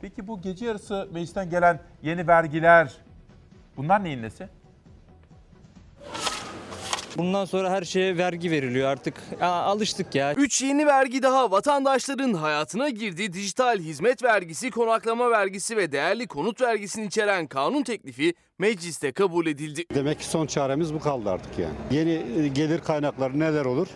Peki 0.00 0.28
bu 0.28 0.42
gece 0.42 0.66
yarısı 0.66 1.08
meclisten 1.12 1.50
gelen 1.50 1.80
yeni 2.02 2.28
vergiler 2.28 2.92
bunlar 3.76 4.04
neyin 4.04 4.22
nesi? 4.22 4.48
Bundan 7.18 7.44
sonra 7.44 7.70
her 7.70 7.82
şeye 7.82 8.16
vergi 8.16 8.50
veriliyor 8.50 8.88
artık. 8.88 9.14
Ya, 9.40 9.48
alıştık 9.48 10.14
ya. 10.14 10.34
3 10.34 10.62
yeni 10.62 10.86
vergi 10.86 11.22
daha 11.22 11.50
vatandaşların 11.50 12.34
hayatına 12.34 12.88
girdi. 12.88 13.32
Dijital 13.32 13.78
hizmet 13.78 14.22
vergisi, 14.22 14.70
konaklama 14.70 15.30
vergisi 15.30 15.76
ve 15.76 15.92
değerli 15.92 16.26
konut 16.26 16.60
vergisini 16.60 17.06
içeren 17.06 17.46
kanun 17.46 17.82
teklifi 17.82 18.34
mecliste 18.58 19.12
kabul 19.12 19.46
edildi. 19.46 19.84
Demek 19.94 20.18
ki 20.18 20.26
son 20.26 20.46
çaremiz 20.46 20.94
bu 20.94 21.00
kaldı 21.00 21.30
artık 21.30 21.58
yani. 21.58 21.74
Yeni 21.90 22.42
e, 22.44 22.48
gelir 22.48 22.80
kaynakları 22.80 23.38
neler 23.38 23.64
olur? 23.64 23.88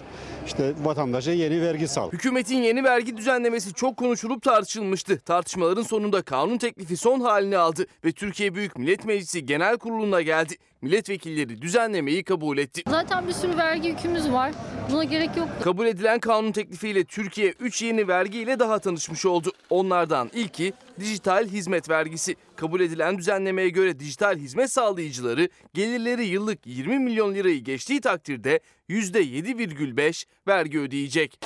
İşte 0.46 0.72
vatandaşa 0.84 1.32
yeni 1.32 1.60
vergi 1.62 1.88
sal. 1.88 2.12
Hükümetin 2.12 2.56
yeni 2.62 2.84
vergi 2.84 3.16
düzenlemesi 3.16 3.74
çok 3.74 3.96
konuşulup 3.96 4.42
tartışılmıştı. 4.42 5.18
Tartışmaların 5.18 5.82
sonunda 5.82 6.22
kanun 6.22 6.58
teklifi 6.58 6.96
son 6.96 7.20
halini 7.20 7.58
aldı 7.58 7.86
ve 8.04 8.12
Türkiye 8.12 8.54
Büyük 8.54 8.78
Millet 8.78 9.04
Meclisi 9.04 9.46
Genel 9.46 9.78
Kurulu'na 9.78 10.22
geldi. 10.22 10.56
Milletvekilleri 10.82 11.62
düzenlemeyi 11.62 12.24
kabul 12.24 12.58
etti. 12.58 12.82
Zaten 12.90 13.28
bir 13.28 13.32
sürü 13.32 13.56
vergi 13.56 13.88
yükümüz 13.88 14.32
var. 14.32 14.52
Buna 14.92 15.04
gerek 15.04 15.36
yok. 15.36 15.48
Kabul 15.62 15.86
edilen 15.86 16.18
kanun 16.20 16.52
teklifiyle 16.52 17.04
Türkiye 17.04 17.54
3 17.60 17.82
yeni 17.82 18.08
vergiyle 18.08 18.58
daha 18.58 18.78
tanışmış 18.78 19.26
oldu. 19.26 19.52
Onlardan 19.70 20.30
ilki 20.34 20.72
dijital 21.00 21.46
hizmet 21.46 21.88
vergisi. 21.88 22.36
Kabul 22.56 22.80
edilen 22.80 23.18
düzenlemeye 23.18 23.68
göre 23.68 24.00
dijital 24.00 24.36
hizmet 24.36 24.72
sağlayıcıları 24.72 25.48
gelirleri 25.74 26.24
yıllık 26.24 26.66
20 26.66 26.98
milyon 26.98 27.34
lirayı 27.34 27.64
geçtiği 27.64 28.00
takdirde 28.00 28.60
%7,5 28.88 30.24
vergi 30.48 30.80
ödeyecek. 30.80 31.38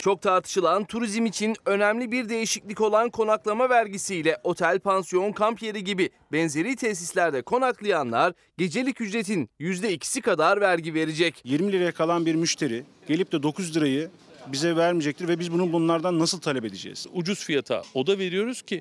Çok 0.00 0.22
tartışılan 0.22 0.84
turizm 0.84 1.26
için 1.26 1.56
önemli 1.66 2.12
bir 2.12 2.28
değişiklik 2.28 2.80
olan 2.80 3.10
konaklama 3.10 3.70
vergisiyle 3.70 4.38
otel, 4.44 4.78
pansiyon, 4.78 5.32
kamp 5.32 5.62
yeri 5.62 5.84
gibi 5.84 6.10
benzeri 6.32 6.76
tesislerde 6.76 7.42
konaklayanlar 7.42 8.32
gecelik 8.58 9.00
ücretin 9.00 9.50
%2'si 9.60 10.20
kadar 10.20 10.60
vergi 10.60 10.94
verecek. 10.94 11.40
20 11.44 11.72
liraya 11.72 11.92
kalan 11.92 12.26
bir 12.26 12.34
müşteri 12.34 12.84
gelip 13.08 13.32
de 13.32 13.42
9 13.42 13.76
lirayı 13.76 14.10
bize 14.52 14.76
vermeyecektir 14.76 15.28
ve 15.28 15.38
biz 15.38 15.52
bunu 15.52 15.72
bunlardan 15.72 16.18
nasıl 16.18 16.40
talep 16.40 16.64
edeceğiz? 16.64 17.06
Ucuz 17.12 17.44
fiyata 17.44 17.82
oda 17.94 18.18
veriyoruz 18.18 18.62
ki 18.62 18.80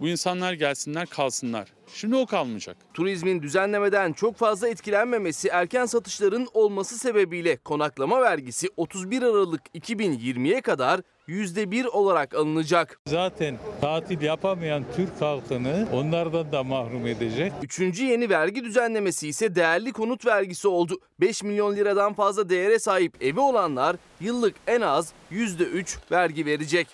bu 0.00 0.08
insanlar 0.08 0.52
gelsinler 0.52 1.06
kalsınlar. 1.06 1.68
Şimdi 1.94 2.16
o 2.16 2.26
kalmayacak. 2.26 2.76
Turizmin 2.94 3.42
düzenlemeden 3.42 4.12
çok 4.12 4.36
fazla 4.36 4.68
etkilenmemesi 4.68 5.48
erken 5.48 5.86
satışların 5.86 6.48
olması 6.54 6.98
sebebiyle 6.98 7.56
konaklama 7.56 8.22
vergisi 8.22 8.68
31 8.76 9.22
Aralık 9.22 9.62
2020'ye 9.74 10.60
kadar 10.60 11.00
%1 11.28 11.88
olarak 11.88 12.34
alınacak. 12.34 13.00
Zaten 13.06 13.58
tatil 13.80 14.20
yapamayan 14.20 14.84
Türk 14.96 15.20
halkını 15.20 15.88
onlardan 15.92 16.52
da 16.52 16.62
mahrum 16.62 17.06
edecek. 17.06 17.52
Üçüncü 17.62 18.04
yeni 18.04 18.30
vergi 18.30 18.64
düzenlemesi 18.64 19.28
ise 19.28 19.54
değerli 19.54 19.92
konut 19.92 20.26
vergisi 20.26 20.68
oldu. 20.68 21.00
5 21.20 21.42
milyon 21.42 21.76
liradan 21.76 22.14
fazla 22.14 22.48
değere 22.48 22.78
sahip 22.78 23.22
evi 23.22 23.40
olanlar 23.40 23.96
yıllık 24.20 24.54
en 24.66 24.80
az 24.80 25.12
%3 25.32 25.96
vergi 26.10 26.46
verecek. 26.46 26.88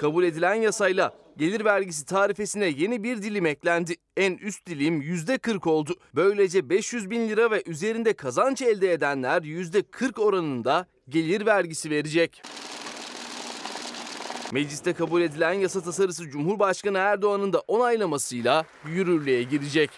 Kabul 0.00 0.24
edilen 0.24 0.54
yasayla 0.54 1.12
gelir 1.36 1.64
vergisi 1.64 2.06
tarifesine 2.06 2.66
yeni 2.66 3.02
bir 3.02 3.22
dilim 3.22 3.46
eklendi. 3.46 3.94
En 4.16 4.32
üst 4.32 4.66
dilim 4.66 5.02
%40 5.02 5.68
oldu. 5.68 5.94
Böylece 6.14 6.70
500 6.70 7.10
bin 7.10 7.28
lira 7.28 7.50
ve 7.50 7.62
üzerinde 7.66 8.12
kazanç 8.12 8.62
elde 8.62 8.92
edenler 8.92 9.42
%40 9.42 10.20
oranında 10.20 10.86
gelir 11.08 11.46
vergisi 11.46 11.90
verecek. 11.90 12.42
Mecliste 14.56 14.92
kabul 14.92 15.22
edilen 15.22 15.52
yasa 15.52 15.80
tasarısı 15.80 16.30
Cumhurbaşkanı 16.30 16.98
Erdoğan'ın 16.98 17.52
da 17.52 17.60
onaylamasıyla 17.60 18.64
yürürlüğe 18.86 19.42
girecek. 19.42 19.90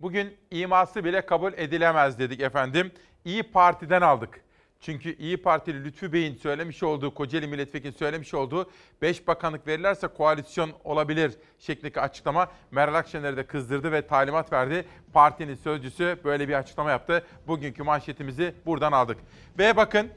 Bugün 0.00 0.36
iması 0.50 1.04
bile 1.04 1.26
kabul 1.26 1.52
edilemez 1.52 2.18
dedik 2.18 2.40
efendim. 2.40 2.92
İyi 3.24 3.42
Parti'den 3.42 4.00
aldık. 4.00 4.40
Çünkü 4.80 5.16
İyi 5.16 5.36
Partili 5.36 5.84
Lütfü 5.84 6.12
Bey'in 6.12 6.34
söylemiş 6.34 6.82
olduğu, 6.82 7.14
Kocaeli 7.14 7.46
Milletvekili 7.46 7.92
söylemiş 7.92 8.34
olduğu 8.34 8.70
5 9.02 9.26
bakanlık 9.26 9.66
verirlerse 9.66 10.08
koalisyon 10.08 10.72
olabilir 10.84 11.32
şeklindeki 11.58 12.00
açıklama 12.00 12.48
Meral 12.70 12.94
Akşener'i 12.94 13.36
de 13.36 13.46
kızdırdı 13.46 13.92
ve 13.92 14.06
talimat 14.06 14.52
verdi. 14.52 14.84
Partinin 15.12 15.54
sözcüsü 15.54 16.18
böyle 16.24 16.48
bir 16.48 16.54
açıklama 16.54 16.90
yaptı. 16.90 17.26
Bugünkü 17.46 17.82
manşetimizi 17.82 18.54
buradan 18.66 18.92
aldık. 18.92 19.18
Ve 19.58 19.76
bakın 19.76 20.10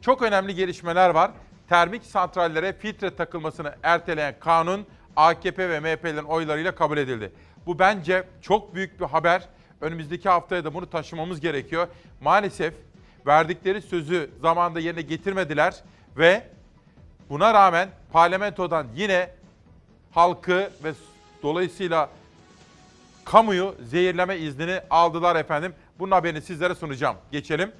çok 0.00 0.22
önemli 0.22 0.54
gelişmeler 0.54 1.10
var. 1.10 1.30
Termik 1.68 2.04
santrallere 2.04 2.72
filtre 2.72 3.16
takılmasını 3.16 3.74
erteleyen 3.82 4.34
kanun 4.40 4.86
AKP 5.16 5.70
ve 5.70 5.80
MHP'lerin 5.80 6.24
oylarıyla 6.24 6.74
kabul 6.74 6.98
edildi. 6.98 7.32
Bu 7.66 7.78
bence 7.78 8.24
çok 8.42 8.74
büyük 8.74 9.00
bir 9.00 9.04
haber. 9.04 9.48
Önümüzdeki 9.80 10.28
haftaya 10.28 10.64
da 10.64 10.74
bunu 10.74 10.90
taşımamız 10.90 11.40
gerekiyor. 11.40 11.88
Maalesef 12.20 12.74
verdikleri 13.26 13.82
sözü 13.82 14.30
zamanda 14.40 14.80
yerine 14.80 15.02
getirmediler 15.02 15.74
ve 16.16 16.42
buna 17.30 17.54
rağmen 17.54 17.88
parlamentodan 18.12 18.86
yine 18.96 19.30
halkı 20.10 20.70
ve 20.84 20.92
dolayısıyla 21.42 22.10
kamuyu 23.24 23.74
zehirleme 23.82 24.36
iznini 24.36 24.80
aldılar 24.90 25.36
efendim. 25.36 25.74
Bunun 25.98 26.10
haberini 26.10 26.42
sizlere 26.42 26.74
sunacağım. 26.74 27.16
Geçelim. 27.32 27.72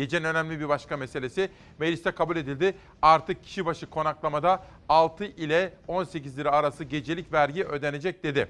Gecenin 0.00 0.24
önemli 0.24 0.60
bir 0.60 0.68
başka 0.68 0.96
meselesi 0.96 1.50
mecliste 1.78 2.10
kabul 2.10 2.36
edildi. 2.36 2.74
Artık 3.02 3.44
kişi 3.44 3.66
başı 3.66 3.90
konaklamada 3.90 4.64
6 4.88 5.24
ile 5.24 5.72
18 5.88 6.38
lira 6.38 6.50
arası 6.50 6.84
gecelik 6.84 7.32
vergi 7.32 7.64
ödenecek 7.64 8.24
dedi. 8.24 8.48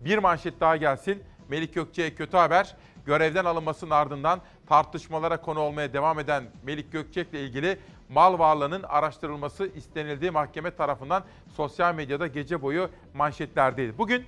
Bir 0.00 0.18
manşet 0.18 0.60
daha 0.60 0.76
gelsin. 0.76 1.22
Melik 1.48 1.74
Gökçe'ye 1.74 2.14
kötü 2.14 2.36
haber. 2.36 2.76
Görevden 3.06 3.44
alınmasının 3.44 3.90
ardından 3.90 4.40
tartışmalara 4.68 5.40
konu 5.40 5.60
olmaya 5.60 5.92
devam 5.92 6.18
eden 6.18 6.44
Melik 6.62 6.92
Gökçek'le 6.92 7.34
ilgili 7.34 7.78
mal 8.08 8.38
varlığının 8.38 8.82
araştırılması 8.82 9.66
istenildiği 9.66 10.30
mahkeme 10.30 10.70
tarafından 10.70 11.24
sosyal 11.56 11.94
medyada 11.94 12.26
gece 12.26 12.62
boyu 12.62 12.90
manşetlerdeydi. 13.14 13.98
Bugün 13.98 14.24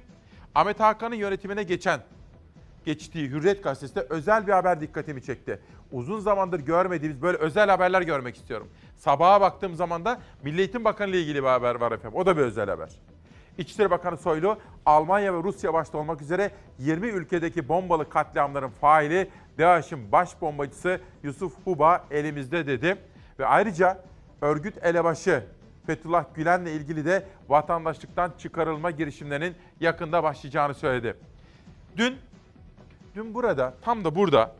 Ahmet 0.55 0.81
Hakan'ın 0.81 1.17
yönetimine 1.17 1.63
geçen 1.63 2.01
geçtiği 2.85 3.31
Hürriyet 3.31 3.65
Gazetesi'nde 3.65 4.07
özel 4.11 4.47
bir 4.47 4.52
haber 4.52 4.81
dikkatimi 4.81 5.23
çekti. 5.23 5.61
Uzun 5.93 6.20
zamandır 6.20 6.61
görmediğimiz 6.61 7.23
böyle 7.23 7.39
özel 7.39 7.70
haberler 7.70 8.02
görmek 8.02 8.36
istiyorum. 8.36 8.69
Sabaha 8.97 9.40
baktığım 9.40 9.74
zaman 9.74 10.05
da 10.05 10.20
Milli 10.43 10.59
Eğitim 10.59 10.85
Bakanı 10.85 11.11
ile 11.11 11.20
ilgili 11.20 11.43
bir 11.43 11.48
haber 11.48 11.74
var 11.74 11.93
efendim. 11.93 12.19
O 12.19 12.27
da 12.27 12.36
bir 12.36 12.43
özel 12.43 12.69
haber. 12.69 12.90
İçişleri 13.59 13.90
Bakanı 13.90 14.16
Soylu, 14.16 14.59
Almanya 14.86 15.35
ve 15.35 15.43
Rusya 15.43 15.74
başta 15.74 15.98
olmak 15.98 16.23
üzere 16.23 16.51
20 16.78 17.07
ülkedeki 17.07 17.69
bombalı 17.69 18.09
katliamların 18.09 18.70
faili 18.81 19.31
DAEŞ'in 19.59 20.12
baş 20.12 20.40
bombacısı 20.40 21.01
Yusuf 21.23 21.52
Huba 21.65 22.05
elimizde 22.11 22.66
dedi. 22.66 22.97
Ve 23.39 23.47
ayrıca 23.47 24.05
örgüt 24.40 24.85
elebaşı 24.85 25.44
Fethullah 25.86 26.24
Gülen'le 26.35 26.66
ilgili 26.66 27.05
de 27.05 27.27
vatandaşlıktan 27.48 28.32
çıkarılma 28.39 28.90
girişimlerinin 28.90 29.55
yakında 29.81 30.23
başlayacağını 30.23 30.74
söyledi. 30.74 31.16
Dün, 31.97 32.16
dün 33.15 33.35
burada, 33.35 33.74
tam 33.82 34.05
da 34.05 34.15
burada 34.15 34.55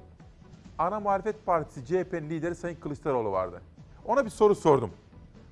Ana 0.78 1.01
Muhalefet 1.01 1.47
Partisi 1.47 1.86
CHP'nin 1.86 2.31
lideri 2.31 2.55
Sayın 2.55 2.77
Kılıçdaroğlu 2.77 3.32
vardı. 3.32 3.62
Ona 4.05 4.24
bir 4.24 4.31
soru 4.31 4.55
sordum. 4.55 4.90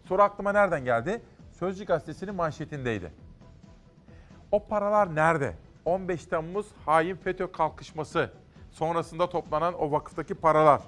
Soru 0.08 0.22
aklıma 0.22 0.52
nereden 0.52 0.84
geldi? 0.84 1.22
Sözcü 1.52 1.84
gazetesinin 1.84 2.34
manşetindeydi. 2.34 3.12
O 4.52 4.66
paralar 4.66 5.14
nerede? 5.14 5.54
15 5.84 6.26
Temmuz 6.26 6.66
hain 6.86 7.16
FETÖ 7.16 7.52
kalkışması 7.52 8.30
sonrasında 8.72 9.28
toplanan 9.28 9.74
o 9.74 9.92
vakıftaki 9.92 10.34
paralar. 10.34 10.80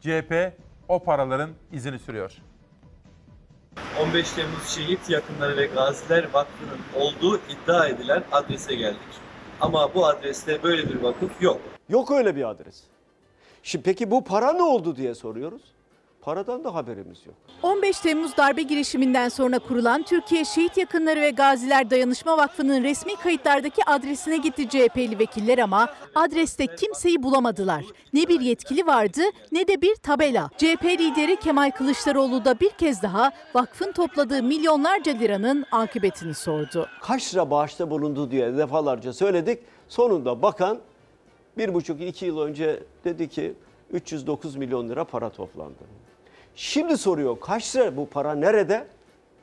CHP 0.00 0.52
o 0.88 1.04
paraların 1.04 1.50
izini 1.72 1.98
sürüyor. 1.98 2.32
15 4.02 4.32
Temmuz 4.32 4.68
Şehit 4.68 5.10
Yakınları 5.10 5.56
ve 5.56 5.66
Gaziler 5.66 6.32
Vakfı'nın 6.32 7.02
olduğu 7.02 7.36
iddia 7.36 7.86
edilen 7.86 8.24
adrese 8.32 8.74
geldik. 8.74 9.27
Ama 9.60 9.94
bu 9.94 10.06
adreste 10.06 10.62
böyle 10.62 10.88
bir 10.88 11.02
vakıf 11.02 11.42
yok. 11.42 11.60
Yok 11.88 12.10
öyle 12.10 12.36
bir 12.36 12.48
adres. 12.48 12.82
Şimdi 13.62 13.84
peki 13.84 14.10
bu 14.10 14.24
para 14.24 14.52
ne 14.52 14.62
oldu 14.62 14.96
diye 14.96 15.14
soruyoruz. 15.14 15.62
Paradan 16.22 16.64
da 16.64 16.74
haberimiz 16.74 17.26
yok. 17.26 17.34
15 17.62 18.00
Temmuz 18.00 18.36
darbe 18.36 18.62
girişiminden 18.62 19.28
sonra 19.28 19.58
kurulan 19.58 20.02
Türkiye 20.02 20.44
Şehit 20.44 20.76
Yakınları 20.76 21.20
ve 21.20 21.30
Gaziler 21.30 21.90
Dayanışma 21.90 22.38
Vakfı'nın 22.38 22.82
resmi 22.82 23.16
kayıtlardaki 23.16 23.84
adresine 23.86 24.36
gitti 24.36 24.68
CHP'li 24.68 25.18
vekiller 25.18 25.58
ama 25.58 25.88
adreste 26.14 26.66
kimseyi 26.66 27.22
bulamadılar. 27.22 27.84
Ne 28.12 28.28
bir 28.28 28.40
yetkili 28.40 28.86
vardı 28.86 29.20
ne 29.52 29.68
de 29.68 29.82
bir 29.82 29.94
tabela. 29.94 30.50
CHP 30.56 30.84
lideri 30.84 31.36
Kemal 31.36 31.70
Kılıçdaroğlu 31.70 32.44
da 32.44 32.60
bir 32.60 32.70
kez 32.70 33.02
daha 33.02 33.32
vakfın 33.54 33.92
topladığı 33.92 34.42
milyonlarca 34.42 35.12
liranın 35.12 35.64
akıbetini 35.72 36.34
sordu. 36.34 36.88
Kaç 37.02 37.34
lira 37.34 37.50
bağışta 37.50 37.90
bulundu 37.90 38.30
diye 38.30 38.56
defalarca 38.56 39.12
söyledik. 39.12 39.58
Sonunda 39.88 40.42
bakan 40.42 40.78
bir 41.58 41.74
buçuk 41.74 42.00
iki 42.00 42.26
yıl 42.26 42.38
önce 42.40 42.82
dedi 43.04 43.28
ki 43.28 43.54
309 43.92 44.56
milyon 44.56 44.88
lira 44.88 45.04
para 45.04 45.30
toplandı. 45.30 45.84
Şimdi 46.60 46.98
soruyor 46.98 47.40
kaç 47.40 47.76
lira 47.76 47.96
bu 47.96 48.08
para 48.08 48.34
nerede? 48.34 48.86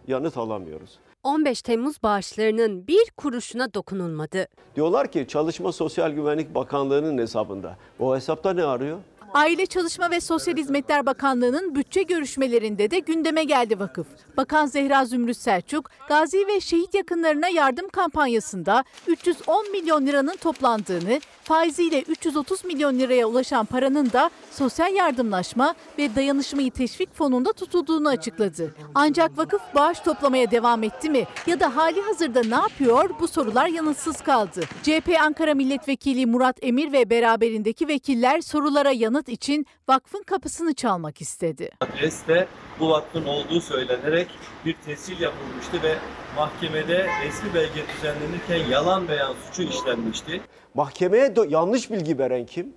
Yanıt 0.08 0.38
alamıyoruz. 0.38 1.00
15 1.24 1.62
Temmuz 1.62 2.04
bağışlarının 2.04 2.88
bir 2.88 3.12
kuruşuna 3.18 3.74
dokunulmadı. 3.74 4.48
Diyorlar 4.76 5.12
ki 5.12 5.26
Çalışma 5.28 5.72
Sosyal 5.72 6.12
Güvenlik 6.12 6.56
Bakanlığı'nın 6.56 7.18
hesabında. 7.18 7.78
O 8.00 8.16
hesapta 8.16 8.54
ne 8.54 8.64
arıyor? 8.64 8.98
Aile 9.34 9.66
Çalışma 9.66 10.12
ve 10.12 10.22
Sosyal 10.22 10.58
Hizmetler 10.58 11.06
Bakanlığı'nın 11.06 11.76
bütçe 11.76 12.04
görüşmelerinde 12.04 12.92
de 12.92 13.00
gündeme 13.00 13.44
geldi 13.44 13.80
vakıf. 13.80 14.08
Bakan 14.38 14.66
Zehra 14.66 15.06
Zümrüt 15.06 15.38
Selçuk, 15.38 15.90
gazi 16.10 16.48
ve 16.48 16.60
şehit 16.60 16.94
yakınlarına 16.94 17.48
yardım 17.48 17.90
kampanyasında 17.90 18.84
310 19.08 19.72
milyon 19.72 20.06
liranın 20.06 20.36
toplandığını, 20.36 21.20
faiziyle 21.46 22.02
330 22.02 22.66
milyon 22.66 23.00
liraya 23.00 23.26
ulaşan 23.26 23.66
paranın 23.66 24.12
da 24.12 24.30
sosyal 24.52 24.94
yardımlaşma 24.94 25.76
ve 25.98 26.16
dayanışmayı 26.16 26.72
teşvik 26.72 27.16
fonunda 27.16 27.54
tutulduğunu 27.54 28.10
açıkladı. 28.10 28.76
Ancak 28.96 29.38
vakıf 29.38 29.62
bağış 29.76 30.00
toplamaya 30.00 30.52
devam 30.52 30.84
etti 30.84 31.10
mi 31.10 31.26
ya 31.48 31.60
da 31.60 31.76
hali 31.76 32.02
hazırda 32.02 32.42
ne 32.44 32.56
yapıyor 32.56 33.10
bu 33.20 33.28
sorular 33.28 33.68
yanıtsız 33.68 34.22
kaldı. 34.22 34.62
CHP 34.84 35.18
Ankara 35.22 35.54
Milletvekili 35.54 36.26
Murat 36.26 36.58
Emir 36.62 36.92
ve 36.92 37.10
beraberindeki 37.10 37.88
vekiller 37.88 38.42
sorulara 38.42 38.92
yanıt 38.92 39.30
için 39.30 39.66
vakfın 39.90 40.24
kapısını 40.24 40.74
çalmak 40.74 41.22
istedi. 41.22 41.72
Adreste 41.82 42.48
bu 42.80 42.90
vakfın 42.90 43.26
olduğu 43.26 43.62
söylenerek 43.62 44.28
bir 44.66 44.76
tescil 44.86 45.20
yapılmıştı 45.20 45.84
ve 45.84 45.96
mahkemede 46.36 47.08
resmi 47.26 47.54
belge 47.54 47.84
düzenlenirken 47.96 48.72
yalan 48.72 49.08
beyan 49.08 49.34
suçu 49.46 49.64
işlenmişti. 49.64 50.42
Mahkemeye 50.76 51.34
yanlış 51.50 51.92
bilgi 51.92 52.18
veren 52.20 52.46
kim? 52.46 52.74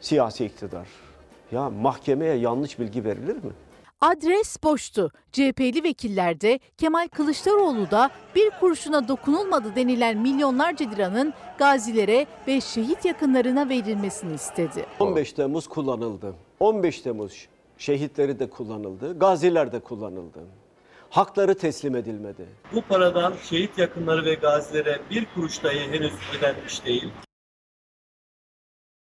Siyasi 0.00 0.44
iktidar. 0.44 0.86
Ya 1.52 1.70
mahkemeye 1.70 2.34
yanlış 2.34 2.78
bilgi 2.78 3.04
verilir 3.04 3.36
mi? 3.36 3.50
Adres 4.00 4.62
boştu. 4.62 5.10
CHP'li 5.32 5.84
vekiller 5.84 6.40
de 6.40 6.60
Kemal 6.78 7.08
Kılıçdaroğlu 7.08 7.90
da 7.90 8.10
bir 8.34 8.50
kuruşuna 8.60 9.08
dokunulmadı 9.08 9.76
denilen 9.76 10.18
milyonlarca 10.18 10.90
liranın 10.90 11.34
gazilere 11.58 12.26
ve 12.46 12.60
şehit 12.60 13.04
yakınlarına 13.04 13.68
verilmesini 13.68 14.34
istedi. 14.34 14.86
15 15.00 15.32
Temmuz 15.32 15.66
kullanıldı. 15.66 16.34
15 16.60 17.00
Temmuz 17.00 17.48
şehitleri 17.78 18.38
de 18.38 18.50
kullanıldı. 18.50 19.18
Gaziler 19.18 19.72
de 19.72 19.80
kullanıldı. 19.80 20.38
Hakları 21.10 21.58
teslim 21.58 21.96
edilmedi. 21.96 22.46
Bu 22.72 22.82
paradan 22.82 23.34
şehit 23.48 23.78
yakınları 23.78 24.24
ve 24.24 24.34
gazilere 24.34 25.00
bir 25.10 25.26
kuruş 25.34 25.64
dahi 25.64 25.80
henüz 25.80 26.12
ödenmiş 26.38 26.84
değil. 26.84 27.12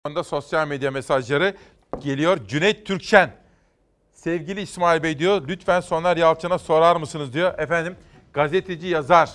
anda 0.05 0.25
sosyal 0.25 0.69
medya 0.69 0.91
mesajları 0.91 1.55
geliyor. 1.99 2.39
Cüneyt 2.49 2.87
Türkçen. 2.87 3.31
Sevgili 4.13 4.61
İsmail 4.61 5.03
Bey 5.03 5.19
diyor, 5.19 5.49
lütfen 5.49 5.81
Soner 5.81 6.17
Yalçın'a 6.17 6.59
sorar 6.59 6.97
mısınız 6.97 7.33
diyor. 7.33 7.59
Efendim, 7.59 7.97
gazeteci 8.33 8.87
yazar 8.87 9.31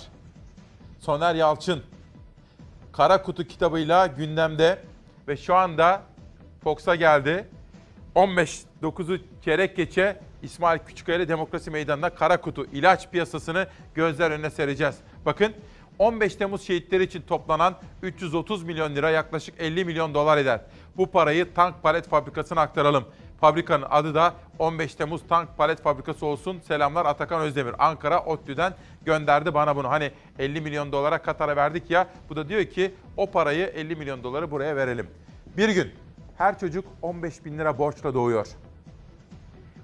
Soner 1.00 1.34
Yalçın 1.34 1.82
Kara 2.92 3.22
Kutu 3.22 3.44
kitabıyla 3.44 4.06
gündemde 4.06 4.82
ve 5.28 5.36
şu 5.36 5.54
anda 5.54 6.02
Fox'a 6.64 6.94
geldi. 6.94 7.48
15 8.14 8.62
9'u 8.82 9.18
çeyrek 9.44 9.76
geçe 9.76 10.20
İsmail 10.42 10.78
Küçükkaya 10.78 11.18
ile 11.18 11.28
Demokrasi 11.28 11.70
Meydanı'nda 11.70 12.10
Kara 12.10 12.40
Kutu 12.40 12.66
ilaç 12.72 13.10
piyasasını 13.10 13.66
gözler 13.94 14.30
önüne 14.30 14.50
sereceğiz. 14.50 14.94
Bakın 15.26 15.52
15 15.98 16.34
Temmuz 16.34 16.62
şehitleri 16.62 17.02
için 17.02 17.22
toplanan 17.22 17.74
330 18.02 18.62
milyon 18.62 18.94
lira 18.94 19.10
yaklaşık 19.10 19.54
50 19.58 19.84
milyon 19.84 20.14
dolar 20.14 20.38
eder. 20.38 20.60
Bu 20.96 21.10
parayı 21.10 21.54
tank 21.54 21.82
palet 21.82 22.08
fabrikasına 22.08 22.60
aktaralım. 22.60 23.04
Fabrikanın 23.40 23.86
adı 23.90 24.14
da 24.14 24.34
15 24.58 24.94
Temmuz 24.94 25.22
Tank 25.28 25.56
Palet 25.56 25.82
Fabrikası 25.82 26.26
olsun. 26.26 26.60
Selamlar 26.60 27.06
Atakan 27.06 27.40
Özdemir. 27.40 27.74
Ankara 27.78 28.24
ODTÜ'den 28.24 28.74
gönderdi 29.04 29.54
bana 29.54 29.76
bunu. 29.76 29.90
Hani 29.90 30.10
50 30.38 30.60
milyon 30.60 30.92
dolara 30.92 31.22
Katar'a 31.22 31.56
verdik 31.56 31.90
ya. 31.90 32.08
Bu 32.28 32.36
da 32.36 32.48
diyor 32.48 32.64
ki 32.64 32.94
o 33.16 33.30
parayı 33.30 33.66
50 33.66 33.96
milyon 33.96 34.22
doları 34.22 34.50
buraya 34.50 34.76
verelim. 34.76 35.06
Bir 35.56 35.68
gün 35.68 35.90
her 36.38 36.58
çocuk 36.58 36.84
15 37.02 37.44
bin 37.44 37.58
lira 37.58 37.78
borçla 37.78 38.14
doğuyor. 38.14 38.46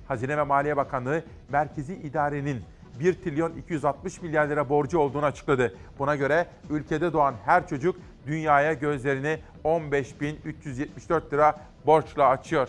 Hazine 0.08 0.36
ve 0.36 0.42
Maliye 0.42 0.76
Bakanlığı 0.76 1.22
merkezi 1.48 1.94
idarenin 1.94 2.62
1 3.00 3.14
trilyon 3.14 3.52
260 3.52 4.22
milyar 4.22 4.48
lira 4.48 4.68
borcu 4.68 4.98
olduğunu 4.98 5.24
açıkladı. 5.24 5.74
Buna 5.98 6.16
göre 6.16 6.46
ülkede 6.70 7.12
doğan 7.12 7.34
her 7.44 7.68
çocuk 7.68 7.96
dünyaya 8.26 8.72
gözlerini 8.72 9.38
15.374 9.64 11.32
lira 11.32 11.60
borçla 11.86 12.28
açıyor. 12.28 12.68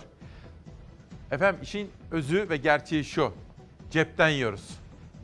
Efendim 1.32 1.60
işin 1.64 1.92
özü 2.12 2.50
ve 2.50 2.58
gerçeği 2.58 3.04
şu. 3.04 3.34
Cepten 3.92 4.30
yiyoruz. 4.30 4.80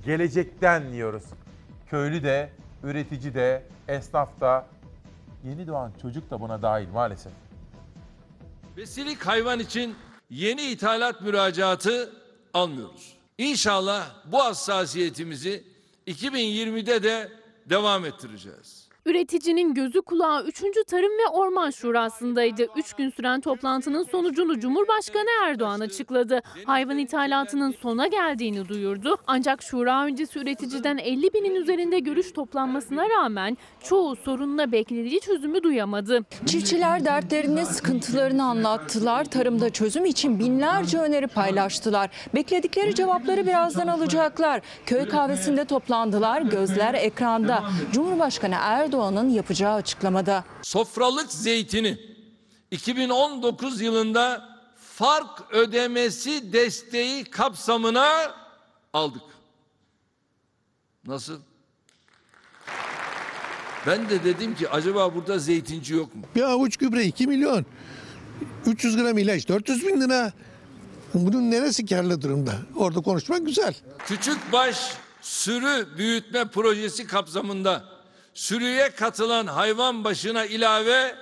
Gelecekten 0.06 0.84
yiyoruz. 0.86 1.24
Köylü 1.90 2.24
de, 2.24 2.50
üretici 2.84 3.34
de, 3.34 3.64
esnaf 3.88 4.42
da, 4.42 4.66
yeni 5.44 5.68
doğan 5.68 5.92
çocuk 6.02 6.32
da 6.32 6.42
buna 6.42 6.62
dahil 6.62 6.88
maalesef. 6.94 7.34
Besilik 8.78 9.28
hayvan 9.28 9.60
için 9.60 9.96
yeni 10.34 10.62
ithalat 10.62 11.22
müracaatı 11.22 12.14
almıyoruz. 12.54 13.14
İnşallah 13.38 14.10
bu 14.26 14.44
hassasiyetimizi 14.44 15.64
2020'de 16.08 17.04
de 17.04 17.32
devam 17.66 18.06
ettireceğiz. 18.06 18.83
Üreticinin 19.06 19.74
gözü 19.74 20.02
kulağı 20.02 20.44
3. 20.44 20.64
Tarım 20.88 21.12
ve 21.12 21.28
Orman 21.32 21.70
Şurası'ndaydı. 21.70 22.68
3 22.76 22.94
gün 22.94 23.10
süren 23.10 23.42
toplantının 23.42 24.04
sonucunu 24.04 24.60
Cumhurbaşkanı 24.60 25.30
Erdoğan 25.44 25.80
açıkladı. 25.80 26.42
Hayvan 26.66 26.98
ithalatının 26.98 27.72
sona 27.72 28.08
geldiğini 28.08 28.68
duyurdu. 28.68 29.18
Ancak 29.28 29.64
şura 29.64 30.06
öncesi 30.06 30.40
üreticiden 30.40 30.98
50 30.98 31.34
binin 31.34 31.56
üzerinde 31.56 32.00
görüş 32.00 32.32
toplanmasına 32.32 33.10
rağmen 33.10 33.58
çoğu 33.84 34.16
sorununa 34.16 34.72
beklediği 34.72 35.20
çözümü 35.20 35.64
duyamadı. 35.64 36.20
Çiftçiler 36.46 37.06
dertlerini, 37.06 37.66
sıkıntılarını 37.66 38.44
anlattılar. 38.44 39.26
Tarımda 39.26 39.70
çözüm 39.70 40.06
için 40.06 40.40
binlerce 40.40 40.98
öneri 40.98 41.28
paylaştılar. 41.28 42.10
Bekledikleri 42.36 42.96
cevapları 42.96 43.48
birazdan 43.48 43.88
alacaklar. 43.88 44.62
Köy 44.86 45.08
kahvesinde 45.08 45.66
toplandılar. 45.66 46.42
Gözler 46.42 46.94
ekranda. 46.94 47.64
Cumhurbaşkanı 47.92 48.56
Erdoğan'ın 48.94 49.30
yapacağı 49.30 49.74
açıklamada. 49.74 50.44
Sofralık 50.62 51.32
zeytini 51.32 51.98
2019 52.72 53.82
yılında 53.82 54.50
fark 54.76 55.54
ödemesi 55.54 56.54
desteği 56.54 57.24
kapsamına 57.24 58.36
aldık. 58.94 59.22
Nasıl? 61.08 61.40
Ben 63.88 64.10
de 64.10 64.24
dedim 64.24 64.56
ki 64.56 64.70
acaba 64.70 65.16
burada 65.16 65.40
zeytinci 65.40 65.94
yok 65.94 66.16
mu? 66.16 66.22
Bir 66.36 66.42
avuç 66.42 66.78
gübre 66.78 67.06
2 67.06 67.28
milyon. 67.28 67.66
300 68.66 68.96
gram 68.96 69.18
ilaç 69.18 69.48
400 69.48 69.88
bin 69.88 70.02
lira. 70.02 70.32
Bunun 71.14 71.52
neresi 71.52 71.86
karlı 71.86 72.22
durumda? 72.22 72.54
Orada 72.76 73.02
konuşmak 73.02 73.46
güzel. 73.46 73.76
Küçükbaş 74.06 74.92
sürü 75.22 75.88
büyütme 75.98 76.46
projesi 76.46 77.08
kapsamında 77.08 77.93
sürüye 78.34 78.90
katılan 78.90 79.48
hayvan 79.48 80.04
başına 80.04 80.46
ilave 80.46 81.16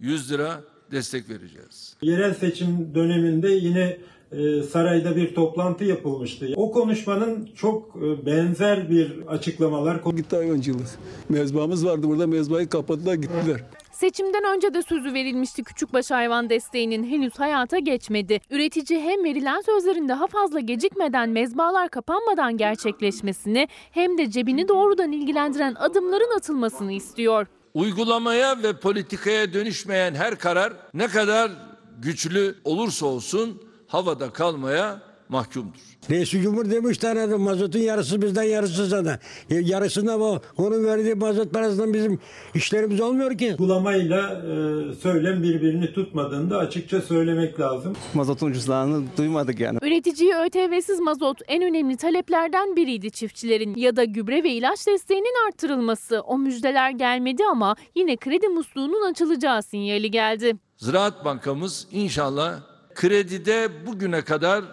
100 0.00 0.32
lira 0.32 0.60
destek 0.90 1.28
vereceğiz. 1.28 1.96
Yerel 2.02 2.34
seçim 2.34 2.94
döneminde 2.94 3.50
yine 3.50 3.98
e, 4.32 4.62
sarayda 4.62 5.16
bir 5.16 5.34
toplantı 5.34 5.84
yapılmıştı. 5.84 6.46
O 6.56 6.72
konuşmanın 6.72 7.50
çok 7.56 7.96
e, 7.96 8.26
benzer 8.26 8.90
bir 8.90 9.26
açıklamalar. 9.28 9.96
Gitti 10.16 10.36
hayvancılık. 10.36 10.88
Mezbamız 11.28 11.86
vardı 11.86 12.08
burada 12.08 12.26
mezbayı 12.26 12.68
kapattılar 12.68 13.14
gittiler. 13.14 13.60
Seçimden 13.92 14.44
önce 14.56 14.74
de 14.74 14.82
sözü 14.82 15.14
verilmişti 15.14 15.64
küçükbaş 15.64 16.10
hayvan 16.10 16.50
desteğinin 16.50 17.04
henüz 17.04 17.38
hayata 17.38 17.78
geçmedi. 17.78 18.40
Üretici 18.50 19.00
hem 19.00 19.24
verilen 19.24 19.60
sözlerin 19.60 20.08
daha 20.08 20.26
fazla 20.26 20.60
gecikmeden 20.60 21.28
mezbalar 21.30 21.88
kapanmadan 21.88 22.56
gerçekleşmesini 22.56 23.68
hem 23.90 24.18
de 24.18 24.30
cebini 24.30 24.68
doğrudan 24.68 25.12
ilgilendiren 25.12 25.74
adımların 25.74 26.36
atılmasını 26.36 26.92
istiyor. 26.92 27.46
Uygulamaya 27.74 28.62
ve 28.62 28.80
politikaya 28.80 29.52
dönüşmeyen 29.52 30.14
her 30.14 30.38
karar 30.38 30.72
ne 30.94 31.08
kadar 31.08 31.50
güçlü 31.98 32.54
olursa 32.64 33.06
olsun 33.06 33.62
havada 33.86 34.30
kalmaya 34.32 35.11
mahkumdur. 35.32 35.74
Reis 36.10 36.30
Cumhur 36.30 36.70
demiş 36.70 36.98
tane 36.98 37.26
mazotun 37.26 37.78
yarısı 37.78 38.22
bizden 38.22 38.42
yarısı 38.42 38.86
sana. 38.86 39.18
Ya 39.50 39.60
Yarısında 39.60 40.20
bu 40.20 40.40
onun 40.56 40.84
verdiği 40.84 41.14
mazot 41.14 41.52
parasından 41.52 41.94
bizim 41.94 42.18
işlerimiz 42.54 43.00
olmuyor 43.00 43.38
ki. 43.38 43.50
Uygulamayla 43.50 44.30
e, 44.30 44.54
söylem 44.94 45.42
birbirini 45.42 45.92
tutmadığını 45.92 46.50
da 46.50 46.58
açıkça 46.58 47.00
söylemek 47.00 47.60
lazım. 47.60 47.96
Mazotun 48.14 48.50
ucuzlarını 48.50 49.04
duymadık 49.16 49.60
yani. 49.60 49.78
Üreticiye 49.82 50.34
ÖTV'siz 50.44 51.00
mazot 51.00 51.38
en 51.48 51.62
önemli 51.62 51.96
taleplerden 51.96 52.76
biriydi 52.76 53.10
çiftçilerin 53.10 53.74
ya 53.74 53.96
da 53.96 54.04
gübre 54.04 54.44
ve 54.44 54.50
ilaç 54.50 54.86
desteğinin 54.86 55.48
arttırılması. 55.48 56.20
O 56.20 56.38
müjdeler 56.38 56.90
gelmedi 56.90 57.42
ama 57.50 57.76
yine 57.94 58.16
kredi 58.16 58.48
musluğunun 58.48 59.10
açılacağı 59.10 59.62
sinyali 59.62 60.10
geldi. 60.10 60.56
Ziraat 60.76 61.24
Bankamız 61.24 61.86
inşallah 61.92 62.60
kredide 62.94 63.68
bugüne 63.86 64.22
kadar 64.22 64.64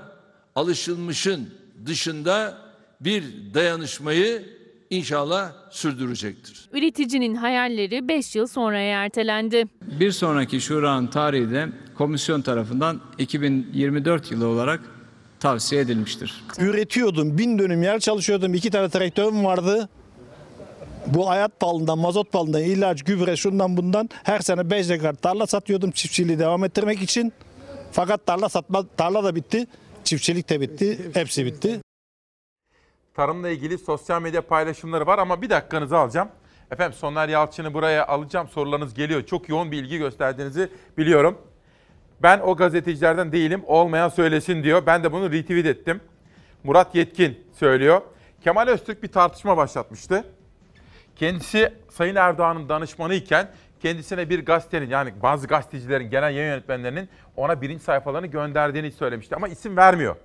alışılmışın 0.59 1.49
dışında 1.85 2.57
bir 3.01 3.23
dayanışmayı 3.53 4.43
inşallah 4.89 5.51
sürdürecektir. 5.69 6.69
Üreticinin 6.73 7.35
hayalleri 7.35 8.07
5 8.07 8.35
yıl 8.35 8.47
sonraya 8.47 9.03
ertelendi. 9.03 9.65
Bir 9.99 10.11
sonraki 10.11 10.61
şuranın 10.61 11.07
tarihi 11.07 11.51
de 11.51 11.69
komisyon 11.97 12.41
tarafından 12.41 13.01
2024 13.17 14.31
yılı 14.31 14.47
olarak 14.47 14.79
tavsiye 15.39 15.81
edilmiştir. 15.81 16.43
Üretiyordum, 16.59 17.37
bin 17.37 17.59
dönüm 17.59 17.83
yer 17.83 17.99
çalışıyordum, 17.99 18.53
iki 18.53 18.69
tane 18.69 18.89
traktörüm 18.89 19.45
vardı. 19.45 19.89
Bu 21.07 21.29
hayat 21.29 21.59
pahalından, 21.59 21.97
mazot 21.97 22.31
pahalından, 22.31 22.61
ilaç, 22.61 23.03
gübre, 23.03 23.35
şundan 23.35 23.77
bundan 23.77 24.09
her 24.23 24.39
sene 24.39 24.69
5 24.69 24.89
dekar 24.89 25.13
tarla 25.13 25.47
satıyordum 25.47 25.91
çiftçiliği 25.91 26.39
devam 26.39 26.63
ettirmek 26.63 27.01
için. 27.01 27.33
Fakat 27.91 28.25
tarla 28.25 28.49
satma, 28.49 28.85
tarla 28.97 29.23
da 29.23 29.35
bitti, 29.35 29.67
çiftçilik 30.09 30.49
de 30.49 30.61
bitti, 30.61 31.11
hepsi 31.13 31.45
bitti. 31.45 31.81
Tarımla 33.13 33.49
ilgili 33.49 33.77
sosyal 33.77 34.21
medya 34.21 34.41
paylaşımları 34.41 35.05
var 35.05 35.19
ama 35.19 35.41
bir 35.41 35.49
dakikanızı 35.49 35.97
alacağım. 35.97 36.29
Efendim 36.71 36.97
Soner 36.97 37.29
Yalçın'ı 37.29 37.73
buraya 37.73 38.07
alacağım. 38.07 38.47
Sorularınız 38.47 38.93
geliyor. 38.93 39.25
Çok 39.25 39.49
yoğun 39.49 39.71
bir 39.71 39.83
ilgi 39.83 39.97
gösterdiğinizi 39.97 40.69
biliyorum. 40.97 41.37
Ben 42.23 42.39
o 42.39 42.55
gazetecilerden 42.55 43.31
değilim. 43.31 43.61
Olmayan 43.67 44.09
söylesin 44.09 44.63
diyor. 44.63 44.85
Ben 44.85 45.03
de 45.03 45.11
bunu 45.11 45.31
retweet 45.31 45.65
ettim. 45.65 46.01
Murat 46.63 46.95
Yetkin 46.95 47.47
söylüyor. 47.59 48.01
Kemal 48.43 48.67
Öztürk 48.67 49.03
bir 49.03 49.07
tartışma 49.07 49.57
başlatmıştı. 49.57 50.23
Kendisi 51.15 51.73
Sayın 51.89 52.15
Erdoğan'ın 52.15 52.69
danışmanı 52.69 53.13
iken 53.13 53.51
kendisine 53.79 54.29
bir 54.29 54.45
gazetenin 54.45 54.89
yani 54.89 55.13
bazı 55.21 55.47
gazetecilerin, 55.47 56.09
genel 56.09 56.35
yayın 56.35 56.51
yönetmenlerinin 56.51 57.09
ona 57.35 57.61
birinci 57.61 57.83
sayfalarını 57.83 58.27
gönderdiğini 58.27 58.91
söylemişti. 58.91 59.35
Ama 59.35 59.47
isim 59.47 59.77
vermiyor. 59.77 60.15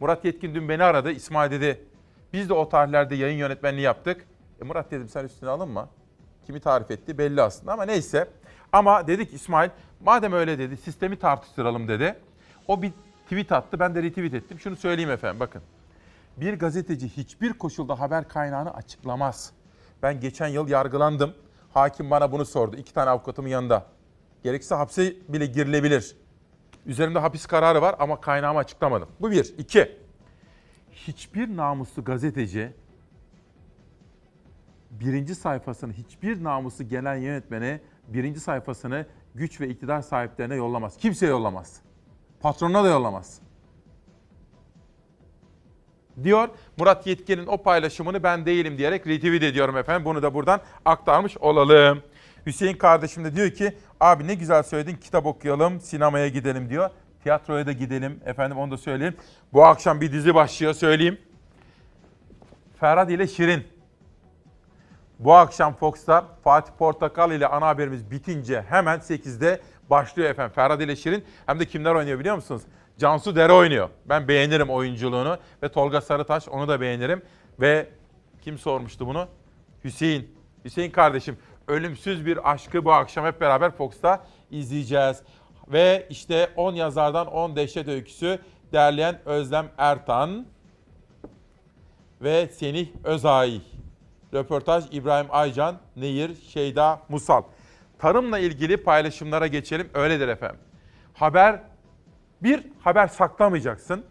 Murat 0.00 0.24
Yetkin 0.24 0.54
dün 0.54 0.68
beni 0.68 0.84
aradı. 0.84 1.10
İsmail 1.10 1.50
dedi 1.50 1.84
biz 2.32 2.48
de 2.48 2.54
o 2.54 2.68
tarihlerde 2.68 3.14
yayın 3.14 3.38
yönetmenliği 3.38 3.84
yaptık. 3.84 4.26
E 4.62 4.64
Murat 4.64 4.90
dedim 4.90 5.08
sen 5.08 5.24
üstüne 5.24 5.50
alınma. 5.50 5.88
Kimi 6.46 6.60
tarif 6.60 6.90
etti 6.90 7.18
belli 7.18 7.42
aslında 7.42 7.72
ama 7.72 7.84
neyse. 7.84 8.28
Ama 8.72 9.06
dedik 9.06 9.34
İsmail 9.34 9.70
madem 10.00 10.32
öyle 10.32 10.58
dedi 10.58 10.76
sistemi 10.76 11.18
tartıştıralım 11.18 11.88
dedi. 11.88 12.14
O 12.68 12.82
bir 12.82 12.92
tweet 13.24 13.52
attı 13.52 13.80
ben 13.80 13.94
de 13.94 14.02
retweet 14.02 14.34
ettim. 14.34 14.60
Şunu 14.60 14.76
söyleyeyim 14.76 15.10
efendim 15.10 15.40
bakın. 15.40 15.62
Bir 16.36 16.58
gazeteci 16.58 17.08
hiçbir 17.08 17.52
koşulda 17.52 18.00
haber 18.00 18.28
kaynağını 18.28 18.74
açıklamaz. 18.74 19.52
Ben 20.02 20.20
geçen 20.20 20.48
yıl 20.48 20.68
yargılandım. 20.68 21.34
Hakim 21.74 22.10
bana 22.10 22.32
bunu 22.32 22.44
sordu. 22.44 22.76
İki 22.76 22.94
tane 22.94 23.10
avukatımın 23.10 23.48
yanında. 23.48 23.86
Gerekirse 24.42 24.74
hapse 24.74 25.14
bile 25.28 25.46
girilebilir. 25.46 26.16
Üzerimde 26.86 27.18
hapis 27.18 27.46
kararı 27.46 27.82
var 27.82 27.96
ama 27.98 28.20
kaynağımı 28.20 28.58
açıklamadım. 28.58 29.08
Bu 29.20 29.30
bir. 29.30 29.54
İki. 29.58 29.98
Hiçbir 30.92 31.56
namuslu 31.56 32.04
gazeteci 32.04 32.72
birinci 34.90 35.34
sayfasını 35.34 35.92
hiçbir 35.92 36.44
namuslu 36.44 36.88
genel 36.88 37.22
yönetmene 37.22 37.80
birinci 38.08 38.40
sayfasını 38.40 39.06
güç 39.34 39.60
ve 39.60 39.68
iktidar 39.68 40.02
sahiplerine 40.02 40.54
yollamaz. 40.54 40.96
Kimseye 40.96 41.26
yollamaz. 41.26 41.80
Patronuna 42.40 42.84
da 42.84 42.88
yollamaz. 42.88 43.40
Diyor 46.24 46.48
Murat 46.76 47.06
Yetkin'in 47.06 47.46
o 47.46 47.62
paylaşımını 47.62 48.22
ben 48.22 48.46
değilim 48.46 48.78
diyerek 48.78 49.06
retweet 49.06 49.42
ediyorum 49.42 49.76
efendim. 49.76 50.04
Bunu 50.04 50.22
da 50.22 50.34
buradan 50.34 50.60
aktarmış 50.84 51.36
olalım. 51.36 52.02
Hüseyin 52.46 52.76
kardeşim 52.76 53.24
de 53.24 53.36
diyor 53.36 53.50
ki 53.50 53.76
abi 54.00 54.26
ne 54.26 54.34
güzel 54.34 54.62
söyledin 54.62 54.96
kitap 54.96 55.26
okuyalım 55.26 55.80
sinemaya 55.80 56.28
gidelim 56.28 56.70
diyor. 56.70 56.90
Tiyatroya 57.22 57.66
da 57.66 57.72
gidelim 57.72 58.20
efendim 58.24 58.58
onu 58.58 58.70
da 58.70 58.78
söyleyeyim. 58.78 59.16
Bu 59.52 59.64
akşam 59.64 60.00
bir 60.00 60.12
dizi 60.12 60.34
başlıyor 60.34 60.74
söyleyeyim. 60.74 61.18
Ferhat 62.80 63.10
ile 63.10 63.26
Şirin. 63.26 63.64
Bu 65.18 65.34
akşam 65.34 65.74
Fox'ta 65.74 66.24
Fatih 66.44 66.72
Portakal 66.78 67.32
ile 67.32 67.46
ana 67.46 67.66
haberimiz 67.66 68.10
bitince 68.10 68.64
hemen 68.68 68.98
8'de 68.98 69.60
başlıyor 69.90 70.30
efendim. 70.30 70.52
Ferhat 70.54 70.80
ile 70.80 70.96
Şirin 70.96 71.24
hem 71.46 71.60
de 71.60 71.66
kimler 71.66 71.94
oynuyor 71.94 72.18
biliyor 72.18 72.36
musunuz? 72.36 72.62
Cansu 72.98 73.36
Dere 73.36 73.52
oynuyor. 73.52 73.88
Ben 74.04 74.28
beğenirim 74.28 74.70
oyunculuğunu 74.70 75.38
ve 75.62 75.68
Tolga 75.68 76.00
Sarıtaş 76.00 76.48
onu 76.48 76.68
da 76.68 76.80
beğenirim. 76.80 77.22
Ve 77.60 77.88
kim 78.42 78.58
sormuştu 78.58 79.06
bunu? 79.06 79.28
Hüseyin. 79.84 80.34
Hüseyin 80.64 80.90
kardeşim 80.90 81.38
ölümsüz 81.68 82.26
bir 82.26 82.52
aşkı 82.52 82.84
bu 82.84 82.92
akşam 82.92 83.26
hep 83.26 83.40
beraber 83.40 83.70
Fox'ta 83.70 84.24
izleyeceğiz. 84.50 85.22
Ve 85.68 86.06
işte 86.10 86.50
10 86.56 86.74
yazardan 86.74 87.26
10 87.26 87.56
dehşet 87.56 87.88
öyküsü 87.88 88.38
derleyen 88.72 89.18
Özlem 89.24 89.68
Ertan 89.78 90.46
ve 92.22 92.48
Senih 92.48 92.88
Özay. 93.04 93.60
Röportaj 94.34 94.84
İbrahim 94.90 95.26
Aycan, 95.30 95.76
Nehir 95.96 96.34
Şeyda 96.48 97.00
Musal. 97.08 97.42
Tarımla 97.98 98.38
ilgili 98.38 98.76
paylaşımlara 98.76 99.46
geçelim. 99.46 99.88
Öyledir 99.94 100.28
efendim. 100.28 100.60
Haber, 101.14 101.60
bir, 102.42 102.64
haber 102.80 103.06
saklamayacaksın. 103.06 104.04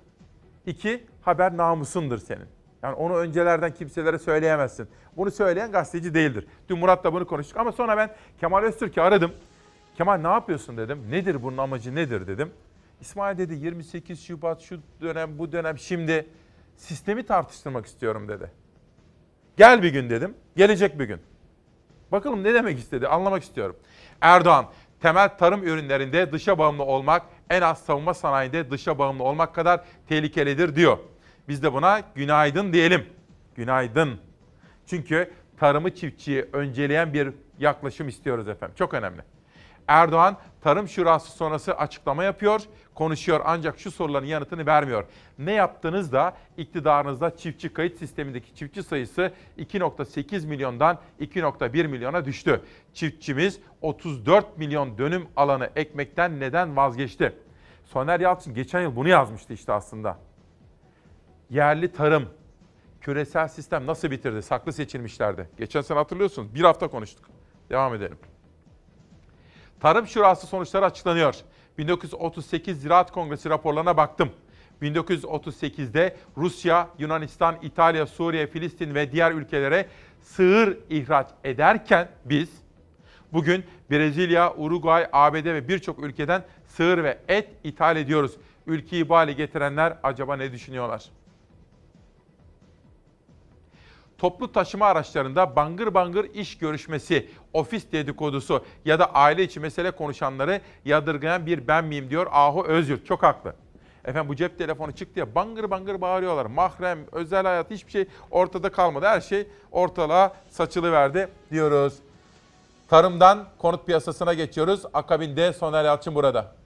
İki, 0.65 1.03
haber 1.21 1.57
namusundur 1.57 2.17
senin. 2.17 2.47
Yani 2.83 2.95
onu 2.95 3.15
öncelerden 3.15 3.73
kimselere 3.73 4.19
söyleyemezsin. 4.19 4.87
Bunu 5.17 5.31
söyleyen 5.31 5.71
gazeteci 5.71 6.13
değildir. 6.13 6.47
Dün 6.69 6.79
Murat'la 6.79 7.13
bunu 7.13 7.27
konuştuk 7.27 7.57
ama 7.57 7.71
sonra 7.71 7.97
ben 7.97 8.15
Kemal 8.39 8.63
Öztürk'ü 8.63 9.01
aradım. 9.01 9.31
Kemal 9.95 10.17
ne 10.17 10.27
yapıyorsun 10.27 10.77
dedim. 10.77 11.11
Nedir 11.11 11.43
bunun 11.43 11.57
amacı 11.57 11.95
nedir 11.95 12.27
dedim. 12.27 12.51
İsmail 13.01 13.37
dedi 13.37 13.53
28 13.53 14.23
Şubat 14.23 14.61
şu 14.61 14.79
dönem 15.01 15.39
bu 15.39 15.51
dönem 15.51 15.77
şimdi 15.77 16.27
sistemi 16.77 17.25
tartıştırmak 17.25 17.85
istiyorum 17.85 18.27
dedi. 18.27 18.51
Gel 19.57 19.83
bir 19.83 19.89
gün 19.89 20.09
dedim. 20.09 20.33
Gelecek 20.55 20.99
bir 20.99 21.05
gün. 21.05 21.19
Bakalım 22.11 22.43
ne 22.43 22.53
demek 22.53 22.79
istedi 22.79 23.07
anlamak 23.07 23.43
istiyorum. 23.43 23.75
Erdoğan 24.21 24.65
temel 25.01 25.37
tarım 25.37 25.63
ürünlerinde 25.63 26.31
dışa 26.31 26.57
bağımlı 26.57 26.83
olmak 26.83 27.23
en 27.51 27.61
az 27.61 27.77
savunma 27.81 28.13
sanayinde 28.13 28.71
dışa 28.71 28.99
bağımlı 28.99 29.23
olmak 29.23 29.55
kadar 29.55 29.81
tehlikelidir 30.09 30.75
diyor. 30.75 30.97
Biz 31.47 31.63
de 31.63 31.73
buna 31.73 32.01
günaydın 32.15 32.73
diyelim. 32.73 33.05
Günaydın. 33.55 34.19
Çünkü 34.85 35.31
tarımı 35.59 35.95
çiftçiyi 35.95 36.45
önceleyen 36.53 37.13
bir 37.13 37.33
yaklaşım 37.59 38.07
istiyoruz 38.07 38.47
efendim. 38.47 38.75
Çok 38.77 38.93
önemli. 38.93 39.21
Erdoğan 39.87 40.37
Tarım 40.61 40.87
Şurası 40.87 41.31
sonrası 41.31 41.73
açıklama 41.73 42.23
yapıyor, 42.23 42.61
konuşuyor 43.01 43.41
ancak 43.45 43.79
şu 43.79 43.91
soruların 43.91 44.25
yanıtını 44.25 44.65
vermiyor. 44.65 45.03
Ne 45.39 45.51
yaptınız 45.51 46.11
da 46.11 46.37
iktidarınızda 46.57 47.37
çiftçi 47.37 47.73
kayıt 47.73 47.97
sistemindeki 47.97 48.55
çiftçi 48.55 48.83
sayısı 48.83 49.31
2.8 49.57 50.47
milyondan 50.47 50.99
2.1 51.21 51.87
milyona 51.87 52.25
düştü. 52.25 52.61
Çiftçimiz 52.93 53.59
34 53.81 54.57
milyon 54.57 54.97
dönüm 54.97 55.27
alanı 55.35 55.69
ekmekten 55.75 56.39
neden 56.39 56.77
vazgeçti? 56.77 57.35
Soner 57.85 58.19
Yalçın 58.19 58.53
geçen 58.53 58.81
yıl 58.81 58.95
bunu 58.95 59.09
yazmıştı 59.09 59.53
işte 59.53 59.73
aslında. 59.73 60.17
Yerli 61.49 61.91
tarım, 61.91 62.29
küresel 63.01 63.47
sistem 63.47 63.87
nasıl 63.87 64.11
bitirdi? 64.11 64.41
Saklı 64.41 64.73
seçilmişlerdi. 64.73 65.49
Geçen 65.57 65.81
sene 65.81 65.97
hatırlıyorsunuz. 65.97 66.55
Bir 66.55 66.61
hafta 66.61 66.87
konuştuk. 66.87 67.25
Devam 67.69 67.95
edelim. 67.95 68.17
Tarım 69.79 70.07
Şurası 70.07 70.47
sonuçları 70.47 70.85
açıklanıyor. 70.85 71.35
1938 71.81 72.81
Ziraat 72.81 73.11
Kongresi 73.11 73.49
raporlarına 73.49 73.97
baktım. 73.97 74.29
1938'de 74.81 76.15
Rusya, 76.37 76.89
Yunanistan, 76.99 77.55
İtalya, 77.61 78.07
Suriye, 78.07 78.47
Filistin 78.47 78.95
ve 78.95 79.11
diğer 79.11 79.31
ülkelere 79.31 79.87
sığır 80.21 80.77
ihraç 80.89 81.27
ederken 81.43 82.07
biz 82.25 82.49
bugün 83.33 83.63
Brezilya, 83.91 84.55
Uruguay, 84.55 85.07
ABD 85.13 85.45
ve 85.45 85.67
birçok 85.67 86.03
ülkeden 86.03 86.43
sığır 86.67 87.03
ve 87.03 87.19
et 87.27 87.49
ithal 87.63 87.97
ediyoruz. 87.97 88.31
Ülkeyi 88.67 89.09
bu 89.09 89.15
hale 89.15 89.33
getirenler 89.33 89.97
acaba 90.03 90.35
ne 90.35 90.51
düşünüyorlar? 90.51 91.03
Toplu 94.21 94.51
taşıma 94.51 94.85
araçlarında 94.85 95.55
bangır 95.55 95.93
bangır 95.93 96.25
iş 96.33 96.57
görüşmesi, 96.57 97.29
ofis 97.53 97.91
dedikodusu 97.91 98.65
ya 98.85 98.99
da 98.99 99.13
aile 99.13 99.43
içi 99.43 99.59
mesele 99.59 99.91
konuşanları 99.91 100.61
yadırgayan 100.85 101.45
bir 101.45 101.67
ben 101.67 101.85
miyim 101.85 102.09
diyor 102.09 102.27
Ahu 102.31 102.63
Özyurt. 102.63 103.05
Çok 103.05 103.23
haklı. 103.23 103.53
Efendim 104.05 104.29
bu 104.29 104.35
cep 104.35 104.57
telefonu 104.57 104.91
çıktı 104.91 105.19
ya 105.19 105.35
bangır 105.35 105.71
bangır 105.71 106.01
bağırıyorlar. 106.01 106.45
Mahrem, 106.45 106.99
özel 107.11 107.45
hayat 107.45 107.71
hiçbir 107.71 107.91
şey 107.91 108.07
ortada 108.31 108.71
kalmadı. 108.71 109.05
Her 109.05 109.21
şey 109.21 109.47
ortalığa 109.71 110.33
saçılıverdi 110.49 111.29
diyoruz. 111.51 111.93
Tarımdan 112.89 113.47
konut 113.57 113.85
piyasasına 113.85 114.33
geçiyoruz. 114.33 114.81
Akabinde 114.93 115.53
Soner 115.53 115.83
Yalçın 115.83 116.15
burada. 116.15 116.60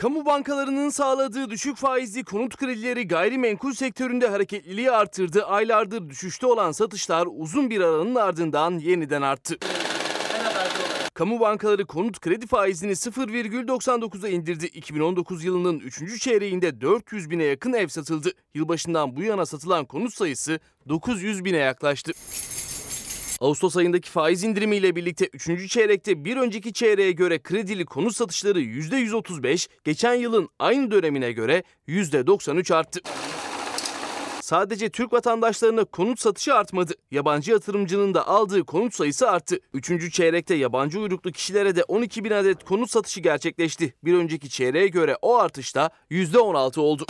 Kamu 0.00 0.26
bankalarının 0.26 0.88
sağladığı 0.88 1.50
düşük 1.50 1.76
faizli 1.76 2.24
konut 2.24 2.56
kredileri 2.56 3.08
gayrimenkul 3.08 3.72
sektöründe 3.72 4.28
hareketliliği 4.28 4.90
artırdı. 4.90 5.44
Aylardır 5.44 6.08
düşüşte 6.08 6.46
olan 6.46 6.72
satışlar 6.72 7.28
uzun 7.36 7.70
bir 7.70 7.80
aranın 7.80 8.14
ardından 8.14 8.78
yeniden 8.78 9.22
arttı. 9.22 9.56
Kamu 11.14 11.40
bankaları 11.40 11.86
konut 11.86 12.20
kredi 12.20 12.46
faizini 12.46 12.92
0,99'a 12.92 14.28
indirdi. 14.28 14.66
2019 14.66 15.44
yılının 15.44 15.78
3. 15.78 16.20
çeyreğinde 16.20 16.80
400 16.80 17.30
bine 17.30 17.44
yakın 17.44 17.72
ev 17.72 17.88
satıldı. 17.88 18.32
Yılbaşından 18.54 19.16
bu 19.16 19.22
yana 19.22 19.46
satılan 19.46 19.84
konut 19.84 20.14
sayısı 20.14 20.60
900 20.88 21.44
bine 21.44 21.56
yaklaştı. 21.56 22.12
Ağustos 23.40 23.76
ayındaki 23.76 24.10
faiz 24.10 24.44
indirimiyle 24.44 24.96
birlikte 24.96 25.26
3. 25.32 25.70
çeyrekte 25.70 26.24
bir 26.24 26.36
önceki 26.36 26.72
çeyreğe 26.72 27.12
göre 27.12 27.42
kredili 27.42 27.84
konut 27.84 28.16
satışları 28.16 28.60
%135, 28.60 29.68
geçen 29.84 30.14
yılın 30.14 30.48
aynı 30.58 30.90
dönemine 30.90 31.32
göre 31.32 31.62
%93 31.88 32.74
arttı. 32.74 33.00
Sadece 34.40 34.90
Türk 34.90 35.12
vatandaşlarına 35.12 35.84
konut 35.84 36.20
satışı 36.20 36.54
artmadı. 36.54 36.92
Yabancı 37.10 37.50
yatırımcının 37.50 38.14
da 38.14 38.28
aldığı 38.28 38.64
konut 38.64 38.94
sayısı 38.94 39.30
arttı. 39.30 39.58
Üçüncü 39.74 40.10
çeyrekte 40.10 40.54
yabancı 40.54 41.00
uyruklu 41.00 41.32
kişilere 41.32 41.76
de 41.76 41.84
12 41.84 42.24
bin 42.24 42.30
adet 42.30 42.64
konut 42.64 42.90
satışı 42.90 43.20
gerçekleşti. 43.20 43.94
Bir 44.04 44.14
önceki 44.14 44.50
çeyreğe 44.50 44.88
göre 44.88 45.16
o 45.22 45.38
artış 45.38 45.76
da 45.76 45.90
%16 46.10 46.80
oldu. 46.80 47.06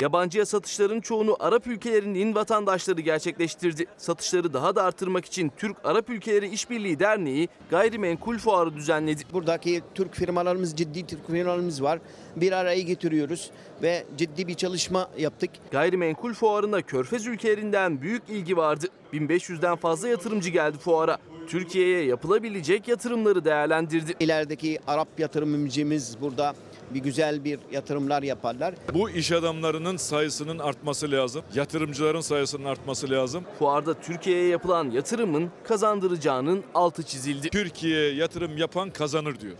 Yabancıya 0.00 0.46
satışların 0.46 1.00
çoğunu 1.00 1.36
Arap 1.40 1.66
ülkelerinin 1.66 2.34
vatandaşları 2.34 3.00
gerçekleştirdi. 3.00 3.86
Satışları 3.96 4.52
daha 4.52 4.76
da 4.76 4.82
artırmak 4.82 5.24
için 5.24 5.52
Türk-Arap 5.56 6.10
Ülkeleri 6.10 6.48
İşbirliği 6.48 6.98
Derneği 6.98 7.48
gayrimenkul 7.70 8.38
fuarı 8.38 8.74
düzenledi. 8.76 9.22
Buradaki 9.32 9.82
Türk 9.94 10.14
firmalarımız, 10.14 10.76
ciddi 10.76 11.06
Türk 11.06 11.26
firmalarımız 11.26 11.82
var. 11.82 11.98
Bir 12.36 12.52
araya 12.52 12.80
getiriyoruz 12.80 13.50
ve 13.82 14.04
ciddi 14.16 14.46
bir 14.46 14.54
çalışma 14.54 15.10
yaptık. 15.18 15.50
Gayrimenkul 15.70 16.34
fuarına 16.34 16.82
Körfez 16.82 17.26
ülkelerinden 17.26 18.00
büyük 18.00 18.22
ilgi 18.28 18.56
vardı. 18.56 18.86
1500'den 19.12 19.76
fazla 19.76 20.08
yatırımcı 20.08 20.50
geldi 20.50 20.78
fuara. 20.78 21.18
Türkiye'ye 21.48 22.04
yapılabilecek 22.04 22.88
yatırımları 22.88 23.44
değerlendirdi. 23.44 24.14
İlerideki 24.20 24.78
Arap 24.86 25.08
yatırımcımız 25.18 26.20
burada 26.20 26.54
bir 26.94 27.00
güzel 27.00 27.44
bir 27.44 27.58
yatırımlar 27.72 28.22
yaparlar. 28.22 28.74
Bu 28.94 29.10
iş 29.10 29.32
adamlarının 29.32 29.96
sayısının 29.96 30.58
artması 30.58 31.10
lazım. 31.10 31.42
Yatırımcıların 31.54 32.20
sayısının 32.20 32.64
artması 32.64 33.10
lazım. 33.10 33.44
Fuarda 33.58 33.94
Türkiye'ye 33.94 34.48
yapılan 34.48 34.90
yatırımın 34.90 35.50
kazandıracağının 35.64 36.64
altı 36.74 37.02
çizildi. 37.02 37.48
Türkiye'ye 37.50 38.14
yatırım 38.14 38.56
yapan 38.56 38.90
kazanır 38.90 39.40
diyor. 39.40 39.54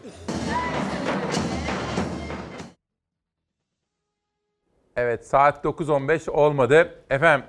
Evet 4.96 5.26
saat 5.26 5.64
9.15 5.64 6.30
olmadı. 6.30 6.94
Efendim 7.10 7.46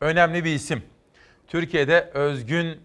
önemli 0.00 0.44
bir 0.44 0.54
isim. 0.54 0.82
Türkiye'de 1.46 2.10
özgün 2.14 2.78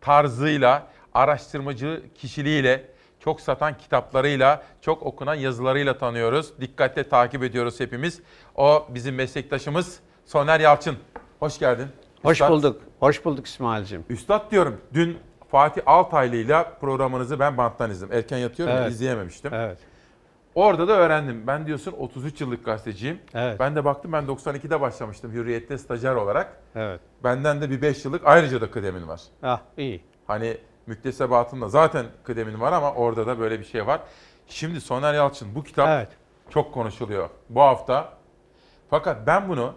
tarzıyla, 0.00 0.88
araştırmacı 1.14 2.02
kişiliğiyle, 2.14 2.88
çok 3.26 3.40
satan 3.40 3.78
kitaplarıyla, 3.78 4.62
çok 4.80 5.02
okunan 5.02 5.34
yazılarıyla 5.34 5.98
tanıyoruz. 5.98 6.60
Dikkatle 6.60 7.08
takip 7.08 7.42
ediyoruz 7.42 7.80
hepimiz. 7.80 8.22
O 8.54 8.86
bizim 8.88 9.14
meslektaşımız 9.14 10.00
Soner 10.24 10.60
Yalçın. 10.60 10.96
Hoş 11.40 11.58
geldin. 11.58 11.86
Hoş 12.22 12.32
Üstad. 12.32 12.50
bulduk. 12.50 12.82
Hoş 13.00 13.24
bulduk 13.24 13.46
İsmail'cim. 13.46 14.04
Üstad 14.10 14.50
diyorum. 14.50 14.80
Dün 14.94 15.18
Fatih 15.50 15.82
Altaylı 15.86 16.36
ile 16.36 16.64
programınızı 16.80 17.38
ben 17.40 17.56
banttan 17.56 17.90
izledim. 17.90 18.16
Erken 18.16 18.38
yatıyorum 18.38 18.74
ya, 18.74 18.80
Evet. 18.80 18.92
izleyememiştim. 18.92 19.54
Evet. 19.54 19.78
Orada 20.54 20.88
da 20.88 20.92
öğrendim. 20.92 21.46
Ben 21.46 21.66
diyorsun 21.66 21.92
33 21.92 22.40
yıllık 22.40 22.64
gazeteciyim. 22.64 23.18
Evet. 23.34 23.60
Ben 23.60 23.76
de 23.76 23.84
baktım 23.84 24.12
ben 24.12 24.24
92'de 24.24 24.80
başlamıştım 24.80 25.32
Hürriyet'te 25.32 25.78
stajyer 25.78 26.14
olarak. 26.14 26.60
Evet. 26.74 27.00
Benden 27.24 27.60
de 27.60 27.70
bir 27.70 27.82
5 27.82 28.04
yıllık 28.04 28.22
ayrıca 28.24 28.60
da 28.60 28.70
kıdemin 28.70 29.08
var. 29.08 29.20
Ah 29.42 29.60
iyi. 29.76 30.04
Hani 30.26 30.56
müktesebatında 30.86 31.68
zaten 31.68 32.06
kıdemin 32.24 32.60
var 32.60 32.72
ama 32.72 32.92
orada 32.94 33.26
da 33.26 33.38
böyle 33.38 33.60
bir 33.60 33.64
şey 33.64 33.86
var. 33.86 34.00
Şimdi 34.46 34.80
Soner 34.80 35.14
Yalçın 35.14 35.54
bu 35.54 35.64
kitap 35.64 36.10
çok 36.50 36.74
konuşuluyor 36.74 37.28
bu 37.48 37.60
hafta. 37.60 38.12
Fakat 38.90 39.26
ben 39.26 39.48
bunu 39.48 39.74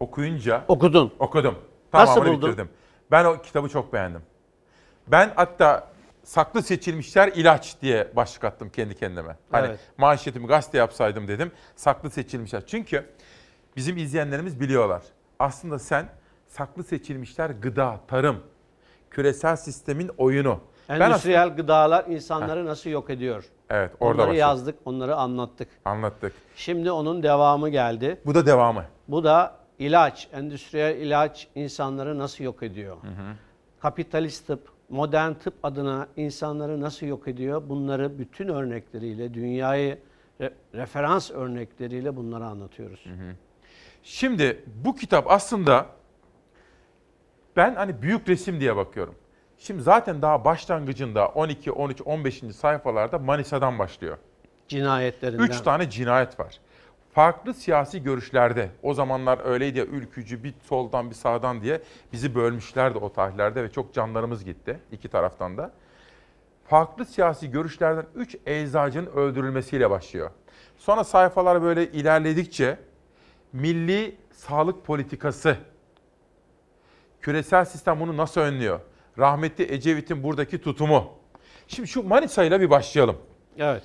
okuyunca... 0.00 0.64
Okudun. 0.68 1.14
Okudum. 1.18 1.58
Nasıl 1.92 2.14
Tamamını 2.14 2.34
buldun? 2.36 2.48
bitirdim. 2.50 2.70
Ben 3.10 3.24
o 3.24 3.42
kitabı 3.42 3.68
çok 3.68 3.92
beğendim. 3.92 4.22
Ben 5.06 5.32
hatta 5.36 5.88
saklı 6.24 6.62
seçilmişler 6.62 7.28
ilaç 7.34 7.76
diye 7.82 8.08
başlık 8.16 8.44
attım 8.44 8.70
kendi 8.70 8.94
kendime. 8.94 9.36
Hani 9.50 9.66
Evet. 9.66 9.80
manşetimi 9.98 10.46
gazete 10.46 10.78
yapsaydım 10.78 11.28
dedim. 11.28 11.52
Saklı 11.76 12.10
seçilmişler. 12.10 12.66
Çünkü 12.66 13.10
bizim 13.76 13.96
izleyenlerimiz 13.96 14.60
biliyorlar. 14.60 15.02
Aslında 15.38 15.78
sen 15.78 16.08
saklı 16.48 16.84
seçilmişler 16.84 17.50
gıda, 17.50 18.00
tarım, 18.08 18.40
küresel 19.10 19.56
sistemin 19.56 20.10
oyunu. 20.18 20.60
Endüstriyel 20.88 21.56
gıdalar 21.56 22.04
insanları 22.06 22.66
nasıl 22.66 22.90
yok 22.90 23.10
ediyor? 23.10 23.44
Evet 23.70 23.92
orada 24.00 24.04
Onları 24.14 24.18
başladık. 24.18 24.38
yazdık, 24.40 24.78
onları 24.84 25.16
anlattık. 25.16 25.68
Anlattık. 25.84 26.32
Şimdi 26.56 26.90
onun 26.90 27.22
devamı 27.22 27.68
geldi. 27.68 28.20
Bu 28.26 28.34
da 28.34 28.46
devamı. 28.46 28.84
Bu 29.08 29.24
da 29.24 29.56
ilaç, 29.78 30.28
endüstriyel 30.32 30.96
ilaç 30.96 31.48
insanları 31.54 32.18
nasıl 32.18 32.44
yok 32.44 32.62
ediyor? 32.62 32.96
Kapitalist 33.80 34.46
tıp, 34.46 34.68
modern 34.88 35.32
tıp 35.32 35.54
adına 35.62 36.06
insanları 36.16 36.80
nasıl 36.80 37.06
yok 37.06 37.28
ediyor? 37.28 37.62
Bunları 37.68 38.18
bütün 38.18 38.48
örnekleriyle, 38.48 39.34
dünyayı 39.34 39.98
re- 40.40 40.52
referans 40.74 41.30
örnekleriyle 41.30 42.16
bunları 42.16 42.44
anlatıyoruz. 42.44 43.04
Şimdi 44.02 44.64
bu 44.84 44.96
kitap 44.96 45.30
aslında 45.30 45.86
ben 47.58 47.74
hani 47.74 48.02
büyük 48.02 48.28
resim 48.28 48.60
diye 48.60 48.76
bakıyorum. 48.76 49.14
Şimdi 49.58 49.82
zaten 49.82 50.22
daha 50.22 50.44
başlangıcında 50.44 51.28
12, 51.28 51.72
13, 51.72 52.00
15. 52.04 52.42
sayfalarda 52.56 53.18
Manisa'dan 53.18 53.78
başlıyor. 53.78 54.18
Cinayetlerinden. 54.68 55.44
Üç 55.44 55.60
tane 55.60 55.90
cinayet 55.90 56.40
var. 56.40 56.60
Farklı 57.12 57.54
siyasi 57.54 58.02
görüşlerde, 58.02 58.68
o 58.82 58.94
zamanlar 58.94 59.40
öyleydi 59.44 59.78
ya 59.78 59.84
ülkücü 59.84 60.44
bir 60.44 60.54
soldan 60.62 61.10
bir 61.10 61.14
sağdan 61.14 61.62
diye 61.62 61.82
bizi 62.12 62.34
bölmüşlerdi 62.34 62.98
o 62.98 63.12
tarihlerde 63.12 63.62
ve 63.62 63.70
çok 63.72 63.94
canlarımız 63.94 64.44
gitti 64.44 64.80
iki 64.92 65.08
taraftan 65.08 65.56
da. 65.56 65.70
Farklı 66.64 67.04
siyasi 67.04 67.50
görüşlerden 67.50 68.06
3 68.14 68.36
eczacının 68.46 69.06
öldürülmesiyle 69.06 69.90
başlıyor. 69.90 70.30
Sonra 70.76 71.04
sayfalar 71.04 71.62
böyle 71.62 71.92
ilerledikçe 71.92 72.78
milli 73.52 74.16
sağlık 74.32 74.84
politikası, 74.84 75.56
küresel 77.28 77.64
sistem 77.64 78.00
bunu 78.00 78.16
nasıl 78.16 78.40
önlüyor? 78.40 78.80
Rahmetli 79.18 79.72
Ecevit'in 79.72 80.22
buradaki 80.22 80.60
tutumu. 80.60 81.12
Şimdi 81.66 81.88
şu 81.88 82.02
Manisa 82.02 82.44
ile 82.44 82.60
bir 82.60 82.70
başlayalım. 82.70 83.16
Evet. 83.58 83.82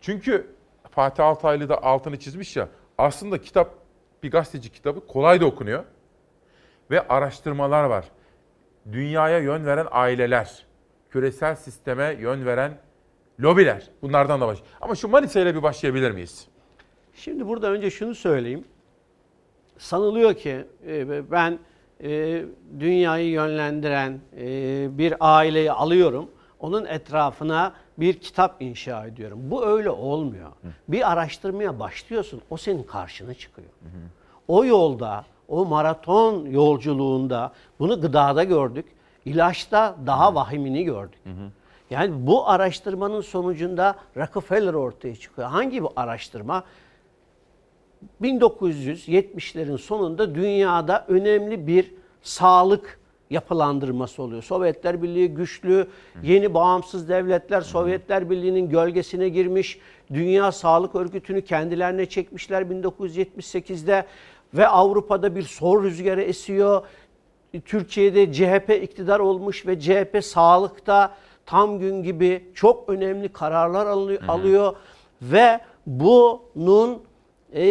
Çünkü 0.00 0.46
Fatih 0.90 1.24
Altaylı 1.24 1.68
da 1.68 1.82
altını 1.82 2.18
çizmiş 2.18 2.56
ya. 2.56 2.68
Aslında 2.98 3.40
kitap 3.40 3.74
bir 4.22 4.30
gazeteci 4.30 4.72
kitabı 4.72 5.06
kolay 5.06 5.40
da 5.40 5.46
okunuyor. 5.46 5.84
Ve 6.90 7.08
araştırmalar 7.08 7.84
var. 7.84 8.04
Dünyaya 8.92 9.38
yön 9.38 9.66
veren 9.66 9.86
aileler, 9.90 10.66
küresel 11.10 11.56
sisteme 11.56 12.16
yön 12.20 12.46
veren 12.46 12.78
lobiler. 13.40 13.90
Bunlardan 14.02 14.40
da 14.40 14.46
baş. 14.46 14.58
Ama 14.80 14.94
şu 14.94 15.08
Manisa 15.08 15.40
ile 15.40 15.54
bir 15.54 15.62
başlayabilir 15.62 16.10
miyiz? 16.10 16.48
Şimdi 17.14 17.48
burada 17.48 17.70
önce 17.70 17.90
şunu 17.90 18.14
söyleyeyim. 18.14 18.64
Sanılıyor 19.78 20.34
ki 20.34 20.66
e, 20.86 21.30
ben 21.30 21.58
e, 22.02 22.44
dünyayı 22.80 23.28
yönlendiren 23.30 24.20
e, 24.36 24.48
bir 24.98 25.14
aileyi 25.20 25.72
alıyorum. 25.72 26.28
Onun 26.60 26.84
etrafına 26.84 27.72
bir 27.98 28.14
kitap 28.14 28.62
inşa 28.62 29.06
ediyorum. 29.06 29.38
Bu 29.42 29.66
öyle 29.66 29.90
olmuyor. 29.90 30.50
Bir 30.88 31.12
araştırmaya 31.12 31.80
başlıyorsun. 31.80 32.40
O 32.50 32.56
senin 32.56 32.82
karşına 32.82 33.34
çıkıyor. 33.34 33.68
O 34.48 34.64
yolda, 34.64 35.24
o 35.48 35.64
maraton 35.64 36.46
yolculuğunda 36.46 37.52
bunu 37.78 38.00
gıdada 38.00 38.44
gördük. 38.44 38.86
İlaçta 39.24 39.96
daha 40.06 40.34
vahimini 40.34 40.84
gördük. 40.84 41.20
Yani 41.90 42.26
bu 42.26 42.48
araştırmanın 42.48 43.20
sonucunda 43.20 43.96
Rockefeller 44.16 44.74
ortaya 44.74 45.16
çıkıyor. 45.16 45.48
Hangi 45.48 45.82
bu 45.82 45.92
araştırma? 45.96 46.64
1970'lerin 48.22 49.78
sonunda 49.78 50.34
dünyada 50.34 51.04
önemli 51.08 51.66
bir 51.66 51.94
sağlık 52.22 53.00
yapılandırması 53.30 54.22
oluyor. 54.22 54.42
Sovyetler 54.42 55.02
Birliği 55.02 55.28
güçlü, 55.28 55.86
yeni 56.22 56.54
bağımsız 56.54 57.08
devletler 57.08 57.60
Sovyetler 57.60 58.30
Birliği'nin 58.30 58.68
gölgesine 58.68 59.28
girmiş. 59.28 59.78
Dünya 60.12 60.52
Sağlık 60.52 60.94
Örgütü'nü 60.94 61.42
kendilerine 61.42 62.06
çekmişler 62.06 62.62
1978'de 62.62 64.06
ve 64.54 64.68
Avrupa'da 64.68 65.34
bir 65.34 65.42
sol 65.42 65.82
rüzgarı 65.82 66.22
esiyor. 66.22 66.82
Türkiye'de 67.64 68.32
CHP 68.32 68.82
iktidar 68.82 69.20
olmuş 69.20 69.66
ve 69.66 69.80
CHP 69.80 70.24
sağlıkta 70.24 71.14
tam 71.46 71.78
gün 71.78 72.02
gibi 72.02 72.44
çok 72.54 72.88
önemli 72.88 73.28
kararlar 73.28 73.86
alıyor, 73.86 74.22
alıyor 74.28 74.76
ve 75.22 75.60
bunun 75.86 77.02
e, 77.54 77.62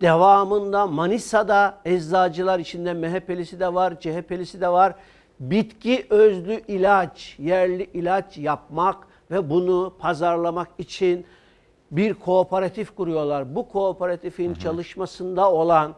devamında 0.00 0.86
Manisa'da 0.86 1.78
eczacılar 1.84 2.58
içinde 2.58 2.94
MHP'lisi 2.94 3.60
de 3.60 3.74
var, 3.74 4.00
CHP'lisi 4.00 4.60
de 4.60 4.68
var. 4.68 4.94
bitki 5.40 6.06
özlü 6.10 6.60
ilaç, 6.68 7.36
yerli 7.38 7.90
ilaç 7.94 8.38
yapmak 8.38 8.96
ve 9.30 9.50
bunu 9.50 9.94
pazarlamak 9.98 10.68
için 10.78 11.26
bir 11.90 12.14
kooperatif 12.14 12.96
kuruyorlar. 12.96 13.54
Bu 13.54 13.68
kooperatifin 13.68 14.54
çalışmasında 14.54 15.52
olan 15.52 15.94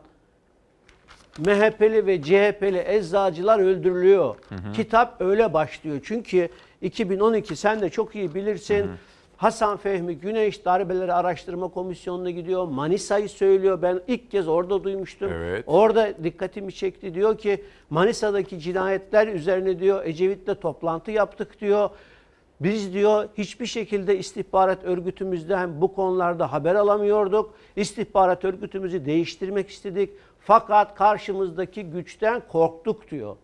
MHP'li 1.38 2.06
ve 2.06 2.22
CHP'li 2.22 2.84
eczacılar 2.86 3.58
öldürülüyor. 3.58 4.36
Kitap 4.74 5.20
öyle 5.20 5.54
başlıyor. 5.54 6.00
Çünkü 6.04 6.48
2012 6.82 7.56
sen 7.56 7.80
de 7.80 7.90
çok 7.90 8.14
iyi 8.14 8.34
bilirsin. 8.34 8.90
Hasan 9.38 9.76
Fehmi 9.76 10.18
Güneş 10.18 10.64
Darbeleri 10.64 11.12
Araştırma 11.12 11.68
Komisyonu'na 11.68 12.30
gidiyor. 12.30 12.64
Manisa'yı 12.64 13.28
söylüyor. 13.28 13.82
Ben 13.82 14.00
ilk 14.08 14.30
kez 14.30 14.48
orada 14.48 14.84
duymuştum. 14.84 15.32
Evet. 15.32 15.64
Orada 15.66 16.24
dikkatimi 16.24 16.72
çekti. 16.72 17.14
Diyor 17.14 17.38
ki 17.38 17.64
Manisa'daki 17.90 18.60
cinayetler 18.60 19.28
üzerine 19.28 19.78
diyor 19.78 20.06
Ecevit'le 20.06 20.60
toplantı 20.60 21.10
yaptık 21.10 21.60
diyor. 21.60 21.90
Biz 22.60 22.92
diyor 22.92 23.28
hiçbir 23.38 23.66
şekilde 23.66 24.18
istihbarat 24.18 24.84
örgütümüzden 24.84 25.80
bu 25.80 25.94
konularda 25.94 26.52
haber 26.52 26.74
alamıyorduk. 26.74 27.54
İstihbarat 27.76 28.44
örgütümüzü 28.44 29.04
değiştirmek 29.04 29.68
istedik. 29.68 30.10
Fakat 30.40 30.94
karşımızdaki 30.94 31.82
güçten 31.82 32.42
korktuk 32.48 33.10
diyor. 33.10 33.36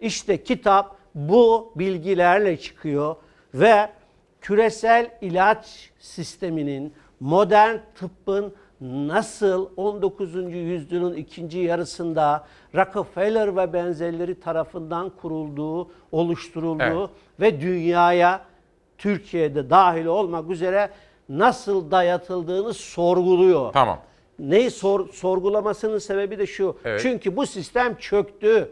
İşte 0.00 0.42
kitap 0.42 0.96
bu 1.14 1.72
bilgilerle 1.76 2.56
çıkıyor 2.56 3.16
ve 3.54 3.97
küresel 4.40 5.10
ilaç 5.20 5.90
sisteminin, 5.98 6.92
modern 7.20 7.76
tıbbın 7.94 8.52
nasıl 8.80 9.68
19. 9.76 10.34
yüzyılın 10.54 11.14
ikinci 11.14 11.58
yarısında 11.58 12.46
Rockefeller 12.74 13.56
ve 13.56 13.72
benzerleri 13.72 14.40
tarafından 14.40 15.10
kurulduğu, 15.10 15.90
oluşturulduğu 16.12 16.82
Evet. 16.82 17.10
ve 17.40 17.60
dünyaya 17.60 18.40
Türkiye'de 18.98 19.70
dahil 19.70 20.06
olmak 20.06 20.50
üzere 20.50 20.90
nasıl 21.28 21.90
dayatıldığını 21.90 22.74
sorguluyor. 22.74 23.72
Tamam. 23.72 23.98
Neyi 24.38 24.70
sor- 24.70 25.08
sorgulamasının 25.12 25.98
sebebi 25.98 26.38
de 26.38 26.46
şu. 26.46 26.76
Evet. 26.84 27.00
Çünkü 27.02 27.36
bu 27.36 27.46
sistem 27.46 27.94
çöktü. 27.94 28.70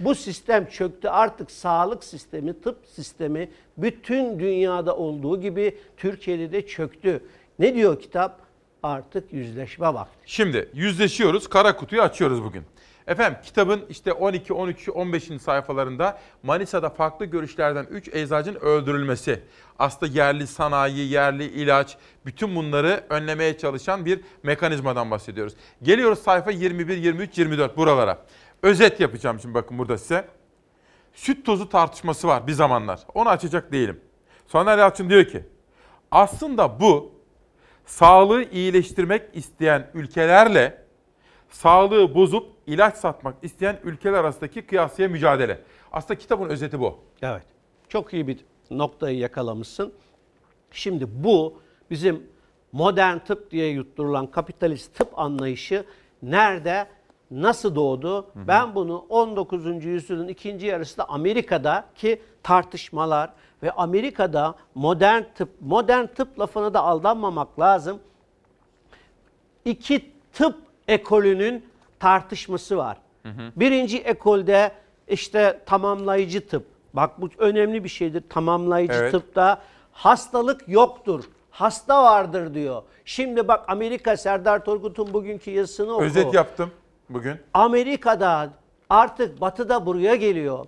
Bu 0.00 0.14
sistem 0.14 0.66
çöktü. 0.66 1.08
Artık 1.08 1.50
sağlık 1.50 2.04
sistemi, 2.04 2.60
tıp 2.60 2.78
sistemi 2.94 3.48
bütün 3.76 4.38
dünyada 4.38 4.96
olduğu 4.96 5.40
gibi 5.40 5.78
Türkiye'de 5.96 6.52
de 6.52 6.66
çöktü. 6.66 7.22
Ne 7.58 7.74
diyor 7.74 8.00
kitap? 8.00 8.40
Artık 8.82 9.32
yüzleşme 9.32 9.94
vakti. 9.94 10.16
Şimdi 10.26 10.68
yüzleşiyoruz. 10.74 11.48
Kara 11.48 11.76
kutuyu 11.76 12.02
açıyoruz 12.02 12.44
bugün. 12.44 12.62
Efendim 13.06 13.38
kitabın 13.44 13.82
işte 13.88 14.12
12, 14.12 14.52
13, 14.52 14.88
15. 14.88 15.24
sayfalarında 15.42 16.18
Manisa'da 16.42 16.90
farklı 16.90 17.26
görüşlerden 17.26 17.86
3 17.90 18.08
eczacının 18.08 18.60
öldürülmesi. 18.60 19.40
Aslında 19.78 20.12
yerli 20.12 20.46
sanayi, 20.46 21.10
yerli 21.10 21.44
ilaç, 21.44 21.96
bütün 22.26 22.56
bunları 22.56 23.04
önlemeye 23.08 23.58
çalışan 23.58 24.04
bir 24.06 24.20
mekanizmadan 24.42 25.10
bahsediyoruz. 25.10 25.54
Geliyoruz 25.82 26.18
sayfa 26.18 26.50
21, 26.50 26.96
23, 26.96 27.38
24 27.38 27.76
buralara. 27.76 28.18
Özet 28.62 29.00
yapacağım 29.00 29.40
şimdi 29.40 29.54
bakın 29.54 29.78
burada 29.78 29.98
size. 29.98 30.28
Süt 31.14 31.46
tozu 31.46 31.68
tartışması 31.68 32.28
var 32.28 32.46
bir 32.46 32.52
zamanlar. 32.52 33.00
Onu 33.14 33.28
açacak 33.28 33.72
değilim. 33.72 34.00
Soner 34.46 34.78
Yalçın 34.78 35.10
diyor 35.10 35.24
ki 35.24 35.44
aslında 36.10 36.80
bu 36.80 37.12
sağlığı 37.86 38.42
iyileştirmek 38.42 39.22
isteyen 39.32 39.90
ülkelerle 39.94 40.84
sağlığı 41.50 42.14
bozup 42.14 42.46
ilaç 42.66 42.96
satmak 42.96 43.34
isteyen 43.42 43.80
ülkeler 43.84 44.18
arasındaki 44.18 44.62
kıyasıya 44.62 45.08
mücadele. 45.08 45.60
Aslında 45.92 46.18
kitabın 46.18 46.48
özeti 46.48 46.80
bu. 46.80 46.98
Evet. 47.22 47.44
Çok 47.88 48.14
iyi 48.14 48.26
bir 48.26 48.38
noktayı 48.70 49.18
yakalamışsın. 49.18 49.92
Şimdi 50.70 51.24
bu 51.24 51.62
bizim 51.90 52.26
modern 52.72 53.18
tıp 53.18 53.50
diye 53.50 53.68
yutturulan 53.68 54.26
kapitalist 54.26 54.94
tıp 54.94 55.18
anlayışı 55.18 55.84
nerede, 56.22 56.86
nasıl 57.30 57.74
doğdu? 57.74 58.26
Ben 58.34 58.74
bunu 58.74 59.06
19. 59.08 59.84
yüzyılın 59.84 60.28
ikinci 60.28 60.66
yarısında 60.66 61.08
Amerika'daki 61.08 62.22
tartışmalar 62.42 63.30
ve 63.62 63.70
Amerika'da 63.70 64.54
modern 64.74 65.22
tıp, 65.34 65.48
modern 65.60 66.06
tıp 66.06 66.40
lafına 66.40 66.74
da 66.74 66.80
aldanmamak 66.80 67.60
lazım. 67.60 67.98
İki 69.64 70.10
tıp 70.32 70.56
ekolünün 70.88 71.64
tartışması 71.98 72.76
var. 72.76 72.96
Birinci 73.56 73.98
ekolde 73.98 74.72
işte 75.08 75.60
tamamlayıcı 75.66 76.48
tıp. 76.48 76.66
Bak 76.94 77.20
bu 77.20 77.28
önemli 77.38 77.84
bir 77.84 77.88
şeydir. 77.88 78.24
Tamamlayıcı 78.28 78.94
Evet. 78.94 79.12
tıpta 79.12 79.62
hastalık 79.92 80.68
yoktur. 80.68 81.24
Hasta 81.50 82.04
vardır 82.04 82.54
diyor. 82.54 82.82
Şimdi 83.04 83.48
bak 83.48 83.64
Amerika 83.68 84.16
Serdar 84.16 84.64
Torgut'un 84.64 85.12
bugünkü 85.12 85.50
yazısını 85.50 85.94
oku. 85.94 86.04
Özet 86.04 86.34
yaptım 86.34 86.70
bugün. 87.10 87.34
Amerika'da 87.54 88.50
artık 88.90 89.40
batıda 89.40 89.86
buraya 89.86 90.14
geliyor. 90.14 90.66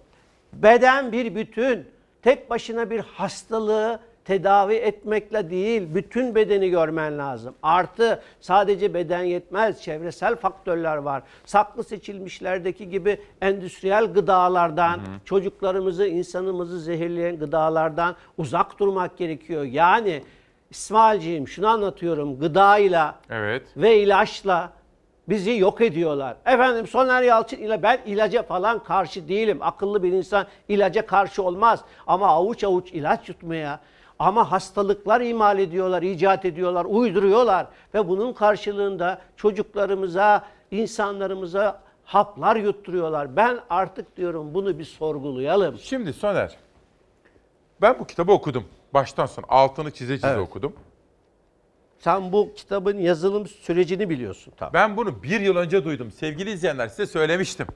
Beden 0.53 1.13
bir 1.13 1.35
bütün. 1.35 1.87
Tek 2.23 2.51
başına 2.51 2.91
bir 2.91 3.01
hastalığı 3.01 4.01
tedavi 4.25 4.75
etmekle 4.75 5.51
değil, 5.51 5.95
bütün 5.95 6.35
bedeni 6.35 6.71
görmen 6.71 7.19
lazım. 7.19 7.55
Artı 7.63 8.23
sadece 8.41 8.95
beden 8.95 9.23
yetmez, 9.23 9.83
çevresel 9.83 10.37
faktörler 10.37 10.97
var. 10.97 11.23
Saklı 11.45 11.85
seçilmişlerdeki 11.85 12.91
gibi 12.91 13.21
endüstriyel 13.41 14.07
gıdalardan, 14.07 15.01
çocuklarımızı, 15.25 16.07
insanımızı 16.07 16.81
zehirleyen 16.81 17.39
gıdalardan 17.39 18.17
uzak 18.39 18.79
durmak 18.79 19.19
gerekiyor. 19.19 19.63
Yani 19.63 20.23
İsmailciğim 20.71 21.49
şunu 21.49 21.69
anlatıyorum, 21.69 22.41
gıdayla 22.41 23.19
Evet. 23.31 23.63
ve 23.77 23.99
ilaçla 23.99 24.73
bizi 25.29 25.51
yok 25.59 25.81
ediyorlar. 25.81 26.37
Efendim 26.47 26.87
Soner 26.87 27.23
Yalçın 27.23 27.57
ile 27.57 27.83
ben 27.83 27.99
ilaca 28.07 28.43
falan 28.43 28.83
karşı 28.85 29.29
değilim. 29.29 29.59
Akıllı 29.61 30.03
bir 30.03 30.13
insan 30.13 30.47
ilaca 30.69 31.07
karşı 31.07 31.43
olmaz. 31.43 31.81
Ama 32.07 32.27
avuç 32.29 32.65
avuç 32.65 32.93
ilaç 32.93 33.29
yutmaya 33.29 33.81
ama 34.19 34.53
hastalıklar 34.53 35.21
imal 35.21 35.59
ediyorlar, 35.59 36.03
icat 36.03 36.45
ediyorlar, 36.45 36.85
uyduruyorlar 36.85 37.67
ve 37.95 38.09
bunun 38.09 38.33
karşılığında 38.33 39.21
çocuklarımıza, 39.37 40.45
insanlarımıza 40.71 41.81
haplar 42.05 42.57
yutturuyorlar. 42.57 43.37
Ben 43.37 43.59
artık 43.71 44.17
diyorum 44.17 44.55
bunu 44.55 44.79
bir 44.79 44.85
sorgulayalım. 44.85 45.79
Şimdi 45.79 46.13
Soner, 46.13 46.57
ben 47.81 47.99
bu 47.99 48.05
kitabı 48.07 48.33
okudum. 48.33 48.65
Baştan 48.95 49.27
sona 49.27 49.47
altını 49.49 49.91
çize 49.91 50.17
çize 50.17 50.29
Evet. 50.29 50.39
okudum. 50.39 50.73
Sen 52.05 52.33
bu 52.33 52.55
kitabın 52.55 52.99
yazılım 52.99 53.47
sürecini 53.47 54.11
biliyorsun 54.11 54.53
tabii. 54.57 54.73
Ben 54.75 54.97
bunu 54.97 55.23
bir 55.23 55.41
yıl 55.41 55.57
önce 55.57 55.85
duydum. 55.85 56.11
Sevgili 56.11 56.51
izleyenler 56.51 56.89
size 56.89 57.07
söylemiştim. 57.07 57.67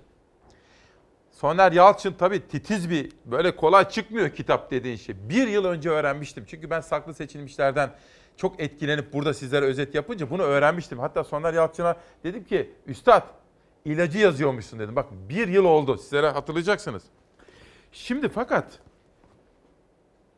Soner 1.31 1.73
Yalçın 1.73 2.12
tabii 2.19 2.48
titiz 2.48 2.90
bir, 2.90 3.12
böyle 3.24 3.57
kolay 3.57 3.89
çıkmıyor 3.89 4.31
kitap 4.31 4.70
dediğin 4.70 4.97
şey. 4.97 5.28
Bir 5.28 5.48
yıl 5.48 5.65
önce 5.65 5.90
öğrenmiştim. 5.90 6.44
Çünkü 6.48 6.70
ben 6.70 6.81
saklı 6.81 7.15
seçilmişlerden 7.15 7.90
çok 8.36 8.61
etkilenip 8.61 9.12
burada 9.12 9.35
sizlere 9.35 9.65
özet 9.65 9.94
yapınca 9.94 10.31
bunu 10.31 10.43
öğrenmiştim. 10.43 10.98
Hatta 10.98 11.24
Soner 11.24 11.55
Yalçın'a 11.55 11.97
dedim 12.24 12.44
ki, 12.44 12.70
Üstad 12.86 13.23
ilacı 13.85 14.19
yazıyormuşsun 14.19 14.78
dedim. 14.78 14.97
Bak 14.97 15.07
bir 15.28 15.48
yıl 15.48 15.65
oldu 15.65 15.98
sizlere 15.98 16.28
hatırlayacaksınız. 16.28 17.03
Şimdi 17.93 18.28
fakat 18.28 18.78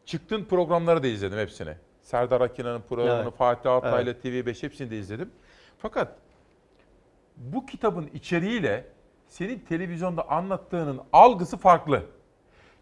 çıktığın 0.06 0.44
programları 0.44 1.02
da 1.02 1.06
izledim 1.06 1.39
hepsini. 1.39 1.88
Serdar 2.09 2.40
Akina'nın 2.40 2.80
programını, 2.80 3.22
Evet. 3.22 3.36
Fatih 3.36 3.72
Altaylı, 3.72 4.10
Evet. 4.10 4.24
TV5 4.24 4.62
hepsini 4.62 4.90
de 4.90 4.98
izledim. 4.98 5.30
Fakat 5.78 6.16
bu 7.36 7.66
kitabın 7.66 8.10
içeriğiyle 8.14 8.85
senin 9.26 9.59
televizyonda 9.59 10.28
anlattığının 10.28 11.01
algısı 11.12 11.56
farklı. 11.56 12.02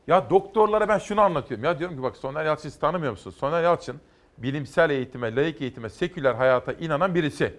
Ya 0.07 0.31
doktorlara 0.31 0.89
ben 0.89 0.99
şunu 0.99 1.21
anlatıyorum. 1.21 1.65
Ya 1.65 1.79
diyorum 1.79 1.97
ki 1.97 2.03
bak 2.03 2.17
Soner 2.17 2.45
Yalçın 2.45 2.63
siz 2.63 2.79
tanımıyor 2.79 3.13
musunuz? 3.13 3.37
Soner 3.37 3.63
Yalçın 3.63 4.01
bilimsel 4.39 4.91
eğitime, 4.91 5.37
layık 5.37 5.63
eğitime, 5.63 5.89
seküler 5.89 6.35
hayata 6.35 6.73
inanan 6.73 7.15
birisi. 7.15 7.55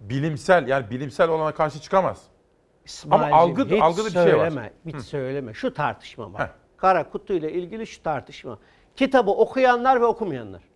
Bilimsel 0.00 0.68
yani 0.68 0.90
bilimsel 0.90 1.28
olana 1.28 1.54
karşı 1.54 1.80
çıkamaz. 1.80 2.22
Ama 2.22 2.84
İsmail'cim, 2.84 3.34
algı, 3.34 3.64
hiç 3.64 3.82
algıda 3.82 4.06
bir 4.06 4.30
şey 4.30 4.38
var. 4.38 4.70
Hiç 4.86 4.96
söyleme. 4.96 5.54
Şu 5.54 5.74
tartışma 5.74 6.32
var. 6.32 6.50
Kara 6.76 7.10
kutu 7.10 7.32
ile 7.32 7.52
ilgili 7.52 7.86
şu 7.86 8.02
tartışma. 8.02 8.58
Kitabı 8.96 9.30
okuyanlar 9.30 10.00
ve 10.00 10.04
okumayanlar. 10.04 10.69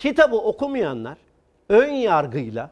Kitabı 0.00 0.36
okumayanlar 0.36 1.18
ön 1.68 1.90
yargıyla 1.90 2.70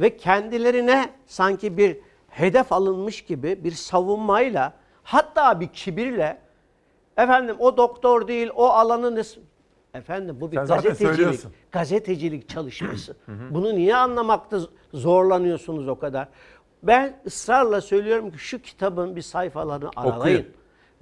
ve 0.00 0.16
kendilerine 0.16 1.10
sanki 1.26 1.76
bir 1.76 1.98
hedef 2.28 2.72
alınmış 2.72 3.22
gibi 3.22 3.64
bir 3.64 3.70
savunmayla 3.70 4.72
hatta 5.02 5.60
bir 5.60 5.68
kibirle 5.68 6.38
efendim 7.16 7.56
o 7.58 7.76
doktor 7.76 8.28
değil 8.28 8.50
o 8.54 8.66
alanın 8.68 9.24
efendim 9.94 10.36
bu 10.40 10.52
bir 10.52 10.56
Sen 10.56 10.66
gazetecilik 10.66 11.40
gazetecilik 11.72 12.48
çalışması. 12.48 13.16
Bunu 13.50 13.74
niye 13.74 13.96
anlamakta 13.96 14.60
zorlanıyorsunuz 14.92 15.88
o 15.88 15.98
kadar? 15.98 16.28
Ben 16.82 17.20
ısrarla 17.26 17.80
söylüyorum 17.80 18.30
ki 18.30 18.38
şu 18.38 18.62
kitabın 18.62 19.16
bir 19.16 19.22
sayfalarını 19.22 19.90
aralayın. 19.96 20.46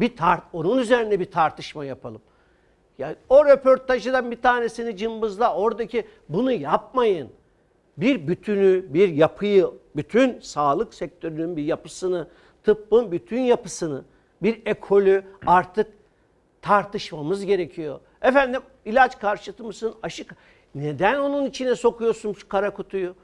Bir 0.01 0.17
tart 0.17 0.43
onun 0.53 0.79
üzerine 0.79 1.21
bir 1.21 1.31
tartışma 1.31 1.85
yapalım. 1.85 2.21
Yani 3.01 3.17
o 3.29 3.45
röportajdan 3.45 4.31
bir 4.31 4.43
tanesini 4.43 4.97
cımbızla 4.97 5.55
oradaki 5.55 6.05
bunu 6.29 6.53
yapmayın. 6.53 7.31
Bir 7.97 8.29
bütünü, 8.29 8.85
bir 8.89 9.09
yapıyı, 9.09 9.71
bütün 9.97 10.41
sağlık 10.41 10.95
sektörünün 10.95 11.57
bir 11.57 11.65
yapısını, 11.65 12.29
tıbbın 12.65 13.13
bütün 13.13 13.41
yapısını, 13.41 14.05
bir 14.43 14.63
ekolü 14.67 15.25
artık 15.47 15.87
tartışmamız 16.63 17.45
gerekiyor. 17.45 18.01
Efendim 18.23 18.61
ilaç 18.85 19.19
karşıtı 19.19 19.65
mısın? 19.65 19.95
Aşı 20.03 20.25
neden 20.75 21.19
onun 21.19 21.47
içine 21.47 21.75
sokuyorsun 21.75 22.33
şu 22.33 22.49
kara 22.49 22.71
kutuyu? 22.71 23.15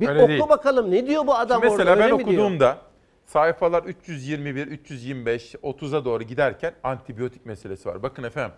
Bir 0.00 0.08
Öyle 0.08 0.20
oku 0.22 0.28
değil. 0.28 0.48
bakalım 0.48 0.90
ne 0.90 1.06
diyor 1.06 1.26
bu 1.26 1.34
adam 1.34 1.62
Şimdi 1.62 1.72
mesela 1.72 1.92
orada 1.92 2.02
ben 2.04 2.12
mi 2.12 2.18
diyor? 2.18 2.42
okuduğumda 2.42 2.78
sayfalar 3.26 3.82
321, 3.82 4.66
325, 4.66 5.54
30'a 5.54 6.04
doğru 6.04 6.22
giderken 6.22 6.74
antibiyotik 6.82 7.46
meselesi 7.46 7.88
var. 7.88 8.02
Bakın 8.02 8.22
efendim 8.22 8.54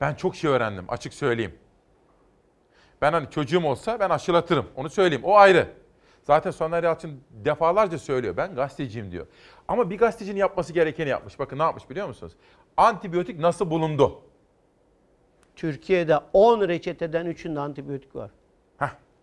ben 0.00 0.14
çok 0.14 0.36
şey 0.36 0.50
öğrendim 0.50 0.84
açık 0.88 1.14
söyleyeyim. 1.14 1.54
Ben 3.02 3.12
hani 3.12 3.30
çocuğum 3.30 3.64
olsa 3.64 4.00
ben 4.00 4.10
aşılatırım 4.10 4.66
onu 4.76 4.90
söyleyeyim 4.90 5.24
o 5.24 5.36
ayrı. 5.36 5.68
Zaten 6.22 6.50
Soner 6.50 6.82
Yalçın 6.82 7.20
defalarca 7.30 7.98
söylüyor 7.98 8.36
ben 8.36 8.54
gazeteciyim 8.54 9.12
diyor. 9.12 9.26
Ama 9.68 9.90
bir 9.90 9.98
gazetecinin 9.98 10.40
yapması 10.40 10.72
gerekeni 10.72 11.08
yapmış. 11.08 11.38
Bakın 11.38 11.58
ne 11.58 11.62
yapmış 11.62 11.90
biliyor 11.90 12.08
musunuz? 12.08 12.32
Antibiyotik 12.76 13.38
nasıl 13.38 13.70
bulundu? 13.70 14.20
Türkiye'de 15.56 16.18
10 16.32 16.68
reçeteden 16.68 17.26
3'ünde 17.26 17.60
antibiyotik 17.60 18.16
var. 18.16 18.30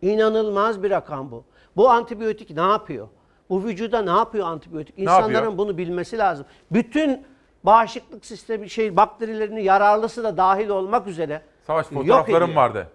İnanılmaz 0.01 0.83
bir 0.83 0.89
rakam 0.89 1.31
bu. 1.31 1.43
Bu 1.75 1.89
antibiyotik 1.89 2.49
ne 2.49 2.61
yapıyor? 2.61 3.07
Bu 3.49 3.63
vücuda 3.63 4.01
ne 4.01 4.09
yapıyor 4.09 4.47
antibiyotik? 4.47 4.99
İnsanların 4.99 5.33
yapıyor? 5.33 5.57
bunu 5.57 5.77
bilmesi 5.77 6.17
lazım. 6.17 6.45
Bütün 6.71 7.25
bağışıklık 7.63 8.25
sistemi 8.25 8.69
şey 8.69 8.97
bakterilerini 8.97 9.63
yararlısı 9.63 10.23
da 10.23 10.37
dahil 10.37 10.69
olmak 10.69 11.07
üzere 11.07 11.41
Savaş 11.67 11.87
fotoğraflarım 11.87 12.43
ediyor. 12.49 12.61
vardı. 12.63 12.87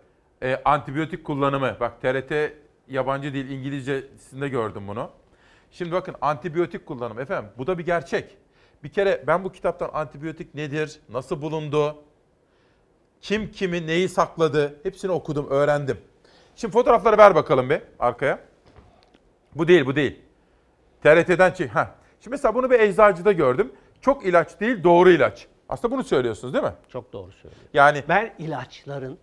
Ee, 0.42 0.60
antibiyotik 0.64 1.24
kullanımı. 1.24 1.76
Bak 1.80 2.00
TRT 2.02 2.52
yabancı 2.88 3.34
dil 3.34 3.50
İngilizcesinde 3.50 4.48
gördüm 4.48 4.88
bunu. 4.88 5.10
Şimdi 5.70 5.92
bakın 5.92 6.14
antibiyotik 6.20 6.86
kullanımı 6.86 7.22
efendim 7.22 7.50
bu 7.58 7.66
da 7.66 7.78
bir 7.78 7.84
gerçek. 7.86 8.36
Bir 8.84 8.88
kere 8.88 9.24
ben 9.26 9.44
bu 9.44 9.52
kitaptan 9.52 9.90
antibiyotik 9.92 10.54
nedir, 10.54 11.00
nasıl 11.08 11.42
bulundu, 11.42 11.96
kim 13.20 13.50
kimi 13.50 13.86
neyi 13.86 14.08
sakladı 14.08 14.80
hepsini 14.82 15.12
okudum, 15.12 15.46
öğrendim. 15.50 15.98
Şimdi 16.56 16.72
fotoğrafları 16.72 17.18
ver 17.18 17.34
bakalım 17.34 17.70
bir 17.70 17.80
arkaya. 17.98 18.38
Bu 19.54 19.68
değil, 19.68 19.86
bu 19.86 19.96
değil. 19.96 20.20
TRT'den. 21.02 21.50
Heh. 21.50 21.86
Şimdi 22.20 22.34
mesela 22.34 22.54
bunu 22.54 22.70
bir 22.70 22.80
eczacıda 22.80 23.32
gördüm. 23.32 23.72
Çok 24.00 24.26
ilaç 24.26 24.60
değil, 24.60 24.84
doğru 24.84 25.10
ilaç. 25.10 25.46
Aslında 25.68 25.94
bunu 25.94 26.04
söylüyorsunuz 26.04 26.54
değil 26.54 26.64
mi? 26.64 26.72
Çok 26.88 27.12
doğru 27.12 27.32
söylüyor. 27.32 27.62
Yani 27.74 28.02
Ben 28.08 28.34
ilaçların 28.38 29.18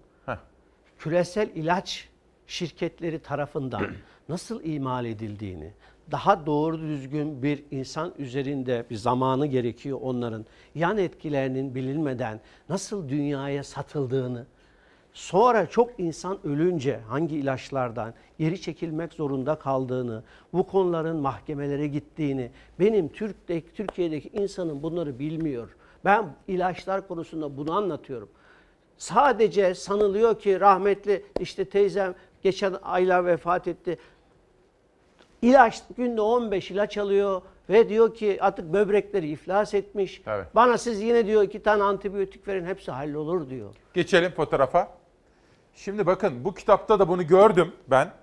küresel 0.99 1.49
ilaç 1.55 2.09
şirketleri 2.47 3.19
tarafından 3.19 3.87
nasıl 4.29 4.63
imal 4.63 5.05
edildiğini, 5.05 5.71
daha 6.11 6.45
doğru 6.45 6.79
düzgün 6.79 7.43
bir 7.43 7.63
insan 7.71 8.13
üzerinde 8.17 8.85
bir 8.89 8.95
zamanı 8.95 9.47
gerekiyor 9.47 9.99
onların 10.01 10.45
yan 10.75 10.97
etkilerinin 10.97 11.75
bilinmeden 11.75 12.39
nasıl 12.69 13.09
dünyaya 13.09 13.63
satıldığını, 13.63 14.45
sonra 15.14 15.69
çok 15.69 15.99
insan 15.99 16.38
ölünce 16.44 16.99
hangi 17.07 17.35
ilaçlardan 17.35 18.14
geri 18.40 18.61
çekilmek 18.61 19.14
zorunda 19.14 19.56
kaldığını, 19.56 20.23
bu 20.53 20.68
konuların 20.68 21.18
mahkemelere 21.18 21.88
gittiğini, 21.88 22.52
benim 22.80 23.10
Türk'teki, 23.10 23.73
Türkiye'deki 23.73 24.30
insanın 24.30 24.84
bunları 24.84 25.19
bilmiyor. 25.19 25.76
Ben 26.06 26.35
ilaçlar 26.48 27.07
konusunda 27.07 27.57
bunu 27.57 27.73
anlatıyorum. 27.73 28.30
Sadece 28.98 29.76
sanılıyor 29.76 30.40
ki 30.40 30.60
rahmetli 30.60 31.26
işte 31.40 31.65
teyzem 31.65 32.15
geçen 32.44 32.76
aylar 32.84 33.26
vefat 33.26 33.68
etti. 33.68 33.98
İlaç 35.41 35.84
günde 35.98 36.22
15 36.22 36.72
ilaç 36.72 36.98
alıyor 36.98 37.41
ve 37.69 37.90
diyor 37.90 38.15
ki 38.15 38.38
artık 38.41 38.73
böbrekleri 38.73 39.30
iflas 39.30 39.73
etmiş. 39.73 40.22
Evet. 40.27 40.48
Bana 40.56 40.77
siz 40.77 41.02
yine 41.02 41.26
diyor 41.26 41.44
iki 41.44 41.64
tane 41.64 41.84
antibiyotik 41.84 42.48
verin 42.48 42.65
hepsi 42.65 42.91
hallolur 42.91 43.49
diyor. 43.49 43.76
Geçelim 43.94 44.31
fotoğrafa. 44.31 45.02
Şimdi 45.73 46.05
bakın 46.05 46.45
bu 46.45 46.53
kitapta 46.53 46.99
da 46.99 47.07
bunu 47.07 47.27
gördüm 47.27 47.71
ben. 47.87 48.13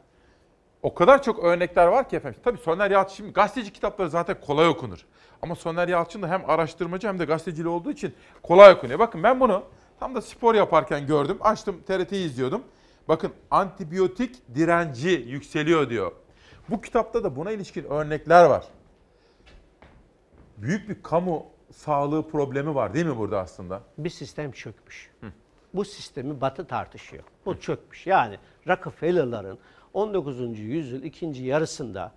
O 0.83 0.95
kadar 0.95 1.23
çok 1.23 1.45
örnekler 1.45 1.87
var 1.87 2.09
ki 2.09 2.17
efendim. 2.17 2.41
Tabii 2.45 2.59
Soner 2.59 2.91
Yalçın 2.91 3.15
şimdi 3.15 3.33
gazeteci 3.33 3.73
kitapları 3.73 4.11
zaten 4.11 4.41
kolay 4.41 4.69
okunur. 4.69 5.07
Ama 5.43 5.55
Soner 5.55 5.89
Yalçın 5.89 6.23
da 6.23 6.29
hem 6.29 6.51
araştırmacı 6.51 7.09
hem 7.09 7.19
de 7.19 7.25
gazetecili 7.25 7.69
olduğu 7.69 7.91
için 7.91 8.15
kolay 8.43 8.73
okunuyor. 8.73 8.99
Bakın 8.99 9.23
ben 9.23 9.41
bunu 9.41 9.63
tam 10.01 10.15
da 10.15 10.23
spor 10.23 10.55
yaparken 10.55 11.07
gördüm. 11.07 11.39
Açtım 11.41 11.83
TRT'yi 11.87 12.27
izliyordum. 12.27 12.63
Bakın 13.09 13.33
antibiyotik 13.51 14.55
direnci 14.55 15.09
yükseliyor 15.09 15.91
diyor. 15.91 16.13
Bu 16.69 16.81
kitapta 16.81 17.25
da 17.25 17.37
buna 17.37 17.51
ilişkin 17.51 17.85
örnekler 17.85 18.45
var. 18.45 18.65
Büyük 20.57 20.89
bir 20.89 21.03
kamu 21.03 21.47
sağlığı 21.73 22.29
problemi 22.29 22.75
var 22.75 22.95
değil 22.95 23.07
mi 23.07 23.17
burada 23.17 23.41
aslında? 23.41 23.81
Bir 23.99 24.11
sistem 24.11 24.53
çökmüş. 24.53 25.11
Bu 25.75 25.85
sistemi 25.85 26.41
Batı 26.41 26.67
tartışıyor. 26.67 27.23
Bu 27.47 27.61
çökmüş. 27.61 28.07
Yani 28.07 28.39
Rockefeller'ların 28.69 29.59
19. 29.95 30.59
yüzyıl 30.59 31.03
ikinci 31.03 31.45
yarısında 31.45 32.13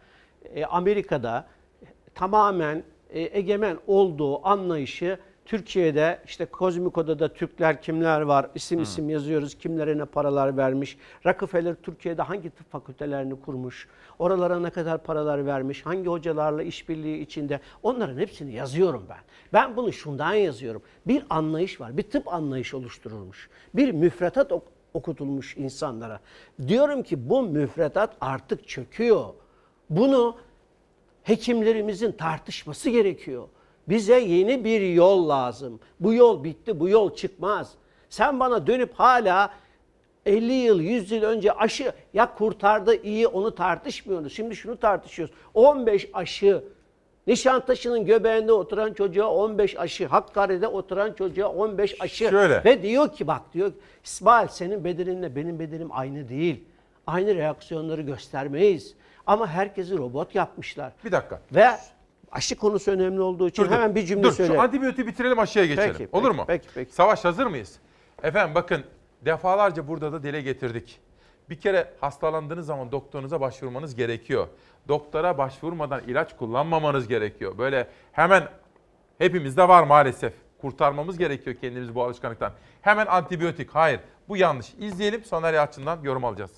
e, 0.55 0.65
Amerika'da 0.65 1.47
tamamen 2.15 2.83
e, 3.09 3.39
egemen 3.39 3.77
olduğu 3.87 4.47
anlayışı 4.47 5.19
Türkiye'de 5.45 6.19
işte 6.25 6.45
Kozmiko'da 6.45 7.19
da 7.19 7.33
Türkler 7.33 7.81
kimler 7.81 8.21
var 8.21 8.49
isim 8.55 8.81
isim 8.81 9.09
yazıyoruz 9.09 9.55
kimlere 9.57 9.97
ne 9.97 10.05
paralar 10.05 10.57
vermiş. 10.57 10.97
Rockefeller 11.25 11.75
Türkiye'de 11.75 12.21
hangi 12.21 12.49
tıp 12.49 12.71
fakültelerini 12.71 13.41
kurmuş, 13.41 13.87
oralara 14.19 14.59
ne 14.59 14.69
kadar 14.69 15.03
paralar 15.03 15.45
vermiş, 15.45 15.85
hangi 15.85 16.09
hocalarla 16.09 16.63
işbirliği 16.63 17.21
içinde 17.21 17.59
onların 17.83 18.17
hepsini 18.17 18.53
yazıyorum 18.53 19.05
ben. 19.09 19.17
Ben 19.53 19.77
bunu 19.77 19.93
şundan 19.93 20.33
yazıyorum. 20.33 20.81
Bir 21.07 21.25
anlayış 21.29 21.81
var, 21.81 21.97
bir 21.97 22.03
tıp 22.03 22.33
anlayışı 22.33 22.77
oluşturulmuş. 22.77 23.49
Bir 23.73 23.91
müfredat 23.91 24.51
ok- 24.51 24.67
okutulmuş 24.93 25.57
insanlara. 25.57 26.19
Diyorum 26.67 27.03
ki 27.03 27.29
bu 27.29 27.43
müfredat 27.43 28.15
artık 28.21 28.67
çöküyor. 28.67 29.25
Bunu 29.89 30.37
hekimlerimizin 31.23 32.11
tartışması 32.11 32.89
gerekiyor. 32.89 33.47
Bize 33.89 34.19
yeni 34.19 34.63
bir 34.63 34.81
yol 34.81 35.29
lazım. 35.29 35.79
Bu 35.99 36.13
yol 36.13 36.43
bitti, 36.43 36.79
bu 36.79 36.89
yol 36.89 37.15
çıkmaz. 37.15 37.71
Sen 38.09 38.39
bana 38.39 38.67
dönüp 38.67 38.93
hala 38.93 39.53
50 40.25 40.53
yıl, 40.53 40.79
100 40.79 41.11
yıl 41.11 41.23
önce 41.23 41.51
aşı 41.51 41.93
ya 42.13 42.35
kurtardı 42.35 43.03
iyi 43.03 43.27
onu 43.27 43.55
tartışmıyoruz. 43.55 44.33
Şimdi 44.33 44.55
şunu 44.55 44.77
tartışıyoruz. 44.77 45.35
15 45.53 46.09
aşı 46.13 46.63
Nişantaşı'nın 47.27 48.05
göbeğinde 48.05 48.51
oturan 48.51 48.93
çocuğa 48.93 49.27
15 49.27 49.79
aşı, 49.79 50.07
Hakkari'de 50.07 50.67
oturan 50.67 51.13
çocuğa 51.13 51.49
15 51.49 52.01
aşı. 52.01 52.29
Şöyle. 52.29 52.63
Ve 52.63 52.81
diyor 52.81 53.13
ki 53.13 53.27
bak 53.27 53.41
diyor 53.53 53.71
İsmail 54.03 54.47
senin 54.47 54.83
bedeninle 54.83 55.35
benim 55.35 55.59
bedenim 55.59 55.89
aynı 55.91 56.29
değil. 56.29 56.63
Aynı 57.07 57.35
reaksiyonları 57.35 58.01
göstermeyiz. 58.01 58.95
Ama 59.27 59.47
herkesi 59.47 59.97
robot 59.97 60.35
yapmışlar. 60.35 60.91
Bir 61.05 61.11
dakika. 61.11 61.41
Ve 61.51 61.67
aşı 62.33 62.55
konusu 62.55 62.91
önemli 62.91 63.21
olduğu 63.21 63.47
için 63.47 63.63
Dur, 63.63 63.71
hemen 63.71 63.95
bir 63.95 64.05
cümle 64.05 64.23
Dur, 64.23 64.31
söyle. 64.31 64.53
Şu 64.53 64.61
antibiyotiği 64.61 65.07
bitirelim 65.07 65.39
aşıya 65.39 65.65
geçelim. 65.65 65.95
Peki, 65.97 66.09
Olur 66.11 66.27
peki, 66.27 66.37
mu? 66.37 66.43
peki, 66.47 66.67
peki. 66.75 66.93
Savaş 66.93 67.25
hazır 67.25 67.45
mıyız? 67.45 67.79
Efendim 68.23 68.55
bakın 68.55 68.83
defalarca 69.25 69.87
burada 69.87 70.11
da 70.11 70.23
dile 70.23 70.41
getirdik. 70.41 70.99
Bir 71.49 71.59
kere 71.59 71.93
hastalandığınız 72.01 72.65
zaman 72.65 72.91
doktorunuza 72.91 73.41
başvurmanız 73.41 73.95
gerekiyor. 73.95 74.47
Doktora 74.87 75.37
başvurmadan 75.37 76.01
ilaç 76.07 76.37
kullanmamanız 76.37 77.07
gerekiyor. 77.07 77.57
Böyle 77.57 77.87
hemen 78.11 78.47
hepimizde 79.17 79.67
var 79.67 79.83
maalesef. 79.83 80.33
Kurtarmamız 80.61 81.17
gerekiyor 81.17 81.55
kendimizi 81.61 81.95
bu 81.95 82.03
alışkanlıktan. 82.03 82.51
Hemen 82.81 83.05
antibiyotik. 83.05 83.69
Hayır. 83.69 83.99
Bu 84.29 84.37
yanlış. 84.37 84.73
İzleyelim 84.79 85.23
Soner 85.23 85.53
Yalçın'dan 85.53 86.01
yorum 86.03 86.25
alacağız. 86.25 86.51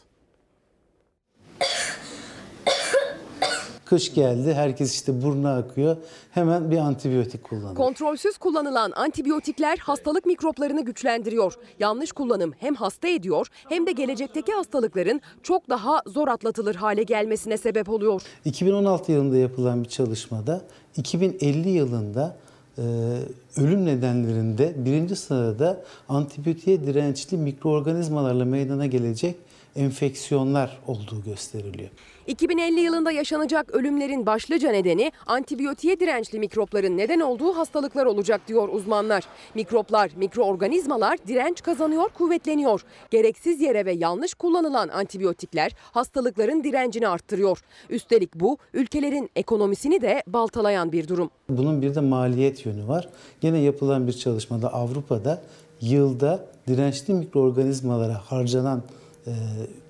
Kış 3.86 4.14
geldi, 4.14 4.54
herkes 4.54 4.94
işte 4.94 5.22
burnu 5.22 5.48
akıyor. 5.48 5.98
Hemen 6.32 6.72
bir 6.72 6.78
antibiyotik 6.78 7.44
kullanıyor. 7.44 7.76
Kontrolsüz 7.76 8.38
kullanılan 8.38 8.92
antibiyotikler 8.96 9.78
hastalık 9.78 10.26
mikroplarını 10.26 10.86
güçlendiriyor. 10.86 11.54
Yanlış 11.80 12.12
kullanım 12.12 12.54
hem 12.58 12.76
hasta 12.76 13.08
ediyor 13.08 13.48
hem 13.70 13.88
de 13.88 13.92
gelecekteki 13.92 14.52
hastalıkların 14.52 15.22
çok 15.44 15.70
daha 15.70 16.02
zor 16.08 16.28
atlatılır 16.28 16.76
hale 16.76 17.04
gelmesine 17.04 17.58
sebep 17.58 17.90
oluyor. 17.90 18.22
2016 18.46 19.12
yılında 19.12 19.38
yapılan 19.38 19.84
bir 19.84 19.90
çalışmada 19.90 20.62
2050 20.98 21.70
yılında 21.70 22.36
e, 22.78 22.82
ölüm 23.58 23.86
nedenlerinde 23.86 24.74
birinci 24.78 25.16
sırada 25.16 25.84
antibiyotiğe 26.10 26.84
dirençli 26.84 27.38
mikroorganizmalarla 27.38 28.46
meydana 28.46 28.86
gelecek 28.86 29.36
enfeksiyonlar 29.76 30.80
olduğu 30.88 31.24
gösteriliyor. 31.26 31.90
2050 32.28 32.80
yılında 32.80 33.12
yaşanacak 33.12 33.72
ölümlerin 33.72 34.26
başlıca 34.26 34.72
nedeni 34.72 35.12
antibiyotiğe 35.26 36.00
dirençli 36.00 36.40
mikropların 36.40 36.98
neden 36.98 37.20
olduğu 37.20 37.58
hastalıklar 37.58 38.06
olacak 38.06 38.42
diyor 38.48 38.70
uzmanlar. 38.70 39.24
Mikroplar, 39.56 40.12
mikroorganizmalar 40.16 41.18
direnç 41.28 41.64
kazanıyor, 41.64 42.10
kuvvetleniyor. 42.10 42.86
Gereksiz 43.12 43.62
yere 43.62 43.86
ve 43.86 43.92
yanlış 43.92 44.34
kullanılan 44.34 44.90
antibiyotikler 44.90 45.72
hastalıkların 45.92 46.64
direncini 46.64 47.08
arttırıyor. 47.08 47.62
Üstelik 47.90 48.36
bu 48.36 48.58
ülkelerin 48.74 49.30
ekonomisini 49.36 50.02
de 50.02 50.24
baltalayan 50.28 50.92
bir 50.92 51.08
durum. 51.08 51.30
Bunun 51.50 51.82
bir 51.82 51.96
de 51.96 52.00
maliyet 52.00 52.66
yönü 52.66 52.88
var. 52.88 53.10
Gene 53.42 53.60
yapılan 53.60 54.08
bir 54.08 54.14
çalışmada 54.14 54.74
Avrupa'da 54.74 55.42
yılda 55.82 56.46
dirençli 56.68 57.14
mikroorganizmalara 57.14 58.14
harcanan 58.14 58.84
e, 59.28 59.34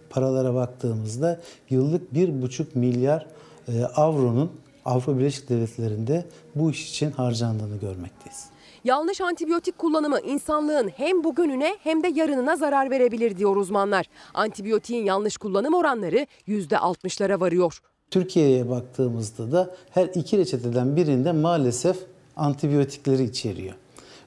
paralara 0.10 0.54
baktığımızda 0.54 1.40
yıllık 1.70 2.14
1,5 2.14 2.66
milyar 2.76 3.28
e, 3.68 3.84
avronun 3.84 4.52
Avrupa 4.86 5.18
Birleşik 5.18 5.50
Devletleri'nde 5.50 6.26
bu 6.56 6.72
iş 6.72 6.90
için 6.90 7.12
harcandığını 7.12 7.78
görmekteyiz. 7.78 8.46
Yanlış 8.84 9.22
antibiyotik 9.22 9.78
kullanımı 9.78 10.20
insanlığın 10.20 10.88
hem 10.88 11.24
bugününe 11.24 11.78
hem 11.84 12.04
de 12.04 12.08
yarınına 12.08 12.56
zarar 12.56 12.90
verebilir 12.90 13.38
diyor 13.38 13.56
uzmanlar. 13.56 14.06
Antibiyotiğin 14.34 15.06
yanlış 15.06 15.38
kullanım 15.38 15.74
oranları 15.74 16.28
%60'lara 16.48 17.40
varıyor. 17.40 17.82
Türkiye'ye 18.12 18.70
baktığımızda 18.70 19.52
da 19.52 19.76
her 19.90 20.06
iki 20.06 20.38
reçeteden 20.38 20.96
birinde 20.96 21.32
maalesef 21.32 21.98
antibiyotikleri 22.36 23.24
içeriyor. 23.24 23.76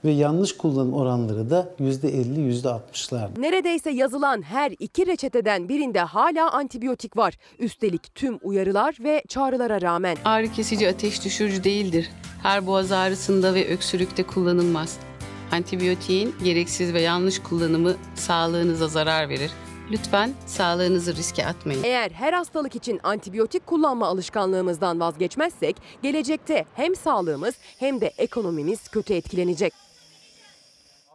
Ve 0.04 0.10
yanlış 0.10 0.56
kullanım 0.56 0.94
oranları 0.94 1.50
da 1.50 1.74
%50, 1.80 2.62
%60'lar. 2.62 3.28
Neredeyse 3.40 3.90
yazılan 3.90 4.42
her 4.42 4.72
iki 4.78 5.06
reçeteden 5.06 5.68
birinde 5.68 6.00
hala 6.00 6.50
antibiyotik 6.50 7.16
var. 7.16 7.38
Üstelik 7.58 8.14
tüm 8.14 8.38
uyarılar 8.42 8.96
ve 9.00 9.22
çağrılara 9.28 9.80
rağmen. 9.80 10.16
Ağrı 10.24 10.52
kesici 10.52 10.88
ateş 10.88 11.24
düşürücü 11.24 11.64
değildir. 11.64 12.10
Her 12.42 12.66
boğaz 12.66 12.92
ağrısında 12.92 13.54
ve 13.54 13.68
öksürükte 13.68 14.22
kullanılmaz. 14.22 14.98
Antibiyotiğin 15.52 16.34
gereksiz 16.44 16.94
ve 16.94 17.00
yanlış 17.00 17.38
kullanımı 17.38 17.96
sağlığınıza 18.14 18.88
zarar 18.88 19.28
verir. 19.28 19.50
Lütfen 19.90 20.30
sağlığınızı 20.46 21.16
riske 21.16 21.46
atmayın. 21.46 21.82
Eğer 21.82 22.10
her 22.10 22.32
hastalık 22.32 22.76
için 22.76 23.00
antibiyotik 23.02 23.66
kullanma 23.66 24.06
alışkanlığımızdan 24.06 25.00
vazgeçmezsek 25.00 25.76
gelecekte 26.02 26.64
hem 26.74 26.96
sağlığımız 26.96 27.54
hem 27.78 28.00
de 28.00 28.12
ekonomimiz 28.18 28.88
kötü 28.88 29.14
etkilenecek. 29.14 29.87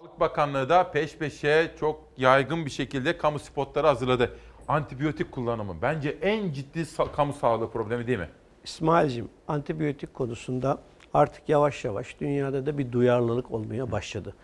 Sağlık 0.04 0.20
Bakanlığı 0.20 0.70
da 0.70 0.92
peş 0.92 1.18
peşe 1.18 1.72
çok 1.80 2.02
yaygın 2.18 2.66
bir 2.66 2.72
şekilde 2.72 3.18
kamu 3.18 3.40
spotları 3.40 3.88
hazırladı. 3.88 4.38
Antibiyotik 4.68 5.32
kullanımı 5.32 5.76
bence 5.82 6.18
en 6.22 6.52
ciddi 6.54 6.86
kamu 7.16 7.34
sağlığı 7.34 7.72
problemi 7.72 8.08
değil 8.08 8.20
mi? 8.20 8.30
İsmail'cim 8.64 9.30
antibiyotik 9.48 10.14
konusunda 10.14 10.78
artık 11.14 11.50
yavaş 11.50 11.86
yavaş 11.86 12.20
dünyada 12.20 12.66
da 12.66 12.78
bir 12.78 12.92
duyarlılık 12.92 13.52
olmaya 13.52 13.92
başladı. 13.92 14.36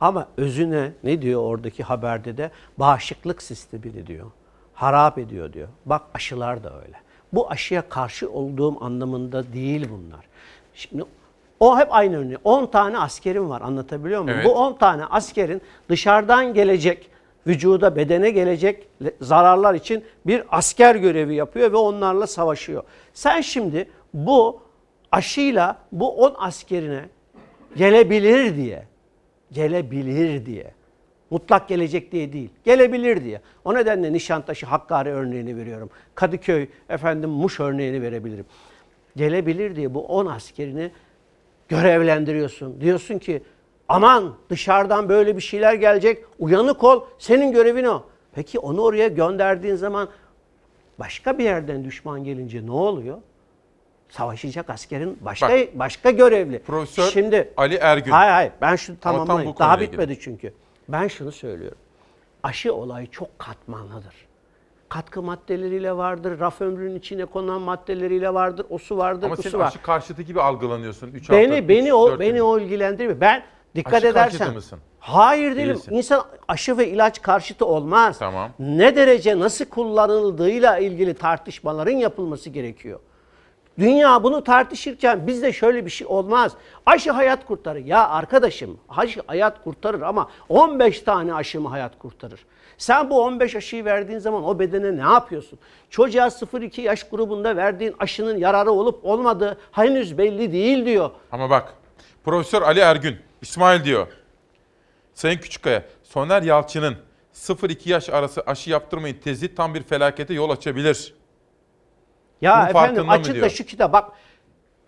Ama 0.00 0.28
özüne 0.36 0.92
ne 1.04 1.22
diyor 1.22 1.42
oradaki 1.42 1.82
haberde 1.82 2.36
de 2.36 2.50
bağışıklık 2.78 3.42
sistemini 3.42 4.06
diyor. 4.06 4.30
Harap 4.74 5.18
ediyor 5.18 5.52
diyor. 5.52 5.68
Bak 5.86 6.02
aşılar 6.14 6.64
da 6.64 6.80
öyle. 6.82 6.96
Bu 7.32 7.50
aşıya 7.50 7.88
karşı 7.88 8.30
olduğum 8.30 8.84
anlamında 8.84 9.52
değil 9.52 9.88
bunlar. 9.90 10.24
Şimdi 10.74 11.04
o 11.60 11.78
hep 11.78 11.88
aynı 11.90 12.16
örneği. 12.18 12.38
10 12.44 12.66
tane 12.66 12.98
askerim 12.98 13.48
var 13.50 13.60
anlatabiliyor 13.60 14.22
muyum? 14.22 14.36
Evet. 14.38 14.46
Bu 14.50 14.54
10 14.54 14.72
tane 14.78 15.04
askerin 15.04 15.62
dışarıdan 15.88 16.54
gelecek 16.54 17.10
vücuda, 17.46 17.96
bedene 17.96 18.30
gelecek 18.30 18.88
le- 19.04 19.14
zararlar 19.20 19.74
için 19.74 20.04
bir 20.26 20.42
asker 20.50 20.94
görevi 20.94 21.34
yapıyor 21.34 21.72
ve 21.72 21.76
onlarla 21.76 22.26
savaşıyor. 22.26 22.82
Sen 23.14 23.40
şimdi 23.40 23.88
bu 24.14 24.60
aşıyla 25.12 25.78
bu 25.92 26.16
10 26.24 26.34
askerine 26.38 27.00
gelebilir 27.76 28.56
diye, 28.56 28.84
gelebilir 29.52 30.46
diye, 30.46 30.70
mutlak 31.30 31.68
gelecek 31.68 32.12
diye 32.12 32.32
değil, 32.32 32.50
gelebilir 32.64 33.24
diye. 33.24 33.40
O 33.64 33.74
nedenle 33.74 34.12
Nişantaşı, 34.12 34.66
Hakkari 34.66 35.10
örneğini 35.10 35.56
veriyorum. 35.56 35.90
Kadıköy, 36.14 36.66
efendim 36.88 37.30
Muş 37.30 37.60
örneğini 37.60 38.02
verebilirim. 38.02 38.46
Gelebilir 39.16 39.76
diye 39.76 39.94
bu 39.94 40.06
10 40.06 40.26
askerini 40.26 40.90
görevlendiriyorsun. 41.68 42.80
Diyorsun 42.80 43.18
ki 43.18 43.42
aman 43.88 44.34
dışarıdan 44.50 45.08
böyle 45.08 45.36
bir 45.36 45.40
şeyler 45.42 45.74
gelecek 45.74 46.24
uyanık 46.38 46.84
ol 46.84 47.04
senin 47.18 47.52
görevin 47.52 47.84
o. 47.84 48.02
Peki 48.32 48.58
onu 48.58 48.80
oraya 48.80 49.08
gönderdiğin 49.08 49.74
zaman 49.74 50.08
başka 50.98 51.38
bir 51.38 51.44
yerden 51.44 51.84
düşman 51.84 52.24
gelince 52.24 52.66
ne 52.66 52.72
oluyor? 52.72 53.18
Savaşacak 54.08 54.70
askerin 54.70 55.18
başka 55.20 55.48
Bak, 55.48 55.68
başka 55.74 56.10
görevli. 56.10 56.58
Profesör 56.58 57.02
Şimdi 57.10 57.52
Ali 57.56 57.74
Ergün. 57.74 58.10
Hayır 58.10 58.32
hayır 58.32 58.52
ben 58.60 58.76
şunu 58.76 58.96
tam 59.00 59.12
tamamlayayım. 59.12 59.52
konuyla 59.54 59.66
Daha 59.72 59.76
ilgili. 59.76 59.92
bitmedi 59.92 60.20
çünkü. 60.20 60.52
Ben 60.88 61.08
şunu 61.08 61.32
söylüyorum. 61.32 61.78
Aşı 62.42 62.74
olayı 62.74 63.10
çok 63.10 63.38
katmanlıdır. 63.38 64.27
Katkı 64.88 65.22
maddeleriyle 65.22 65.96
vardır, 65.96 66.40
raf 66.40 66.60
ömrünün 66.60 66.98
içine 66.98 67.24
konan 67.24 67.60
maddeleriyle 67.60 68.34
vardır, 68.34 68.66
o 68.70 68.78
su 68.78 68.96
vardır, 68.96 69.26
Ama 69.26 69.36
sen 69.36 69.50
su 69.50 69.58
var. 69.58 69.66
aşı 69.66 69.82
karşıtı 69.82 70.22
gibi 70.22 70.40
algılanıyorsun. 70.40 71.10
3 71.12 71.30
Beni 71.30 71.68
beni 71.68 71.94
o 71.94 72.18
beni 72.20 72.42
o 72.42 72.58
ilgilendirmiyor. 72.58 73.20
Ben 73.20 73.42
dikkat 73.74 73.94
Aşı 73.94 74.06
edersen 74.06 74.54
mısın? 74.54 74.78
Hayır 75.00 75.56
değilim. 75.56 75.68
Değilsin. 75.68 75.94
İnsan 75.94 76.24
aşı 76.48 76.78
ve 76.78 76.88
ilaç 76.88 77.22
karşıtı 77.22 77.66
olmaz. 77.66 78.18
Tamam. 78.18 78.50
Ne 78.58 78.96
derece 78.96 79.38
nasıl 79.38 79.64
kullanıldığıyla 79.64 80.78
ilgili 80.78 81.14
tartışmaların 81.14 81.96
yapılması 81.96 82.50
gerekiyor. 82.50 83.00
Dünya 83.78 84.22
bunu 84.22 84.44
tartışırken 84.44 85.26
bizde 85.26 85.52
şöyle 85.52 85.84
bir 85.84 85.90
şey 85.90 86.06
olmaz. 86.06 86.52
Aşı 86.86 87.10
hayat 87.12 87.46
kurtarır. 87.46 87.84
Ya 87.84 88.08
arkadaşım 88.08 88.78
aşı 88.88 89.22
hayat 89.26 89.64
kurtarır 89.64 90.00
ama 90.00 90.28
15 90.48 91.00
tane 91.00 91.34
aşı 91.34 91.60
mı 91.60 91.68
hayat 91.68 91.98
kurtarır? 91.98 92.40
Sen 92.78 93.10
bu 93.10 93.22
15 93.24 93.56
aşıyı 93.56 93.84
verdiğin 93.84 94.18
zaman 94.18 94.44
o 94.44 94.58
bedene 94.58 94.96
ne 94.96 95.12
yapıyorsun? 95.12 95.58
Çocuğa 95.90 96.26
0-2 96.26 96.80
yaş 96.80 97.08
grubunda 97.08 97.56
verdiğin 97.56 97.94
aşının 97.98 98.36
yararı 98.36 98.70
olup 98.70 99.04
olmadığı 99.04 99.58
henüz 99.72 100.18
belli 100.18 100.52
değil 100.52 100.86
diyor. 100.86 101.10
Ama 101.32 101.50
bak 101.50 101.74
Profesör 102.24 102.62
Ali 102.62 102.80
Ergün, 102.80 103.16
İsmail 103.42 103.84
diyor. 103.84 104.06
Sayın 105.14 105.38
Küçükkaya, 105.38 105.84
Soner 106.02 106.42
Yalçın'ın 106.42 106.96
0-2 107.34 107.88
yaş 107.90 108.08
arası 108.08 108.42
aşı 108.46 108.70
yaptırmayın 108.70 109.16
tezi 109.24 109.54
tam 109.54 109.74
bir 109.74 109.82
felakete 109.82 110.34
yol 110.34 110.50
açabilir. 110.50 111.14
Ya 112.40 112.56
Bunun 112.60 112.68
efendim 112.68 113.10
açık 113.10 113.42
da 113.42 113.48
şu 113.48 113.64
kitap 113.64 113.92
bak 113.92 114.10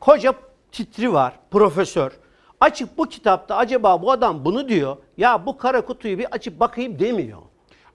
koca 0.00 0.34
titri 0.72 1.12
var 1.12 1.32
profesör. 1.50 2.12
Açıp 2.60 2.98
bu 2.98 3.08
kitapta 3.08 3.56
acaba 3.56 4.02
bu 4.02 4.12
adam 4.12 4.44
bunu 4.44 4.68
diyor. 4.68 4.96
Ya 5.16 5.46
bu 5.46 5.58
kara 5.58 5.80
kutuyu 5.80 6.18
bir 6.18 6.24
açıp 6.24 6.60
bakayım 6.60 6.98
demiyor. 6.98 7.38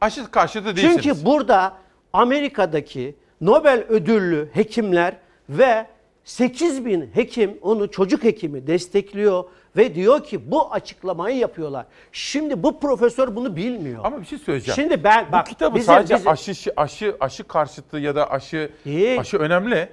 Aşı 0.01 0.31
karşıtı 0.31 0.75
değilsiniz. 0.75 1.03
Çünkü 1.03 1.25
burada 1.25 1.73
Amerika'daki 2.13 3.15
Nobel 3.41 3.85
ödüllü 3.89 4.49
hekimler 4.53 5.17
ve 5.49 5.87
8 6.23 6.85
bin 6.85 7.09
hekim 7.13 7.57
onu 7.61 7.91
çocuk 7.91 8.23
hekimi 8.23 8.67
destekliyor 8.67 9.43
ve 9.77 9.95
diyor 9.95 10.23
ki 10.23 10.51
bu 10.51 10.73
açıklamayı 10.73 11.37
yapıyorlar. 11.37 11.85
Şimdi 12.11 12.63
bu 12.63 12.79
profesör 12.79 13.35
bunu 13.35 13.55
bilmiyor. 13.55 14.01
Ama 14.05 14.21
bir 14.21 14.25
şey 14.25 14.37
söyleyeceğim. 14.39 14.75
Şimdi 14.75 15.03
ben 15.03 15.31
bak 15.31 15.45
Bu 15.45 15.49
kitabı 15.49 15.75
bizim- 15.75 15.85
sadece 15.93 16.15
bizim- 16.15 16.31
aşı 16.31 16.51
aşı 16.77 17.15
aşı 17.19 17.43
karşıtı 17.43 17.97
ya 17.97 18.15
da 18.15 18.31
aşı 18.31 18.71
Değil. 18.85 19.19
aşı 19.19 19.37
önemli. 19.37 19.89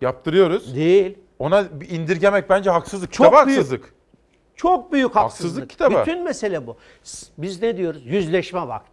Yaptırıyoruz. 0.00 0.76
Değil. 0.76 1.18
Ona 1.38 1.64
indirgemek 1.90 2.50
bence 2.50 2.70
haksızlık. 2.70 3.12
Çok 3.12 3.26
Kitaba 3.26 3.46
büyük. 3.46 3.58
haksızlık. 3.58 3.94
Çok 4.56 4.92
büyük 4.92 5.16
haksızlık. 5.16 5.22
Haksızlık 5.50 5.70
kitabı. 5.70 6.00
Bütün 6.00 6.24
mesele 6.24 6.66
bu. 6.66 6.76
Biz 7.38 7.62
ne 7.62 7.76
diyoruz? 7.76 8.02
Yüzleşme 8.06 8.68
vakti. 8.68 8.91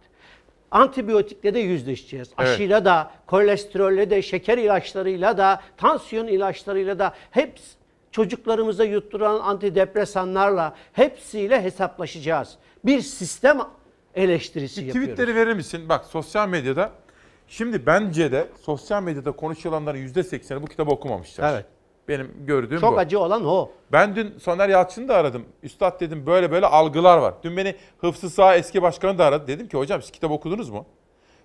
Antibiyotikle 0.70 1.54
de 1.54 1.58
yüzleşeceğiz. 1.58 2.28
Evet. 2.38 2.48
Aşıyla 2.48 2.84
da, 2.84 3.10
kolesterolle 3.26 4.10
de, 4.10 4.22
şeker 4.22 4.58
ilaçlarıyla 4.58 5.38
da, 5.38 5.60
tansiyon 5.76 6.26
ilaçlarıyla 6.26 6.98
da 6.98 7.14
hepsi 7.30 7.80
çocuklarımıza 8.10 8.84
yutturan 8.84 9.40
antidepresanlarla 9.40 10.74
hepsiyle 10.92 11.62
hesaplaşacağız. 11.62 12.56
Bir 12.84 13.00
sistem 13.00 13.60
eleştirisi 14.14 14.84
yapıyoruz. 14.84 15.10
Tweetleri 15.10 15.36
verir 15.36 15.54
misin? 15.54 15.88
Bak 15.88 16.04
sosyal 16.04 16.48
medyada 16.48 16.90
şimdi 17.48 17.86
bence 17.86 18.32
de 18.32 18.46
sosyal 18.62 19.02
medyada 19.02 19.32
konuşulanların 19.32 19.98
%80'i 19.98 20.62
bu 20.62 20.66
kitabı 20.66 20.90
okumamışlar. 20.90 21.52
Evet. 21.52 21.66
Benim 22.10 22.46
gördüğüm 22.46 22.80
Çok 22.80 22.92
bu. 22.92 22.98
acı 22.98 23.20
olan 23.20 23.44
o. 23.44 23.70
Ben 23.92 24.16
dün 24.16 24.38
Soner 24.38 24.68
Yalçın'ı 24.68 25.08
da 25.08 25.16
aradım. 25.16 25.44
Üstad 25.62 26.00
dedim 26.00 26.26
böyle 26.26 26.50
böyle 26.50 26.66
algılar 26.66 27.18
var. 27.18 27.34
Dün 27.42 27.56
beni 27.56 27.74
Hıfzı 27.98 28.30
Sağ 28.30 28.56
eski 28.56 28.82
başkanı 28.82 29.18
da 29.18 29.24
aradı. 29.24 29.46
Dedim 29.46 29.68
ki 29.68 29.76
hocam 29.76 30.02
siz 30.02 30.10
kitap 30.10 30.30
okudunuz 30.30 30.70
mu? 30.70 30.86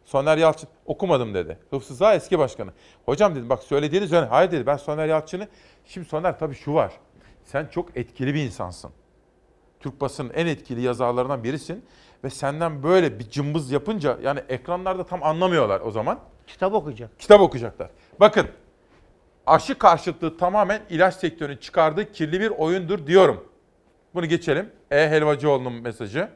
Soner 0.06 0.38
Yalçın 0.38 0.70
okumadım 0.86 1.34
dedi. 1.34 1.60
Hıfzı 1.70 1.96
Sağ 1.96 2.16
eski 2.16 2.40
başkanı. 2.40 2.72
Hocam 3.06 3.36
dedim 3.36 3.50
bak 3.50 3.64
söylediğiniz 3.64 4.14
öyle. 4.14 4.26
Hayır 4.26 4.52
dedi 4.52 4.66
ben 4.66 4.78
Soner 4.78 5.08
Yalçın'ı. 5.08 5.48
Şimdi 5.86 6.08
Soner 6.08 6.40
tabii 6.40 6.56
şu 6.56 6.74
var. 6.74 6.92
Sen 7.44 7.66
çok 7.66 7.98
etkili 7.98 8.34
bir 8.34 8.44
insansın. 8.44 8.92
Türk 9.80 10.02
basının 10.02 10.34
en 10.34 10.46
etkili 10.46 10.82
yazarlarından 10.82 11.44
birisin. 11.44 11.86
ve 12.24 12.30
senden 12.30 12.84
böyle 12.84 13.20
bir 13.20 13.30
cımbız 13.30 13.72
yapınca 13.72 14.18
yani 14.24 14.40
ekranlarda 14.50 15.06
tam 15.06 15.24
anlamıyorlar 15.24 15.82
o 15.82 15.92
zaman. 15.92 16.20
Kitap 16.48 16.74
okuyacak. 16.74 17.20
Kitap 17.20 17.42
okuyacaklar. 17.42 17.90
Bakın 18.20 18.48
aşı 19.46 19.78
karşıtlığı 19.78 20.38
tamamen 20.38 20.82
ilaç 20.90 21.16
sektörünün 21.16 21.58
çıkardığı 21.58 22.12
kirli 22.12 22.40
bir 22.40 22.50
oyundur 22.50 23.08
diyorum. 23.08 23.48
Bunu 24.14 24.26
geçelim. 24.26 24.70
E 24.92 25.10
Helvacıoğlu'nun 25.10 25.74
mesajı. 25.74 26.30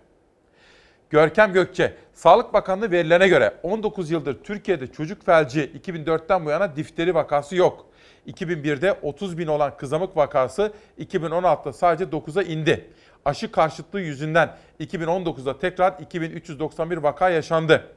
Görkem 1.10 1.54
Gökçe, 1.54 1.94
Sağlık 2.14 2.54
Bakanlığı 2.54 2.92
verilerine 2.92 3.28
göre 3.28 3.54
19 3.64 4.12
yıldır 4.12 4.44
Türkiye'de 4.44 4.88
çocuk 4.88 5.26
felci 5.26 5.72
2004'ten 5.86 6.46
bu 6.46 6.50
yana 6.50 6.76
difteri 6.76 7.16
vakası 7.16 7.56
yok. 7.56 7.86
2001'de 8.28 8.94
30 9.02 9.38
bin 9.38 9.48
olan 9.48 9.78
kızamık 9.78 10.18
vakası 10.18 10.74
2016'da 11.00 11.74
sadece 11.74 12.12
9'a 12.12 12.44
indi. 12.44 12.90
Aşı 13.26 13.52
karşıtlığı 13.52 14.02
yüzünden 14.02 14.56
2019'da 14.80 15.60
tekrar 15.60 16.00
2391 16.00 16.98
vaka 16.98 17.30
yaşandı. 17.30 17.88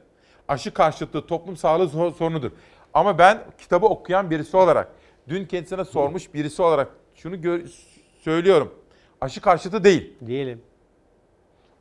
Aşı 0.47 0.73
karşıtlığı 0.73 1.27
toplum 1.27 1.57
sağlığı 1.57 2.11
sorunudur. 2.11 2.51
Ama 2.93 3.17
ben 3.17 3.43
kitabı 3.57 3.85
okuyan 3.85 4.31
birisi 4.31 4.57
olarak, 4.57 4.87
dün 5.29 5.45
kendisine 5.45 5.85
sormuş 5.85 6.33
birisi 6.33 6.61
olarak 6.61 6.89
şunu 7.15 7.41
gör- 7.41 7.65
söylüyorum. 8.21 8.73
Aşı 9.21 9.41
karşıtı 9.41 9.83
değil. 9.83 10.13
Diyelim. 10.25 10.61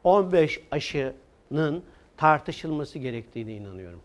15 0.04 0.60
aşının 0.70 1.82
tartışılması 2.16 2.98
gerektiğine 2.98 3.52
inanıyorum. 3.54 4.00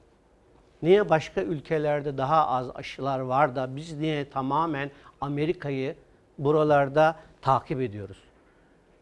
Niye 0.81 1.09
başka 1.09 1.41
ülkelerde 1.41 2.17
daha 2.17 2.47
az 2.47 2.67
aşılar 2.75 3.19
var 3.19 3.55
da 3.55 3.75
biz 3.75 3.93
niye 3.97 4.29
tamamen 4.29 4.91
Amerika'yı 5.21 5.95
buralarda 6.37 7.15
takip 7.41 7.81
ediyoruz? 7.81 8.17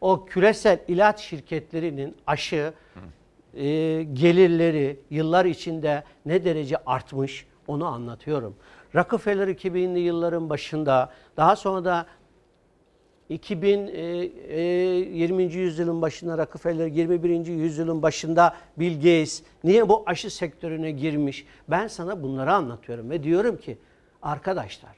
O 0.00 0.24
küresel 0.26 0.78
ilaç 0.88 1.20
şirketlerinin 1.20 2.16
aşı 2.26 2.72
e, 3.54 3.62
gelirleri 4.12 5.00
yıllar 5.10 5.44
içinde 5.44 6.04
ne 6.26 6.44
derece 6.44 6.76
artmış 6.86 7.46
onu 7.66 7.86
anlatıyorum. 7.86 8.56
Rockefeller 8.94 9.48
2000'li 9.48 9.98
yılların 9.98 10.50
başında 10.50 11.10
daha 11.36 11.56
sonra 11.56 11.84
da 11.84 12.06
2020. 13.28 15.42
yüzyılın 15.42 16.02
başında 16.02 16.38
Rockefeller, 16.38 16.86
21. 16.86 17.46
yüzyılın 17.46 18.02
başında 18.02 18.54
Bill 18.76 18.94
Gates 18.94 19.42
niye 19.64 19.88
bu 19.88 20.02
aşı 20.06 20.30
sektörüne 20.30 20.90
girmiş? 20.90 21.46
Ben 21.68 21.86
sana 21.86 22.22
bunları 22.22 22.52
anlatıyorum 22.52 23.10
ve 23.10 23.22
diyorum 23.22 23.56
ki 23.56 23.78
arkadaşlar 24.22 24.92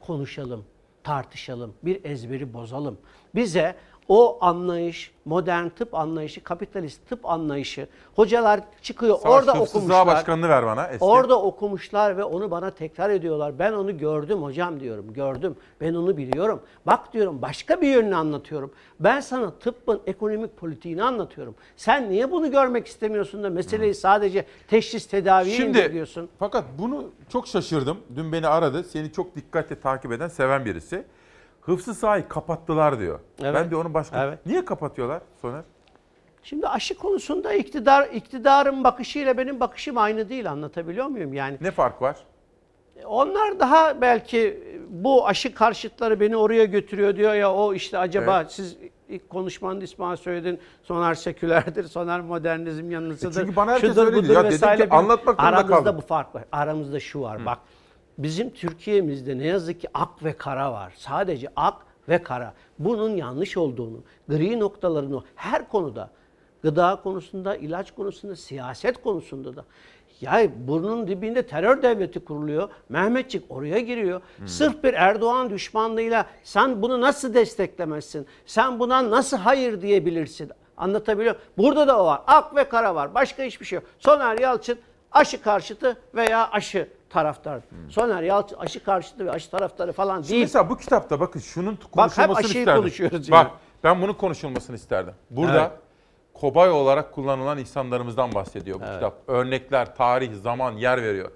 konuşalım, 0.00 0.64
tartışalım, 1.04 1.74
bir 1.82 2.04
ezberi 2.04 2.54
bozalım. 2.54 2.98
Bize 3.34 3.74
o 4.08 4.38
anlayış, 4.40 5.14
modern 5.24 5.68
tıp 5.68 5.94
anlayışı, 5.94 6.42
kapitalist 6.42 7.08
tıp 7.08 7.26
anlayışı, 7.26 7.86
hocalar 8.16 8.60
çıkıyor 8.82 9.18
Savaş 9.18 9.40
orada 9.48 9.60
okumuşlar. 9.60 10.06
Başkanı'nı 10.06 10.48
ver 10.48 10.66
bana 10.66 10.86
eski. 10.86 11.04
Orada 11.04 11.42
okumuşlar 11.42 12.16
ve 12.16 12.24
onu 12.24 12.50
bana 12.50 12.70
tekrar 12.70 13.10
ediyorlar. 13.10 13.58
Ben 13.58 13.72
onu 13.72 13.98
gördüm 13.98 14.42
hocam 14.42 14.80
diyorum. 14.80 15.12
Gördüm. 15.12 15.56
Ben 15.80 15.94
onu 15.94 16.16
biliyorum. 16.16 16.62
Bak 16.86 17.12
diyorum 17.12 17.42
başka 17.42 17.80
bir 17.80 17.88
yönünü 17.88 18.16
anlatıyorum. 18.16 18.72
Ben 19.00 19.20
sana 19.20 19.50
tıbbın 19.50 20.00
ekonomik 20.06 20.56
politiğini 20.56 21.02
anlatıyorum. 21.02 21.54
Sen 21.76 22.10
niye 22.10 22.30
bunu 22.30 22.50
görmek 22.50 22.86
istemiyorsun 22.86 23.42
da 23.42 23.50
meseleyi 23.50 23.94
sadece 23.94 24.46
teşhis 24.68 25.06
tedaviye 25.06 25.56
Şimdi 25.56 25.78
indiriyorsun? 25.78 26.28
fakat 26.38 26.64
bunu 26.78 27.04
çok 27.28 27.46
şaşırdım. 27.46 27.98
Dün 28.16 28.32
beni 28.32 28.48
aradı. 28.48 28.84
Seni 28.84 29.12
çok 29.12 29.36
dikkatle 29.36 29.80
takip 29.80 30.12
eden, 30.12 30.28
seven 30.28 30.64
birisi. 30.64 31.04
Hıfzı 31.66 31.94
sahayı 31.94 32.28
kapattılar 32.28 32.98
diyor. 33.00 33.20
Evet. 33.42 33.54
Ben 33.54 33.70
de 33.70 33.76
onun 33.76 33.94
başka. 33.94 34.24
Evet. 34.24 34.38
Niye 34.46 34.64
kapatıyorlar 34.64 35.22
Soner? 35.42 35.62
Şimdi 36.42 36.68
aşı 36.68 36.94
konusunda 36.98 37.52
iktidar 37.52 38.08
iktidarın 38.08 38.84
bakışıyla 38.84 39.38
benim 39.38 39.60
bakışım 39.60 39.98
aynı 39.98 40.28
değil 40.28 40.50
anlatabiliyor 40.50 41.06
muyum? 41.06 41.34
Yani 41.34 41.58
Ne 41.60 41.70
fark 41.70 42.02
var? 42.02 42.16
Onlar 43.06 43.60
daha 43.60 44.00
belki 44.00 44.62
bu 44.88 45.26
aşı 45.26 45.54
karşıtları 45.54 46.20
beni 46.20 46.36
oraya 46.36 46.64
götürüyor 46.64 47.16
diyor 47.16 47.34
ya 47.34 47.52
o 47.54 47.74
işte 47.74 47.98
acaba 47.98 48.40
Evet. 48.40 48.52
siz 48.52 48.76
ilk 49.08 49.28
konuşmanda 49.30 49.84
İsmail 49.84 50.16
söyledin 50.16 50.60
Soner 50.82 51.14
sekülerdir, 51.14 51.84
Soner 51.84 52.20
modernizm 52.20 52.90
yanlısıdır. 52.90 53.40
E 53.40 53.44
çünkü 53.44 53.56
bana 53.56 53.72
herkes 53.72 53.90
şudur, 53.90 54.06
öyle 54.06 54.24
diyor. 54.28 54.44
Ya 54.44 54.50
dedim 54.50 54.76
ki 54.86 54.94
anlatmak 54.94 55.36
zorunda 55.36 55.56
Aramızda 55.56 55.76
kaldım. 55.76 55.96
bu 55.96 56.00
fark 56.00 56.34
var. 56.34 56.44
Aramızda 56.52 57.00
şu 57.00 57.20
var 57.20 57.46
bak. 57.46 57.58
Bizim 58.18 58.50
Türkiye'mizde 58.50 59.38
ne 59.38 59.46
yazık 59.46 59.80
ki 59.80 59.88
ak 59.94 60.24
ve 60.24 60.32
kara 60.32 60.72
var. 60.72 60.92
Sadece 60.96 61.48
ak 61.56 61.74
ve 62.08 62.22
kara. 62.22 62.54
Bunun 62.78 63.10
yanlış 63.16 63.56
olduğunu, 63.56 64.02
gri 64.28 64.60
noktalarını 64.60 65.22
her 65.36 65.68
konuda, 65.68 66.10
gıda 66.62 67.00
konusunda, 67.02 67.56
ilaç 67.56 67.90
konusunda, 67.90 68.36
siyaset 68.36 69.02
konusunda 69.02 69.56
da. 69.56 69.64
Ya 70.20 70.50
burnun 70.68 71.08
dibinde 71.08 71.46
terör 71.46 71.82
devleti 71.82 72.20
kuruluyor. 72.24 72.68
Mehmetçik 72.88 73.44
oraya 73.48 73.78
giriyor. 73.78 74.20
Sırf 74.46 74.84
bir 74.84 74.94
Erdoğan 74.94 75.50
düşmanlığıyla 75.50 76.26
sen 76.42 76.82
bunu 76.82 77.00
nasıl 77.00 77.34
desteklemezsin? 77.34 78.26
Sen 78.46 78.78
buna 78.78 79.10
nasıl 79.10 79.36
hayır 79.36 79.82
diyebilirsin? 79.82 80.50
Anlatabiliyor 80.76 81.34
muyum? 81.34 81.48
Burada 81.58 81.88
da 81.88 82.02
o 82.02 82.06
var. 82.06 82.20
Ak 82.26 82.56
ve 82.56 82.68
kara 82.68 82.94
var. 82.94 83.14
Başka 83.14 83.42
hiçbir 83.42 83.66
şey 83.66 83.76
yok. 83.76 83.84
Soner 83.98 84.38
Yalçın 84.38 84.78
aşı 85.12 85.42
karşıtı 85.42 85.96
veya 86.14 86.50
aşı 86.50 86.88
taraftarı. 87.18 87.62
Soner 87.88 88.22
Yalçın 88.22 88.56
aşı 88.56 88.84
karşıtı 88.84 89.26
ve 89.26 89.30
aşı 89.30 89.50
taraftarı 89.50 89.92
falan 89.92 90.16
Şimdi 90.16 90.28
değil. 90.32 90.42
mesela 90.42 90.70
bu 90.70 90.76
kitapta 90.76 91.20
bakın 91.20 91.40
şunun 91.40 91.78
Bak, 91.82 91.92
konuşulmasını 91.92 92.28
hep 92.28 92.36
aşıyı 92.44 92.58
isterdim. 92.62 92.82
konuşuyoruz 92.82 93.30
Bak 93.30 93.46
yine. 93.46 93.52
ben 93.84 94.02
bunun 94.02 94.12
konuşulmasını 94.12 94.76
isterdim. 94.76 95.14
Burada 95.30 95.60
Evet. 95.60 95.70
kobay 96.34 96.70
olarak 96.70 97.12
kullanılan 97.12 97.58
insanlarımızdan 97.58 98.34
bahsediyor 98.34 98.80
bu 98.80 98.84
kitap. 98.94 99.14
Örnekler, 99.28 99.96
tarih, 99.96 100.34
zaman, 100.34 100.72
yer 100.72 101.02
veriyor. 101.02 101.30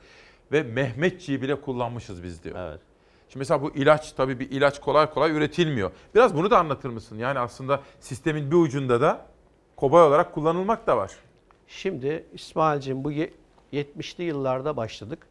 Ve 0.52 0.62
Mehmetçiği 0.62 1.42
bile 1.42 1.60
kullanmışız 1.60 2.22
biz 2.22 2.44
diyor. 2.44 2.56
Şimdi 3.28 3.38
mesela 3.38 3.62
bu 3.62 3.70
ilaç 3.70 4.12
tabii 4.12 4.40
bir 4.40 4.50
ilaç 4.50 4.80
kolay 4.80 5.10
kolay 5.10 5.30
üretilmiyor. 5.30 5.90
Biraz 6.14 6.36
bunu 6.36 6.50
da 6.50 6.58
anlatır 6.58 6.88
mısın? 6.90 7.18
Yani 7.18 7.38
aslında 7.38 7.80
sistemin 8.00 8.50
bir 8.50 8.56
ucunda 8.56 9.00
da 9.00 9.26
kobay 9.76 10.02
olarak 10.02 10.34
kullanılmak 10.34 10.86
da 10.86 10.96
var. 10.96 11.12
Şimdi 11.66 12.26
İsmail'cim 12.32 13.04
bu 13.04 13.10
ye- 13.12 13.32
70'li 13.72 14.24
yıllarda 14.24 14.76
başladık. 14.76 15.26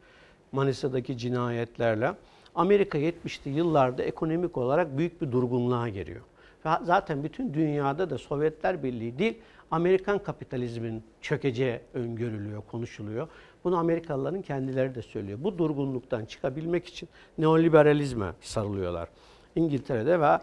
Manisa'daki 0.51 1.17
cinayetlerle. 1.17 2.13
Amerika 2.55 2.97
70'li 2.97 3.49
yıllarda 3.51 4.03
ekonomik 4.03 4.57
olarak 4.57 4.97
büyük 4.97 5.21
bir 5.21 5.31
durgunluğa 5.31 5.89
giriyor. 5.89 6.21
Ve 6.65 6.69
zaten 6.83 7.23
bütün 7.23 7.53
dünyada 7.53 8.09
da 8.09 8.17
Sovyetler 8.17 8.83
Birliği 8.83 9.19
değil, 9.19 9.37
Amerikan 9.71 10.23
kapitalizmin 10.23 11.03
çökeceği 11.21 11.79
öngörülüyor, 11.93 12.61
konuşuluyor. 12.71 13.27
Bunu 13.63 13.77
Amerikalıların 13.77 14.41
kendileri 14.41 14.95
de 14.95 15.01
söylüyor. 15.01 15.39
Bu 15.41 15.57
durgunluktan 15.57 16.25
çıkabilmek 16.25 16.85
için 16.85 17.09
neoliberalizme 17.37 18.31
sarılıyorlar. 18.41 19.09
İngiltere'de 19.55 20.21
ve 20.21 20.39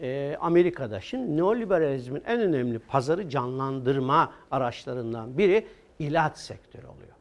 e, 0.00 0.36
Amerika'da. 0.40 1.00
Şimdi 1.00 1.36
neoliberalizmin 1.36 2.22
en 2.26 2.40
önemli 2.40 2.78
pazarı 2.78 3.28
canlandırma 3.28 4.32
araçlarından 4.50 5.38
biri 5.38 5.66
ilaç 5.98 6.38
sektörü 6.38 6.86
oluyor. 6.86 7.15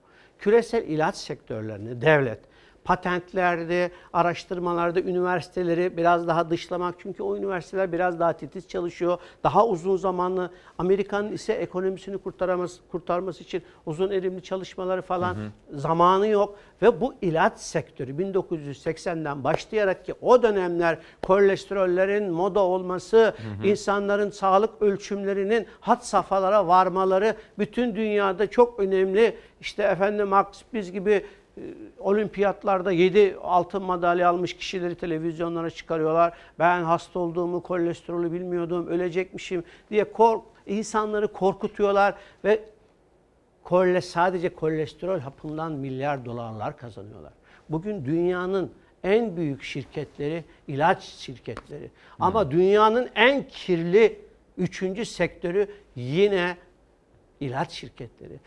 Küresel 0.45 0.83
ilaç 0.83 1.15
sektörlerini 1.15 2.01
devlet 2.01 2.39
patentlerde, 2.85 3.91
araştırmalarda 4.13 5.01
üniversiteleri 5.01 5.97
biraz 5.97 6.27
daha 6.27 6.49
dışlamak. 6.49 6.95
Çünkü 6.99 7.23
o 7.23 7.37
üniversiteler 7.37 7.91
biraz 7.91 8.19
daha 8.19 8.33
titiz 8.33 8.67
çalışıyor. 8.67 9.17
Daha 9.43 9.67
uzun 9.67 9.97
zamanlı 9.97 10.51
Amerika'nın 10.77 11.31
ise 11.31 11.53
ekonomisini 11.53 12.17
kurtaramaz, 12.17 12.79
kurtarması 12.91 13.43
için 13.43 13.63
uzun 13.85 14.11
erimli 14.11 14.43
çalışmaları 14.43 15.01
falan 15.01 15.37
zamanı 15.71 16.27
yok. 16.27 16.55
Ve 16.81 17.01
bu 17.01 17.13
ilaç 17.21 17.59
sektörü 17.59 18.11
1980'den 18.11 19.43
başlayarak 19.43 20.05
ki 20.05 20.13
o 20.21 20.43
dönemler 20.43 20.97
kolesterollerin 21.21 22.31
moda 22.31 22.59
olması, 22.59 23.35
insanların 23.63 24.29
sağlık 24.29 24.81
ölçümlerinin 24.81 25.67
hat 25.79 26.05
safhalara 26.05 26.67
varmaları 26.67 27.35
bütün 27.59 27.95
dünyada 27.95 28.49
çok 28.49 28.79
önemli. 28.79 29.37
İşte 29.61 29.83
efendim 29.83 30.27
Max 30.27 30.45
biz 30.73 30.91
gibi 30.91 31.25
olimpiyatlarda 31.99 32.91
7 32.91 33.37
altın 33.41 33.83
madalya 33.83 34.29
almış 34.29 34.57
kişileri 34.57 34.95
televizyonlara 34.95 35.69
çıkarıyorlar. 35.69 36.33
Ben 36.59 36.83
hasta 36.83 37.19
olduğumu, 37.19 37.63
kolesterolü 37.63 38.31
bilmiyordum, 38.31 38.87
ölecekmişim 38.87 39.63
diye 39.89 40.11
kork 40.11 40.41
insanları 40.65 41.27
korkutuyorlar 41.27 42.15
ve 42.43 42.63
kole 43.63 44.01
sadece 44.01 44.49
kolesterol 44.49 45.19
hapından 45.19 45.71
milyar 45.71 46.25
dolarlar 46.25 46.77
kazanıyorlar. 46.77 47.33
Bugün 47.69 48.05
dünyanın 48.05 48.71
en 49.03 49.37
büyük 49.37 49.63
şirketleri 49.63 50.43
ilaç 50.67 51.03
şirketleri. 51.03 51.91
Ama 52.19 52.51
dünyanın 52.51 53.09
en 53.15 53.47
kirli 53.47 54.19
üçüncü 54.57 55.05
sektörü 55.05 55.67
yine 55.95 56.57
ilaç 57.39 57.71
şirketleri. 57.71 58.39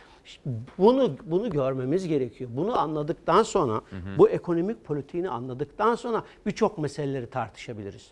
Bunu 0.79 1.17
bunu 1.25 1.51
görmemiz 1.51 2.09
gerekiyor. 2.09 2.51
Bunu 2.53 2.79
anladıktan 2.79 3.43
sonra, 3.43 3.81
bu 4.19 4.29
ekonomik 4.29 4.85
politiğini 4.85 5.31
anladıktan 5.31 5.95
sonra 5.95 6.23
birçok 6.47 6.79
meseleleri 6.79 7.27
tartışabiliriz. 7.27 8.11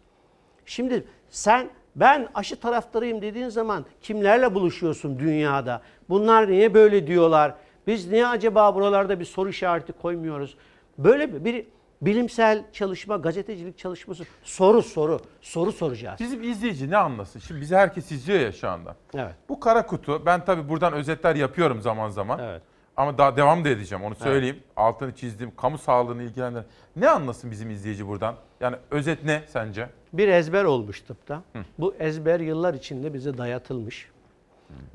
Şimdi 0.67 1.05
sen 1.29 1.69
Ben 1.97 2.29
aşı 2.35 2.61
taraftarıyım 2.61 3.23
dediğin 3.23 3.49
zaman 3.49 3.85
kimlerle 4.01 4.55
buluşuyorsun 4.55 5.19
dünyada? 5.19 5.83
Bunlar 6.09 6.51
niye 6.51 6.75
böyle 6.75 7.07
diyorlar? 7.07 7.55
Biz 7.87 8.11
niye 8.11 8.27
acaba 8.27 8.75
buralarda 8.75 9.21
bir 9.21 9.25
soru 9.25 9.49
işareti 9.49 9.93
koymuyoruz? 9.93 10.57
Böyle 10.99 11.45
bir 11.45 11.67
bilimsel 12.03 12.65
çalışma, 12.73 13.17
gazetecilik 13.17 13.79
çalışması 13.79 14.25
soru 14.43 14.83
soru, 14.83 15.21
soru 15.41 15.73
soracağız. 15.73 16.21
Bizim 16.21 16.43
izleyici 16.43 16.91
ne 16.91 16.97
anlasın? 16.97 17.41
Şimdi 17.41 17.61
bizi 17.61 17.77
herkes 17.77 18.13
izliyor 18.13 18.41
ya 18.41 18.53
şu 18.53 18.69
anda. 18.69 18.97
Evet. 19.15 19.35
Bu 19.49 19.61
kara 19.61 19.87
kutu 19.87 20.27
ben 20.27 20.45
tabii 20.45 20.69
buradan 20.69 20.93
özetler 20.93 21.37
yapıyorum 21.37 21.81
zaman 21.81 22.09
zaman. 22.09 22.39
Evet. 22.39 22.63
Ama 22.97 23.19
daha 23.19 23.37
devam 23.37 23.65
da 23.65 23.69
edeceğim 23.69 24.05
onu 24.05 24.15
söyleyeyim. 24.15 24.63
Altını 24.77 25.15
çizdim. 25.15 25.53
Kamu 25.57 25.79
sağlığını 25.79 26.23
ilgilendiren. 26.23 26.65
Ne 26.97 27.09
anlasın 27.09 27.51
bizim 27.51 27.71
izleyici 27.71 28.09
buradan? 28.09 28.35
Yani 28.61 28.77
özet 28.91 29.25
ne 29.25 29.43
sence? 29.49 29.89
Bir 30.13 30.29
ezber 30.29 30.65
olmuş 30.65 31.01
tıpta. 31.01 31.43
Bu 31.79 31.95
ezber 31.99 32.41
yıllar 32.41 32.75
içinde 32.75 33.15
bize 33.15 33.39
dayatılmış. 33.39 34.11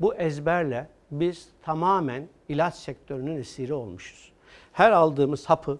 Bu 0.00 0.14
ezberle 0.14 0.88
biz 1.10 1.48
tamamen 1.62 2.28
ilaç 2.48 2.74
sektörünün 2.74 3.36
esiri 3.36 3.74
olmuşuz. 3.74 4.32
Her 4.72 4.90
aldığımız 4.90 5.46
hapı 5.46 5.78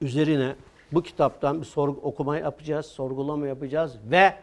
üzerine 0.00 0.54
bu 0.92 1.02
kitaptan 1.02 1.60
bir 1.60 1.66
sorgu, 1.66 2.00
okuma 2.02 2.38
yapacağız, 2.38 2.86
sorgulama 2.86 3.46
yapacağız 3.46 3.96
ve 4.10 4.34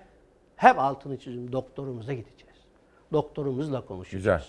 hep 0.55 0.79
altını 0.79 1.17
çiziyorum 1.17 1.51
doktorumuza 1.51 2.13
gideceğiz. 2.13 2.57
Doktorumuzla 3.13 3.85
konuşacağız. 3.85 4.23
Güzel. 4.23 4.43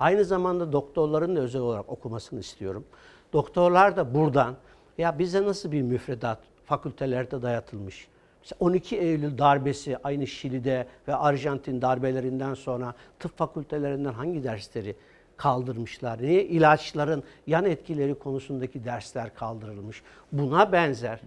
Aynı 0.00 0.24
zamanda 0.24 0.72
doktorların 0.72 1.36
da 1.36 1.40
özel 1.40 1.62
olarak 1.62 1.88
okumasını 1.88 2.40
istiyorum. 2.40 2.84
Doktorlar 3.32 3.96
da 3.96 4.14
buradan 4.14 4.56
ya 4.98 5.18
bize 5.18 5.42
nasıl 5.42 5.72
bir 5.72 5.82
müfredat 5.82 6.38
fakültelerde 6.64 7.42
dayatılmış. 7.42 8.08
Mesela 8.42 8.56
12 8.60 8.96
Eylül 8.96 9.38
darbesi 9.38 9.96
aynı 10.04 10.26
Şili'de 10.26 10.86
ve 11.08 11.14
Arjantin 11.14 11.82
darbelerinden 11.82 12.54
sonra 12.54 12.94
tıp 13.18 13.38
fakültelerinden 13.38 14.12
hangi 14.12 14.44
dersleri 14.44 14.96
kaldırmışlar? 15.40 16.22
Niye 16.22 16.44
ilaçların 16.44 17.22
yan 17.46 17.64
etkileri 17.64 18.14
konusundaki 18.14 18.84
dersler 18.84 19.34
kaldırılmış? 19.34 20.02
Buna 20.32 20.72
benzer 20.72 21.20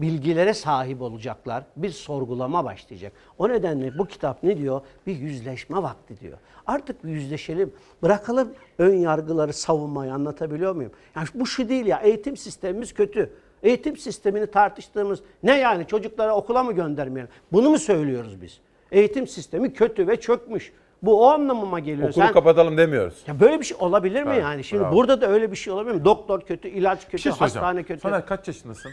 bilgilere 0.00 0.54
sahip 0.54 1.02
olacaklar. 1.02 1.64
Bir 1.76 1.90
sorgulama 1.90 2.64
başlayacak. 2.64 3.12
O 3.38 3.48
nedenle 3.48 3.98
bu 3.98 4.06
kitap 4.06 4.42
ne 4.42 4.58
diyor? 4.58 4.80
Bir 5.06 5.16
yüzleşme 5.16 5.82
vakti 5.82 6.20
diyor. 6.20 6.38
Artık 6.66 6.96
yüzleşelim. 7.04 7.72
Bırakalım 8.02 8.52
ön 8.78 8.94
yargıları 8.94 9.52
savunmayı 9.52 10.14
anlatabiliyor 10.14 10.74
muyum? 10.74 10.92
Yani 11.16 11.28
bu 11.34 11.46
şu 11.46 11.68
değil 11.68 11.86
ya 11.86 11.98
eğitim 11.98 12.36
sistemimiz 12.36 12.94
kötü. 12.94 13.32
Eğitim 13.62 13.96
sistemini 13.96 14.46
tartıştığımız 14.46 15.20
ne 15.42 15.58
yani 15.58 15.86
çocuklara 15.86 16.36
okula 16.36 16.62
mı 16.62 16.72
göndermeyelim? 16.72 17.32
Bunu 17.52 17.70
mu 17.70 17.78
söylüyoruz 17.78 18.42
biz? 18.42 18.60
Eğitim 18.92 19.26
sistemi 19.26 19.72
kötü 19.72 20.08
ve 20.08 20.20
çökmüş. 20.20 20.72
Bu 21.02 21.24
o 21.24 21.28
anlamıma 21.30 21.78
geliyor. 21.78 22.08
Okulu 22.08 22.24
Sen- 22.24 22.32
kapatalım 22.32 22.76
demiyoruz. 22.78 23.22
ya 23.26 23.40
böyle 23.40 23.60
bir 23.60 23.64
şey 23.64 23.76
olabilir 23.80 24.22
mi 24.22 24.30
Evet, 24.32 24.42
yani? 24.42 24.64
Şimdi 24.64 24.82
bravo. 24.82 24.94
burada 24.94 25.20
da 25.20 25.26
öyle 25.28 25.50
bir 25.50 25.56
şey 25.56 25.72
olabilir 25.72 25.94
mi? 25.94 26.04
Doktor 26.04 26.40
kötü, 26.40 26.68
ilaç 26.68 27.04
kötü, 27.04 27.12
Bir 27.12 27.18
şey 27.18 27.32
hastane 27.32 27.82
kötü. 27.82 28.00
Soner 28.00 28.26
kaç 28.26 28.48
yaşındasın? 28.48 28.92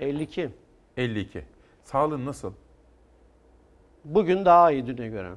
52. 0.00 0.50
52. 0.96 1.44
Sağlığın 1.84 2.26
nasıl? 2.26 2.52
Bugün 4.04 4.44
daha 4.44 4.70
iyi 4.70 4.86
düne 4.86 5.08
göre. 5.08 5.30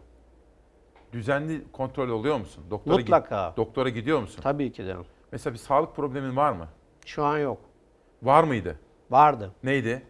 Düzenli 1.13 1.61
kontrol 1.71 2.09
oluyor 2.09 2.37
musun? 2.37 2.63
Doktora 2.69 2.97
Mutlaka. 2.97 3.53
doktora 3.57 3.89
gidiyor 3.89 4.19
musun? 4.21 4.39
Tabii 4.43 4.71
ki 4.71 4.85
de. 4.85 4.95
Mesela 5.31 5.53
bir 5.53 5.59
sağlık 5.59 5.95
problemin 5.95 6.35
var 6.35 6.51
mı? 6.51 6.67
Şu 7.05 7.23
an 7.23 7.37
yok. 7.37 7.57
Var 8.23 8.43
mıydı? 8.43 8.79
Vardı. 9.11 9.51
Neydi? 9.63 10.03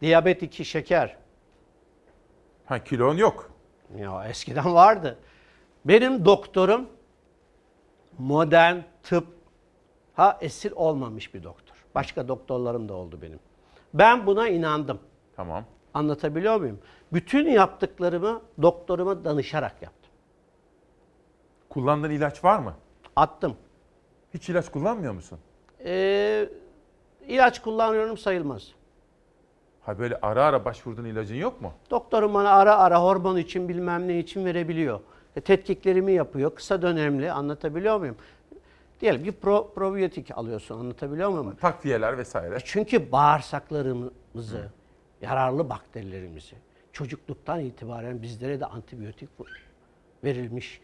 Diyabet 0.00 0.42
2 0.42 0.64
şeker. 0.64 1.16
Ha 2.64 2.84
kilon 2.84 3.16
yok. 3.16 3.49
Ya 3.96 4.28
eskiden 4.28 4.74
vardı. 4.74 5.18
Benim 5.84 6.24
doktorum 6.24 6.88
modern 8.18 8.76
tıp 9.02 9.26
ha 10.14 10.38
esir 10.40 10.72
olmamış 10.72 11.34
bir 11.34 11.42
doktor. 11.42 11.74
Başka 11.94 12.28
doktorlarım 12.28 12.88
da 12.88 12.94
oldu 12.94 13.18
benim. 13.22 13.40
Ben 13.94 14.26
buna 14.26 14.48
inandım. 14.48 14.98
Tamam. 15.36 15.64
Anlatabiliyor 15.94 16.60
muyum? 16.60 16.78
Bütün 17.12 17.48
yaptıklarımı 17.48 18.42
doktoruma 18.62 19.24
danışarak 19.24 19.82
yaptım. 19.82 20.12
Kullandığın 21.68 22.10
ilaç 22.10 22.44
var 22.44 22.58
mı? 22.58 22.74
Attım. 23.16 23.56
Hiç 24.34 24.48
ilaç 24.48 24.70
kullanmıyor 24.70 25.12
musun? 25.12 25.38
Ee, 25.84 26.48
ilaç 27.26 27.62
kullanıyorum 27.62 28.18
sayılmaz. 28.18 28.72
Ha 29.90 29.98
böyle 29.98 30.18
ara 30.22 30.44
ara 30.44 30.64
başvurduğun 30.64 31.04
ilacın 31.04 31.34
yok 31.34 31.60
mu? 31.60 31.72
Doktorum 31.90 32.34
bana 32.34 32.50
ara 32.50 32.76
ara 32.76 33.02
hormon 33.02 33.36
için 33.36 33.68
bilmem 33.68 34.08
ne 34.08 34.18
için 34.18 34.44
verebiliyor. 34.44 35.00
E, 35.36 35.40
tetkiklerimi 35.40 36.12
yapıyor. 36.12 36.54
Kısa 36.54 36.82
dönemli 36.82 37.32
anlatabiliyor 37.32 37.98
muyum? 37.98 38.16
Diyelim 39.00 39.24
ki 39.24 39.32
pro, 39.32 39.72
probiyotik 39.74 40.38
alıyorsun 40.38 40.78
anlatabiliyor 40.80 41.30
muyum? 41.30 41.56
Takviyeler 41.60 42.18
vesaire. 42.18 42.58
Çünkü 42.64 43.12
bağırsaklarımızı, 43.12 44.70
yararlı 45.22 45.68
bakterilerimizi 45.70 46.56
çocukluktan 46.92 47.60
itibaren 47.60 48.22
bizlere 48.22 48.60
de 48.60 48.66
antibiyotik 48.66 49.28
verilmiş. 50.24 50.80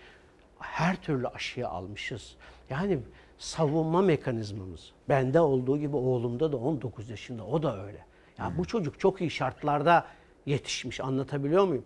Her 0.59 1.03
türlü 1.03 1.29
aşıyı 1.29 1.69
almışız. 1.69 2.37
Yani 2.71 2.99
savunma 3.39 4.03
mekanizmamız. 4.03 4.93
Bende 5.09 5.41
olduğu 5.41 5.79
gibi 5.79 5.97
oğlumda 5.97 6.53
da 6.53 6.57
19 6.57 7.11
yaşında 7.11 7.45
o 7.47 7.63
da 7.63 7.85
öyle. 7.85 8.06
Ya 8.39 8.53
bu 8.59 8.65
çocuk 8.65 9.01
çok 9.01 9.21
iyi 9.21 9.31
şartlarda 9.31 10.07
yetişmiş 10.47 11.01
anlatabiliyor 11.01 11.65
muyum? 11.65 11.85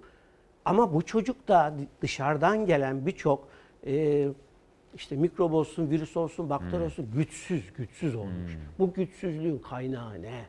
Ama 0.64 0.94
bu 0.94 1.02
çocuk 1.02 1.48
da 1.48 1.74
dışarıdan 2.02 2.66
gelen 2.66 3.06
birçok 3.06 3.48
e, 3.86 4.28
işte 4.94 5.16
mikrop 5.16 5.52
olsun, 5.52 5.90
virüs 5.90 6.16
olsun, 6.16 6.50
bakteri 6.50 6.82
olsun 6.82 7.10
güçsüz, 7.14 7.72
güçsüz 7.72 8.14
olmuş. 8.14 8.58
Bu 8.78 8.92
güçsüzlüğün 8.92 9.58
kaynağı 9.58 10.22
ne? 10.22 10.44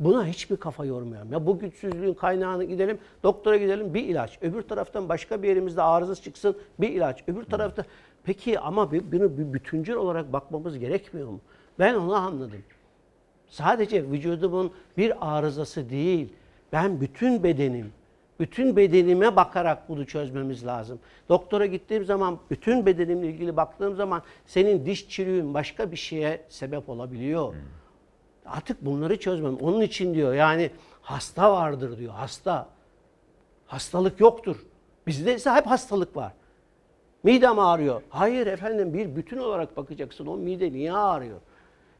Buna 0.00 0.26
hiçbir 0.26 0.56
kafa 0.56 0.84
yormuyorum. 0.84 1.32
Ya 1.32 1.46
bu 1.46 1.58
güçsüzlüğün 1.58 2.14
kaynağını 2.14 2.64
gidelim, 2.64 2.98
doktora 3.22 3.56
gidelim 3.56 3.94
bir 3.94 4.04
ilaç. 4.04 4.38
Öbür 4.42 4.62
taraftan 4.62 5.08
başka 5.08 5.42
bir 5.42 5.48
yerimizde 5.48 5.82
arızası 5.82 6.22
çıksın 6.22 6.58
bir 6.80 6.88
ilaç. 6.88 7.24
Öbür 7.26 7.44
tarafta 7.44 7.84
peki 8.24 8.58
ama 8.58 8.92
bir, 8.92 9.12
bunu 9.12 9.38
bir 9.38 9.52
bütüncül 9.52 9.94
olarak 9.94 10.32
bakmamız 10.32 10.78
gerekmiyor 10.78 11.28
mu? 11.28 11.40
Ben 11.78 11.94
onu 11.94 12.14
anladım. 12.14 12.62
Sadece 13.52 14.10
vücudumun 14.10 14.72
bir 14.96 15.36
arızası 15.36 15.90
değil. 15.90 16.28
Ben 16.72 17.00
bütün 17.00 17.42
bedenim, 17.42 17.92
bütün 18.40 18.76
bedenime 18.76 19.36
bakarak 19.36 19.88
bunu 19.88 20.06
çözmemiz 20.06 20.66
lazım. 20.66 20.98
Doktora 21.28 21.66
gittiğim 21.66 22.04
zaman, 22.04 22.38
bütün 22.50 22.86
bedenimle 22.86 23.26
ilgili 23.26 23.56
baktığım 23.56 23.96
zaman 23.96 24.22
senin 24.46 24.86
diş 24.86 25.08
çürüğün 25.08 25.54
başka 25.54 25.90
bir 25.90 25.96
şeye 25.96 26.44
sebep 26.48 26.88
olabiliyor. 26.88 27.54
Artık 28.46 28.84
bunları 28.84 29.20
çözmem. 29.20 29.56
Onun 29.56 29.80
için 29.80 30.14
diyor 30.14 30.34
yani 30.34 30.70
hasta 31.02 31.52
vardır 31.52 31.98
diyor. 31.98 32.12
Hasta. 32.12 32.68
Hastalık 33.66 34.20
yoktur. 34.20 34.56
Bizde 35.06 35.34
ise 35.34 35.50
hep 35.50 35.66
hastalık 35.66 36.16
var. 36.16 36.32
Midem 37.22 37.58
ağrıyor. 37.58 38.02
Hayır 38.08 38.46
efendim 38.46 38.94
bir 38.94 39.16
bütün 39.16 39.38
olarak 39.38 39.76
bakacaksın. 39.76 40.26
O 40.26 40.36
mide 40.36 40.72
niye 40.72 40.92
ağrıyor? 40.92 41.40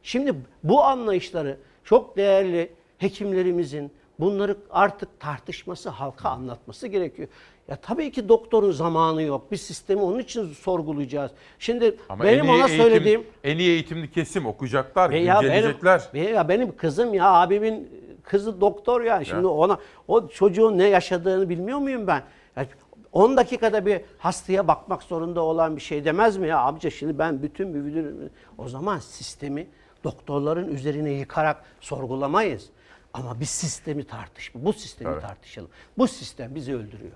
Şimdi 0.03 0.35
bu 0.63 0.83
anlayışları 0.83 1.57
çok 1.83 2.17
değerli 2.17 2.71
hekimlerimizin 2.97 3.91
bunları 4.19 4.57
artık 4.69 5.19
tartışması, 5.19 5.89
halka 5.89 6.29
anlatması 6.29 6.87
gerekiyor. 6.87 7.27
Ya 7.67 7.75
tabii 7.75 8.11
ki 8.11 8.29
doktorun 8.29 8.71
zamanı 8.71 9.21
yok. 9.21 9.51
Bir 9.51 9.57
sistemi 9.57 10.01
onun 10.01 10.19
için 10.19 10.53
sorgulayacağız. 10.53 11.31
Şimdi 11.59 11.97
Ama 12.09 12.23
benim 12.23 12.49
ona 12.49 12.55
eğitim- 12.67 12.77
söylediğim 12.77 13.23
en 13.43 13.57
iyi 13.57 13.69
eğitimli 13.69 14.11
kesim 14.11 14.45
okuyacaklar, 14.45 15.09
ve 15.09 15.19
ya 15.19 15.41
benim, 15.41 15.75
ve 16.13 16.19
ya 16.19 16.49
benim 16.49 16.75
kızım 16.77 17.13
ya 17.13 17.31
abimin 17.33 17.89
kızı 18.23 18.61
doktor 18.61 19.01
yani. 19.01 19.25
Şimdi 19.25 19.41
Ya. 19.43 19.47
ona 19.49 19.77
o 20.07 20.27
çocuğun 20.27 20.77
ne 20.77 20.87
yaşadığını 20.87 21.49
bilmiyor 21.49 21.79
muyum 21.79 22.07
ben? 22.07 22.23
Ya 22.55 22.65
10 23.11 23.37
dakikada 23.37 23.85
bir 23.85 24.01
hastaya 24.17 24.67
bakmak 24.67 25.03
zorunda 25.03 25.41
olan 25.41 25.75
bir 25.75 25.81
şey 25.81 26.05
demez 26.05 26.37
mi 26.37 26.47
ya 26.47 26.59
amca 26.59 26.89
şimdi 26.89 27.19
ben 27.19 27.43
bütün 27.43 27.85
bütün 27.85 28.31
o 28.57 28.67
zaman 28.69 28.97
sistemi 28.97 29.67
doktorların 30.03 30.67
üzerine 30.67 31.11
yıkarak 31.11 31.63
sorgulamayız. 31.81 32.69
Ama 33.13 33.39
biz 33.39 33.49
sistemi 33.49 34.07
tartışma. 34.07 34.65
Bu 34.65 34.73
sistemi 34.73 35.11
Evet. 35.13 35.21
tartışalım. 35.21 35.69
Bu 35.97 36.07
sistem 36.07 36.55
bizi 36.55 36.75
öldürüyor. 36.75 37.15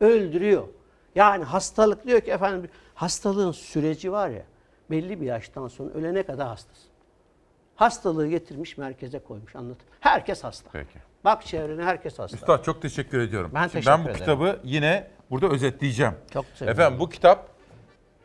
Öldürüyor. 0.00 0.68
Yani 1.14 1.44
hastalık 1.44 2.06
diyor 2.06 2.20
ki 2.20 2.30
efendim 2.30 2.70
hastalığın 2.94 3.52
süreci 3.52 4.12
var 4.12 4.28
ya 4.28 4.42
belli 4.90 5.20
bir 5.20 5.26
yaştan 5.26 5.68
sonra 5.68 5.90
ölene 5.94 6.22
kadar 6.22 6.48
hastasın. 6.48 6.90
Hastalığı 7.76 8.26
getirmiş 8.28 8.78
merkeze 8.78 9.18
koymuş 9.18 9.56
anlat. 9.56 9.76
Herkes 10.00 10.44
hasta. 10.44 10.70
Peki. 10.72 10.98
Bak 11.24 11.46
çevrene 11.46 11.84
herkes 11.84 12.18
hasta. 12.18 12.36
Üstad 12.36 12.64
çok 12.64 12.82
teşekkür 12.82 13.18
ediyorum. 13.20 13.50
Ben 13.54 13.60
Şimdi 13.62 13.72
teşekkür 13.72 13.90
ben 13.92 14.04
bu 14.04 14.08
ederim. 14.08 14.18
kitabı 14.20 14.60
yine 14.64 15.10
burada 15.30 15.48
özetleyeceğim. 15.48 16.14
Çok 16.32 16.44
sevinirim. 16.44 16.80
Efendim 16.80 17.00
bu 17.00 17.08
kitap 17.08 17.50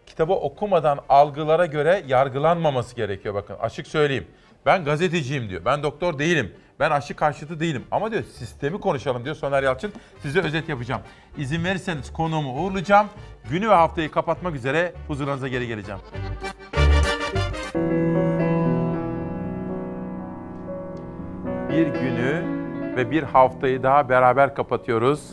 kitabı 0.10 0.34
okumadan 0.34 1.00
algılara 1.10 1.66
göre 1.66 2.04
yargılanmaması 2.08 2.96
gerekiyor 2.96 3.36
bakın 3.36 3.56
açık 3.62 3.88
söyleyeyim. 3.88 4.28
Ben 4.66 4.86
gazeteciyim 4.86 5.50
diyor. 5.50 5.62
Ben 5.66 5.84
doktor 5.84 6.20
değilim. 6.20 6.54
Ben 6.80 6.92
aşı 6.92 7.16
karşıtı 7.16 7.60
değilim 7.60 7.84
ama 7.92 8.12
diyor 8.12 8.24
sistemi 8.24 8.80
konuşalım 8.80 9.26
diyor 9.26 9.36
Soner 9.36 9.64
Yalçın. 9.64 9.94
Size 10.22 10.40
özet 10.40 10.70
yapacağım. 10.70 11.02
İzin 11.38 11.64
verirseniz 11.64 12.14
konuğumu 12.14 12.54
uğurlayacağım. 12.54 13.08
Günü 13.50 13.70
ve 13.70 13.74
haftayı 13.74 14.12
kapatmak 14.12 14.56
üzere 14.56 14.94
huzurunuza 15.08 15.48
geri 15.48 15.68
geleceğim. 15.68 16.02
Bir 21.70 21.88
günü 21.88 22.44
ve 22.96 23.12
bir 23.12 23.24
haftayı 23.24 23.84
daha 23.84 24.10
beraber 24.10 24.56
kapatıyoruz. 24.56 25.32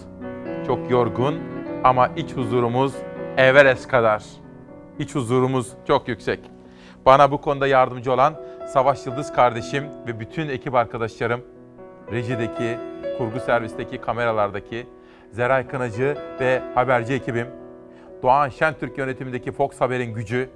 Çok 0.66 0.90
yorgun 0.90 1.40
ama 1.85 2.07
iç 2.07 2.32
huzurumuz 2.32 2.94
Everest 3.36 3.89
kadar. 3.89 4.23
İç 4.98 5.14
huzurumuz 5.14 5.73
çok 5.86 6.09
yüksek. 6.09 6.40
Bana 7.06 7.31
bu 7.31 7.40
konuda 7.40 7.66
yardımcı 7.66 8.12
olan 8.12 8.35
Savaş 8.73 9.06
Yıldız 9.06 9.32
kardeşim 9.32 9.85
ve 10.06 10.20
bütün 10.20 10.48
ekip 10.48 10.74
arkadaşlarım, 10.74 11.40
rejideki, 12.12 12.78
kurgu 13.18 13.40
servisteki, 13.40 14.01
kameralardaki, 14.01 14.86
Zeray 15.32 15.68
Kınacı 15.68 16.16
ve 16.40 16.62
haberci 16.74 17.14
ekibim, 17.14 17.47
Doğan 18.23 18.48
Şentürk 18.48 18.98
yönetimindeki 18.98 19.52
Fox 19.52 19.81
Haber'in 19.81 20.14
gücü, 20.14 20.51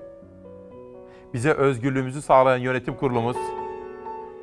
bize 1.34 1.52
özgürlüğümüzü 1.52 2.22
sağlayan 2.22 2.58
yönetim 2.58 2.94
kurulumuz, 2.94 3.36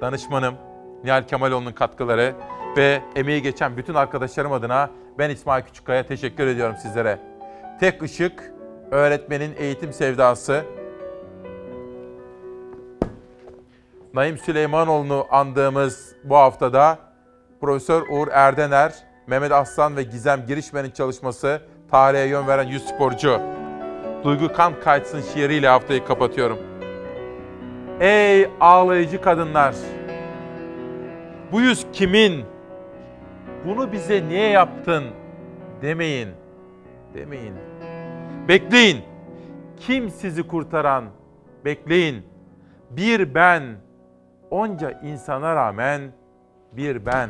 danışmanım 0.01 0.55
Nihal 1.03 1.23
Kemaloğlu'nun 1.23 1.71
katkıları 1.71 2.35
ve 2.77 3.01
emeği 3.15 3.41
geçen 3.41 3.77
bütün 3.77 3.93
arkadaşlarım 3.93 4.51
adına 4.51 4.89
ben 5.17 5.29
İsmail 5.29 5.63
Küçükkaya 5.63 6.07
teşekkür 6.07 6.47
ediyorum 6.47 6.75
sizlere. 6.81 7.19
Tek 7.79 8.03
ışık, 8.03 8.53
öğretmenin 8.91 9.55
eğitim 9.57 9.93
sevdası, 9.93 10.63
Naim 14.13 14.37
Süleymanoğlu'nu 14.37 15.25
andığımız 15.31 16.15
bu 16.23 16.35
haftada 16.35 16.99
Profesör 17.61 18.01
Uğur 18.09 18.27
Erdener, 18.31 18.93
Mehmet 19.27 19.51
Aslan 19.51 19.97
ve 19.97 20.03
Gizem 20.03 20.45
Girişmen'in 20.47 20.91
çalışması 20.91 21.61
tarihe 21.91 22.23
yön 22.23 22.47
veren 22.47 22.67
100 22.67 22.85
sporcu. 22.85 23.39
Duygu 24.23 24.53
Kan 24.53 24.79
Kaytsın 24.79 25.21
şiiriyle 25.21 25.67
haftayı 25.67 26.05
kapatıyorum. 26.05 26.57
Ey 27.99 28.49
ağlayıcı 28.59 29.21
kadınlar! 29.21 29.75
Bu 31.51 31.61
yüz 31.61 31.85
kimin? 31.93 32.45
Bunu 33.65 33.91
bize 33.91 34.27
niye 34.27 34.49
yaptın? 34.49 35.03
Demeyin. 35.81 36.29
Demeyin. 37.13 37.66
Bekleyin. 38.47 39.01
Kim 39.79 40.09
sizi 40.09 40.47
kurtaran? 40.47 41.05
Bekleyin. 41.65 42.25
Bir 42.89 43.35
ben. 43.35 43.63
Onca 44.51 44.91
insana 44.91 45.55
rağmen 45.55 46.01
bir 46.71 47.05
ben. 47.05 47.29